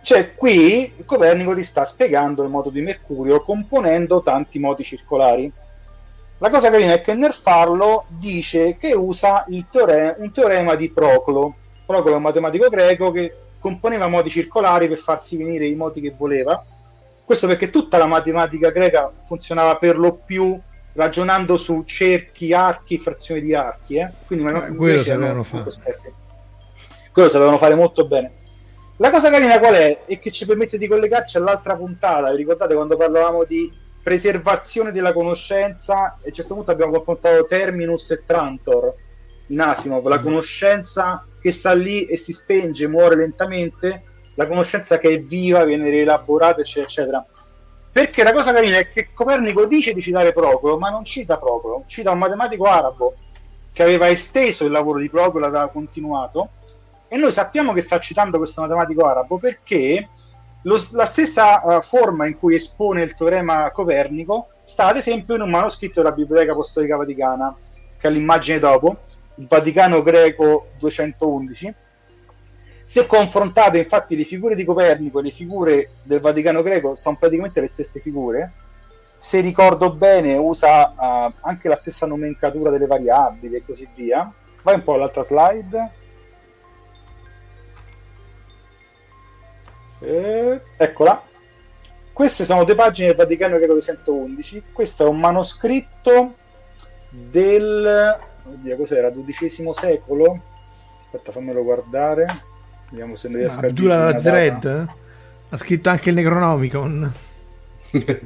cioè 0.02 0.36
qui 0.36 1.04
Copernico 1.06 1.54
ti 1.54 1.66
sta 1.66 1.84
spiegando 1.84 2.42
il 2.42 2.50
modo 2.50 2.70
di 2.70 2.82
Mercurio 2.82 3.42
componendo 3.42 4.22
tanti 4.22 4.58
modi 4.58 4.84
circolari. 4.84 5.52
La 6.40 6.50
cosa 6.52 6.70
carina 6.70 6.94
è 6.94 7.02
che 7.02 7.16
nel 7.16 7.34
farlo 7.34 8.06
dice 8.10 8.78
che 8.78 8.94
usa 8.94 9.46
il 9.50 9.68
teore- 9.72 10.16
un 10.20 10.32
teorema 10.32 10.76
di 10.76 10.92
Proclo. 10.92 11.56
Proclo 11.86 12.12
è 12.12 12.16
un 12.16 12.22
matematico 12.22 12.70
greco 12.70 13.12
che 13.12 13.36
componeva 13.60 14.08
modi 14.08 14.30
circolari 14.30 14.88
per 14.88 15.00
farsi 15.00 15.36
venire 15.38 15.66
i 15.66 15.74
modi 15.74 16.00
che 16.00 16.14
voleva. 16.16 16.64
Questo 17.26 17.48
perché 17.48 17.72
tutta 17.72 17.98
la 17.98 18.06
matematica 18.06 18.70
greca 18.70 19.12
funzionava 19.26 19.78
per 19.78 19.98
lo 19.98 20.20
più 20.24 20.60
ragionando 20.94 21.58
su 21.58 21.84
cerchi, 21.86 22.54
archi, 22.54 22.98
frazioni 22.98 23.42
di 23.42 23.56
archi. 23.56 23.98
Eh? 23.98 24.10
Quindi 24.28 24.46
Eh, 24.46 24.76
quello 24.76 25.04
sapevano 25.04 25.44
fare. 25.44 25.72
Quello 27.12 27.30
sapevano 27.30 27.58
fare 27.58 27.76
molto 27.76 28.06
bene. 28.06 28.32
La 28.98 29.10
cosa 29.10 29.30
carina 29.32 29.58
qual 29.60 29.74
è? 29.74 30.04
E 30.06 30.20
che 30.20 30.32
ci 30.32 30.46
permette 30.46 30.78
di 30.78 30.88
collegarci 30.88 31.38
all'altra 31.38 31.76
puntata. 31.76 32.30
Vi 32.32 32.38
ricordate 32.38 32.76
quando 32.76 32.96
parlavamo 32.96 33.44
di 33.44 33.72
preservazione 34.08 34.94
della 34.94 35.12
conoscenza? 35.12 36.18
E 36.22 36.28
a 36.28 36.28
un 36.28 36.34
certo 36.34 36.54
punto 36.54 36.72
abbiamo 36.72 36.94
confrontato 36.94 37.46
Terminus 37.46 38.10
e 38.12 38.24
Trantor 38.26 38.94
in 39.48 39.60
Asimov, 39.60 40.08
la 40.08 40.22
conoscenza 40.22 41.26
che 41.42 41.52
sta 41.52 41.74
lì 41.74 42.06
e 42.06 42.16
si 42.16 42.32
spenge, 42.32 42.88
muore 42.88 43.18
lentamente, 43.18 44.04
la 44.36 44.48
conoscenza 44.48 44.98
che 44.98 45.10
è 45.10 45.20
viva, 45.20 45.66
viene 45.66 45.90
rielaborata, 45.90 46.62
eccetera, 46.62 46.86
eccetera. 46.86 47.26
Perché 47.92 48.24
la 48.24 48.32
cosa 48.32 48.54
carina 48.54 48.78
è 48.78 48.88
che 48.88 49.10
Copernico 49.14 49.66
dice 49.66 49.94
di 49.94 50.02
citare 50.02 50.32
Proclo, 50.32 50.78
ma 50.78 50.90
non 50.90 51.04
cita 51.04 51.38
Proclo, 51.38 51.84
cita 51.88 52.12
un 52.12 52.20
matematico 52.20 52.64
arabo 52.64 53.14
che 53.74 53.84
aveva 53.84 54.08
esteso 54.08 54.64
il 54.64 54.72
lavoro 54.72 55.00
di 55.00 55.10
Proclo, 55.10 55.42
l'aveva 55.42 55.68
continuato, 55.68 56.52
e 57.10 57.18
noi 57.18 57.34
sappiamo 57.34 57.74
che 57.74 57.82
sta 57.82 58.00
citando 58.00 58.38
questo 58.38 58.62
matematico 58.62 59.06
arabo 59.06 59.38
perché 59.38 60.08
lo- 60.68 60.88
la 60.92 61.06
stessa 61.06 61.62
eh, 61.62 61.82
forma 61.82 62.28
in 62.28 62.38
cui 62.38 62.56
espone 62.56 63.02
il 63.02 63.16
teorema 63.16 63.72
Copernico 63.72 64.50
sta 64.66 64.88
ad 64.88 64.98
esempio 64.98 65.36
in 65.36 65.42
un 65.42 65.50
manoscritto 65.50 66.02
della 66.02 66.14
Biblioteca 66.14 66.52
Apostolica 66.52 66.98
Vaticana, 66.98 67.56
che 67.98 68.08
è 68.08 68.12
l'immagine 68.12 68.60
dopo, 68.60 68.98
il 69.36 69.48
Vaticano 69.48 70.04
greco 70.04 70.68
211, 70.78 71.74
Se 72.84 73.06
confrontate 73.06 73.80
infatti 73.80 74.16
le 74.16 74.24
figure 74.24 74.56
di 74.56 74.64
Copernico 74.64 75.20
e 75.20 75.24
le 75.24 75.32
figure 75.32 75.90
del 76.04 76.20
Vaticano 76.20 76.62
greco, 76.62 76.96
sono 76.96 77.18
praticamente 77.18 77.62
le 77.62 77.68
stesse 77.68 78.00
figure. 78.00 78.52
Se 79.20 79.40
ricordo 79.40 79.92
bene, 79.92 80.36
usa 80.36 80.94
uh, 80.96 81.34
anche 81.42 81.68
la 81.68 81.76
stessa 81.76 82.06
nomenclatura 82.06 82.70
delle 82.70 82.86
variabili 82.88 83.56
e 83.56 83.64
così 83.66 83.88
via. 83.96 84.32
Vai 84.64 84.76
un 84.76 84.84
po' 84.84 84.94
all'altra 84.94 85.24
slide. 85.24 85.92
Eh, 90.00 90.62
eccola. 90.78 91.24
Queste 92.14 92.46
sono 92.46 92.64
due 92.64 92.76
pagine 92.76 93.08
del 93.08 93.16
Vaticano 93.16 93.58
Greco 93.58 93.74
211. 93.74 94.64
Questo 94.72 95.06
è 95.06 95.10
un 95.10 95.20
manoscritto 95.20 96.36
del 97.10 98.18
oddio, 98.44 98.76
cos'era? 98.76 99.12
XII 99.12 99.72
secolo? 99.74 100.42
Aspetta, 101.04 101.32
fammelo 101.32 101.64
guardare. 101.64 102.42
Vediamo 102.90 103.16
se 103.16 103.30
ne 103.30 103.38
riesco 103.38 103.60
a 103.60 103.68
Abdullah 103.68 104.12
Lazred 104.12 104.88
ha 105.50 105.58
scritto 105.58 105.90
anche 105.90 106.10
il 106.10 106.16
Necronomicon. 106.16 107.14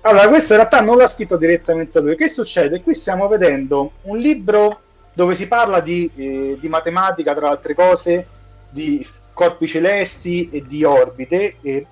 allora, 0.00 0.28
questo 0.28 0.54
in 0.54 0.58
realtà 0.60 0.80
non 0.80 0.96
l'ha 0.96 1.08
scritto 1.08 1.36
direttamente 1.36 2.00
lui. 2.00 2.16
Che 2.16 2.28
succede? 2.28 2.80
Qui 2.80 2.94
stiamo 2.94 3.28
vedendo 3.28 3.92
un 4.02 4.16
libro 4.16 4.80
dove 5.12 5.34
si 5.34 5.46
parla 5.46 5.80
di, 5.80 6.10
eh, 6.16 6.56
di 6.58 6.68
matematica, 6.68 7.34
tra 7.34 7.50
altre 7.50 7.74
cose, 7.74 8.26
di 8.70 9.06
corpi 9.34 9.66
celesti 9.66 10.48
e 10.50 10.62
di 10.62 10.84
orbite. 10.84 11.56
E, 11.60 11.86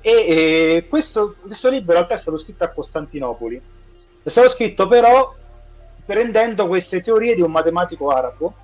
e, 0.00 0.12
e 0.12 0.86
questo, 0.88 1.36
questo, 1.40 1.70
libro 1.70 1.92
in 1.92 1.98
realtà 1.98 2.14
è 2.14 2.18
stato 2.18 2.36
scritto 2.36 2.64
a 2.64 2.68
Costantinopoli. 2.68 3.62
È 4.22 4.28
stato 4.28 4.48
scritto 4.50 4.86
però 4.86 5.34
prendendo 6.04 6.66
queste 6.66 7.00
teorie 7.00 7.34
di 7.34 7.40
un 7.40 7.50
matematico 7.50 8.10
arabo. 8.10 8.54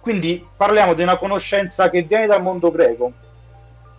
Quindi 0.00 0.44
parliamo 0.56 0.94
di 0.94 1.02
una 1.02 1.18
conoscenza 1.18 1.90
che 1.90 2.02
viene 2.02 2.26
dal 2.26 2.40
mondo 2.40 2.70
greco, 2.70 3.12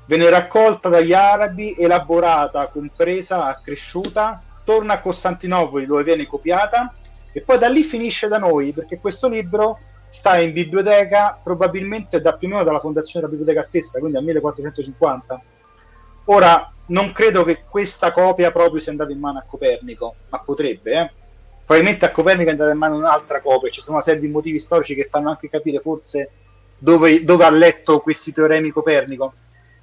viene 0.05 0.29
raccolta 0.29 0.89
dagli 0.89 1.13
arabi, 1.13 1.75
elaborata, 1.77 2.67
compresa, 2.67 3.45
accresciuta, 3.45 4.41
torna 4.63 4.93
a 4.93 4.99
Costantinopoli 4.99 5.85
dove 5.85 6.03
viene 6.03 6.25
copiata 6.25 6.93
e 7.31 7.41
poi 7.41 7.57
da 7.57 7.67
lì 7.67 7.83
finisce 7.83 8.27
da 8.27 8.37
noi 8.37 8.73
perché 8.73 8.99
questo 8.99 9.27
libro 9.27 9.79
sta 10.11 10.37
in 10.39 10.51
biblioteca 10.51 11.39
probabilmente 11.41 12.19
da 12.19 12.33
più 12.33 12.49
o 12.49 12.51
meno 12.51 12.63
dalla 12.65 12.79
fondazione 12.79 13.25
della 13.25 13.37
biblioteca 13.37 13.65
stessa, 13.65 13.97
quindi 13.97 14.17
al 14.17 14.25
1450. 14.25 15.41
Ora, 16.25 16.69
non 16.87 17.13
credo 17.13 17.45
che 17.45 17.63
questa 17.69 18.11
copia 18.11 18.51
proprio 18.51 18.81
sia 18.81 18.91
andata 18.91 19.11
in 19.11 19.19
mano 19.19 19.39
a 19.39 19.45
Copernico, 19.47 20.15
ma 20.27 20.39
potrebbe, 20.39 20.91
eh? 20.91 21.11
probabilmente 21.65 22.05
a 22.05 22.11
Copernico 22.11 22.49
è 22.49 22.51
andata 22.51 22.71
in 22.71 22.77
mano 22.77 22.97
un'altra 22.97 23.39
copia, 23.39 23.71
ci 23.71 23.79
sono 23.79 23.95
una 23.95 24.03
serie 24.03 24.19
di 24.19 24.27
motivi 24.27 24.59
storici 24.59 24.95
che 24.95 25.07
fanno 25.09 25.29
anche 25.29 25.49
capire 25.49 25.79
forse 25.79 26.31
dove, 26.77 27.23
dove 27.23 27.45
ha 27.45 27.49
letto 27.49 28.01
questi 28.01 28.33
teoremi 28.33 28.69
Copernico. 28.69 29.31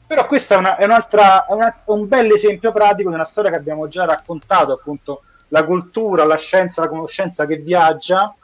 Però 0.07 0.27
questo 0.27 0.55
è, 0.55 0.57
una, 0.59 0.77
è, 0.77 0.85
un'altra, 0.85 1.47
è 1.47 1.55
una, 1.55 1.75
un 1.87 2.07
bel 2.07 2.31
esempio 2.31 2.71
pratico 2.71 3.09
di 3.09 3.15
una 3.15 3.25
storia 3.25 3.51
che 3.51 3.57
abbiamo 3.57 3.89
già 3.89 4.05
raccontato, 4.05 4.73
appunto 4.73 5.23
la 5.49 5.65
cultura, 5.65 6.25
la 6.25 6.37
scienza, 6.37 6.83
la 6.83 6.89
conoscenza 6.89 7.47
che 7.47 7.57
viaggia, 7.57 8.35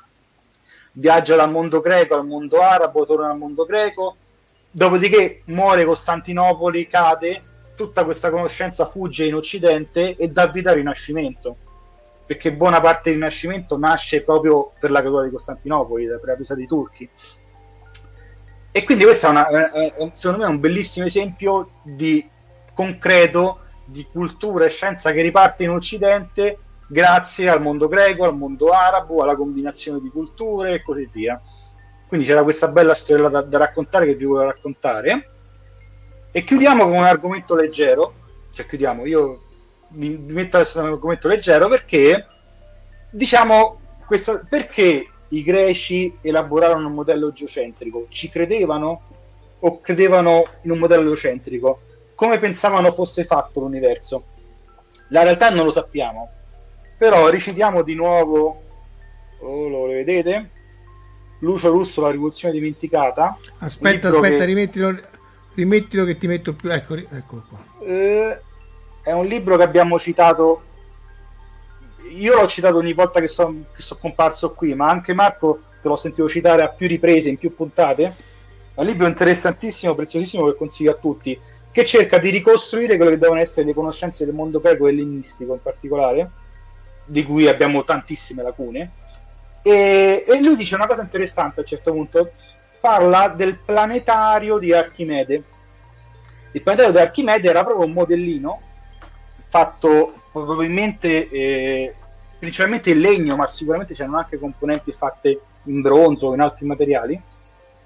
viaggia 0.94 1.36
dal 1.36 1.50
mondo 1.50 1.80
greco 1.80 2.14
al 2.14 2.26
mondo 2.26 2.60
arabo, 2.60 3.04
torna 3.04 3.30
al 3.30 3.38
mondo 3.38 3.64
greco, 3.64 4.16
dopodiché 4.70 5.42
muore 5.46 5.84
Costantinopoli, 5.84 6.86
cade, 6.86 7.42
tutta 7.76 8.04
questa 8.04 8.30
conoscenza 8.30 8.86
fugge 8.86 9.24
in 9.24 9.34
Occidente 9.34 10.16
e 10.16 10.28
dà 10.28 10.46
vita 10.48 10.70
al 10.70 10.76
Rinascimento 10.76 11.56
perché 12.26 12.52
buona 12.52 12.80
parte 12.80 13.10
del 13.10 13.18
Rinascimento 13.18 13.76
nasce 13.76 14.22
proprio 14.22 14.72
per 14.78 14.90
la 14.90 15.02
caduta 15.02 15.24
di 15.24 15.30
Costantinopoli, 15.30 16.06
per 16.06 16.20
la 16.24 16.34
presa 16.34 16.54
dei 16.54 16.66
turchi. 16.66 17.08
E 18.72 18.82
quindi 18.82 19.04
questo 19.04 19.26
è, 19.26 19.30
una, 19.30 19.46
secondo 20.14 20.42
me 20.42 20.46
è 20.46 20.50
un 20.50 20.58
bellissimo 20.60 21.06
esempio 21.06 21.70
di 21.82 22.26
concreto 22.72 23.60
di 23.84 24.06
cultura 24.10 24.64
e 24.64 24.70
scienza 24.70 25.12
che 25.12 25.20
riparte 25.20 25.64
in 25.64 25.70
Occidente 25.70 26.58
grazie 26.88 27.48
al 27.48 27.62
mondo 27.62 27.88
greco, 27.88 28.24
al 28.24 28.36
mondo 28.36 28.70
arabo, 28.70 29.22
alla 29.22 29.36
combinazione 29.36 30.00
di 30.00 30.08
culture 30.08 30.74
e 30.74 30.82
così 30.82 31.08
via. 31.12 31.40
Quindi 32.06 32.26
c'era 32.26 32.42
questa 32.42 32.68
bella 32.68 32.94
storia 32.94 33.28
da, 33.28 33.42
da 33.42 33.58
raccontare 33.58 34.06
che 34.06 34.14
vi 34.14 34.24
volevo 34.24 34.50
raccontare. 34.50 35.30
E 36.30 36.44
chiudiamo 36.44 36.84
con 36.84 36.96
un 36.96 37.04
argomento 37.04 37.54
leggero, 37.54 38.14
cioè 38.52 38.66
chiudiamo, 38.66 39.06
io 39.06 39.42
mi, 39.90 40.16
metto 40.16 40.56
adesso 40.56 40.80
un 40.80 40.86
argomento 40.86 41.28
leggero 41.28 41.68
perché 41.68 42.26
diciamo 43.10 43.80
questa, 44.06 44.44
perché 44.48 45.08
i 45.28 45.42
greci 45.42 46.18
elaborarono 46.20 46.88
un 46.88 46.94
modello 46.94 47.32
geocentrico? 47.32 48.06
Ci 48.08 48.28
credevano 48.28 49.02
o 49.60 49.80
credevano 49.80 50.44
in 50.62 50.72
un 50.72 50.78
modello 50.78 51.04
geocentrico? 51.04 51.80
Come 52.14 52.38
pensavano 52.38 52.92
fosse 52.92 53.24
fatto 53.24 53.60
l'universo? 53.60 54.24
La 55.08 55.22
realtà 55.22 55.50
non 55.50 55.64
lo 55.64 55.70
sappiamo, 55.70 56.30
però 56.96 57.28
recitiamo 57.28 57.82
di 57.82 57.94
nuovo, 57.94 58.62
oh, 59.38 59.68
lo 59.68 59.86
vedete? 59.86 60.50
Lucio 61.40 61.70
Russo, 61.70 62.00
la 62.00 62.10
rivoluzione 62.10 62.54
dimenticata. 62.54 63.38
Aspetta, 63.58 64.08
aspetta, 64.08 64.38
che... 64.38 64.44
rimettilo, 64.44 64.98
rimettilo 65.54 66.04
che 66.04 66.16
ti 66.16 66.26
metto 66.26 66.54
più. 66.54 66.72
Ecco, 66.72 66.94
eccolo 66.94 67.44
qua. 67.48 67.86
Eh, 67.86 68.40
è 69.02 69.12
un 69.12 69.26
libro 69.26 69.56
che 69.56 69.62
abbiamo 69.62 69.98
citato 69.98 70.62
io 72.08 72.40
l'ho 72.40 72.46
citato 72.46 72.76
ogni 72.76 72.92
volta 72.92 73.20
che 73.20 73.28
sono 73.28 73.64
so 73.76 73.96
comparso 73.98 74.52
qui 74.54 74.74
ma 74.74 74.88
anche 74.88 75.14
Marco 75.14 75.62
se 75.74 75.88
l'ho 75.88 75.96
sentito 75.96 76.28
citare 76.28 76.62
a 76.62 76.68
più 76.68 76.86
riprese 76.86 77.28
in 77.28 77.38
più 77.38 77.54
puntate 77.54 78.32
è 78.74 78.80
un 78.80 78.86
libro 78.86 79.06
interessantissimo, 79.06 79.94
preziosissimo 79.94 80.46
che 80.46 80.56
consiglio 80.56 80.92
a 80.92 80.96
tutti 80.96 81.38
che 81.70 81.84
cerca 81.84 82.18
di 82.18 82.30
ricostruire 82.30 82.96
quelle 82.96 83.12
che 83.12 83.18
devono 83.18 83.40
essere 83.40 83.66
le 83.66 83.74
conoscenze 83.74 84.24
del 84.24 84.34
mondo 84.34 84.60
greco 84.60 84.86
e 84.86 84.90
ellenistico 84.90 85.54
in 85.54 85.60
particolare 85.60 86.30
di 87.04 87.24
cui 87.24 87.48
abbiamo 87.48 87.84
tantissime 87.84 88.42
lacune. 88.42 88.90
E, 89.62 90.24
e 90.26 90.42
lui 90.42 90.56
dice 90.56 90.74
una 90.74 90.86
cosa 90.86 91.02
interessante 91.02 91.60
a 91.60 91.62
un 91.62 91.66
certo 91.66 91.92
punto. 91.92 92.32
Parla 92.80 93.28
del 93.28 93.56
planetario 93.56 94.58
di 94.58 94.72
Archimede. 94.72 95.42
Il 96.52 96.62
planetario 96.62 96.92
di 96.92 96.98
Archimede 96.98 97.48
era 97.48 97.64
proprio 97.64 97.86
un 97.86 97.92
modellino 97.92 98.60
fatto 99.48 100.22
probabilmente 100.30 101.28
eh, 101.30 101.94
principalmente 102.38 102.90
in 102.90 103.00
legno, 103.00 103.36
ma 103.36 103.46
sicuramente 103.46 103.94
c'erano 103.94 104.18
anche 104.18 104.38
componenti 104.38 104.92
fatte 104.92 105.40
in 105.64 105.80
bronzo 105.80 106.28
o 106.28 106.34
in 106.34 106.40
altri 106.40 106.66
materiali. 106.66 107.20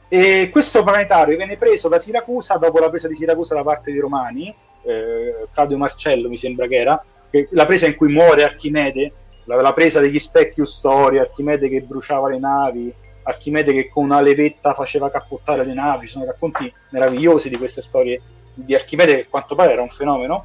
E 0.08 0.48
questo 0.50 0.82
planetario 0.82 1.36
viene 1.36 1.56
preso 1.56 1.88
da 1.88 1.98
Siracusa 1.98 2.56
dopo 2.56 2.78
la 2.78 2.88
presa 2.88 3.08
di 3.08 3.14
Siracusa 3.14 3.54
da 3.54 3.62
parte 3.62 3.92
dei 3.92 4.00
Romani, 4.00 4.54
eh, 4.82 5.46
Claudio 5.52 5.76
Marcello 5.76 6.28
mi 6.28 6.36
sembra 6.36 6.66
che 6.66 6.76
era, 6.76 7.04
la 7.50 7.66
presa 7.66 7.86
in 7.86 7.94
cui 7.94 8.12
muore 8.12 8.44
Archimede, 8.44 9.12
la, 9.44 9.60
la 9.60 9.72
presa 9.72 10.00
degli 10.00 10.18
specchi 10.18 10.64
storia, 10.66 11.22
Archimede 11.22 11.68
che 11.68 11.80
bruciava 11.80 12.28
le 12.28 12.38
navi, 12.38 12.92
Archimede 13.22 13.72
che 13.72 13.88
con 13.88 14.04
una 14.04 14.20
levetta 14.20 14.74
faceva 14.74 15.10
cappottare 15.10 15.64
le 15.64 15.74
navi, 15.74 16.06
ci 16.06 16.12
sono 16.12 16.24
racconti 16.24 16.72
meravigliosi 16.90 17.48
di 17.48 17.56
queste 17.56 17.82
storie 17.82 18.20
di 18.54 18.74
Archimede 18.74 19.14
che 19.14 19.20
a 19.22 19.26
quanto 19.28 19.54
pare 19.54 19.72
era 19.72 19.82
un 19.82 19.90
fenomeno 19.90 20.44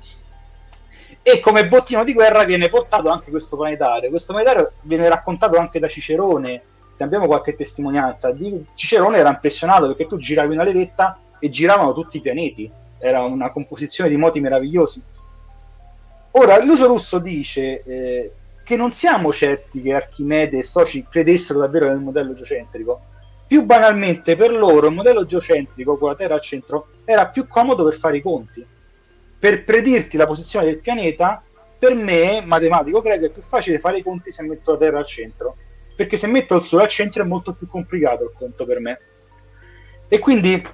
e 1.25 1.39
come 1.39 1.67
bottino 1.69 2.03
di 2.03 2.11
guerra 2.11 2.43
viene 2.43 2.67
portato 2.67 3.07
anche 3.07 3.31
questo 3.31 3.55
planetario. 3.55 4.09
Questo 4.09 4.33
planetario 4.33 4.73
viene 4.81 5.07
raccontato 5.07 5.57
anche 5.57 5.79
da 5.79 5.87
Cicerone, 5.87 6.61
se 6.97 7.03
abbiamo 7.03 7.27
qualche 7.27 7.55
testimonianza. 7.55 8.31
Di 8.31 8.65
Cicerone 8.75 9.17
era 9.17 9.29
impressionato 9.29 9.87
perché 9.87 10.05
tu 10.05 10.17
giravi 10.17 10.53
una 10.53 10.63
levetta 10.63 11.17
e 11.39 11.49
giravano 11.49 11.93
tutti 11.93 12.17
i 12.17 12.21
pianeti, 12.21 12.69
era 12.99 13.23
una 13.23 13.51
composizione 13.51 14.09
di 14.09 14.17
moti 14.17 14.41
meravigliosi. 14.41 15.01
Ora, 16.35 16.63
l'uso 16.63 16.87
russo 16.87 17.19
dice 17.19 17.83
eh, 17.83 18.31
che 18.63 18.75
non 18.75 18.91
siamo 18.91 19.31
certi 19.33 19.81
che 19.81 19.93
Archimede 19.93 20.59
e 20.59 20.63
Soci 20.63 21.05
credessero 21.09 21.59
davvero 21.59 21.87
nel 21.87 21.97
modello 21.97 22.33
geocentrico. 22.33 23.01
Più 23.47 23.63
banalmente, 23.65 24.35
per 24.35 24.51
loro 24.51 24.87
il 24.87 24.93
modello 24.93 25.25
geocentrico 25.25 25.97
con 25.97 26.09
la 26.09 26.15
Terra 26.15 26.35
al 26.35 26.41
centro 26.41 26.87
era 27.05 27.27
più 27.27 27.47
comodo 27.47 27.83
per 27.83 27.95
fare 27.95 28.17
i 28.17 28.21
conti 28.21 28.65
per 29.43 29.65
predirti 29.65 30.15
la 30.15 30.25
posizione 30.25 30.67
del 30.67 30.79
pianeta, 30.79 31.43
per 31.77 31.93
me, 31.95 32.41
matematico 32.45 33.01
greco, 33.01 33.25
è 33.25 33.29
più 33.29 33.41
facile 33.41 33.77
fare 33.77 33.97
i 33.97 34.01
conti 34.01 34.31
se 34.31 34.41
metto 34.43 34.71
la 34.71 34.77
Terra 34.77 34.99
al 34.99 35.05
centro. 35.05 35.57
Perché 35.97 36.15
se 36.15 36.27
metto 36.27 36.55
il 36.55 36.63
Sole 36.63 36.83
al 36.83 36.89
centro 36.89 37.23
è 37.23 37.25
molto 37.25 37.51
più 37.51 37.67
complicato 37.67 38.23
il 38.23 38.31
conto 38.33 38.65
per 38.65 38.79
me. 38.79 38.99
E 40.07 40.19
quindi 40.19 40.65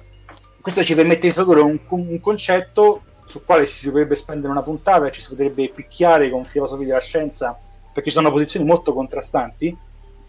questo 0.60 0.84
ci 0.84 0.94
permette 0.94 1.22
di 1.22 1.26
introdurre 1.26 1.62
un, 1.62 1.80
un 1.88 2.20
concetto 2.20 3.02
sul 3.30 3.44
quale 3.44 3.64
si 3.64 3.86
dovrebbe 3.86 4.16
spendere 4.16 4.50
una 4.50 4.62
puntata 4.62 5.06
e 5.06 5.12
ci 5.12 5.22
si 5.22 5.28
potrebbe 5.28 5.68
picchiare 5.68 6.28
con 6.30 6.44
filosofi 6.44 6.84
della 6.84 7.00
scienza, 7.00 7.56
perché 7.92 8.10
sono 8.10 8.32
posizioni 8.32 8.66
molto 8.66 8.92
contrastanti, 8.92 9.76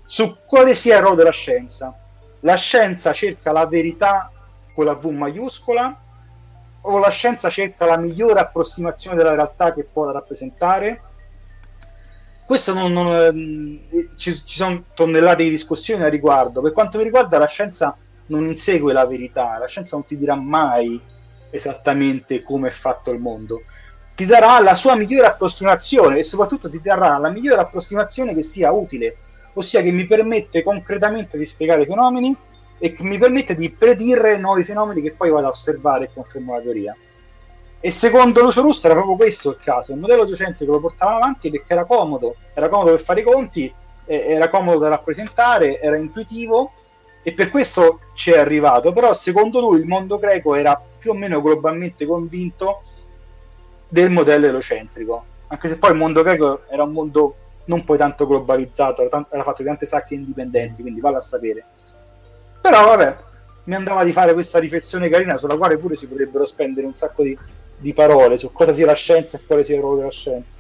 su 0.06 0.38
quale 0.46 0.76
sia 0.76 0.98
il 0.98 1.02
ruolo 1.02 1.16
della 1.16 1.32
scienza. 1.32 1.98
La 2.42 2.56
scienza 2.56 3.12
cerca 3.12 3.52
la 3.52 3.66
verità 3.66 4.32
con 4.74 4.86
la 4.86 4.94
V 4.94 5.06
maiuscola 5.06 6.00
o 6.82 6.98
la 7.00 7.10
scienza 7.10 7.50
cerca 7.50 7.86
la 7.86 7.98
migliore 7.98 8.40
approssimazione 8.40 9.16
della 9.16 9.34
realtà 9.34 9.74
che 9.74 9.84
può 9.84 10.10
rappresentare. 10.12 11.02
Questo 12.46 12.74
non, 12.74 12.92
non, 12.92 13.88
eh, 13.90 14.10
ci, 14.18 14.36
ci, 14.36 14.58
sono 14.58 14.84
tonnellate 14.94 15.44
di 15.44 15.50
discussioni 15.50 16.04
a 16.04 16.10
riguardo. 16.10 16.62
Per 16.62 16.72
quanto 16.72 16.98
mi 16.98 17.04
riguarda, 17.04 17.38
la 17.38 17.48
scienza 17.48 17.96
non 18.28 18.46
insegue 18.46 18.94
la 18.94 19.06
verità, 19.06 19.58
la 19.58 19.68
scienza 19.68 19.96
non 19.96 20.06
ti 20.06 20.18
dirà 20.18 20.36
mai 20.36 21.00
esattamente 21.52 22.42
come 22.42 22.70
è 22.70 22.72
fatto 22.72 23.12
il 23.12 23.20
mondo, 23.20 23.64
ti 24.16 24.26
darà 24.26 24.60
la 24.60 24.76
sua 24.76 24.96
migliore 24.96 25.28
approssimazione 25.28 26.20
e 26.20 26.24
soprattutto 26.24 26.70
ti 26.70 26.82
darà 26.82 27.18
la 27.18 27.30
migliore 27.30 27.62
approssimazione 27.62 28.34
che 28.34 28.44
sia 28.44 28.72
utile, 28.72 29.16
ossia 29.54 29.82
che 29.82 29.92
mi 29.92 30.06
permette 30.06 30.64
concretamente 30.64 31.38
di 31.38 31.46
spiegare 31.46 31.84
i 31.84 31.86
fenomeni 31.86 32.36
e 32.78 32.94
che 32.94 33.04
mi 33.04 33.18
permette 33.18 33.56
di 33.56 33.70
predire 33.70 34.38
nuovi 34.38 34.64
fenomeni 34.64 35.02
che 35.02 35.14
poi 35.14 35.30
vado 35.30 35.48
a 35.48 35.52
osservare 35.52 36.06
e 36.06 36.10
confermo 36.14 36.56
la 36.56 36.62
teoria. 36.62 36.96
E 37.80 37.90
secondo 37.90 38.42
Lucio 38.42 38.62
Russo 38.62 38.86
era 38.86 38.96
proprio 38.96 39.16
questo 39.16 39.50
il 39.50 39.58
caso, 39.60 39.94
il 39.94 40.00
modello 40.00 40.26
docente 40.26 40.66
che 40.66 40.72
lo 40.72 40.80
portava 40.80 41.16
avanti 41.16 41.50
perché 41.50 41.74
era 41.74 41.86
comodo, 41.86 42.36
era 42.54 42.70
comodo 42.70 42.92
per 42.92 43.02
fare 43.02 43.22
i 43.22 43.24
conti, 43.24 43.74
era 44.06 44.50
comodo 44.50 44.80
da 44.80 44.90
rappresentare, 44.90 45.80
era 45.80 45.96
intuitivo 45.96 46.74
e 47.24 47.34
per 47.34 47.50
questo 47.50 48.02
ci 48.14 48.32
è 48.32 48.38
arrivato, 48.38 48.92
però 48.92 49.14
secondo 49.14 49.60
lui 49.60 49.80
il 49.80 49.86
mondo 49.86 50.20
greco 50.20 50.54
era 50.54 50.80
più 51.02 51.12
o 51.12 51.16
meno 51.16 51.42
globalmente 51.42 52.06
convinto 52.06 52.84
del 53.90 54.12
modello 54.12 54.46
elocentrico, 54.46 55.26
anche 55.48 55.68
se 55.68 55.78
poi 55.78 55.92
il 55.92 55.98
mondo 55.98 56.22
greco 56.22 56.62
era 56.70 56.84
un 56.84 56.92
mondo 56.92 57.36
non 57.66 57.84
poi 57.84 57.98
tanto 57.98 58.28
globalizzato, 58.28 59.02
era, 59.02 59.44
fatto 59.44 59.62
di 59.62 59.68
tante 59.68 59.86
sacche 59.86 60.14
indipendenti, 60.14 60.82
quindi 60.82 61.02
vale 61.02 61.18
a 61.18 61.22
sapere. 61.22 61.64
Però 62.62 62.86
vabbè, 62.86 63.18
mi 63.66 63.76
andava 63.76 64.04
di 64.04 64.12
fare 64.12 64.34
questa 64.34 64.60
riflessione 64.60 65.10
carina 65.10 65.38
sulla 65.38 65.58
quale 65.58 65.78
pure 65.78 65.96
si 65.96 66.08
potrebbero 66.08 66.46
spendere 66.46 66.86
un 66.86 66.94
sacco 66.94 67.24
di 67.24 67.38
di 67.82 67.94
parole 67.94 68.38
su 68.38 68.52
cosa 68.54 68.74
sia 68.74 68.86
la 68.86 68.94
scienza 68.94 69.38
e 69.38 69.42
quale 69.46 69.64
sia 69.64 69.76
il 69.76 69.82
ruolo 69.82 69.98
della 69.98 70.12
scienza. 70.12 70.60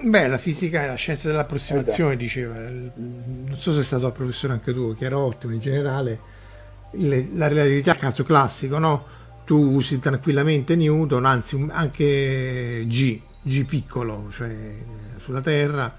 Beh, 0.00 0.26
la 0.28 0.38
fisica 0.38 0.82
è 0.82 0.86
la 0.86 0.94
scienza 0.94 1.28
dell'approssimazione, 1.28 2.14
esatto. 2.14 2.24
diceva. 2.24 2.54
Non 2.54 3.56
so 3.56 3.74
se 3.74 3.80
è 3.80 3.84
stato 3.84 4.06
il 4.06 4.12
professore 4.12 4.54
anche 4.54 4.72
tu, 4.72 4.96
che 4.96 5.04
era 5.04 5.18
ottimo 5.18 5.52
in 5.52 5.60
generale. 5.60 6.18
la 6.92 7.48
relatività, 7.48 7.94
caso 7.94 8.24
classico, 8.24 8.78
no? 8.78 9.04
Tu 9.52 9.58
usi 9.58 9.98
tranquillamente 9.98 10.74
Newton, 10.76 11.26
anzi 11.26 11.66
anche 11.68 12.84
G, 12.86 13.20
G 13.42 13.66
piccolo, 13.66 14.30
cioè 14.32 14.50
sulla 15.18 15.42
Terra, 15.42 15.94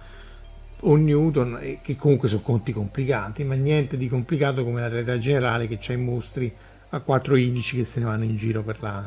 o 0.80 0.96
Newton, 0.96 1.78
che 1.84 1.96
comunque 1.96 2.30
sono 2.30 2.42
conti 2.42 2.72
complicati, 2.72 3.44
ma 3.44 3.54
niente 3.54 3.96
di 3.96 4.10
complicato 4.10 4.64
come 4.64 4.82
la 4.82 4.88
realtà 4.88 5.20
generale 5.20 5.68
che 5.68 5.78
c'ha 5.80 5.94
i 5.94 5.98
mostri 5.98 6.52
a 6.90 7.00
quattro 7.02 7.36
indici 7.36 7.78
che 7.78 7.86
se 7.86 8.00
ne 8.00 8.06
vanno 8.06 8.24
in 8.24 8.38
giro 8.38 8.64
per 8.64 8.82
la 8.82 9.04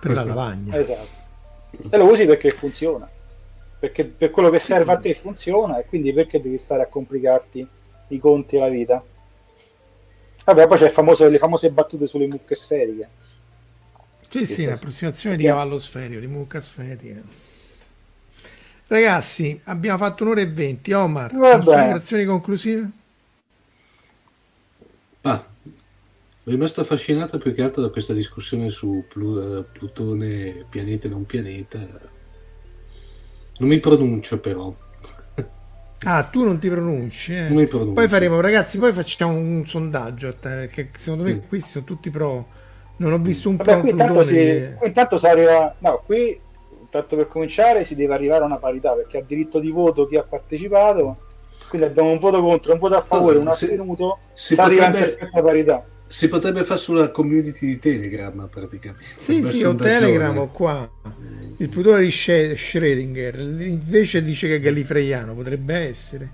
per 0.00 0.14
la 0.14 0.24
lavagna. 0.24 0.76
Esatto. 0.76 1.08
E 1.88 1.96
lo 1.96 2.10
usi 2.10 2.26
perché 2.26 2.50
funziona. 2.50 3.08
Perché 3.78 4.04
per 4.04 4.30
quello 4.30 4.50
che 4.50 4.58
serve 4.58 4.90
a 4.90 4.98
te 4.98 5.14
funziona 5.14 5.78
e 5.78 5.86
quindi 5.86 6.12
perché 6.12 6.40
devi 6.40 6.58
stare 6.58 6.82
a 6.82 6.86
complicarti 6.86 7.64
i 8.08 8.18
conti 8.18 8.56
e 8.56 8.58
la 8.58 8.68
vita? 8.68 9.00
Vabbè, 10.44 10.66
poi 10.66 10.76
c'è 10.76 10.90
famoso, 10.90 11.28
le 11.28 11.38
famose 11.38 11.70
battute 11.70 12.08
sulle 12.08 12.26
mucche 12.26 12.56
sferiche. 12.56 13.28
Sì, 14.30 14.46
sì, 14.46 14.64
l'approssimazione 14.64 15.36
di 15.36 15.44
cavallo 15.44 15.80
sferico, 15.80 16.20
di 16.20 16.28
mucca 16.28 16.60
sferica. 16.60 17.20
Ragazzi, 18.86 19.60
abbiamo 19.64 19.98
fatto 19.98 20.22
un'ora 20.22 20.40
e 20.40 20.46
venti. 20.46 20.92
Omar, 20.92 21.32
considerazioni 21.32 22.24
conclusive? 22.24 22.90
Ah, 25.22 25.44
rimasto 26.44 26.80
affascinato 26.80 27.38
più 27.38 27.54
che 27.54 27.62
altro 27.62 27.82
da 27.82 27.90
questa 27.90 28.12
discussione 28.12 28.70
su 28.70 29.04
Plu- 29.08 29.64
Plutone, 29.72 30.64
pianeta 30.68 31.06
e 31.06 31.10
non 31.10 31.26
pianeta. 31.26 31.78
Non 33.58 33.68
mi 33.68 33.78
pronuncio 33.78 34.40
però. 34.40 34.74
Ah, 36.04 36.22
tu 36.24 36.44
non 36.44 36.58
ti 36.58 36.68
pronunci, 36.68 37.32
eh? 37.34 37.48
Non 37.48 37.58
mi 37.58 37.66
pronuncio. 37.66 37.94
Poi 37.94 38.08
faremo, 38.08 38.40
ragazzi, 38.40 38.78
poi 38.78 38.92
facciamo 38.92 39.34
un 39.34 39.66
sondaggio 39.66 40.28
a 40.28 40.32
te, 40.32 40.48
perché 40.48 40.90
secondo 40.96 41.24
me 41.24 41.32
sì. 41.34 41.42
questi 41.46 41.70
sono 41.70 41.84
tutti 41.84 42.10
pro. 42.10 42.58
Non 43.00 43.12
ho 43.12 43.18
visto 43.18 43.48
un 43.48 43.56
Vabbè. 43.56 43.80
Qui 43.80 43.90
intanto, 43.90 44.22
si, 44.22 44.34
che... 44.34 44.74
qui 44.76 44.88
intanto 44.88 45.18
si 45.18 45.26
arriva. 45.26 45.74
No, 45.78 46.02
qui 46.04 46.38
tanto 46.90 47.16
per 47.16 47.28
cominciare 47.28 47.84
si 47.84 47.94
deve 47.94 48.14
arrivare 48.14 48.42
a 48.42 48.46
una 48.46 48.58
parità 48.58 48.92
perché 48.92 49.18
ha 49.18 49.22
diritto 49.22 49.58
di 49.58 49.70
voto 49.70 50.06
chi 50.06 50.16
ha 50.16 50.22
partecipato. 50.22 51.28
Quindi 51.68 51.86
abbiamo 51.86 52.10
un 52.10 52.18
voto 52.18 52.40
contro, 52.40 52.72
un 52.72 52.78
voto 52.78 52.96
a 52.96 53.02
favore, 53.02 53.38
oh, 53.38 53.40
un 53.40 53.48
astenuto. 53.48 54.18
Si, 54.34 54.54
si 54.54 54.60
arriva 54.60 54.86
potrebbe... 54.86 55.10
in 55.10 55.16
perfetta 55.16 55.42
parità 55.42 55.82
si 56.10 56.28
potrebbe 56.28 56.64
fare 56.64 56.80
sulla 56.80 57.10
community 57.10 57.66
di 57.66 57.78
Telegram 57.78 58.48
praticamente. 58.50 59.04
Sì, 59.18 59.44
sì, 59.44 59.62
ho 59.62 59.76
Telegram 59.76 60.50
qua. 60.50 60.90
Il 61.58 61.68
Plutone 61.68 62.00
di 62.00 62.08
Schrödinger 62.08 63.38
invece 63.38 64.24
dice 64.24 64.48
che 64.48 64.56
è 64.56 64.60
gallifreiano, 64.60 65.34
potrebbe 65.34 65.76
essere. 65.76 66.30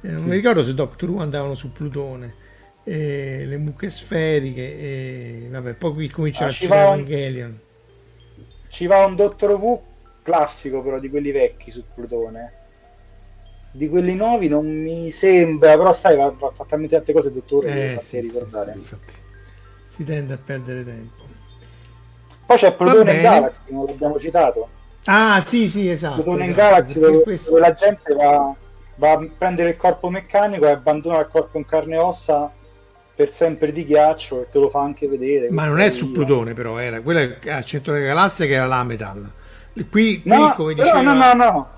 Eh, 0.00 0.10
non 0.10 0.20
sì. 0.20 0.26
mi 0.26 0.36
ricordo 0.36 0.62
se 0.62 0.74
Doctor 0.74 1.10
Who 1.10 1.20
andavano 1.20 1.56
su 1.56 1.72
Plutone. 1.72 2.34
Le 2.92 3.56
mucche 3.56 3.90
sferiche 3.90 4.78
e 4.78 5.48
vabbè, 5.50 5.74
poi 5.74 5.92
qui 5.92 6.08
comincia 6.08 6.44
ah, 6.44 6.48
a 6.48 6.66
va 6.68 6.82
Evangelion. 6.84 7.58
Ci 8.68 8.86
va 8.86 9.04
un 9.04 9.16
Doctor 9.16 9.52
Who 9.52 9.82
classico 10.22 10.82
però 10.82 10.98
di 10.98 11.08
quelli 11.08 11.32
vecchi 11.32 11.70
su 11.70 11.82
Plutone 11.94 12.64
di 13.76 13.90
quelli 13.90 14.14
nuovi 14.14 14.48
non 14.48 14.66
mi 14.66 15.10
sembra, 15.10 15.76
però 15.76 15.92
sai, 15.92 16.16
va, 16.16 16.30
va 16.30 16.50
fatta 16.50 16.64
talmente 16.64 16.96
tante 16.96 17.12
cose, 17.12 17.30
dottore, 17.30 17.94
eh, 17.94 18.00
sì, 18.00 18.20
ricordare. 18.20 18.72
Sì, 18.74 18.84
sì, 18.88 18.96
si 19.90 20.04
tende 20.04 20.32
a 20.32 20.38
perdere 20.42 20.82
tempo. 20.82 21.24
Poi 22.46 22.56
c'è 22.56 22.72
Plutone 22.72 23.14
in 23.14 23.22
Galaxy, 23.22 23.72
non 23.72 23.84
l'abbiamo 23.84 24.18
citato. 24.18 24.68
Ah, 25.04 25.42
sì, 25.44 25.68
sì, 25.68 25.90
esatto. 25.90 26.22
Plutone 26.22 26.44
esatto, 26.44 26.50
in 26.50 26.56
Galaxy 26.56 27.00
dove, 27.00 27.22
questo... 27.22 27.50
dove, 27.50 27.60
la 27.60 27.72
gente 27.74 28.14
va, 28.14 28.54
va, 28.96 29.12
a 29.12 29.28
prendere 29.36 29.70
il 29.70 29.76
corpo 29.76 30.08
meccanico 30.08 30.64
e 30.66 30.70
abbandona 30.70 31.20
il 31.20 31.28
corpo 31.28 31.58
in 31.58 31.66
carne 31.66 31.96
e 31.96 31.98
ossa 31.98 32.50
per 33.16 33.32
sempre 33.32 33.72
di 33.72 33.86
ghiaccio 33.86 34.42
e 34.42 34.50
te 34.50 34.58
lo 34.58 34.68
fa 34.68 34.82
anche 34.82 35.08
vedere. 35.08 35.50
Ma 35.50 35.64
non 35.64 35.80
è 35.80 35.90
su 35.90 36.12
Plutone 36.12 36.52
però, 36.52 36.76
era 36.76 37.00
quella 37.00 37.22
al 37.46 37.64
centro 37.64 37.94
della 37.94 38.04
galassia 38.04 38.44
che 38.44 38.52
era 38.52 38.66
la 38.66 38.84
Metal. 38.84 39.32
Qui, 39.72 40.20
qui 40.20 40.22
no, 40.24 40.52
come 40.54 40.74
diceva... 40.74 41.00
no, 41.00 41.14
no, 41.14 41.32
no. 41.32 41.70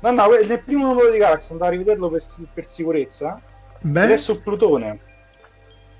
No, 0.00 0.10
no, 0.10 0.28
nel 0.28 0.62
primo 0.62 0.86
numero 0.88 1.10
di 1.10 1.16
Galaxy 1.16 1.52
andavo 1.52 1.70
a 1.70 1.74
rivederlo 1.74 2.10
per, 2.10 2.22
per 2.52 2.66
sicurezza. 2.66 3.40
Beh. 3.80 4.04
Ed 4.04 4.10
è 4.10 4.16
su 4.18 4.42
Plutone. 4.42 5.00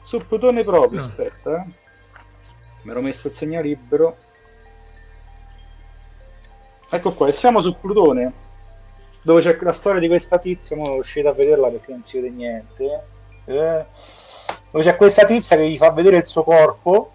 Su 0.04 0.26
Plutone 0.26 0.62
proprio, 0.62 1.00
no. 1.00 1.06
aspetta. 1.06 1.62
Eh. 1.62 1.72
Mi 2.82 2.90
ero 2.90 3.00
messo 3.00 3.28
il 3.28 3.32
segno 3.32 3.62
libero. 3.62 4.18
Ecco 6.90 7.12
qua, 7.14 7.32
siamo 7.32 7.62
su 7.62 7.78
Plutone. 7.78 8.32
Dove 9.22 9.40
c'è 9.40 9.56
la 9.58 9.72
storia 9.72 10.00
di 10.00 10.08
questa 10.08 10.38
tizia, 10.38 10.76
ma 10.76 10.82
non 10.82 10.94
riuscite 10.94 11.28
a 11.28 11.32
vederla 11.32 11.68
perché 11.68 11.92
non 11.92 12.04
si 12.04 12.20
vede 12.20 12.34
niente. 12.34 13.06
Eh. 13.46 13.84
Dove 14.70 14.84
c'è 14.84 14.96
questa 14.96 15.24
tizia 15.24 15.56
che 15.56 15.68
gli 15.68 15.76
fa 15.76 15.90
vedere 15.90 16.18
il 16.18 16.26
suo 16.26 16.44
corpo 16.44 17.12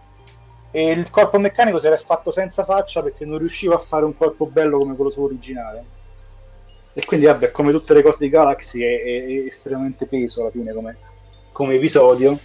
e 0.72 0.92
il 0.92 1.10
corpo 1.10 1.40
meccanico 1.40 1.80
si 1.80 1.88
era 1.88 1.98
fatto 1.98 2.32
senza 2.32 2.64
faccia 2.64 3.02
perché 3.02 3.26
non 3.26 3.38
riusciva 3.38 3.76
a 3.76 3.80
fare 3.80 4.06
un 4.06 4.16
corpo 4.16 4.46
bello 4.46 4.78
come 4.78 4.96
quello 4.96 5.12
suo 5.12 5.26
originale 5.26 5.98
e 7.00 7.06
quindi, 7.06 7.28
vabbè, 7.28 7.52
come 7.52 7.72
tutte 7.72 7.94
le 7.94 8.02
cose 8.02 8.18
di 8.20 8.30
Galaxy, 8.30 8.82
è, 8.82 9.04
è, 9.04 9.26
è 9.26 9.48
estremamente 9.48 10.06
peso 10.06 10.42
alla 10.42 10.52
fine 10.52 10.74
come, 10.74 10.98
come 11.54 11.76
episodio. 11.76 12.38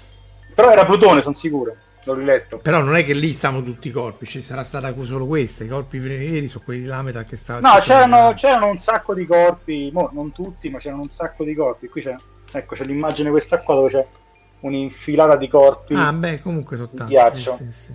Però 0.55 0.71
era 0.71 0.85
Plutone, 0.85 1.23
sono 1.23 1.35
sicuro. 1.35 1.75
L'ho 2.05 2.15
riletto. 2.15 2.59
Però 2.59 2.81
non 2.81 2.95
è 2.95 3.05
che 3.05 3.15
lì 3.15 3.33
stavano 3.33 3.65
tutti 3.65 3.89
i 3.89 3.91
corpi, 3.91 4.27
ci 4.27 4.43
sarà 4.43 4.63
stata 4.63 4.95
solo 5.03 5.27
questa. 5.27 5.65
I 5.65 5.69
corpi 5.69 5.99
veri 5.99 6.47
sono 6.47 6.63
quelli 6.65 6.83
di 6.83 6.87
Lameta 6.87 7.25
che 7.25 7.37
stavano. 7.37 7.67
No, 7.67 7.81
c'erano, 7.81 8.35
c'erano, 8.37 8.69
un 8.69 8.79
sacco 8.79 9.15
di 9.15 9.27
corpi, 9.27 9.91
mo, 9.93 10.11
non 10.13 10.31
tutti, 10.31 10.69
ma 10.69 10.79
c'erano 10.79 11.03
un 11.03 11.09
sacco 11.09 11.43
di 11.43 11.55
corpi. 11.55 11.89
Qui 11.89 12.03
c'è, 12.03 12.15
ecco, 12.53 12.75
c'è 12.75 12.85
l'immagine 12.85 13.31
questa 13.31 13.61
qua 13.61 13.75
dove 13.75 13.89
c'è 13.89 14.07
un'infilata 14.65 15.37
di 15.37 15.49
corpi. 15.49 15.95
Ah, 15.95 16.13
beh, 16.13 16.41
comunque 16.41 16.77
sono 16.77 16.89
tanti. 16.89 17.13
Ghiaccio. 17.13 17.57
Sì, 17.57 17.73
sì, 17.73 17.93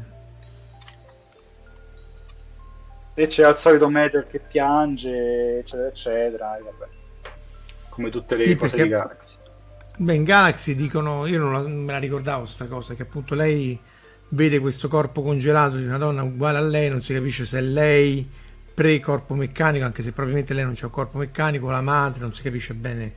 e 3.19 3.27
c'è 3.27 3.43
al 3.43 3.59
solito 3.59 3.89
Metal 3.89 4.25
che 4.27 4.39
piange, 4.39 5.59
eccetera, 5.59 5.87
eccetera. 5.89 6.57
E 6.57 6.61
vabbè. 6.61 6.87
Come 7.89 8.09
tutte 8.09 8.37
le 8.37 8.43
sì, 8.43 8.55
cose 8.55 8.77
perché... 8.77 8.83
di 8.83 8.89
Galaxy. 8.89 9.35
Beh, 9.97 10.13
in 10.13 10.23
Galaxy 10.23 10.75
dicono, 10.75 11.25
io 11.25 11.39
non, 11.39 11.51
la, 11.51 11.59
me 11.67 11.91
la 11.91 11.97
ricordavo 11.97 12.45
sta 12.45 12.67
cosa, 12.67 12.93
che 12.93 13.01
appunto 13.01 13.35
lei 13.35 13.77
vede 14.29 14.59
questo 14.59 14.87
corpo 14.87 15.21
congelato 15.21 15.75
di 15.75 15.83
una 15.83 15.97
donna 15.97 16.23
uguale 16.23 16.59
a 16.59 16.61
lei, 16.61 16.89
non 16.89 17.01
si 17.01 17.13
capisce 17.13 17.45
se 17.45 17.57
è 17.57 17.61
lei 17.61 18.25
pre-corpo 18.73 19.33
meccanico, 19.33 19.83
anche 19.83 20.01
se 20.01 20.13
probabilmente 20.13 20.53
lei 20.53 20.63
non 20.63 20.75
c'è 20.75 20.85
un 20.85 20.91
corpo 20.91 21.17
meccanico, 21.17 21.69
la 21.69 21.81
madre, 21.81 22.21
non 22.21 22.33
si 22.33 22.41
capisce 22.41 22.73
bene 22.73 23.13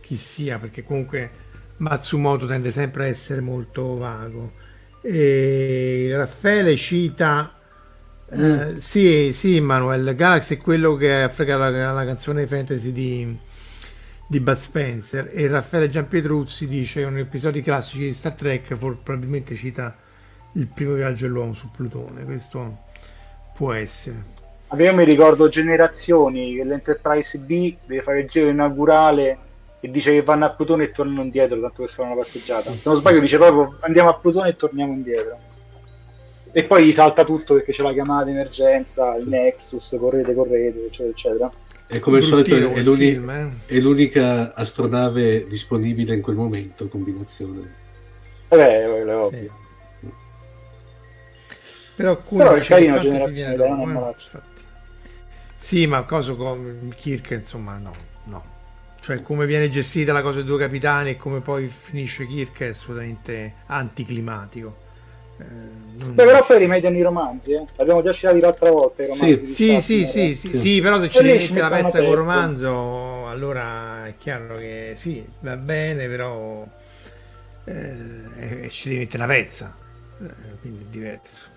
chi 0.00 0.16
sia, 0.16 0.58
perché 0.58 0.82
comunque 0.82 1.30
Matsumoto 1.84 2.46
tende 2.46 2.72
sempre 2.72 3.04
a 3.04 3.08
essere 3.08 3.40
molto 3.40 3.96
vago. 3.96 4.52
E 5.02 6.10
Raffaele 6.14 6.76
cita 6.76 7.54
Mm. 8.34 8.76
sì, 8.78 9.32
sì, 9.32 9.60
Manuel. 9.60 10.14
Galaxy 10.14 10.56
è 10.56 10.58
quello 10.58 10.96
che 10.96 11.22
ha 11.22 11.28
fregato 11.28 11.70
la, 11.70 11.92
la 11.92 12.04
canzone 12.04 12.46
fantasy 12.46 12.90
di, 12.90 13.38
di 14.26 14.40
Bud 14.40 14.56
Spencer. 14.56 15.30
E 15.32 15.46
Raffaele 15.46 15.88
Giampietruzzi 15.88 16.66
dice 16.66 17.04
un 17.04 17.18
episodio 17.18 17.62
classico 17.62 18.02
di 18.02 18.14
Star 18.14 18.32
Trek 18.32 18.74
for, 18.74 18.98
probabilmente 19.02 19.54
cita 19.54 19.96
il 20.52 20.66
primo 20.66 20.94
viaggio 20.94 21.26
dell'uomo 21.26 21.54
su 21.54 21.70
Plutone. 21.70 22.24
Questo 22.24 22.78
può 23.54 23.72
essere. 23.72 24.32
Io 24.76 24.94
mi 24.94 25.04
ricordo 25.04 25.48
generazioni 25.48 26.56
che 26.56 26.64
l'Enterprise 26.64 27.38
B 27.38 27.76
deve 27.86 28.02
fare 28.02 28.20
il 28.20 28.28
giro 28.28 28.48
inaugurale 28.48 29.38
e 29.84 29.90
dice 29.90 30.12
che 30.12 30.22
vanno 30.22 30.46
a 30.46 30.50
Plutone 30.50 30.84
e 30.84 30.90
tornano 30.92 31.20
indietro, 31.20 31.60
tanto 31.60 31.82
per 31.82 31.90
fare 31.90 32.08
una 32.08 32.22
passeggiata. 32.22 32.70
Se 32.70 32.80
non 32.84 32.96
sbaglio 32.96 33.20
dice 33.20 33.36
proprio 33.36 33.76
andiamo 33.80 34.08
a 34.08 34.14
Plutone 34.14 34.48
e 34.48 34.56
torniamo 34.56 34.94
indietro. 34.94 35.36
E 36.52 36.64
poi 36.64 36.86
gli 36.86 36.92
salta 36.92 37.22
tutto 37.22 37.52
perché 37.52 37.72
c'è 37.72 37.82
la 37.82 37.92
chiamata 37.92 38.24
d'emergenza, 38.24 39.14
il 39.16 39.28
Nexus, 39.28 39.94
correte, 40.00 40.32
correte, 40.32 40.86
eccetera, 40.86 41.10
eccetera. 41.10 41.52
E 41.86 41.98
come 41.98 42.16
al 42.16 42.22
solito 42.22 42.54
è, 42.54 42.80
l'uni- 42.80 43.10
film, 43.10 43.28
eh. 43.28 43.50
è 43.66 43.78
l'unica 43.78 44.54
astronave 44.54 45.46
disponibile 45.48 46.14
in 46.14 46.22
quel 46.22 46.36
momento, 46.36 46.88
combinazione. 46.88 47.74
Eh, 48.48 48.56
beh, 48.56 48.84
è 48.84 49.16
ovvio. 49.16 49.38
Sì. 49.38 49.50
Però 51.94 52.22
Però 52.22 52.52
è 52.52 52.60
che 52.60 52.64
fantasy 52.64 53.02
generazione, 53.02 53.54
è 53.54 53.68
eh, 53.68 54.14
infatti. 54.16 54.62
Sì, 55.56 55.86
ma 55.86 56.04
cosa 56.04 56.32
come 56.32 56.88
Kirk, 56.96 57.32
insomma, 57.32 57.76
no, 57.76 57.92
no. 58.24 58.53
Cioè, 59.04 59.20
come 59.20 59.44
viene 59.44 59.68
gestita 59.68 60.14
la 60.14 60.22
cosa 60.22 60.36
dei 60.36 60.44
due 60.44 60.58
capitani 60.58 61.10
e 61.10 61.16
come 61.18 61.40
poi 61.40 61.68
finisce 61.68 62.26
Kirk 62.26 62.58
è 62.60 62.68
assolutamente 62.68 63.52
anticlimatico. 63.66 64.76
Eh, 65.38 65.44
non- 65.98 66.14
Beh, 66.14 66.24
però 66.24 66.46
poi 66.46 66.58
rimediano 66.58 66.96
i 66.96 67.02
romanzi, 67.02 67.52
eh. 67.52 67.64
L'abbiamo 67.76 68.02
già 68.02 68.12
citati 68.12 68.40
l'altra 68.40 68.70
volta 68.70 69.02
i 69.02 69.06
romanzi. 69.08 69.44
di 69.44 69.52
Sì, 69.52 69.80
sì, 69.82 70.06
Shatner. 70.06 70.08
sì, 70.08 70.34
sì, 70.34 70.56
sì, 70.56 70.80
però 70.80 70.98
se 71.00 71.10
ci 71.10 71.22
mettere 71.22 71.60
la 71.60 71.68
pezza 71.70 72.02
col 72.02 72.16
romanzo, 72.16 73.28
allora 73.28 74.06
è 74.06 74.14
chiaro 74.16 74.56
che 74.56 74.94
sì, 74.96 75.22
va 75.40 75.56
bene, 75.58 76.08
però 76.08 76.66
eh, 77.66 78.68
ci 78.70 78.88
devi 78.88 79.00
mettere 79.00 79.18
la 79.18 79.26
pezza, 79.26 79.74
eh, 80.22 80.58
quindi 80.60 80.82
è 80.84 80.86
diverso. 80.86 81.52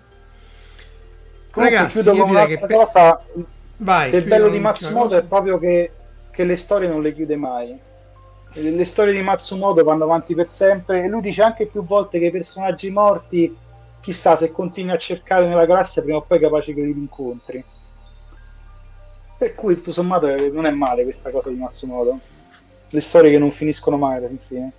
Comunque, 1.50 1.76
Ragazzi, 1.76 2.02
chiudo 2.02 2.12
io 2.16 2.24
direi 2.24 2.46
che 2.46 2.66
cosa 2.66 3.20
Vai, 3.78 4.10
che 4.10 4.16
il 4.16 4.24
bello 4.26 4.48
di 4.48 4.58
Matsumoto 4.60 5.08
cosa. 5.08 5.18
è 5.18 5.24
proprio 5.24 5.58
che, 5.58 5.90
che 6.38 6.44
le 6.44 6.56
storie 6.56 6.86
non 6.86 7.02
le 7.02 7.12
chiude 7.12 7.34
mai. 7.34 7.76
Le 8.52 8.70
le 8.70 8.84
storie 8.84 9.12
di 9.12 9.20
Matsumoto 9.22 9.82
vanno 9.82 10.04
avanti 10.04 10.36
per 10.36 10.48
sempre 10.52 11.02
e 11.02 11.08
lui 11.08 11.20
dice 11.20 11.42
anche 11.42 11.66
più 11.66 11.84
volte 11.84 12.20
che 12.20 12.26
i 12.26 12.30
personaggi 12.30 12.90
morti, 12.90 13.56
chissà 14.00 14.36
se 14.36 14.52
continui 14.52 14.92
a 14.92 14.98
cercare 14.98 15.48
nella 15.48 15.66
galassia 15.66 16.00
prima 16.00 16.18
o 16.18 16.22
poi 16.22 16.38
è 16.38 16.40
capace 16.40 16.72
che 16.74 16.80
li 16.80 16.92
incontri. 16.92 17.64
Per 19.36 19.54
cui 19.56 19.74
tutto 19.74 19.90
sommato 19.90 20.28
eh, 20.28 20.48
non 20.50 20.64
è 20.64 20.70
male 20.70 21.02
questa 21.02 21.32
cosa 21.32 21.48
di 21.48 21.56
Matsumoto. 21.56 22.20
Le 22.88 23.00
storie 23.00 23.32
che 23.32 23.38
non 23.38 23.50
finiscono 23.50 23.96
mai 23.96 24.18
alla 24.18 24.28
fine. 24.38 24.72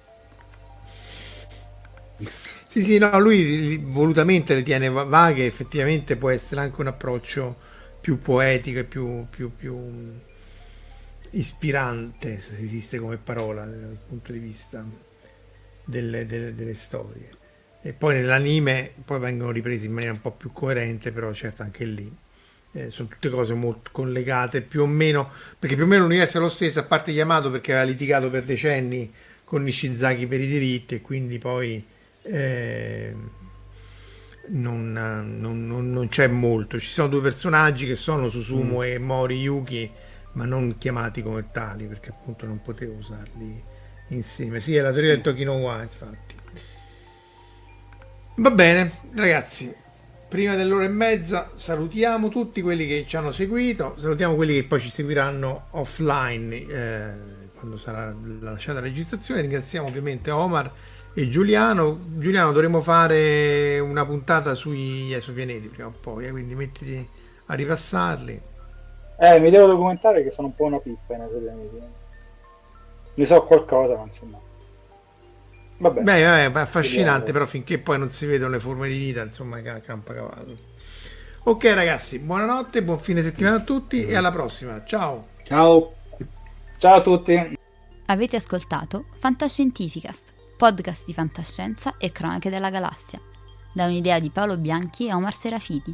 Sì, 2.68 2.84
sì, 2.84 2.98
no, 3.00 3.20
lui 3.20 3.78
volutamente 3.86 4.56
le 4.56 4.64
tiene 4.64 4.90
va- 4.90 5.04
vaghe, 5.04 5.46
effettivamente 5.46 6.16
può 6.16 6.30
essere 6.30 6.62
anche 6.62 6.80
un 6.80 6.88
approccio 6.88 7.54
più 8.00 8.22
poetico 8.22 8.80
e 8.80 8.84
più, 8.86 9.26
più, 9.30 9.54
più 9.54 10.28
ispirante, 11.32 12.40
se 12.40 12.58
esiste 12.62 12.98
come 13.00 13.18
parola, 13.18 13.66
dal 13.66 13.98
punto 14.08 14.32
di 14.32 14.40
vista 14.40 14.86
delle, 15.86 16.26
delle- 16.26 16.54
delle 16.54 16.76
storie. 16.76 17.30
E 17.82 17.94
poi 17.94 18.16
nell'anime 18.16 18.92
poi 19.06 19.20
vengono 19.20 19.52
ripresi 19.52 19.86
in 19.86 19.94
maniera 19.94 20.14
un 20.14 20.22
po' 20.22 20.32
più 20.32 20.52
coerente, 20.52 21.12
però 21.12 21.32
certo 21.34 21.62
anche 21.64 21.86
lì 21.86 22.12
eh, 22.74 22.90
sono 22.92 23.08
tutte 23.08 23.30
cose 23.30 23.54
molto 23.54 23.90
collegate, 23.92 24.62
più 24.62 24.82
o 24.82 24.86
meno, 24.86 25.32
perché 25.58 25.76
più 25.76 25.86
o 25.86 25.88
meno 25.88 26.04
l'universo 26.04 26.38
è 26.38 26.42
lo 26.42 26.50
stesso, 26.50 26.80
a 26.80 26.84
parte 26.84 27.12
Yamato 27.12 27.50
perché 27.50 27.72
aveva 27.74 27.88
litigato 27.90 28.30
per 28.30 28.44
decenni 28.44 29.12
con 29.44 29.64
Nishizaki 29.64 30.28
per 30.28 30.40
i 30.42 30.48
diritti 30.48 30.96
e 30.96 31.02
quindi 31.02 31.40
poi 31.40 31.84
eh, 32.22 33.14
non, 34.50 34.92
non- 34.92 35.68
non- 35.68 35.92
non 35.92 36.10
c'è 36.10 36.28
molto. 36.28 36.80
Ci 36.80 36.88
sono 36.92 37.08
due 37.08 37.22
personaggi 37.22 37.86
che 37.86 37.96
sono 37.96 38.30
Susumu 38.30 38.84
e 38.84 38.98
Mori 39.00 39.40
Yuki, 39.40 39.90
ma 40.34 40.46
non 40.46 40.78
chiamati 40.78 41.22
come 41.22 41.48
tali 41.52 41.88
perché 41.88 42.10
appunto 42.10 42.46
non 42.46 42.62
potevo 42.62 42.94
usarli 42.94 43.64
insieme. 44.10 44.60
Sì, 44.60 44.76
è 44.76 44.82
la 44.82 44.92
teoria 44.92 45.14
del 45.14 45.22
Tokinowa, 45.22 45.82
infatti. 45.82 46.36
Va 48.36 48.52
bene, 48.52 48.92
ragazzi. 49.16 49.74
Prima 50.30 50.56
dell'ora 50.56 50.86
e 50.86 50.90
mezza 50.90 51.52
salutiamo 51.56 52.30
tutti 52.30 52.62
quelli 52.62 52.86
che 52.86 53.04
ci 53.08 53.18
hanno 53.18 53.32
seguito, 53.32 53.96
salutiamo 53.98 54.36
quelli 54.36 54.54
che 54.54 54.64
poi 54.64 54.80
ci 54.80 54.90
seguiranno 54.90 55.70
offline 55.72 56.56
eh, 56.56 57.12
quando 57.56 57.78
sarà 57.78 58.16
lasciata 58.40 58.80
la 58.80 58.86
registrazione. 58.86 59.42
Ringraziamo 59.42 59.88
ovviamente 59.88 60.30
Omar 60.30 60.72
e 61.16 61.28
Giuliano. 61.30 62.00
Giuliano, 62.18 62.52
dovremo 62.52 62.82
fare 62.82 63.80
una 63.80 64.06
puntata 64.06 64.54
sugli 64.54 65.12
esopianeti 65.12 65.68
prima 65.68 65.88
o 65.88 65.96
poi, 66.00 66.28
eh, 66.28 66.32
quindi 66.32 66.54
mettiti 66.54 67.08
a 67.48 67.54
ripassarli. 67.56 68.42
Eh, 69.22 69.40
mi 69.40 69.50
devo 69.50 69.68
documentare 69.68 70.24
che 70.24 70.32
sono 70.32 70.48
un 70.48 70.56
po' 70.56 70.64
una 70.66 70.80
pippa 70.80 71.16
in 71.16 71.22
Esopianeti. 71.24 71.82
Ne 73.16 73.26
so 73.26 73.44
qualcosa, 73.44 73.98
ma 73.98 74.04
insomma. 74.04 74.40
Vabbè. 75.78 76.02
Beh, 76.02 76.24
vabbè, 76.24 76.52
è 76.52 76.60
affascinante, 76.60 77.20
Vediamo. 77.20 77.32
però 77.32 77.46
finché 77.46 77.80
poi 77.80 77.98
non 78.00 78.10
si 78.10 78.26
vedono 78.26 78.52
le 78.52 78.60
forme 78.60 78.88
di 78.88 78.98
vita, 78.98 79.22
insomma, 79.22 79.62
ca- 79.62 79.82
campa 79.82 80.14
cavallo. 80.14 80.54
Ok, 81.44 81.64
ragazzi, 81.74 82.20
buonanotte, 82.20 82.84
buon 82.84 83.00
fine 83.00 83.22
settimana 83.22 83.58
a 83.58 83.62
tutti 83.62 84.06
e 84.06 84.16
alla 84.16 84.32
prossima. 84.32 84.84
Ciao. 84.86 85.22
Ciao! 85.44 85.94
Ciao 86.78 86.96
a 86.96 87.02
tutti. 87.02 87.58
Avete 88.06 88.36
ascoltato 88.38 89.06
Fantascientificast, 89.20 90.34
podcast 90.58 91.06
di 91.06 91.14
fantascienza 91.14 91.96
e 91.98 92.12
cronache 92.12 92.50
della 92.50 92.70
galassia, 92.70 93.20
da 93.74 93.86
un'idea 93.86 94.20
di 94.20 94.30
Paolo 94.30 94.58
Bianchi 94.58 95.08
e 95.08 95.14
Omar 95.14 95.34
Serafiti, 95.34 95.94